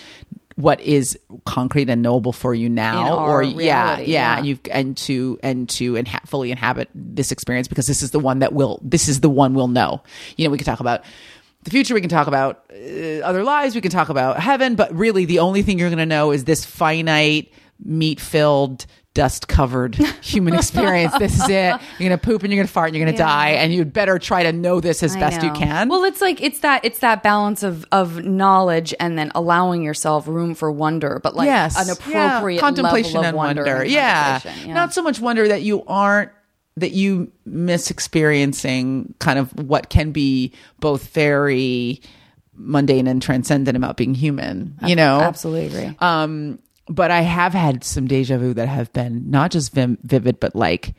what 0.56 0.80
is 0.80 1.18
concrete 1.44 1.88
and 1.88 2.02
knowable 2.02 2.32
for 2.32 2.54
you 2.54 2.68
now 2.68 3.18
or 3.18 3.42
yeah 3.42 3.56
reality, 3.56 4.12
yeah 4.12 4.12
yeah. 4.12 4.36
and 4.38 4.46
you 4.46 4.58
and 4.70 4.96
to 4.96 5.38
and 5.42 5.68
to 5.68 5.94
inha- 5.94 6.26
fully 6.26 6.50
inhabit 6.50 6.88
this 6.94 7.32
experience 7.32 7.68
because 7.68 7.86
this 7.86 8.02
is 8.02 8.10
the 8.10 8.18
one 8.18 8.40
that 8.40 8.52
will 8.52 8.80
this 8.82 9.08
is 9.08 9.20
the 9.20 9.30
one 9.30 9.54
we'll 9.54 9.68
know 9.68 10.02
you 10.36 10.44
know 10.44 10.50
we 10.50 10.58
can 10.58 10.64
talk 10.64 10.80
about 10.80 11.04
the 11.64 11.70
future 11.70 11.94
we 11.94 12.00
can 12.00 12.10
talk 12.10 12.26
about 12.26 12.64
uh, 12.72 13.20
other 13.20 13.44
lives 13.44 13.74
we 13.74 13.80
can 13.80 13.90
talk 13.90 14.08
about 14.08 14.38
heaven 14.40 14.74
but 14.74 14.92
really 14.94 15.24
the 15.24 15.38
only 15.38 15.62
thing 15.62 15.78
you're 15.78 15.90
going 15.90 15.98
to 15.98 16.06
know 16.06 16.30
is 16.30 16.44
this 16.44 16.64
finite 16.64 17.52
meat 17.84 18.20
filled 18.20 18.86
dust 19.14 19.46
covered 19.46 19.94
human 20.22 20.54
experience 20.54 21.12
this 21.18 21.34
is 21.34 21.48
it 21.48 21.50
you're 21.98 22.08
going 22.08 22.10
to 22.10 22.18
poop 22.18 22.42
and 22.42 22.50
you're 22.52 22.58
going 22.58 22.66
to 22.66 22.72
fart 22.72 22.88
and 22.88 22.96
you're 22.96 23.04
going 23.04 23.14
to 23.14 23.22
die 23.22 23.50
and 23.50 23.72
you'd 23.72 23.92
better 23.92 24.18
try 24.18 24.42
to 24.42 24.52
know 24.52 24.80
this 24.80 25.02
as 25.02 25.14
I 25.16 25.20
best 25.20 25.42
you 25.42 25.52
can 25.52 25.88
Well, 25.90 26.04
it's 26.04 26.20
like 26.22 26.40
it's 26.40 26.60
that 26.60 26.84
it's 26.84 27.00
that 27.00 27.22
balance 27.22 27.62
of 27.62 27.84
of 27.92 28.24
knowledge 28.24 28.94
and 28.98 29.18
then 29.18 29.30
allowing 29.34 29.82
yourself 29.82 30.26
room 30.26 30.54
for 30.54 30.72
wonder, 30.72 31.20
but 31.22 31.36
like 31.36 31.44
yes. 31.46 31.76
an 31.78 31.94
Yeah. 32.10 32.36
appropriate 32.38 32.60
contemplation 32.60 33.20
level 33.20 33.20
of 33.22 33.28
and 33.28 33.36
wonder. 33.36 33.62
wonder. 33.64 33.82
and 33.82 33.90
Yeah. 33.90 34.40
yeah. 34.64 34.72
not 34.72 34.94
so 34.94 35.02
much 35.02 35.20
wonder 35.20 35.46
that 35.46 35.60
you 35.62 35.84
aren't 35.86 36.30
that 36.78 36.92
you 36.92 37.30
miss 37.44 37.90
experiencing 37.90 39.14
kind 39.18 39.38
of 39.38 39.52
what 39.68 39.90
can 39.90 40.12
be 40.12 40.52
both 40.80 41.08
very 41.08 42.00
mundane 42.54 43.06
and 43.06 43.20
transcendent 43.20 43.76
about 43.76 43.98
being 43.98 44.14
human. 44.14 44.74
You 44.86 44.96
know, 44.96 45.20
absolutely 45.20 45.66
agree. 45.84 45.96
um, 46.00 46.58
but 46.88 47.10
I 47.10 47.20
have 47.20 47.52
had 47.52 47.84
some 47.84 48.06
deja 48.06 48.38
vu 48.38 48.54
that 48.54 48.68
have 48.68 48.92
been 48.92 49.30
not 49.30 49.50
just 49.50 49.72
vim- 49.72 49.98
vivid, 50.02 50.40
but 50.40 50.54
like 50.54 50.94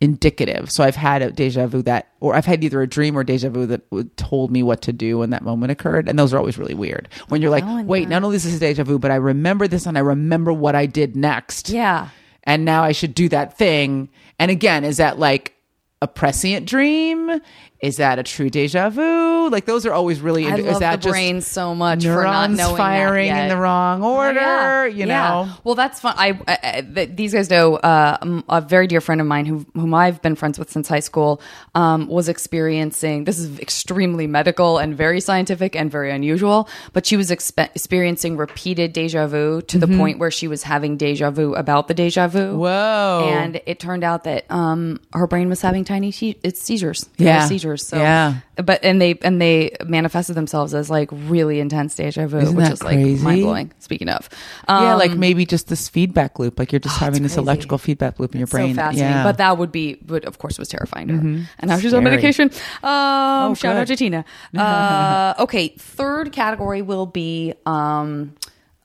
indicative. 0.00 0.70
So 0.70 0.84
I've 0.84 0.96
had 0.96 1.22
a 1.22 1.30
deja 1.32 1.66
vu 1.66 1.82
that, 1.82 2.08
or 2.20 2.34
I've 2.34 2.46
had 2.46 2.62
either 2.62 2.80
a 2.82 2.86
dream 2.86 3.16
or 3.18 3.24
deja 3.24 3.48
vu 3.50 3.66
that 3.66 4.16
told 4.16 4.50
me 4.50 4.62
what 4.62 4.82
to 4.82 4.92
do 4.92 5.18
when 5.18 5.30
that 5.30 5.42
moment 5.42 5.72
occurred. 5.72 6.08
And 6.08 6.18
those 6.18 6.32
are 6.32 6.38
always 6.38 6.56
really 6.56 6.74
weird. 6.74 7.08
When 7.28 7.42
you're 7.42 7.50
like, 7.50 7.64
wait, 7.86 8.02
you. 8.02 8.06
not 8.06 8.22
only 8.22 8.36
is 8.36 8.44
this 8.44 8.56
a 8.56 8.60
deja 8.60 8.84
vu, 8.84 8.98
but 8.98 9.10
I 9.10 9.16
remember 9.16 9.66
this 9.66 9.86
and 9.86 9.98
I 9.98 10.02
remember 10.02 10.52
what 10.52 10.74
I 10.74 10.86
did 10.86 11.16
next. 11.16 11.68
yeah. 11.68 12.10
And 12.44 12.64
now 12.64 12.82
I 12.82 12.92
should 12.92 13.14
do 13.14 13.28
that 13.28 13.58
thing. 13.58 14.08
And 14.38 14.50
again, 14.50 14.84
is 14.84 14.96
that 14.96 15.18
like 15.18 15.54
a 16.00 16.08
prescient 16.08 16.66
dream? 16.66 17.40
Is 17.80 17.98
that 17.98 18.18
a 18.18 18.24
true 18.24 18.50
deja 18.50 18.90
vu? 18.90 19.48
Like 19.50 19.64
those 19.64 19.86
are 19.86 19.92
always 19.92 20.20
really. 20.20 20.46
I 20.46 20.56
is 20.56 20.66
love 20.66 20.80
that 20.80 21.00
the 21.00 21.10
brain 21.10 21.40
so 21.40 21.76
much 21.76 22.02
for 22.04 22.24
not 22.24 22.50
knowing 22.50 22.76
firing 22.76 23.28
in 23.28 23.48
the 23.48 23.56
wrong 23.56 24.02
order? 24.02 24.40
Yeah, 24.40 24.84
You 24.86 25.06
yeah. 25.06 25.28
know. 25.28 25.48
Well, 25.62 25.76
that's 25.76 26.00
fun. 26.00 26.14
I, 26.18 26.40
I, 26.48 26.58
I 26.62 26.80
th- 26.82 27.10
these 27.14 27.32
guys 27.34 27.48
know 27.50 27.76
uh, 27.76 28.40
a 28.48 28.60
very 28.60 28.88
dear 28.88 29.00
friend 29.00 29.20
of 29.20 29.28
mine 29.28 29.46
who 29.46 29.64
whom 29.74 29.94
I've 29.94 30.20
been 30.22 30.34
friends 30.34 30.58
with 30.58 30.72
since 30.72 30.88
high 30.88 30.98
school 30.98 31.40
um, 31.76 32.08
was 32.08 32.28
experiencing. 32.28 33.24
This 33.24 33.38
is 33.38 33.60
extremely 33.60 34.26
medical 34.26 34.78
and 34.78 34.96
very 34.96 35.20
scientific 35.20 35.76
and 35.76 35.88
very 35.88 36.10
unusual. 36.10 36.68
But 36.92 37.06
she 37.06 37.16
was 37.16 37.30
expe- 37.30 37.70
experiencing 37.76 38.36
repeated 38.36 38.92
deja 38.92 39.28
vu 39.28 39.62
to 39.62 39.78
the 39.78 39.86
point 39.86 40.18
where 40.18 40.32
she 40.32 40.48
was 40.48 40.64
having 40.64 40.96
deja 40.96 41.30
vu 41.30 41.54
about 41.54 41.86
the 41.86 41.94
deja 41.94 42.26
vu. 42.26 42.58
Whoa. 42.58 43.28
And 43.30 43.60
it 43.66 43.78
turned 43.78 44.02
out 44.02 44.24
that 44.24 44.50
um, 44.50 45.00
her 45.12 45.28
brain 45.28 45.48
was 45.48 45.60
having 45.60 45.84
tiny 45.84 46.10
se- 46.10 46.38
it's 46.42 46.60
seizures. 46.60 47.08
Yeah. 47.18 47.46
were 47.67 47.67
So, 47.76 47.98
Yeah. 47.98 48.36
But 48.56 48.84
and 48.84 49.00
they 49.00 49.18
and 49.22 49.40
they 49.40 49.76
manifested 49.86 50.34
themselves 50.34 50.74
as 50.74 50.90
like 50.90 51.08
really 51.12 51.60
intense 51.60 51.94
deja 51.94 52.26
vu, 52.26 52.38
Isn't 52.38 52.56
which 52.56 52.70
is 52.70 52.82
like 52.82 52.98
mind 52.98 53.42
blowing. 53.42 53.72
Speaking 53.78 54.08
of, 54.08 54.28
yeah, 54.68 54.92
Um, 54.94 54.98
like 54.98 55.12
maybe 55.12 55.46
just 55.46 55.68
this 55.68 55.88
feedback 55.88 56.38
loop, 56.38 56.58
like 56.58 56.72
you're 56.72 56.80
just 56.80 56.98
having 56.98 57.22
this 57.22 57.32
crazy. 57.34 57.42
electrical 57.42 57.78
feedback 57.78 58.18
loop 58.18 58.34
in 58.34 58.38
your 58.38 58.46
brain. 58.48 58.74
so 58.74 58.80
fascinating. 58.80 59.10
Yeah. 59.12 59.22
But 59.22 59.38
that 59.38 59.58
would 59.58 59.70
be, 59.70 59.94
but 59.94 60.24
of 60.24 60.38
course, 60.38 60.58
was 60.58 60.68
terrifying 60.68 61.08
to 61.08 61.14
her. 61.14 61.20
And 61.20 61.68
now 61.68 61.78
she's 61.78 61.94
on 61.94 62.02
medication. 62.04 62.50
Um, 62.82 63.54
shout 63.54 63.76
out 63.76 63.86
to 63.88 63.96
Tina. 63.96 64.24
Uh, 64.58 65.34
okay, 65.38 65.68
third 65.78 66.32
category 66.32 66.82
will 66.82 67.06
be. 67.06 67.54
Um, 67.66 68.34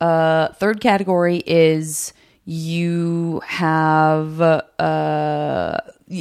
uh, 0.02 0.50
third 0.54 0.82
category 0.82 1.38
is 1.46 2.14
you 2.46 3.42
have 3.46 4.42
uh, 4.42 5.78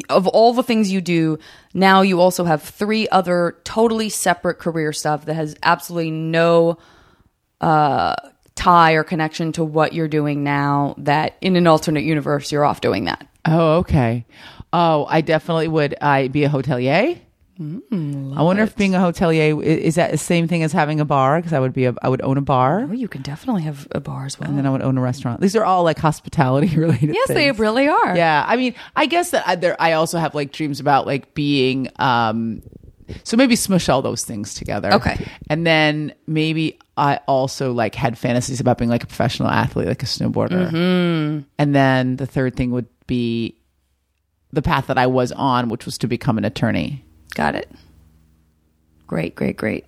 of 0.09 0.27
all 0.27 0.53
the 0.53 0.63
things 0.63 0.91
you 0.91 1.01
do 1.01 1.39
now 1.75 2.03
you 2.03 2.21
also 2.21 2.45
have 2.45 2.63
three 2.63 3.09
other 3.09 3.57
totally 3.65 4.09
separate 4.09 4.59
career 4.59 4.93
stuff 4.93 5.25
that 5.25 5.35
has 5.35 5.57
absolutely 5.63 6.11
no 6.11 6.79
uh, 7.61 8.15
tie 8.55 8.93
or 8.93 9.05
connection 9.05 9.53
to 9.53 9.65
what 9.65 9.93
you're 9.93 10.09
doing 10.09 10.43
now 10.43 10.95
that 10.99 11.37
in 11.41 11.57
an 11.57 11.67
alternate 11.67 12.05
universe 12.05 12.51
you're 12.53 12.65
off 12.65 12.81
doing 12.81 13.05
that 13.05 13.27
oh, 13.45 13.79
okay. 13.79 14.25
Oh, 14.73 15.07
I 15.09 15.21
definitely 15.21 15.69
would. 15.69 15.95
I 16.01 16.29
be 16.29 16.45
a 16.45 16.49
hotelier. 16.49 17.21
Mm, 17.91 18.37
I 18.37 18.43
wonder 18.43 18.63
if 18.63 18.77
being 18.77 18.95
a 18.95 18.99
hotelier 18.99 19.63
is 19.63 19.95
that 19.97 20.11
the 20.11 20.19
same 20.19 20.49
thing 20.49 20.63
as 20.63 20.73
having 20.73 21.01
a 21.01 21.05
bar? 21.05 21.39
Because 21.39 21.53
I 21.53 21.61
would 21.61 21.73
be 21.73 21.85
a, 21.87 21.95
I 22.03 22.09
would 22.09 22.23
own 22.23 22.37
a 22.39 22.43
bar, 22.43 22.87
oh 22.89 22.93
you 22.93 23.09
can 23.09 23.23
definitely 23.23 23.63
have 23.63 23.87
a 23.93 24.01
bar 24.01 24.27
as 24.27 24.39
well 24.39 24.49
and 24.49 24.59
then 24.59 24.67
I 24.67 24.71
would 24.71 24.83
own 24.83 24.99
a 24.99 25.01
restaurant. 25.01 25.41
These 25.41 25.57
are 25.57 25.65
all 25.65 25.83
like 25.85 25.99
hospitality 25.99 26.77
related. 26.77 27.15
yes 27.15 27.29
they 27.29 27.51
really 27.53 27.89
are 27.89 28.17
Yeah, 28.17 28.45
I 28.47 28.57
mean, 28.57 28.75
I 28.97 29.07
guess 29.07 29.31
that 29.31 29.47
I, 29.47 29.55
there. 29.57 29.77
I 29.81 29.93
also 29.93 30.19
have 30.19 30.35
like 30.35 30.53
dreams 30.53 30.81
about 30.81 31.07
like 31.07 31.35
being. 31.35 31.89
um 31.99 32.63
So 33.25 33.37
maybe 33.37 33.57
smush 33.57 33.89
all 33.89 34.03
those 34.03 34.25
things 34.25 34.55
together. 34.55 34.93
Okay. 34.95 35.27
and 35.51 35.67
then 35.67 36.15
maybe 36.27 36.79
I 36.97 37.21
also 37.27 37.73
like 37.73 37.95
had 37.95 38.19
fantasies 38.19 38.61
about 38.61 38.79
being 38.79 38.91
like 38.91 39.03
a 39.05 39.07
professional 39.07 39.49
athlete, 39.49 39.89
like 39.89 40.03
a 40.03 40.07
snowboarder. 40.07 40.71
Mm-hmm. 40.71 41.41
And 41.59 41.75
then 41.75 42.17
the 42.17 42.27
third 42.27 42.55
thing 42.57 42.71
would 42.73 42.87
be 43.07 43.57
the 44.53 44.61
path 44.63 44.87
that 44.89 44.99
I 44.99 45.07
was 45.07 45.33
on, 45.33 45.69
which 45.71 45.87
was 45.87 45.97
to 45.99 46.07
become 46.07 46.37
an 46.39 46.45
attorney. 46.45 47.05
Got 47.35 47.55
it. 47.55 47.71
Great, 49.07 49.35
great, 49.35 49.57
great. 49.57 49.87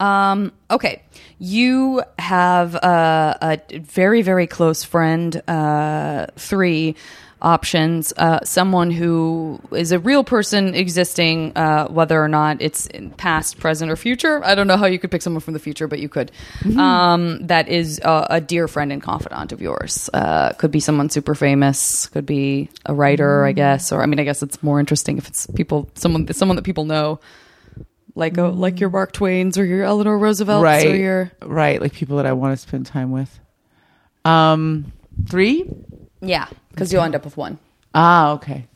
Um, 0.00 0.52
okay. 0.70 1.02
You 1.38 2.02
have 2.18 2.74
uh, 2.74 3.34
a 3.40 3.78
very, 3.78 4.22
very 4.22 4.46
close 4.46 4.84
friend, 4.84 5.40
uh, 5.48 6.26
three 6.36 6.96
options. 7.40 8.12
Uh, 8.16 8.40
someone 8.44 8.90
who 8.90 9.60
is 9.72 9.92
a 9.92 9.98
real 9.98 10.24
person 10.24 10.74
existing, 10.74 11.56
uh, 11.56 11.88
whether 11.88 12.22
or 12.22 12.28
not 12.28 12.60
it's 12.60 12.86
in 12.88 13.10
past, 13.10 13.58
present, 13.58 13.90
or 13.90 13.96
future. 13.96 14.44
I 14.44 14.54
don't 14.54 14.66
know 14.66 14.76
how 14.76 14.86
you 14.86 14.98
could 14.98 15.10
pick 15.10 15.22
someone 15.22 15.40
from 15.40 15.54
the 15.54 15.60
future, 15.60 15.86
but 15.88 15.98
you 15.98 16.08
could. 16.08 16.32
Um, 16.76 17.46
that 17.46 17.68
is 17.68 18.00
a, 18.04 18.26
a 18.30 18.40
dear 18.40 18.68
friend 18.68 18.92
and 18.92 19.02
confidant 19.02 19.52
of 19.52 19.60
yours. 19.60 20.10
Uh, 20.12 20.52
could 20.52 20.70
be 20.70 20.80
someone 20.80 21.10
super 21.10 21.34
famous. 21.34 22.06
Could 22.06 22.26
be 22.26 22.70
a 22.86 22.94
writer, 22.94 23.44
I 23.44 23.52
guess. 23.52 23.92
Or 23.92 24.02
I 24.02 24.06
mean, 24.06 24.20
I 24.20 24.24
guess 24.24 24.42
it's 24.42 24.62
more 24.62 24.80
interesting 24.80 25.18
if 25.18 25.28
it's 25.28 25.46
people, 25.46 25.88
someone, 25.94 26.32
someone 26.32 26.56
that 26.56 26.64
people 26.64 26.84
know 26.84 27.20
like 28.18 28.36
a, 28.36 28.42
like 28.42 28.80
your 28.80 28.90
Mark 28.90 29.12
Twain's 29.12 29.56
or 29.56 29.64
your 29.64 29.84
Eleanor 29.84 30.18
Roosevelt's 30.18 30.62
right, 30.62 30.86
or 30.86 30.96
your 30.96 31.32
right, 31.42 31.80
like 31.80 31.92
people 31.92 32.16
that 32.16 32.26
I 32.26 32.32
want 32.32 32.52
to 32.52 32.56
spend 32.56 32.84
time 32.86 33.12
with. 33.12 33.38
Um, 34.24 34.92
three. 35.28 35.70
yeah, 36.20 36.48
because 36.78 36.92
you'll 36.92 37.02
end 37.02 37.14
up 37.14 37.24
with 37.24 37.36
one. 37.36 37.58
Ah, 37.94 38.32
okay. 38.32 38.66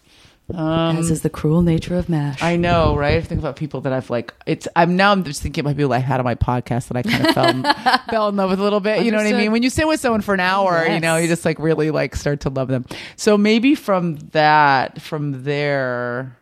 Um, 0.52 0.98
As 0.98 1.10
is 1.10 1.22
the 1.22 1.30
cruel 1.30 1.62
nature 1.62 1.96
of 1.96 2.08
Mash. 2.10 2.42
I 2.42 2.56
know, 2.56 2.94
right? 2.96 3.14
I 3.16 3.20
think 3.22 3.40
about 3.40 3.56
people 3.56 3.80
that 3.82 3.92
I've 3.92 4.10
like. 4.10 4.34
It's. 4.44 4.68
I'm 4.76 4.96
now. 4.96 5.12
I'm 5.12 5.24
just 5.24 5.40
thinking 5.40 5.62
about 5.64 5.76
people 5.76 5.92
I 5.92 5.98
had 5.98 6.20
on 6.20 6.24
my 6.24 6.34
podcast 6.34 6.88
that 6.88 6.96
I 6.96 7.02
kind 7.02 7.26
of 7.26 7.34
fell 7.34 7.48
in, 7.48 7.62
fell 8.10 8.28
in 8.28 8.36
love 8.36 8.50
with 8.50 8.60
a 8.60 8.62
little 8.62 8.80
bit. 8.80 9.04
You 9.04 9.12
know 9.12 9.16
what 9.18 9.22
I 9.22 9.26
Understood. 9.28 9.40
mean? 9.40 9.52
When 9.52 9.62
you 9.62 9.70
sit 9.70 9.86
with 9.88 10.00
someone 10.00 10.20
for 10.20 10.34
an 10.34 10.40
hour, 10.40 10.86
you 10.86 11.00
know, 11.00 11.16
you 11.16 11.28
just 11.28 11.44
like 11.46 11.58
really 11.58 11.90
like 11.90 12.16
start 12.16 12.40
to 12.40 12.50
love 12.50 12.68
them. 12.68 12.84
So 13.16 13.38
maybe 13.38 13.74
from 13.74 14.16
that, 14.32 15.00
from 15.00 15.44
there, 15.44 16.36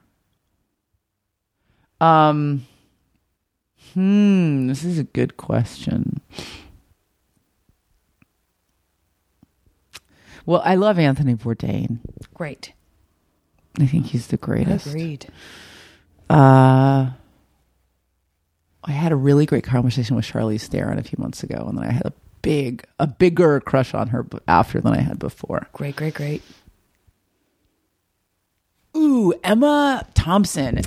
um, 2.00 2.66
Hmm, 3.94 4.68
this 4.68 4.84
is 4.84 4.98
a 4.98 5.04
good 5.04 5.36
question. 5.36 6.20
Well, 10.50 10.62
I 10.64 10.74
love 10.74 10.98
Anthony 10.98 11.36
Bourdain. 11.36 11.98
Great. 12.34 12.72
I 13.78 13.86
think 13.86 14.06
he's 14.06 14.26
the 14.26 14.36
greatest. 14.36 14.88
Agreed. 14.88 15.28
Uh, 16.28 17.10
I 18.82 18.90
had 18.90 19.12
a 19.12 19.16
really 19.16 19.46
great 19.46 19.62
conversation 19.62 20.16
with 20.16 20.24
Charlize 20.24 20.66
Theron 20.66 20.98
a 20.98 21.04
few 21.04 21.18
months 21.20 21.44
ago, 21.44 21.64
and 21.68 21.78
then 21.78 21.86
I 21.86 21.92
had 21.92 22.04
a 22.04 22.12
big, 22.42 22.82
a 22.98 23.06
bigger 23.06 23.60
crush 23.60 23.94
on 23.94 24.08
her 24.08 24.26
after 24.48 24.80
than 24.80 24.92
I 24.92 25.02
had 25.02 25.20
before. 25.20 25.68
Great, 25.72 25.94
great, 25.94 26.14
great. 26.14 26.42
Ooh, 28.96 29.32
Emma 29.44 30.04
Thompson. 30.14 30.80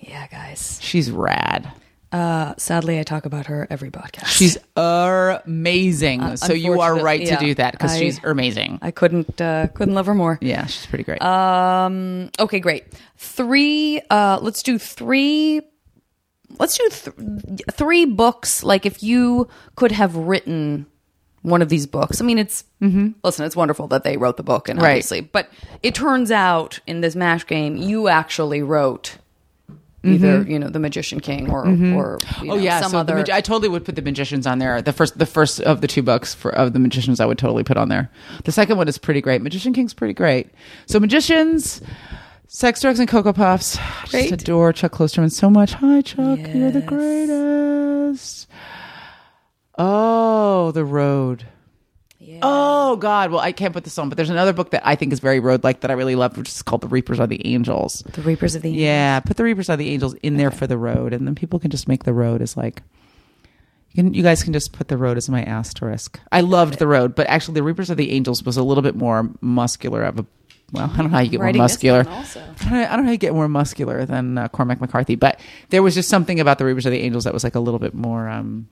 Yeah, 0.00 0.26
guys. 0.26 0.78
She's 0.82 1.10
rad. 1.10 1.72
Uh, 2.12 2.54
sadly, 2.58 2.98
I 2.98 3.04
talk 3.04 3.24
about 3.24 3.46
her 3.46 3.66
every 3.70 3.90
podcast. 3.90 4.26
She's 4.26 4.58
amazing. 4.76 6.20
Uh, 6.20 6.36
so 6.36 6.52
you 6.52 6.80
are 6.80 7.02
right 7.02 7.20
to 7.20 7.32
yeah. 7.32 7.40
do 7.40 7.54
that 7.54 7.72
because 7.72 7.96
she's 7.96 8.22
amazing. 8.22 8.78
I 8.82 8.90
couldn't 8.90 9.40
uh, 9.40 9.68
couldn't 9.68 9.94
love 9.94 10.06
her 10.06 10.14
more. 10.14 10.38
yeah, 10.42 10.66
she's 10.66 10.86
pretty 10.86 11.04
great. 11.04 11.22
Um. 11.22 12.30
Okay, 12.38 12.60
great. 12.60 12.84
Three. 13.16 14.00
Uh. 14.10 14.38
Let's 14.42 14.62
do 14.62 14.78
three. 14.78 15.62
Let's 16.58 16.76
do 16.76 16.88
th- 16.90 17.62
three 17.72 18.04
books. 18.04 18.62
Like 18.62 18.84
if 18.84 19.02
you 19.02 19.48
could 19.76 19.92
have 19.92 20.14
written 20.14 20.86
one 21.40 21.62
of 21.62 21.68
these 21.68 21.86
books. 21.86 22.20
I 22.20 22.24
mean, 22.24 22.38
it's 22.38 22.64
mm-hmm. 22.80 23.08
listen. 23.24 23.46
It's 23.46 23.56
wonderful 23.56 23.88
that 23.88 24.04
they 24.04 24.16
wrote 24.16 24.36
the 24.36 24.42
book, 24.42 24.68
and. 24.68 24.80
Right. 24.80 24.90
obviously, 24.90 25.22
but 25.22 25.48
it 25.82 25.94
turns 25.94 26.30
out 26.30 26.78
in 26.86 27.00
this 27.00 27.16
mash 27.16 27.46
game, 27.46 27.76
you 27.76 28.08
actually 28.08 28.62
wrote 28.62 29.16
either 30.04 30.42
you 30.42 30.58
know 30.58 30.68
the 30.68 30.78
Magician 30.80 31.20
King 31.20 31.50
or 31.50 31.60
or 31.60 31.64
Mm-hmm. 31.66 31.96
oh 32.50 32.54
know, 32.54 32.56
yeah, 32.56 32.80
some 32.80 32.90
so 32.92 32.98
other. 32.98 33.12
the 33.14 33.18
magi- 33.20 33.36
I 33.36 33.40
totally 33.40 33.68
would 33.68 33.84
put 33.84 33.94
the 33.96 34.02
magicians 34.02 34.46
on 34.46 34.58
there. 34.58 34.82
The 34.82 34.92
first, 34.92 35.18
the 35.18 35.26
first 35.26 35.60
of 35.60 35.80
the 35.80 35.86
two 35.86 36.02
books 36.02 36.34
for 36.34 36.52
of 36.54 36.72
the 36.72 36.78
magicians, 36.78 37.20
I 37.20 37.26
would 37.26 37.38
totally 37.38 37.62
put 37.64 37.76
on 37.76 37.88
there. 37.88 38.10
The 38.44 38.52
second 38.52 38.76
one 38.78 38.88
is 38.88 38.98
pretty 38.98 39.20
great. 39.20 39.42
Magician 39.42 39.72
King's 39.72 39.94
pretty 39.94 40.14
great. 40.14 40.48
So 40.86 40.98
magicians, 41.00 41.80
sex, 42.48 42.80
drugs, 42.80 42.98
and 42.98 43.08
cocoa 43.08 43.32
puffs. 43.32 43.78
I 43.78 44.06
Great. 44.10 44.30
Just 44.30 44.42
adore 44.42 44.72
Chuck 44.72 44.92
Klosterman 44.92 45.30
so 45.30 45.48
much. 45.48 45.72
Hi 45.74 46.00
Chuck, 46.02 46.38
you're 46.52 46.70
the 46.70 46.80
greatest. 46.82 48.48
Oh, 49.78 50.70
the 50.72 50.84
road. 50.84 51.44
Oh 52.44 52.96
God! 52.96 53.30
Well, 53.30 53.40
I 53.40 53.52
can't 53.52 53.72
put 53.72 53.84
this 53.84 53.96
on, 53.98 54.08
but 54.08 54.16
there's 54.16 54.30
another 54.30 54.52
book 54.52 54.70
that 54.72 54.82
I 54.84 54.96
think 54.96 55.12
is 55.12 55.20
very 55.20 55.38
road-like 55.38 55.80
that 55.80 55.90
I 55.90 55.94
really 55.94 56.16
love, 56.16 56.36
which 56.36 56.48
is 56.48 56.60
called 56.62 56.80
The 56.80 56.88
Reapers 56.88 57.20
Are 57.20 57.26
the 57.26 57.46
Angels. 57.46 58.02
the 58.12 58.22
Reapers 58.22 58.54
of 58.56 58.62
the 58.62 58.68
Angels. 58.68 58.82
Yeah, 58.82 59.20
put 59.20 59.36
the 59.36 59.44
Reapers 59.44 59.70
Are 59.70 59.76
the 59.76 59.88
Angels 59.90 60.14
in 60.22 60.36
there 60.36 60.50
for 60.50 60.66
the 60.66 60.76
road, 60.76 61.12
and 61.12 61.26
then 61.26 61.36
people 61.36 61.58
can 61.60 61.70
just 61.70 61.86
make 61.86 62.04
the 62.04 62.12
road 62.12 62.42
as 62.42 62.56
like. 62.56 62.82
You, 63.92 64.02
can, 64.02 64.14
you 64.14 64.22
guys 64.22 64.42
can 64.42 64.54
just 64.54 64.72
put 64.72 64.88
the 64.88 64.96
road 64.96 65.18
as 65.18 65.28
my 65.28 65.42
asterisk. 65.42 66.18
I 66.32 66.40
loved 66.40 66.78
the 66.78 66.86
road, 66.86 67.14
but 67.14 67.26
actually, 67.28 67.54
the 67.54 67.62
Reapers 67.62 67.90
Are 67.90 67.94
the 67.94 68.10
Angels 68.10 68.42
was 68.42 68.56
a 68.56 68.62
little 68.62 68.82
bit 68.82 68.96
more 68.96 69.30
muscular 69.40 70.02
of 70.02 70.18
a. 70.18 70.26
Well, 70.72 70.90
I 70.90 70.96
don't 70.96 71.10
know 71.10 71.16
how 71.16 71.20
you 71.20 71.28
get 71.28 71.40
Writing 71.40 71.58
more 71.60 71.68
this 71.68 71.74
muscular. 71.74 72.04
one 72.04 72.12
also. 72.14 72.40
I 72.40 72.44
don't, 72.64 72.72
know, 72.72 72.82
I 72.82 72.86
don't 72.88 72.98
know 73.00 73.04
how 73.04 73.10
you 73.12 73.18
get 73.18 73.34
more 73.34 73.48
muscular 73.48 74.06
than 74.06 74.38
uh, 74.38 74.48
Cormac 74.48 74.80
McCarthy, 74.80 75.14
but 75.14 75.38
there 75.68 75.82
was 75.82 75.94
just 75.94 76.08
something 76.08 76.40
about 76.40 76.56
the 76.58 76.64
Reapers 76.64 76.86
of 76.86 76.92
the 76.92 77.00
Angels 77.00 77.24
that 77.24 77.34
was 77.34 77.44
like 77.44 77.54
a 77.54 77.60
little 77.60 77.78
bit 77.78 77.92
more. 77.92 78.28
Um, 78.28 78.68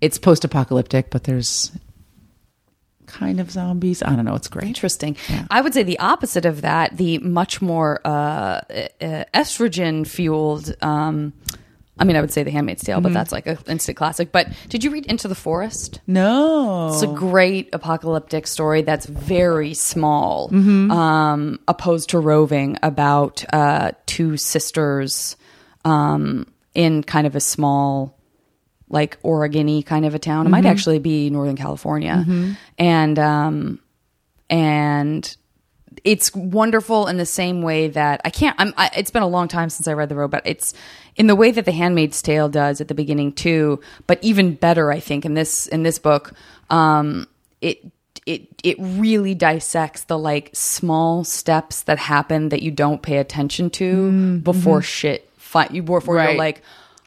it's 0.00 0.16
post-apocalyptic, 0.18 1.10
but 1.10 1.24
there's 1.24 1.70
kind 3.06 3.40
of 3.40 3.50
zombies. 3.50 4.02
I 4.02 4.14
don't 4.16 4.24
know. 4.24 4.34
It's 4.34 4.48
great. 4.48 4.66
Interesting. 4.68 5.16
I 5.50 5.60
would 5.60 5.74
say 5.74 5.82
the 5.82 5.98
opposite 5.98 6.44
of 6.46 6.62
that, 6.62 6.96
the 6.96 7.18
much 7.18 7.60
more 7.62 8.00
uh, 8.04 8.60
estrogen 9.32 10.06
fueled. 10.06 10.74
Um, 10.82 11.32
I 11.96 12.02
mean, 12.02 12.16
I 12.16 12.20
would 12.20 12.32
say 12.32 12.42
The 12.42 12.50
Handmaid's 12.50 12.82
Tale, 12.82 13.00
but 13.00 13.12
that's 13.12 13.30
like 13.30 13.46
an 13.46 13.56
instant 13.68 13.96
classic. 13.96 14.32
But 14.32 14.48
did 14.68 14.82
you 14.82 14.90
read 14.90 15.06
Into 15.06 15.28
the 15.28 15.36
Forest? 15.36 16.00
No, 16.08 16.88
It's 16.92 17.02
a 17.02 17.06
great 17.06 17.68
apocalyptic 17.72 18.48
story 18.48 18.82
that's 18.82 19.06
very 19.06 19.74
small, 19.74 20.48
Mm-hmm. 20.48 20.90
um, 20.90 21.60
opposed 21.68 22.10
to 22.10 22.18
roving 22.18 22.78
about 22.82 23.44
uh, 23.52 23.92
two 24.06 24.36
sisters 24.36 25.36
um, 25.84 26.46
in 26.74 27.04
kind 27.04 27.28
of 27.28 27.36
a 27.36 27.40
small, 27.40 28.18
like 28.88 29.16
Oregon-y 29.22 29.82
kind 29.84 30.04
of 30.04 30.14
a 30.14 30.18
town. 30.18 30.40
It 30.40 30.44
Mm-hmm. 30.44 30.50
might 30.50 30.66
actually 30.66 30.98
be 30.98 31.30
Northern 31.30 31.56
California, 31.56 32.24
and 32.78 33.18
um, 33.18 33.80
and 34.50 35.36
it's 36.04 36.34
wonderful 36.34 37.06
in 37.06 37.16
the 37.16 37.26
same 37.26 37.62
way 37.62 37.88
that 37.88 38.20
I 38.24 38.30
can't. 38.30 38.56
I'm. 38.58 38.74
I, 38.76 38.90
it's 38.96 39.10
been 39.10 39.22
a 39.22 39.28
long 39.28 39.48
time 39.48 39.70
since 39.70 39.88
I 39.88 39.92
read 39.92 40.08
the 40.08 40.16
road, 40.16 40.30
but 40.30 40.42
it's 40.44 40.74
in 41.16 41.26
the 41.28 41.36
way 41.36 41.50
that 41.50 41.64
The 41.64 41.72
Handmaid's 41.72 42.20
Tale 42.20 42.48
does 42.48 42.80
at 42.80 42.88
the 42.88 42.94
beginning 42.94 43.32
too. 43.32 43.80
But 44.06 44.18
even 44.22 44.54
better, 44.54 44.90
I 44.92 45.00
think 45.00 45.24
in 45.24 45.34
this 45.34 45.66
in 45.68 45.82
this 45.82 45.98
book, 45.98 46.32
um, 46.70 47.26
it 47.60 47.84
it 48.26 48.48
it 48.62 48.76
really 48.80 49.34
dissects 49.34 50.04
the 50.04 50.18
like 50.18 50.50
small 50.52 51.24
steps 51.24 51.82
that 51.84 51.98
happen 51.98 52.48
that 52.50 52.62
you 52.62 52.70
don't 52.70 53.00
pay 53.02 53.18
attention 53.18 53.70
to 53.70 54.38
before 54.40 54.82
shit. 54.82 55.30
Fi- 55.36 55.68
you 55.70 55.82
before 55.82 56.00
Mm-hmm. 56.00 56.10
Right. 56.16 56.28
you're 56.30 56.38
like. 56.38 56.62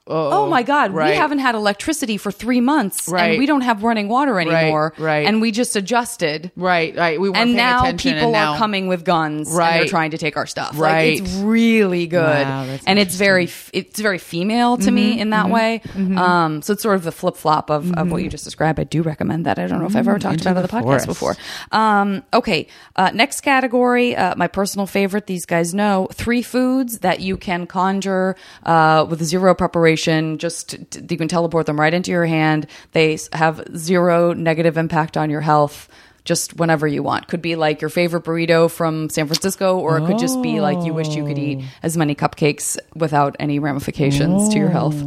Oh 0.09 0.47
my 0.49 0.63
God! 0.63 0.91
We 0.93 1.15
haven't 1.15 1.39
had 1.39 1.55
electricity 1.55 2.17
for 2.17 2.31
three 2.31 2.61
months, 2.61 3.07
Right. 3.07 3.31
and 3.31 3.39
we 3.39 3.45
don't 3.45 3.61
have 3.61 3.83
running 3.83 4.07
water 4.07 4.39
anymore. 4.39 4.93
right. 4.97 5.25
And 5.27 5.41
we 5.41 5.51
just 5.51 5.75
adjusted, 5.75 6.51
right, 6.55 6.95
right. 6.95 7.19
We 7.19 7.31
and 7.33 7.53
now 7.55 7.91
people 7.93 8.23
and 8.23 8.31
now, 8.31 8.53
are 8.53 8.57
coming 8.57 8.87
with 8.87 9.03
guns 9.03 9.49
and 9.49 9.57
Right. 9.57 9.77
they're 9.79 9.87
trying 9.87 10.11
to 10.11 10.17
take 10.17 10.37
our 10.37 10.45
stuff. 10.45 10.77
Right. 10.79 11.19
Like 11.19 11.27
it's 11.27 11.35
really 11.37 12.07
good, 12.07 12.47
Wow, 12.47 12.77
and 12.85 12.99
it's 12.99 13.15
very 13.15 13.49
it's 13.73 13.99
very 13.99 14.17
female 14.17 14.77
to 14.77 14.83
Mm-hmm, 14.87 14.95
me 14.95 15.19
in 15.19 15.29
that 15.31 15.49
way. 15.49 15.81
Um, 15.95 16.61
so 16.61 16.73
it's 16.73 16.81
sort 16.81 16.95
of 16.95 17.03
the 17.03 17.11
flip 17.11 17.35
flop 17.35 17.69
of, 17.69 17.91
of 17.93 18.09
what 18.11 18.23
you 18.23 18.29
just 18.29 18.43
described. 18.45 18.79
I 18.79 18.83
do 18.85 19.01
recommend 19.01 19.45
that. 19.45 19.59
I 19.59 19.67
don't 19.67 19.79
know 19.79 19.85
if 19.87 19.95
I've 19.95 20.07
ever 20.07 20.19
talked 20.19 20.39
Mm-hmm. 20.39 20.47
Into 20.47 20.51
about 20.51 20.65
it 20.65 20.73
on 20.73 20.81
the 20.83 20.87
the 20.87 20.95
podcast 20.97 21.05
before. 21.05 21.35
Um, 21.71 22.23
okay, 22.33 22.67
uh, 22.95 23.11
next 23.13 23.41
category, 23.41 24.15
uh, 24.15 24.35
my 24.35 24.47
personal 24.47 24.85
favorite. 24.87 25.25
These 25.27 25.45
guys 25.45 25.73
know 25.73 26.07
three 26.13 26.41
foods 26.41 26.99
that 26.99 27.19
you 27.21 27.37
can 27.37 27.65
conjure 27.67 28.35
uh, 28.65 29.05
with 29.09 29.21
zero 29.23 29.53
preparation. 29.55 29.96
Just 29.97 30.77
you 31.09 31.17
can 31.17 31.27
teleport 31.27 31.65
them 31.65 31.79
right 31.79 31.93
into 31.93 32.11
your 32.11 32.25
hand. 32.25 32.67
They 32.91 33.17
have 33.33 33.63
zero 33.75 34.33
negative 34.33 34.77
impact 34.77 35.17
on 35.17 35.29
your 35.29 35.41
health. 35.41 35.89
Just 36.23 36.57
whenever 36.57 36.85
you 36.87 37.03
want. 37.03 37.27
Could 37.29 37.41
be 37.41 37.55
like 37.55 37.79
your 37.79 37.89
favorite 37.89 38.25
burrito 38.25 38.69
from 38.69 39.09
San 39.09 39.27
Francisco, 39.27 39.79
or 39.79 39.97
it 39.97 40.05
could 40.07 40.19
just 40.19 40.41
be 40.41 40.59
like 40.59 40.85
you 40.85 40.93
wish 40.93 41.15
you 41.15 41.25
could 41.25 41.39
eat 41.39 41.63
as 41.83 41.95
many 41.95 42.15
cupcakes 42.15 42.77
without 42.95 43.37
any 43.39 43.59
ramifications 43.59 44.49
to 44.49 44.57
your 44.57 44.69
health. 44.69 45.01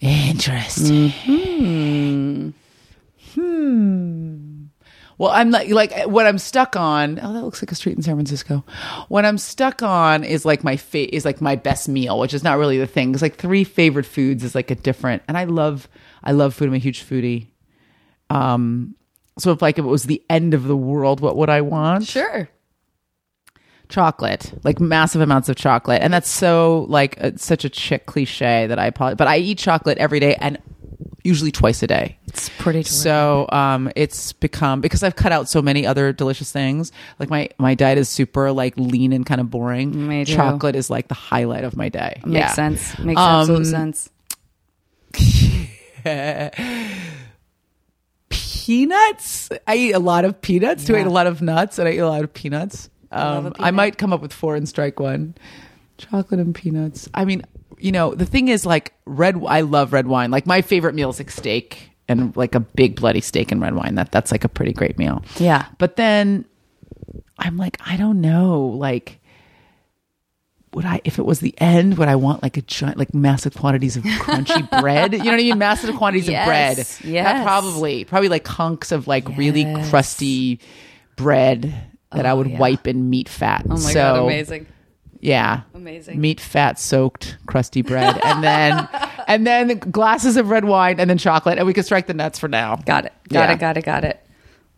Interesting. 0.00 1.10
Hmm. 3.34 4.43
Well, 5.18 5.30
I'm 5.30 5.50
like, 5.50 5.68
like 5.68 6.06
what 6.06 6.26
I'm 6.26 6.38
stuck 6.38 6.76
on. 6.76 7.20
Oh, 7.22 7.32
that 7.32 7.44
looks 7.44 7.62
like 7.62 7.70
a 7.70 7.74
street 7.74 7.96
in 7.96 8.02
San 8.02 8.16
Francisco. 8.16 8.64
What 9.08 9.24
I'm 9.24 9.38
stuck 9.38 9.82
on 9.82 10.24
is 10.24 10.44
like 10.44 10.64
my 10.64 10.76
fa- 10.76 11.14
is 11.14 11.24
like 11.24 11.40
my 11.40 11.54
best 11.56 11.88
meal, 11.88 12.18
which 12.18 12.34
is 12.34 12.42
not 12.42 12.58
really 12.58 12.78
the 12.78 12.86
thing. 12.86 13.12
It's 13.12 13.22
like 13.22 13.36
three 13.36 13.64
favorite 13.64 14.06
foods 14.06 14.42
is 14.42 14.54
like 14.54 14.70
a 14.70 14.74
different, 14.74 15.22
and 15.28 15.38
I 15.38 15.44
love, 15.44 15.88
I 16.22 16.32
love 16.32 16.54
food. 16.54 16.68
I'm 16.68 16.74
a 16.74 16.78
huge 16.78 17.04
foodie. 17.04 17.48
Um, 18.30 18.96
so 19.38 19.52
if 19.52 19.62
like 19.62 19.78
if 19.78 19.84
it 19.84 19.88
was 19.88 20.04
the 20.04 20.22
end 20.28 20.52
of 20.54 20.64
the 20.64 20.76
world, 20.76 21.20
what 21.20 21.36
would 21.36 21.50
I 21.50 21.60
want? 21.60 22.06
Sure. 22.06 22.48
chocolate, 23.88 24.52
like 24.64 24.80
massive 24.80 25.20
amounts 25.20 25.48
of 25.48 25.56
chocolate, 25.56 26.02
and 26.02 26.12
that's 26.12 26.30
so 26.30 26.86
like 26.88 27.16
uh, 27.22 27.32
such 27.36 27.64
a 27.64 27.68
chick 27.68 28.06
cliche 28.06 28.66
that 28.66 28.78
I 28.78 28.86
apologize. 28.86 29.16
But 29.18 29.28
I 29.28 29.38
eat 29.38 29.58
chocolate 29.58 29.98
every 29.98 30.20
day 30.20 30.34
and 30.40 30.58
usually 31.24 31.50
twice 31.50 31.82
a 31.82 31.86
day. 31.86 32.18
It's 32.28 32.48
pretty 32.50 32.80
terrific. 32.84 32.92
So 32.92 33.48
um, 33.50 33.90
it's 33.96 34.32
become 34.34 34.80
because 34.80 35.02
I've 35.02 35.16
cut 35.16 35.32
out 35.32 35.48
so 35.48 35.62
many 35.62 35.86
other 35.86 36.12
delicious 36.12 36.52
things. 36.52 36.92
Like 37.18 37.30
my 37.30 37.48
my 37.58 37.74
diet 37.74 37.98
is 37.98 38.08
super 38.08 38.52
like 38.52 38.74
lean 38.76 39.12
and 39.12 39.24
kind 39.26 39.40
of 39.40 39.50
boring. 39.50 40.08
Me 40.08 40.24
too. 40.24 40.34
Chocolate 40.36 40.76
is 40.76 40.90
like 40.90 41.08
the 41.08 41.14
highlight 41.14 41.64
of 41.64 41.76
my 41.76 41.88
day. 41.88 42.20
Makes 42.24 42.34
yeah. 42.34 42.52
sense. 42.52 42.98
Makes 42.98 43.20
Um, 43.20 43.40
absolute 43.40 43.66
sense. 43.66 44.10
Peanuts. 48.28 49.50
I 49.66 49.76
eat 49.76 49.92
a 49.92 49.98
lot 49.98 50.24
of 50.24 50.40
peanuts. 50.40 50.84
Do 50.84 50.96
I 50.96 51.00
eat 51.00 51.06
a 51.06 51.10
lot 51.10 51.26
of 51.26 51.42
nuts? 51.42 51.78
And 51.78 51.88
I 51.88 51.92
eat 51.92 51.98
a 51.98 52.08
lot 52.08 52.24
of 52.24 52.32
peanuts. 52.32 52.90
Um, 53.12 53.46
I 53.46 53.50
peanut. 53.50 53.74
might 53.74 53.98
come 53.98 54.12
up 54.12 54.22
with 54.22 54.32
four 54.32 54.56
and 54.56 54.68
strike 54.68 54.98
one. 54.98 55.34
Chocolate 55.98 56.40
and 56.40 56.54
peanuts. 56.54 57.08
I 57.14 57.24
mean, 57.24 57.44
you 57.78 57.92
know, 57.92 58.14
the 58.14 58.26
thing 58.26 58.48
is 58.48 58.64
like 58.66 58.92
red. 59.04 59.42
I 59.46 59.60
love 59.62 59.92
red 59.92 60.06
wine. 60.06 60.30
Like 60.30 60.46
my 60.46 60.62
favorite 60.62 60.94
meal 60.94 61.10
is 61.10 61.18
like 61.18 61.30
steak 61.30 61.90
and 62.08 62.36
like 62.36 62.54
a 62.54 62.60
big 62.60 62.96
bloody 62.96 63.20
steak 63.20 63.50
and 63.52 63.60
red 63.60 63.74
wine. 63.74 63.94
That 63.96 64.10
that's 64.12 64.32
like 64.32 64.44
a 64.44 64.48
pretty 64.48 64.72
great 64.72 64.98
meal. 64.98 65.22
Yeah. 65.38 65.66
But 65.78 65.96
then 65.96 66.44
I'm 67.38 67.56
like, 67.56 67.78
I 67.86 67.96
don't 67.96 68.20
know. 68.20 68.60
Like, 68.78 69.20
would 70.72 70.84
I, 70.84 71.00
if 71.04 71.18
it 71.18 71.24
was 71.26 71.40
the 71.40 71.54
end, 71.58 71.98
would 71.98 72.08
I 72.08 72.16
want 72.16 72.42
like 72.42 72.56
a 72.56 72.62
giant, 72.62 72.98
like 72.98 73.14
massive 73.14 73.54
quantities 73.54 73.96
of 73.96 74.02
crunchy 74.04 74.68
bread? 74.80 75.12
You 75.12 75.18
know 75.18 75.24
what 75.26 75.34
I 75.34 75.36
mean? 75.36 75.58
Massive 75.58 75.94
quantities 75.96 76.28
Yes, 76.28 76.42
of 76.42 76.48
bread. 76.48 76.76
yes. 77.12 77.24
That 77.24 77.42
probably, 77.44 78.04
probably 78.04 78.28
like 78.28 78.46
hunks 78.46 78.90
of 78.90 79.06
like 79.06 79.28
really 79.36 79.64
crusty 79.88 80.58
bread 81.16 81.72
that 82.12 82.26
oh, 82.26 82.28
I 82.28 82.32
Oh, 82.32 82.36
would 82.38 82.50
yeah. 82.50 82.58
wipe 82.58 82.86
in 82.88 83.08
meat 83.08 83.28
fat. 83.28 83.64
Oh 83.66 83.74
my 83.74 83.76
so, 83.76 83.94
god, 83.94 84.24
amazing. 84.24 84.66
Yeah. 85.24 85.62
Amazing. 85.74 86.20
Meat, 86.20 86.38
fat, 86.38 86.78
soaked, 86.78 87.38
crusty 87.46 87.80
bread, 87.82 88.20
and 88.24 88.44
then 88.44 88.88
and 89.26 89.46
then 89.46 89.78
glasses 89.78 90.36
of 90.36 90.50
red 90.50 90.64
wine, 90.66 91.00
and 91.00 91.08
then 91.08 91.16
chocolate, 91.18 91.56
and 91.58 91.66
we 91.66 91.72
can 91.72 91.82
strike 91.82 92.06
the 92.06 92.14
nuts 92.14 92.38
for 92.38 92.46
now. 92.48 92.76
Got 92.76 93.06
it. 93.06 93.12
Got 93.30 93.48
Yeah. 93.48 93.52
it. 93.54 93.58
Got 93.58 93.76
it. 93.78 93.84
Got 93.84 94.04
it. 94.04 94.23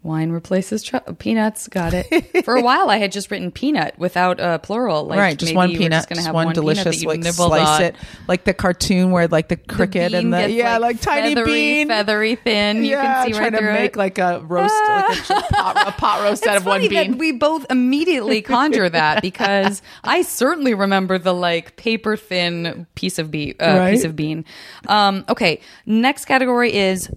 Wine 0.07 0.31
replaces 0.31 0.83
cho- 0.83 1.01
peanuts. 1.19 1.69
Got 1.69 1.93
it. 1.95 2.45
For 2.45 2.55
a 2.57 2.63
while, 2.63 2.89
I 2.89 2.99
had 2.99 3.13
just 3.13 3.31
written 3.31 3.51
peanut 3.51 3.99
without 3.99 4.41
a 4.41 4.59
plural. 4.59 5.05
Like 5.05 5.19
right, 5.19 5.37
just 5.39 5.51
maybe 5.51 5.57
one 5.57 5.69
peanut, 5.71 5.91
just, 5.93 6.09
just 6.09 6.27
have 6.27 6.35
one, 6.35 6.47
peanut 6.47 6.55
that 6.55 6.61
delicious 6.61 7.05
like 7.05 7.25
slice 7.25 7.69
on. 7.69 7.83
it, 7.83 7.97
like 8.29 8.45
the 8.45 8.55
cartoon 8.55 9.11
where 9.11 9.29
like 9.29 9.49
the 9.49 9.57
cricket 9.57 10.13
bean 10.13 10.33
and 10.33 10.33
the 10.33 10.51
yeah, 10.51 10.79
like, 10.79 11.01
tiny 11.01 11.35
feathery, 11.35 11.53
bean, 11.53 11.89
feathery 11.89 12.37
thin. 12.37 12.85
You 12.85 12.93
yeah, 12.93 13.03
can 13.25 13.27
see 13.27 13.33
trying 13.39 13.53
right 13.53 13.59
to 13.61 13.73
make 13.73 13.91
it. 13.93 13.97
like 13.97 14.19
a 14.19 14.41
roast, 14.41 14.75
like 14.89 15.19
a, 15.19 15.43
pot, 15.55 15.89
a 15.89 15.93
pot 15.93 16.23
roast 16.23 16.47
out 16.47 16.57
of 16.57 16.65
one 16.65 16.89
bean. 16.89 17.19
we 17.19 17.33
both 17.33 17.67
immediately 17.71 18.43
conjure 18.43 18.89
that 18.89 19.23
because 19.23 19.83
I 20.05 20.23
certainly 20.23 20.75
remember 20.75 21.19
the 21.19 21.35
like 21.35 21.77
paper 21.77 22.17
thin 22.17 22.87
piece 22.95 23.19
of 23.19 23.31
bean. 23.31 23.55
Uh, 23.61 23.77
Right. 23.77 23.93
Piece 23.93 24.05
of 24.05 24.17
bean. 24.17 24.45
Um, 24.89 25.25
okay, 25.29 25.61
next 25.85 26.25
category 26.25 26.73
is 26.75 27.11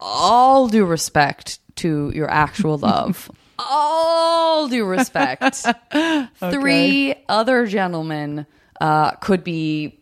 all 0.00 0.68
due 0.68 0.84
respect 0.84 1.58
to 1.82 2.10
your 2.14 2.30
actual 2.30 2.78
love. 2.78 3.30
all 3.58 4.68
due 4.68 4.84
respect. 4.84 5.66
Three 6.38 7.14
other 7.28 7.66
gentlemen 7.66 8.46
uh, 8.80 9.12
could 9.12 9.44
be 9.44 9.98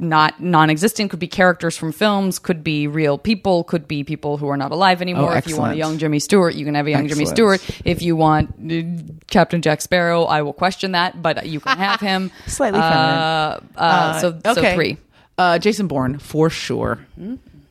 not 0.00 0.40
non-existent 0.40 1.10
could 1.10 1.18
be 1.18 1.26
characters 1.26 1.76
from 1.76 1.90
films 1.90 2.38
could 2.38 2.62
be 2.62 2.86
real 2.86 3.18
people 3.18 3.64
could 3.64 3.88
be 3.88 4.04
people 4.04 4.36
who 4.36 4.48
are 4.48 4.56
not 4.56 4.70
alive 4.70 5.02
anymore. 5.02 5.32
Oh, 5.32 5.36
if 5.36 5.48
you 5.48 5.56
want 5.56 5.72
a 5.72 5.76
young 5.76 5.98
jimmy 5.98 6.20
stewart 6.20 6.54
you 6.54 6.64
can 6.64 6.76
have 6.76 6.86
a 6.86 6.90
young 6.90 7.08
jimmy 7.08 7.26
stewart. 7.26 7.60
If 7.84 8.00
you 8.00 8.14
want 8.14 8.50
uh, 8.70 9.12
captain 9.26 9.60
jack 9.60 9.80
sparrow 9.80 10.22
i 10.22 10.40
will 10.42 10.52
question 10.52 10.92
that 10.92 11.20
but 11.20 11.46
you 11.46 11.58
can 11.58 11.76
have 11.76 12.00
him. 12.00 12.30
Slightly 12.46 12.78
uh, 12.78 13.58
uh, 13.76 14.20
so, 14.20 14.38
so 14.44 14.52
okay. 14.52 14.74
three. 14.76 14.98
Uh, 15.36 15.58
Jason 15.58 15.88
Bourne 15.88 16.18
for 16.18 16.48
sure. 16.48 17.04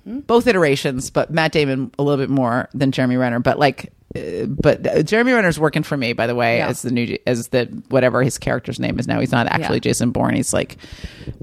Both 0.07 0.47
iterations, 0.47 1.09
but 1.09 1.31
Matt 1.31 1.51
Damon 1.51 1.91
a 1.99 2.03
little 2.03 2.23
bit 2.23 2.29
more 2.29 2.69
than 2.73 2.91
Jeremy 2.91 3.17
Renner. 3.17 3.39
But 3.39 3.59
like, 3.59 3.91
uh, 4.15 4.45
but 4.45 4.87
uh, 4.87 5.03
Jeremy 5.03 5.33
Renner's 5.33 5.59
working 5.59 5.83
for 5.83 5.97
me, 5.97 6.13
by 6.13 6.27
the 6.27 6.35
way, 6.35 6.57
Yeah. 6.59 6.69
as 6.69 6.81
the 6.81 6.91
new 6.91 7.17
as 7.27 7.49
the 7.49 7.65
whatever 7.89 8.23
his 8.23 8.37
character's 8.37 8.79
name 8.79 8.99
is 8.99 9.07
now. 9.07 9.19
He's 9.19 9.33
not 9.33 9.47
actually 9.47 9.77
Yeah. 9.77 9.91
Jason 9.91 10.11
Bourne. 10.11 10.33
He's 10.35 10.53
like 10.53 10.77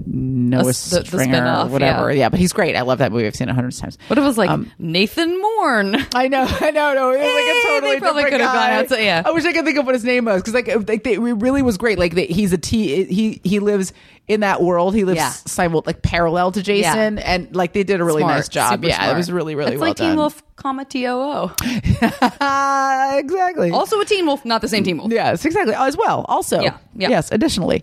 Noah 0.07 0.62
The- 0.62 0.66
the- 0.66 1.01
the 1.01 1.05
Stringer 1.05 1.35
spin-off, 1.35 1.69
or 1.69 1.73
whatever. 1.73 2.11
yeah. 2.12 2.20
Yeah. 2.20 2.28
but 2.31 2.39
he's 2.41 2.53
great. 2.53 2.74
I 2.77 2.81
love 2.82 2.99
that 2.99 3.12
movie. 3.12 3.27
I've 3.27 3.36
seen 3.36 3.49
it 3.49 3.53
a 3.53 3.55
hundred 3.55 3.77
times. 3.77 3.99
what 4.09 4.19
if 4.19 4.24
it 4.24 4.27
was 4.27 4.39
like 4.39 4.49
Um, 4.51 4.70
nathan 4.78 5.41
morn 5.41 5.97
I 6.15 6.28
know, 6.28 6.47
I 6.49 6.70
know, 6.70 6.95
no. 6.95 7.11
It 7.11 7.19
was 7.19 7.27
like 7.27 7.45
Eh, 7.45 7.51
a 7.51 7.62
totally 7.69 7.95
they 7.95 8.01
probably 8.01 8.23
different 8.23 8.31
could 8.32 8.41
have 8.41 8.55
gone 8.55 8.66
guy. 8.70 8.74
out, 8.77 8.89
so- 8.89 8.97
yeah. 8.97 9.23
I 9.27 9.31
wish 9.32 9.45
I 9.45 9.53
could 9.53 9.65
think 9.66 9.78
of 9.78 9.85
what 9.86 9.95
his 9.95 10.05
name 10.05 10.24
was 10.24 10.41
because 10.43 10.55
like, 10.55 10.89
like 10.89 11.05
they, 11.05 11.15
it 11.15 11.19
really 11.20 11.62
was 11.62 11.77
great. 11.77 11.99
Like 11.99 12.15
they, 12.15 12.27
he's 12.27 12.53
a 12.55 12.59
T. 12.59 13.05
He 13.05 13.41
he 13.45 13.59
lives 13.59 13.93
in 14.26 14.40
that 14.40 14.62
world. 14.62 14.94
He 14.94 15.05
lives 15.05 15.18
Yeah. 15.18 15.30
simul 15.30 15.82
like 15.86 16.01
parallel 16.02 16.52
to 16.52 16.62
Jason, 16.62 17.18
and 17.18 17.55
like 17.55 17.72
they 17.74 17.82
did 17.84 18.01
a 18.01 18.05
really 18.05 18.22
Smart, 18.22 18.34
nice 18.36 18.48
job. 18.48 18.84
Yeah, 18.84 18.96
smart. 18.96 19.10
it 19.12 19.16
was 19.16 19.30
really 19.32 19.55
really 19.55 19.72
it's 19.74 19.80
well 19.80 19.90
like 19.90 19.96
done. 19.96 20.10
teen 20.10 20.16
wolf 20.18 20.42
comma 20.56 20.84
t-o-o 20.84 21.52
exactly. 23.18 23.70
also 23.70 24.01
a 24.01 24.05
teen 24.05 24.24
wolf 24.26 24.44
not 24.44 24.60
the 24.62 24.68
same 24.68 24.82
teen 24.84 24.96
wolf 24.98 25.12
Yes, 25.12 25.44
exactly. 25.44 25.74
As 25.74 25.96
well. 25.96 26.24
Also, 26.28 26.60
Yeah, 26.62 26.78
yeah. 26.94 27.09
yes. 27.10 27.30
Additionally, 27.32 27.82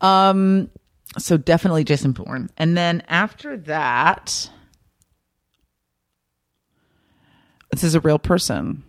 um, 0.00 0.68
so 1.16 1.36
definitely 1.38 1.84
Jason 1.84 2.12
Bourne, 2.12 2.50
and 2.58 2.76
then 2.76 3.02
after 3.08 3.56
that, 3.56 4.50
this 7.70 7.82
is 7.84 7.94
a 7.94 8.00
real 8.00 8.18
person. 8.18 8.82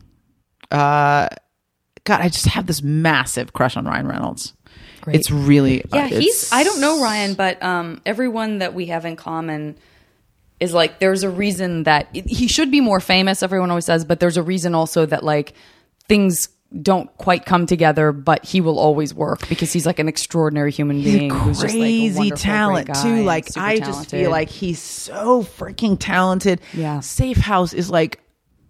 Uh, 0.71 1.27
God, 2.03 2.21
I 2.21 2.29
just 2.29 2.47
have 2.47 2.65
this 2.67 2.81
massive 2.81 3.53
crush 3.53 3.75
on 3.77 3.85
Ryan 3.85 4.07
Reynolds. 4.07 4.53
Great. 5.01 5.15
It's 5.17 5.31
really 5.31 5.83
Yeah, 5.93 6.05
uh, 6.05 6.07
he's. 6.07 6.51
I 6.51 6.63
don't 6.63 6.81
know 6.81 7.01
Ryan, 7.01 7.33
but 7.33 7.61
um, 7.63 8.01
everyone 8.05 8.59
that 8.59 8.73
we 8.73 8.87
have 8.87 9.05
in 9.05 9.15
common 9.15 9.77
is 10.59 10.73
like 10.73 10.99
there's 10.99 11.23
a 11.23 11.29
reason 11.29 11.83
that 11.83 12.09
he 12.13 12.47
should 12.47 12.71
be 12.71 12.81
more 12.81 12.99
famous. 12.99 13.41
Everyone 13.43 13.69
always 13.69 13.85
says, 13.85 14.05
but 14.05 14.19
there's 14.19 14.37
a 14.37 14.43
reason 14.43 14.75
also 14.75 15.05
that 15.05 15.23
like 15.23 15.53
things 16.07 16.49
don't 16.81 17.15
quite 17.17 17.45
come 17.45 17.65
together, 17.65 18.11
but 18.11 18.45
he 18.45 18.61
will 18.61 18.77
always 18.77 19.13
work 19.13 19.47
because 19.49 19.73
he's 19.73 19.85
like 19.85 19.97
an 19.99 20.07
extraordinary 20.07 20.71
human 20.71 20.97
He's 20.97 21.15
a 21.15 21.17
being 21.17 21.31
who's 21.31 21.61
just 21.61 21.73
like 21.73 21.75
a 21.75 21.79
crazy 21.79 22.31
talent 22.31 22.85
great 22.87 22.95
guy 22.95 23.03
too. 23.03 23.23
Like 23.23 23.47
super 23.47 23.65
I 23.65 23.77
just 23.77 23.89
talented. 23.91 24.19
feel 24.19 24.31
like 24.31 24.49
he's 24.49 24.79
so 24.79 25.43
freaking 25.43 25.97
talented. 25.99 26.61
Yeah. 26.73 26.99
Safe 26.99 27.37
House 27.37 27.73
is 27.73 27.89
like, 27.89 28.19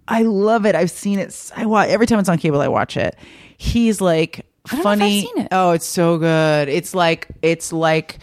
I 0.08 0.22
love 0.22 0.66
it. 0.66 0.76
I've 0.76 0.92
seen 0.92 1.20
it. 1.20 1.52
I 1.56 1.66
watch 1.66 1.90
every 1.90 2.08
time 2.08 2.20
it's 2.20 2.30
on 2.30 2.38
cable. 2.38 2.62
I 2.62 2.68
watch 2.70 2.96
it. 2.96 3.18
He's 3.58 4.00
like 4.00 4.46
don't 4.76 4.84
know 4.86 4.92
if 4.92 4.94
I've 4.94 5.00
funny. 5.00 5.22
seen 5.22 5.38
it. 5.40 5.48
Oh, 5.52 5.72
it's 5.72 5.86
so 5.86 6.18
good. 6.18 6.70
It's 6.70 6.94
like 6.94 7.28
it's 7.42 7.74
like. 7.74 8.20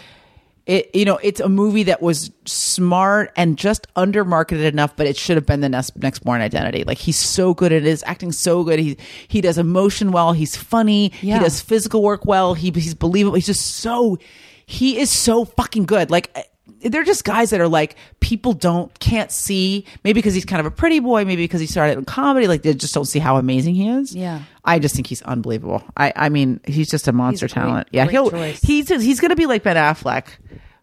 It, 0.66 0.90
you 0.96 1.04
know, 1.04 1.16
it's 1.22 1.38
a 1.38 1.48
movie 1.48 1.84
that 1.84 2.02
was 2.02 2.32
smart 2.44 3.32
and 3.36 3.56
just 3.56 3.86
under 3.94 4.24
marketed 4.24 4.74
enough, 4.74 4.96
but 4.96 5.06
it 5.06 5.16
should 5.16 5.36
have 5.36 5.46
been 5.46 5.60
the 5.60 5.68
next 5.68 5.96
next 5.96 6.24
Bourne 6.24 6.40
Identity. 6.40 6.82
Like 6.82 6.98
he's 6.98 7.16
so 7.16 7.54
good 7.54 7.72
at 7.72 7.84
his 7.84 8.02
acting, 8.04 8.32
so 8.32 8.64
good. 8.64 8.80
He 8.80 8.96
he 9.28 9.40
does 9.40 9.58
emotion 9.58 10.10
well. 10.10 10.32
He's 10.32 10.56
funny. 10.56 11.12
Yeah. 11.22 11.38
He 11.38 11.44
does 11.44 11.60
physical 11.60 12.02
work 12.02 12.26
well. 12.26 12.54
He 12.54 12.72
he's 12.72 12.94
believable. 12.94 13.36
He's 13.36 13.46
just 13.46 13.76
so 13.76 14.18
he 14.66 14.98
is 14.98 15.08
so 15.08 15.44
fucking 15.44 15.84
good. 15.86 16.10
Like 16.10 16.36
they're 16.88 17.04
just 17.04 17.24
guys 17.24 17.50
that 17.50 17.60
are 17.60 17.68
like 17.68 17.96
people 18.20 18.52
don't 18.52 18.96
can't 18.98 19.30
see 19.30 19.84
maybe 20.04 20.18
because 20.18 20.34
he's 20.34 20.44
kind 20.44 20.60
of 20.60 20.66
a 20.66 20.70
pretty 20.70 21.00
boy, 21.00 21.24
maybe 21.24 21.44
because 21.44 21.60
he 21.60 21.66
started 21.66 21.98
in 21.98 22.04
comedy. 22.04 22.46
Like 22.46 22.62
they 22.62 22.74
just 22.74 22.94
don't 22.94 23.04
see 23.04 23.18
how 23.18 23.36
amazing 23.36 23.74
he 23.74 23.88
is. 23.88 24.14
Yeah. 24.14 24.42
I 24.64 24.78
just 24.78 24.94
think 24.94 25.06
he's 25.06 25.22
unbelievable. 25.22 25.82
I 25.96 26.12
I 26.16 26.28
mean 26.28 26.60
he's 26.66 26.88
just 26.90 27.08
a 27.08 27.12
monster 27.12 27.46
a 27.46 27.48
great- 27.48 27.54
talent. 27.62 27.88
yeah, 27.92 28.04
great 28.04 28.12
he'll 28.12 28.30
choice. 28.30 28.60
he's 28.62 28.88
he's 28.88 29.20
gonna 29.20 29.36
be 29.36 29.46
like 29.46 29.62
Ben 29.62 29.76
Affleck, 29.76 30.26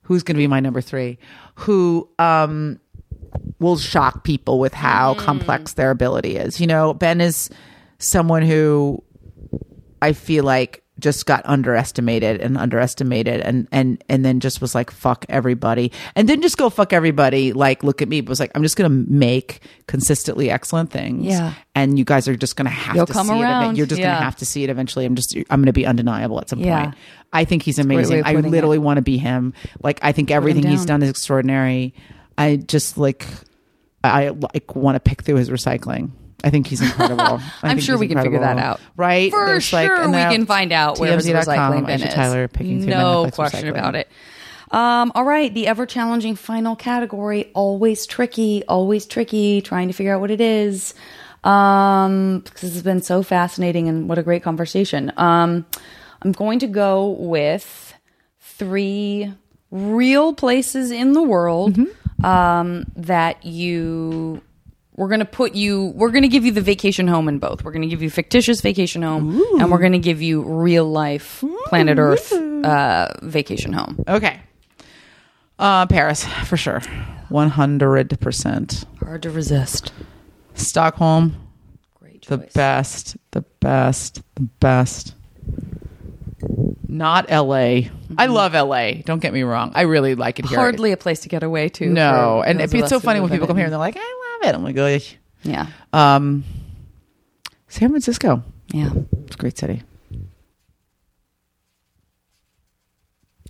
who's 0.04 0.24
gonna 0.24 0.38
be 0.40 0.48
my 0.48 0.60
number 0.60 0.82
three, 0.82 1.18
who 1.56 2.10
um 2.20 2.80
will 3.60 3.78
shock 3.78 4.24
people 4.24 4.60
with 4.60 4.74
how 4.74 5.16
complex 5.16 5.74
their 5.74 5.90
ability 5.90 6.36
is. 6.38 6.62
You 6.62 6.68
know, 6.68 6.94
Ben 6.94 7.20
is 7.22 7.50
someone 7.98 8.44
who 8.44 9.04
I 10.02 10.14
feel 10.14 10.44
like 10.44 10.83
just 11.00 11.26
got 11.26 11.42
underestimated 11.46 12.40
and 12.40 12.56
underestimated 12.58 13.42
and 13.42 13.68
and 13.72 14.04
and 14.10 14.24
then 14.24 14.40
just 14.40 14.62
was 14.62 14.76
like 14.76 14.92
fuck 14.92 15.26
everybody. 15.28 15.92
And 16.16 16.28
didn't 16.28 16.44
just 16.44 16.58
go 16.58 16.70
fuck 16.70 16.94
everybody. 16.94 17.52
Like 17.52 17.84
look 17.84 18.02
at 18.04 18.08
me. 18.08 18.22
But 18.22 18.30
was 18.30 18.40
like 18.40 18.52
I'm 18.54 18.62
just 18.62 18.76
gonna 18.78 18.90
make 18.90 19.62
consistently 19.88 20.52
excellent 20.52 20.92
things. 20.92 21.26
Yeah. 21.26 21.54
and 21.76 21.98
you 21.98 22.06
guys 22.06 22.28
are 22.28 22.36
just 22.36 22.56
gonna 22.56 22.70
have 22.70 22.96
You'll 22.96 23.08
to 23.08 23.14
come 23.14 23.28
see 23.28 23.34
it 23.34 23.42
around. 23.42 23.64
event- 23.64 23.78
you're 23.78 23.88
just 23.88 24.00
Yeah. 24.02 24.14
gonna 24.14 24.26
have 24.26 24.36
to 24.38 24.46
see 24.46 24.64
it 24.64 24.70
eventually. 24.70 25.06
I'm 25.06 25.16
just 25.16 25.36
I'm 25.50 25.62
gonna 25.62 25.74
be 25.74 25.86
undeniable 25.86 26.40
at 26.40 26.50
some 26.50 26.60
Yeah. 26.60 26.84
point. 26.84 26.96
I 27.34 27.46
think 27.46 27.64
he's 27.64 27.80
amazing. 27.80 28.22
I 28.26 28.34
literally 28.36 28.78
want 28.78 28.98
to 28.98 29.02
be 29.02 29.18
him. 29.18 29.54
Like 29.82 30.00
I 30.04 30.12
think 30.12 30.30
everything 30.30 30.68
he's 30.68 30.86
done 30.86 31.02
is 31.02 31.10
extraordinary. 31.10 31.96
I 32.38 32.58
just 32.58 32.98
like 33.00 33.26
I 34.04 34.30
like 34.30 34.76
want 34.76 34.96
to 34.96 35.00
pick 35.00 35.24
through 35.24 35.36
his 35.38 35.50
recycling. 35.50 36.12
I 36.44 36.50
think 36.50 36.68
he's 36.68 36.82
incredible. 36.82 37.24
I 37.24 37.42
I'm 37.64 37.78
think 37.78 37.82
sure 37.82 37.98
we 37.98 38.08
can 38.08 38.22
figure 38.22 38.40
that 38.40 38.58
out. 38.58 38.80
Right? 38.98 39.32
For 39.32 39.46
There's, 39.46 39.72
like, 39.72 39.88
sure, 39.88 40.02
and 40.02 40.12
we 40.12 40.18
now 40.18 40.32
can 40.32 40.46
find 40.46 40.72
out 40.74 41.00
where 41.00 41.18
TMZ.com, 41.18 41.46
recycling 41.46 41.86
bin 41.86 42.02
is. 42.04 42.14
Tyler 42.14 42.48
picking 42.48 42.82
through 42.82 42.90
no 42.92 43.30
question 43.32 43.66
recycling. 43.66 43.70
about 43.70 43.96
it. 43.96 44.10
Um, 44.72 45.12
all 45.16 45.24
right, 45.24 45.54
the 45.54 45.68
ever 45.68 45.86
challenging 45.86 46.36
final 46.36 46.76
category, 46.76 47.52
always 47.54 48.06
tricky, 48.08 48.64
always 48.68 49.06
tricky, 49.06 49.62
trying 49.62 49.88
to 49.88 49.94
figure 49.94 50.16
out 50.16 50.20
what 50.22 50.32
it 50.32 50.42
is. 50.42 50.94
Um, 51.44 52.40
because 52.40 52.62
this 52.62 52.74
has 52.74 52.84
been 52.84 53.02
so 53.02 53.22
fascinating 53.22 53.88
and 53.88 54.08
what 54.10 54.18
a 54.18 54.24
great 54.24 54.44
conversation. 54.44 55.12
Um, 55.18 55.66
I'm 56.22 56.32
going 56.32 56.60
to 56.60 56.68
go 56.68 57.10
with 57.20 57.94
three 58.40 59.34
real 59.72 60.34
places 60.34 60.90
in 60.92 61.14
the 61.14 61.22
world 61.22 61.74
Mm-hmm. 61.76 62.26
um, 62.26 62.86
that 62.96 63.46
you 63.46 64.42
we're 64.96 65.08
going 65.08 65.20
to 65.20 65.26
put 65.26 65.56
you 65.56 65.88
we're 65.96 66.12
going 66.12 66.22
to 66.24 66.28
give 66.28 66.46
you 66.46 66.52
the 66.52 66.62
vacation 66.62 67.08
home 67.08 67.28
in 67.28 67.40
both 67.40 67.64
we're 67.64 67.72
going 67.72 67.82
to 67.82 67.88
give 67.88 68.02
you 68.02 68.10
fictitious 68.10 68.62
vacation 68.62 69.02
home 69.02 69.42
and 69.60 69.72
we're 69.72 69.80
going 69.80 69.92
to 69.94 70.00
give 70.00 70.22
you 70.22 70.44
real 70.44 70.86
life 70.86 71.44
planet 71.66 71.98
earth 72.00 72.32
uh, 72.34 73.08
vacation 73.22 73.74
home 73.74 74.04
Okay. 74.08 74.40
Uh, 75.60 75.86
Paris, 75.86 76.26
for 76.46 76.58
sure. 76.58 76.82
100%. 77.30 78.86
hard 79.00 79.22
to 79.24 79.30
resist 79.30 79.94
Stockholm, 80.56 81.36
great 82.00 82.22
choice. 82.22 82.30
the 82.30 82.38
best, 82.54 83.18
the 83.32 83.42
best, 83.60 84.22
the 84.36 84.42
best. 84.60 85.16
Not 86.88 87.30
LA. 87.30 87.90
I 88.18 88.28
love 88.28 88.54
LA. 88.54 88.92
Don't 89.04 89.20
get 89.20 89.34
me 89.34 89.42
wrong. 89.44 89.72
I 89.74 89.82
really 89.82 90.14
like 90.16 90.38
it 90.40 90.46
here. 90.46 90.58
hardly 90.60 90.92
a 90.92 90.98
place 90.98 91.22
to 91.22 91.30
get 91.30 91.42
away 91.42 91.70
to 91.70 91.88
No. 91.88 92.44
And 92.46 92.62
it's 92.62 92.90
so 92.90 93.00
funny 93.00 93.20
when 93.20 93.30
people 93.30 93.48
come 93.48 93.58
here 93.58 93.66
and 93.66 93.72
they're 93.74 93.80
like, 93.80 93.98
I 93.98 94.23
I'm 94.50 94.64
like, 94.64 94.78
oh, 94.78 94.98
yeah 95.44 95.68
um, 95.92 96.44
San 97.68 97.90
Francisco. 97.90 98.44
yeah 98.74 98.92
It's 99.26 99.36
a 99.36 99.38
great 99.38 99.58
city. 99.58 99.84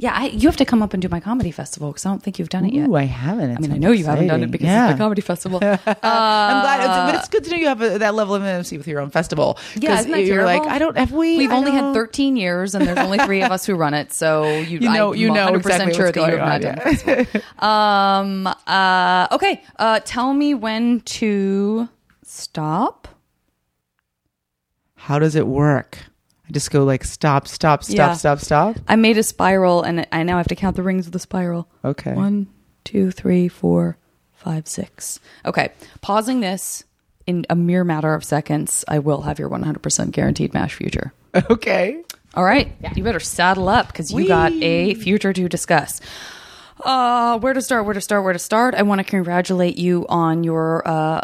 Yeah, 0.03 0.13
I, 0.13 0.25
you 0.25 0.49
have 0.49 0.57
to 0.57 0.65
come 0.65 0.84
up 0.84 0.91
and 0.93 1.01
do 1.01 1.07
my 1.07 1.21
comedy 1.21 1.49
festival 1.49 1.89
because 1.89 2.05
I 2.05 2.09
don't 2.09 2.21
think 2.21 2.38
you've 2.38 2.49
done 2.49 2.65
it 2.65 2.73
yet. 2.73 2.89
Ooh, 2.89 2.95
I 2.95 3.03
haven't. 3.03 3.51
It 3.51 3.57
I 3.57 3.61
mean, 3.61 3.71
I 3.71 3.77
know 3.77 3.91
you 3.91 4.03
haven't 4.03 4.27
done 4.27 4.43
it 4.43 4.51
because 4.51 4.65
yeah. 4.65 4.89
it's 4.89 4.95
the 4.95 5.01
comedy 5.01 5.21
festival. 5.21 5.59
I'm 5.63 5.77
glad, 5.77 6.80
it's, 6.81 7.13
but 7.13 7.15
it's 7.15 7.30
good 7.30 7.45
to 7.45 7.51
know 7.51 7.55
you 7.55 7.67
have 7.67 7.81
a, 7.81 7.99
that 7.99 8.13
level 8.13 8.35
of 8.35 8.41
intimacy 8.41 8.77
with 8.77 8.85
your 8.85 8.99
own 8.99 9.11
festival. 9.11 9.57
Yeah, 9.77 9.97
isn't 9.97 10.11
that 10.11 10.25
you're 10.25 10.43
like. 10.43 10.61
I 10.63 10.77
don't. 10.77 10.97
Have 10.97 11.13
we? 11.13 11.38
We've 11.38 11.51
I 11.51 11.55
only 11.55 11.71
had 11.71 11.80
don't- 11.80 11.93
13 11.93 12.35
years, 12.35 12.75
and 12.75 12.85
there's 12.85 12.97
only 12.97 13.17
three 13.19 13.43
of 13.43 13.53
us 13.53 13.65
who 13.65 13.75
run 13.75 13.93
it. 13.93 14.11
So 14.11 14.43
you, 14.59 14.80
You 14.80 14.91
know, 14.91 15.13
I'm 15.13 15.19
you 15.19 15.31
know 15.31 15.47
100% 15.47 15.55
exactly 15.55 15.93
sure 15.93 16.11
that 16.11 16.19
you 16.19 16.25
going 16.25 16.38
have 16.38 16.49
on. 16.51 16.61
not 16.61 17.05
done 17.05 17.27
it. 17.34 17.43
Um. 17.63 18.47
Uh. 18.67 19.27
Okay. 19.31 19.63
Uh. 19.80 20.01
Tell 20.03 20.34
me 20.34 20.53
when 20.53 20.99
to 20.99 21.88
stop. 22.23 23.07
How 24.95 25.17
does 25.17 25.38
it 25.38 25.47
work? 25.47 25.99
I 26.53 26.55
just 26.55 26.69
go 26.69 26.84
like 26.84 27.03
stop, 27.03 27.47
stop, 27.47 27.84
stop, 27.84 27.95
Yeah. 27.95 28.13
stop, 28.13 28.38
stop. 28.39 28.75
I 28.88 28.95
made 28.95 29.17
a 29.17 29.23
spiral, 29.23 29.81
and 29.81 30.05
I 30.11 30.21
now 30.21 30.38
have 30.38 30.47
to 30.49 30.55
count 30.55 30.75
the 30.75 30.84
rings 30.84 31.07
of 31.07 31.11
the 31.11 31.17
spiral. 31.17 31.67
Okay. 31.84 32.13
One, 32.13 32.45
two, 32.84 33.09
three, 33.09 33.47
four, 33.47 33.97
five, 34.34 34.67
six. 34.67 35.19
Okay. 35.45 35.71
Pausing 36.01 36.41
this 36.41 36.84
in 37.25 37.47
a 37.49 37.55
mere 37.55 37.84
matter 37.84 38.13
of 38.13 38.23
seconds, 38.23 38.85
I 38.88 38.99
will 38.99 39.21
have 39.21 39.39
your 39.39 39.49
100% 39.49 40.11
guaranteed 40.11 40.53
MASH 40.53 40.75
future. 40.75 41.11
Okay. 41.49 42.03
All 42.35 42.43
right. 42.43 42.71
You 42.95 43.03
better 43.03 43.19
saddle 43.19 43.67
up 43.67 43.88
because 43.88 44.11
you 44.11 44.27
got 44.27 44.51
a 44.51 44.93
future 44.93 45.34
to 45.34 45.49
discuss. 45.49 46.01
Uh, 46.83 47.39
where 47.39 47.53
to 47.53 47.61
start? 47.61 47.85
Where 47.85 47.93
to 47.93 48.01
start? 48.01 48.23
Where 48.23 48.33
to 48.33 48.39
start? 48.39 48.75
I 48.75 48.83
want 48.83 48.99
to 48.99 49.03
congratulate 49.03 49.77
you 49.77 50.05
on 50.09 50.43
your 50.43 50.87
uh, 50.87 51.21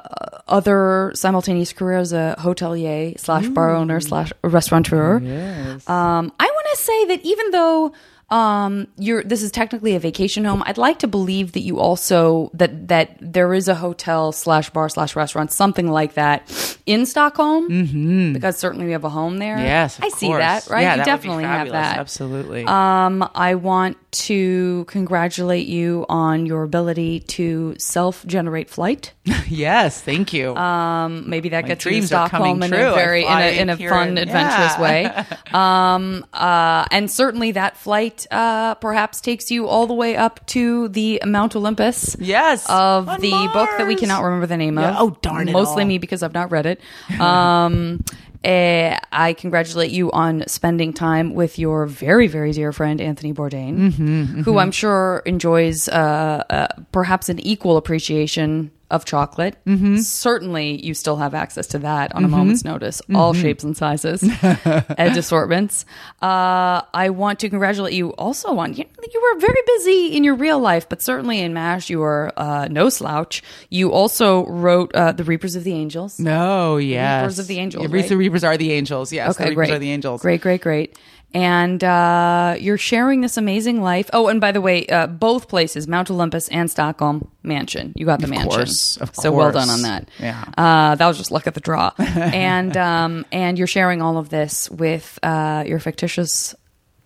other 0.48 1.12
simultaneous 1.16 1.74
career 1.74 1.98
as 1.98 2.14
a 2.14 2.36
hotelier 2.40 3.20
slash 3.20 3.48
bar 3.48 3.76
owner 3.76 4.00
slash 4.00 4.32
restaurateur. 4.44 5.20
Yes. 5.20 5.90
Um, 5.90 6.32
I 6.40 6.46
want 6.46 6.68
to 6.76 6.84
say 6.84 7.06
that 7.06 7.22
even 7.24 7.52
though 7.52 7.94
um, 8.30 8.88
you're 8.98 9.24
this 9.24 9.42
is 9.42 9.52
technically 9.52 9.96
a 9.96 10.00
vacation 10.00 10.46
home, 10.46 10.62
I'd 10.66 10.78
like 10.78 11.00
to 11.00 11.08
believe 11.08 11.54
that 11.54 11.62
you 11.62 11.80
also 11.80 12.52
that 12.54 12.88
that 12.90 13.18
there 13.20 13.54
is 13.54 13.68
a 13.68 13.76
hotel 13.76 14.32
slash 14.32 14.70
bar 14.70 14.88
slash 14.90 15.16
restaurant 15.16 15.52
something 15.52 15.88
like 15.88 16.14
that 16.14 16.48
in 16.90 17.06
Stockholm 17.06 17.70
mm-hmm. 17.70 18.34
because 18.34 18.58
certainly 18.58 18.88
we 18.88 18.94
have 18.94 19.04
a 19.04 19.10
home 19.10 19.38
there. 19.38 19.60
Yes, 19.60 20.00
of 20.00 20.06
I 20.06 20.10
see 20.10 20.34
that. 20.34 20.68
Right, 20.68 20.82
Yeah, 20.82 20.94
you 20.94 20.98
that 20.98 21.06
definitely 21.06 21.44
have 21.44 21.70
that. 21.70 21.98
Absolutely. 22.00 22.66
Um, 22.66 23.30
I 23.36 23.54
want 23.54 23.98
to 24.12 24.86
congratulate 24.86 25.68
you 25.68 26.08
on 26.10 26.48
your 26.48 26.64
ability 26.64 27.20
to 27.20 27.76
self 27.78 28.26
generate 28.26 28.72
flight. 28.72 29.14
yes. 29.48 30.02
Thank 30.02 30.34
you. 30.34 30.56
Um, 30.56 31.30
maybe 31.30 31.50
that 31.50 31.62
My 31.62 31.68
gets 31.68 31.86
you 31.86 31.92
to 31.92 31.96
dreams 31.96 32.08
Stockholm 32.08 32.60
coming 32.60 32.64
in 32.64 32.70
true. 32.72 32.92
a 32.92 32.96
very 32.96 33.24
in 33.24 33.38
a, 33.38 33.62
in 33.62 33.70
a 33.70 33.78
fun, 33.78 34.10
and- 34.10 34.18
adventurous 34.18 34.74
yeah. 34.78 34.82
way. 34.82 35.26
Um, 35.50 36.26
uh, 36.32 36.86
and 36.92 37.10
certainly 37.10 37.54
that 37.54 37.76
flight 37.76 38.28
uh, 38.30 38.76
perhaps 38.76 39.20
takes 39.20 39.50
you 39.50 39.68
all 39.68 39.88
the 39.88 39.96
way 39.96 40.16
up 40.16 40.46
to 40.48 40.90
the 40.90 41.22
Mount 41.26 41.56
Olympus. 41.56 42.16
yes. 42.20 42.70
Of 42.70 43.08
the 43.20 43.50
book 43.52 43.70
that 43.78 43.88
we 43.88 43.96
cannot 43.96 44.24
remember 44.24 44.46
the 44.46 44.58
name 44.58 44.78
Yeah. 44.78 44.92
of. 44.92 44.96
Oh, 45.00 45.18
darn 45.22 45.50
it 45.50 45.54
Mostly 45.54 45.84
all. 45.84 45.88
me 45.88 45.98
because 45.98 46.22
I've 46.22 46.34
not 46.36 46.52
read 46.52 46.68
it. 46.68 46.79
Um, 47.20 48.04
eh, 48.44 48.98
I 49.12 49.34
congratulate 49.34 49.92
you 49.92 50.12
on 50.12 50.48
spending 50.48 50.94
time 50.94 51.34
with 51.34 51.60
your 51.60 51.86
very, 51.86 52.28
very 52.28 52.52
dear 52.54 52.72
friend 52.72 53.02
Anthony 53.02 53.34
Bourdain, 53.34 53.92
Mm-hmm, 53.92 54.42
who 54.44 54.58
I'm 54.58 54.72
sure 54.72 55.22
enjoys 55.26 55.90
uh, 55.90 56.44
uh, 56.50 56.68
perhaps 56.92 57.30
an 57.30 57.40
equal 57.40 57.78
appreciation 57.78 58.72
of 58.90 59.06
chocolate. 59.06 59.56
Mm-hmm. 59.66 59.98
Certainly, 59.98 60.86
you 60.86 60.94
still 60.94 61.18
have 61.18 61.34
access 61.34 61.68
to 61.68 61.80
that 61.80 62.14
on 62.16 62.24
a 62.26 62.28
moment's 62.28 62.64
notice, 62.66 63.02
all 63.14 63.34
shapes 63.34 63.64
and 63.64 63.76
sizes 63.78 64.24
and 64.44 65.18
assortments. 65.18 65.86
Uh, 66.22 66.82
I 66.94 67.10
want 67.12 67.40
to 67.40 67.50
congratulate 67.50 67.94
you 67.94 68.10
also 68.12 68.58
on 68.58 68.74
you, 68.74 68.86
you 69.14 69.22
were 69.34 69.40
very 69.40 69.62
busy 69.66 70.08
in 70.18 70.24
your 70.24 70.36
real 70.36 70.60
life, 70.60 70.88
but 70.90 71.02
certainly 71.02 71.40
in 71.40 71.54
MASH, 71.54 71.90
you 71.90 72.00
were 72.00 72.32
uh, 72.38 72.68
no 72.70 72.90
slouch. 72.90 73.42
You 73.70 73.92
also 73.92 74.46
wrote 74.48 74.94
uh, 74.96 75.12
The 75.12 75.24
Reapers 75.24 75.56
of 75.56 75.64
the 75.64 75.74
Angels. 75.74 76.20
No, 76.20 76.78
yes. 76.78 77.22
Reapers 77.24 77.40
of 77.40 77.48
the 77.48 77.60
Angels, 77.60 77.84
Yeah, 77.90 77.96
right? 77.96 78.10
The 78.10 78.18
Reapers 78.18 78.44
are 78.44 78.58
the 78.58 78.72
angels. 78.72 79.12
Yes. 79.14 79.38
the 79.38 79.44
Okay, 79.44 79.50
Reapers 79.52 79.68
great. 79.68 79.76
are 79.76 79.80
the 79.80 79.92
angels. 79.92 80.22
Great, 80.22 80.42
great, 80.42 80.62
great. 80.62 80.98
And 81.34 81.84
uh, 81.84 82.56
you're 82.60 82.78
sharing 82.78 83.22
this 83.22 83.38
amazing 83.38 83.82
life. 83.82 84.10
Oh, 84.14 84.28
and 84.28 84.42
by 84.42 84.52
the 84.52 84.62
way, 84.62 84.88
uh, 84.88 85.06
both 85.06 85.48
places, 85.48 85.88
Mount 85.88 86.10
Olympus 86.10 86.48
and 86.50 86.72
Stockholm 86.72 87.30
Mansion. 87.44 87.94
You 87.96 88.06
got 88.06 88.20
the 88.20 88.28
mansion. 88.28 88.50
course, 88.50 88.98
of 88.98 89.16
So 89.16 89.32
well 89.32 89.52
done 89.52 89.70
on 89.70 89.84
that. 89.84 90.10
Yeah. 90.20 90.44
Uh, 90.58 90.96
that 90.96 91.08
was 91.08 91.18
just 91.18 91.32
luck 91.32 91.46
at 91.46 91.54
the 91.54 91.60
draw. 91.60 91.92
and 92.00 92.76
um, 92.76 93.26
and 93.32 93.58
you're 93.58 93.68
sharing 93.68 94.02
all 94.02 94.18
of 94.18 94.30
this 94.30 94.70
with 94.72 95.20
uh, 95.22 95.64
your 95.68 95.80
fictitious 95.80 96.56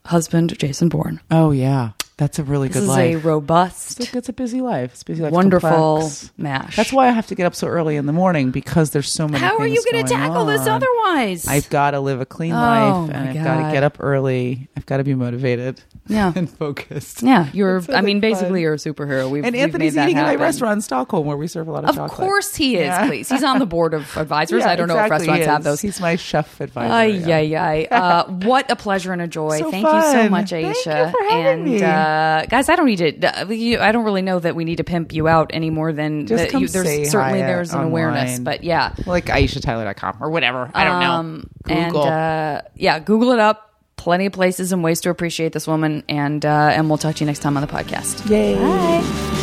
husband, 0.05 0.57
Jason 0.57 0.89
Bourne. 0.89 1.19
Oh 1.29 1.51
yeah, 1.51 1.91
that's 2.23 2.39
a 2.39 2.43
really 2.43 2.69
This 2.69 2.77
good 2.77 2.83
is 2.83 2.89
life. 2.89 3.15
a 3.15 3.17
robust, 3.19 3.99
It's 3.99 4.13
a, 4.13 4.17
it's 4.17 4.29
a 4.29 4.33
busy 4.33 4.61
life. 4.61 4.91
It's 4.93 5.01
a 5.01 5.05
busy 5.05 5.23
life. 5.23 5.31
wonderful 5.33 5.69
complex. 5.69 6.31
mash. 6.37 6.75
That's 6.77 6.93
why 6.93 7.07
I 7.07 7.11
have 7.11 7.27
to 7.27 7.35
get 7.35 7.45
up 7.45 7.53
so 7.53 7.67
early 7.67 7.95
in 7.97 8.05
the 8.05 8.13
morning 8.13 8.51
because 8.51 8.91
there's 8.91 9.09
so 9.11 9.27
many. 9.27 9.43
How 9.43 9.57
are 9.57 9.67
you 9.67 9.83
going 9.91 10.05
to 10.05 10.09
tackle 10.13 10.45
this 10.45 10.65
otherwise? 10.65 11.47
I've 11.47 11.69
got 11.69 11.91
to 11.91 11.99
live 11.99 12.21
a 12.21 12.25
clean 12.25 12.53
Oh, 12.53 12.55
life, 12.55 13.11
and 13.13 13.29
I've 13.29 13.43
got 13.43 13.67
to 13.67 13.71
get 13.73 13.83
up 13.83 13.97
early. 13.99 14.69
I've 14.77 14.85
got 14.85 14.97
to 14.97 15.03
be 15.03 15.13
motivated. 15.15 15.81
Yeah. 16.07 16.31
and 16.35 16.49
focused. 16.49 17.23
yeah, 17.23 17.47
you're. 17.53 17.81
I 17.93 18.01
mean, 18.01 18.17
much 18.17 18.21
basically, 18.21 18.61
you're 18.61 18.73
a 18.73 18.77
superhero. 18.77 19.29
We've, 19.29 19.43
And 19.45 19.53
we've 19.53 19.61
Anthony's 19.63 19.95
that 19.95 20.09
eating 20.09 20.17
at 20.19 20.25
my 20.25 20.35
restaurant 20.35 20.73
in 20.77 20.81
Stockholm 20.81 21.25
where 21.25 21.37
we 21.37 21.47
serve 21.47 21.67
a 21.67 21.71
lot 21.71 21.83
of, 21.85 21.95
chocolate. 21.95 22.03
Of 22.05 22.11
chocolate. 22.11 22.27
course 22.27 22.55
he 22.55 22.75
is, 22.77 22.85
Yeah. 22.87 23.07
please. 23.07 23.29
He's 23.29 23.43
on 23.43 23.59
the 23.59 23.65
board 23.65 23.93
of 23.93 24.15
advisors. 24.17 24.61
Yeah, 24.63 24.69
I 24.71 24.75
don't 24.75 24.87
know 24.87 24.95
if 24.97 25.05
exactly, 25.05 25.27
restaurants 25.27 25.47
have 25.47 25.63
those. 25.63 25.81
He's 25.81 25.99
my 26.01 26.15
chef 26.15 26.59
advisor. 26.61 26.93
Ay, 26.93 27.05
yeah. 27.41 27.63
ay. 27.65 27.87
Uh, 27.91 28.25
what 28.29 28.69
a 28.71 28.75
pleasure 28.75 29.13
and 29.13 29.21
a 29.21 29.27
joy. 29.27 29.43
So 29.63 29.71
Thank 29.71 29.85
you 29.85 30.01
so 30.01 30.13
fun. 30.13 30.31
much, 30.31 30.49
Thank 30.49 30.75
Aisha. 30.77 31.05
you 31.05 31.11
for 31.11 31.23
having 31.29 31.45
and 31.45 31.63
me. 31.65 31.77
Uh, 32.13 32.45
guys, 32.45 32.69
I 32.69 32.75
don't 32.75 32.85
need 32.85 32.97
to. 32.97 33.27
Uh, 33.27 33.83
I 33.83 33.91
don't 33.91 34.03
really 34.05 34.21
know 34.21 34.39
that 34.39 34.55
we 34.55 34.65
need 34.65 34.77
to 34.77 34.83
pimp 34.83 35.13
you 35.13 35.27
out 35.27 35.51
any 35.53 35.69
more 35.69 35.91
than 35.93 36.27
Just 36.27 36.51
that 36.51 36.59
you, 36.59 36.67
there's 36.67 37.11
certainly 37.11 37.41
hi 37.41 37.47
there's 37.47 37.71
an 37.71 37.77
online. 37.77 37.91
awareness. 37.91 38.39
But 38.39 38.63
yeah, 38.63 38.93
Like 39.05 39.25
AishaTyler.com 39.25 40.17
or 40.21 40.29
whatever. 40.29 40.69
I 40.73 40.83
don't 40.83 41.03
um, 41.03 41.49
know. 41.67 41.75
Google. 41.85 42.03
and 42.05 42.13
uh, 42.13 42.61
yeah, 42.75 42.99
Google 42.99 43.31
it 43.31 43.39
up. 43.39 43.69
Plenty 43.95 44.25
of 44.25 44.33
places 44.33 44.71
and 44.73 44.83
ways 44.83 45.01
to 45.01 45.09
appreciate 45.09 45.53
this 45.53 45.65
woman, 45.67 46.03
and 46.09 46.45
uh, 46.45 46.71
and 46.73 46.89
we'll 46.89 46.97
talk 46.97 47.15
to 47.15 47.19
you 47.21 47.25
next 47.25 47.39
time 47.39 47.55
on 47.55 47.61
the 47.61 47.67
podcast. 47.71 48.29
Yay. 48.29 49.42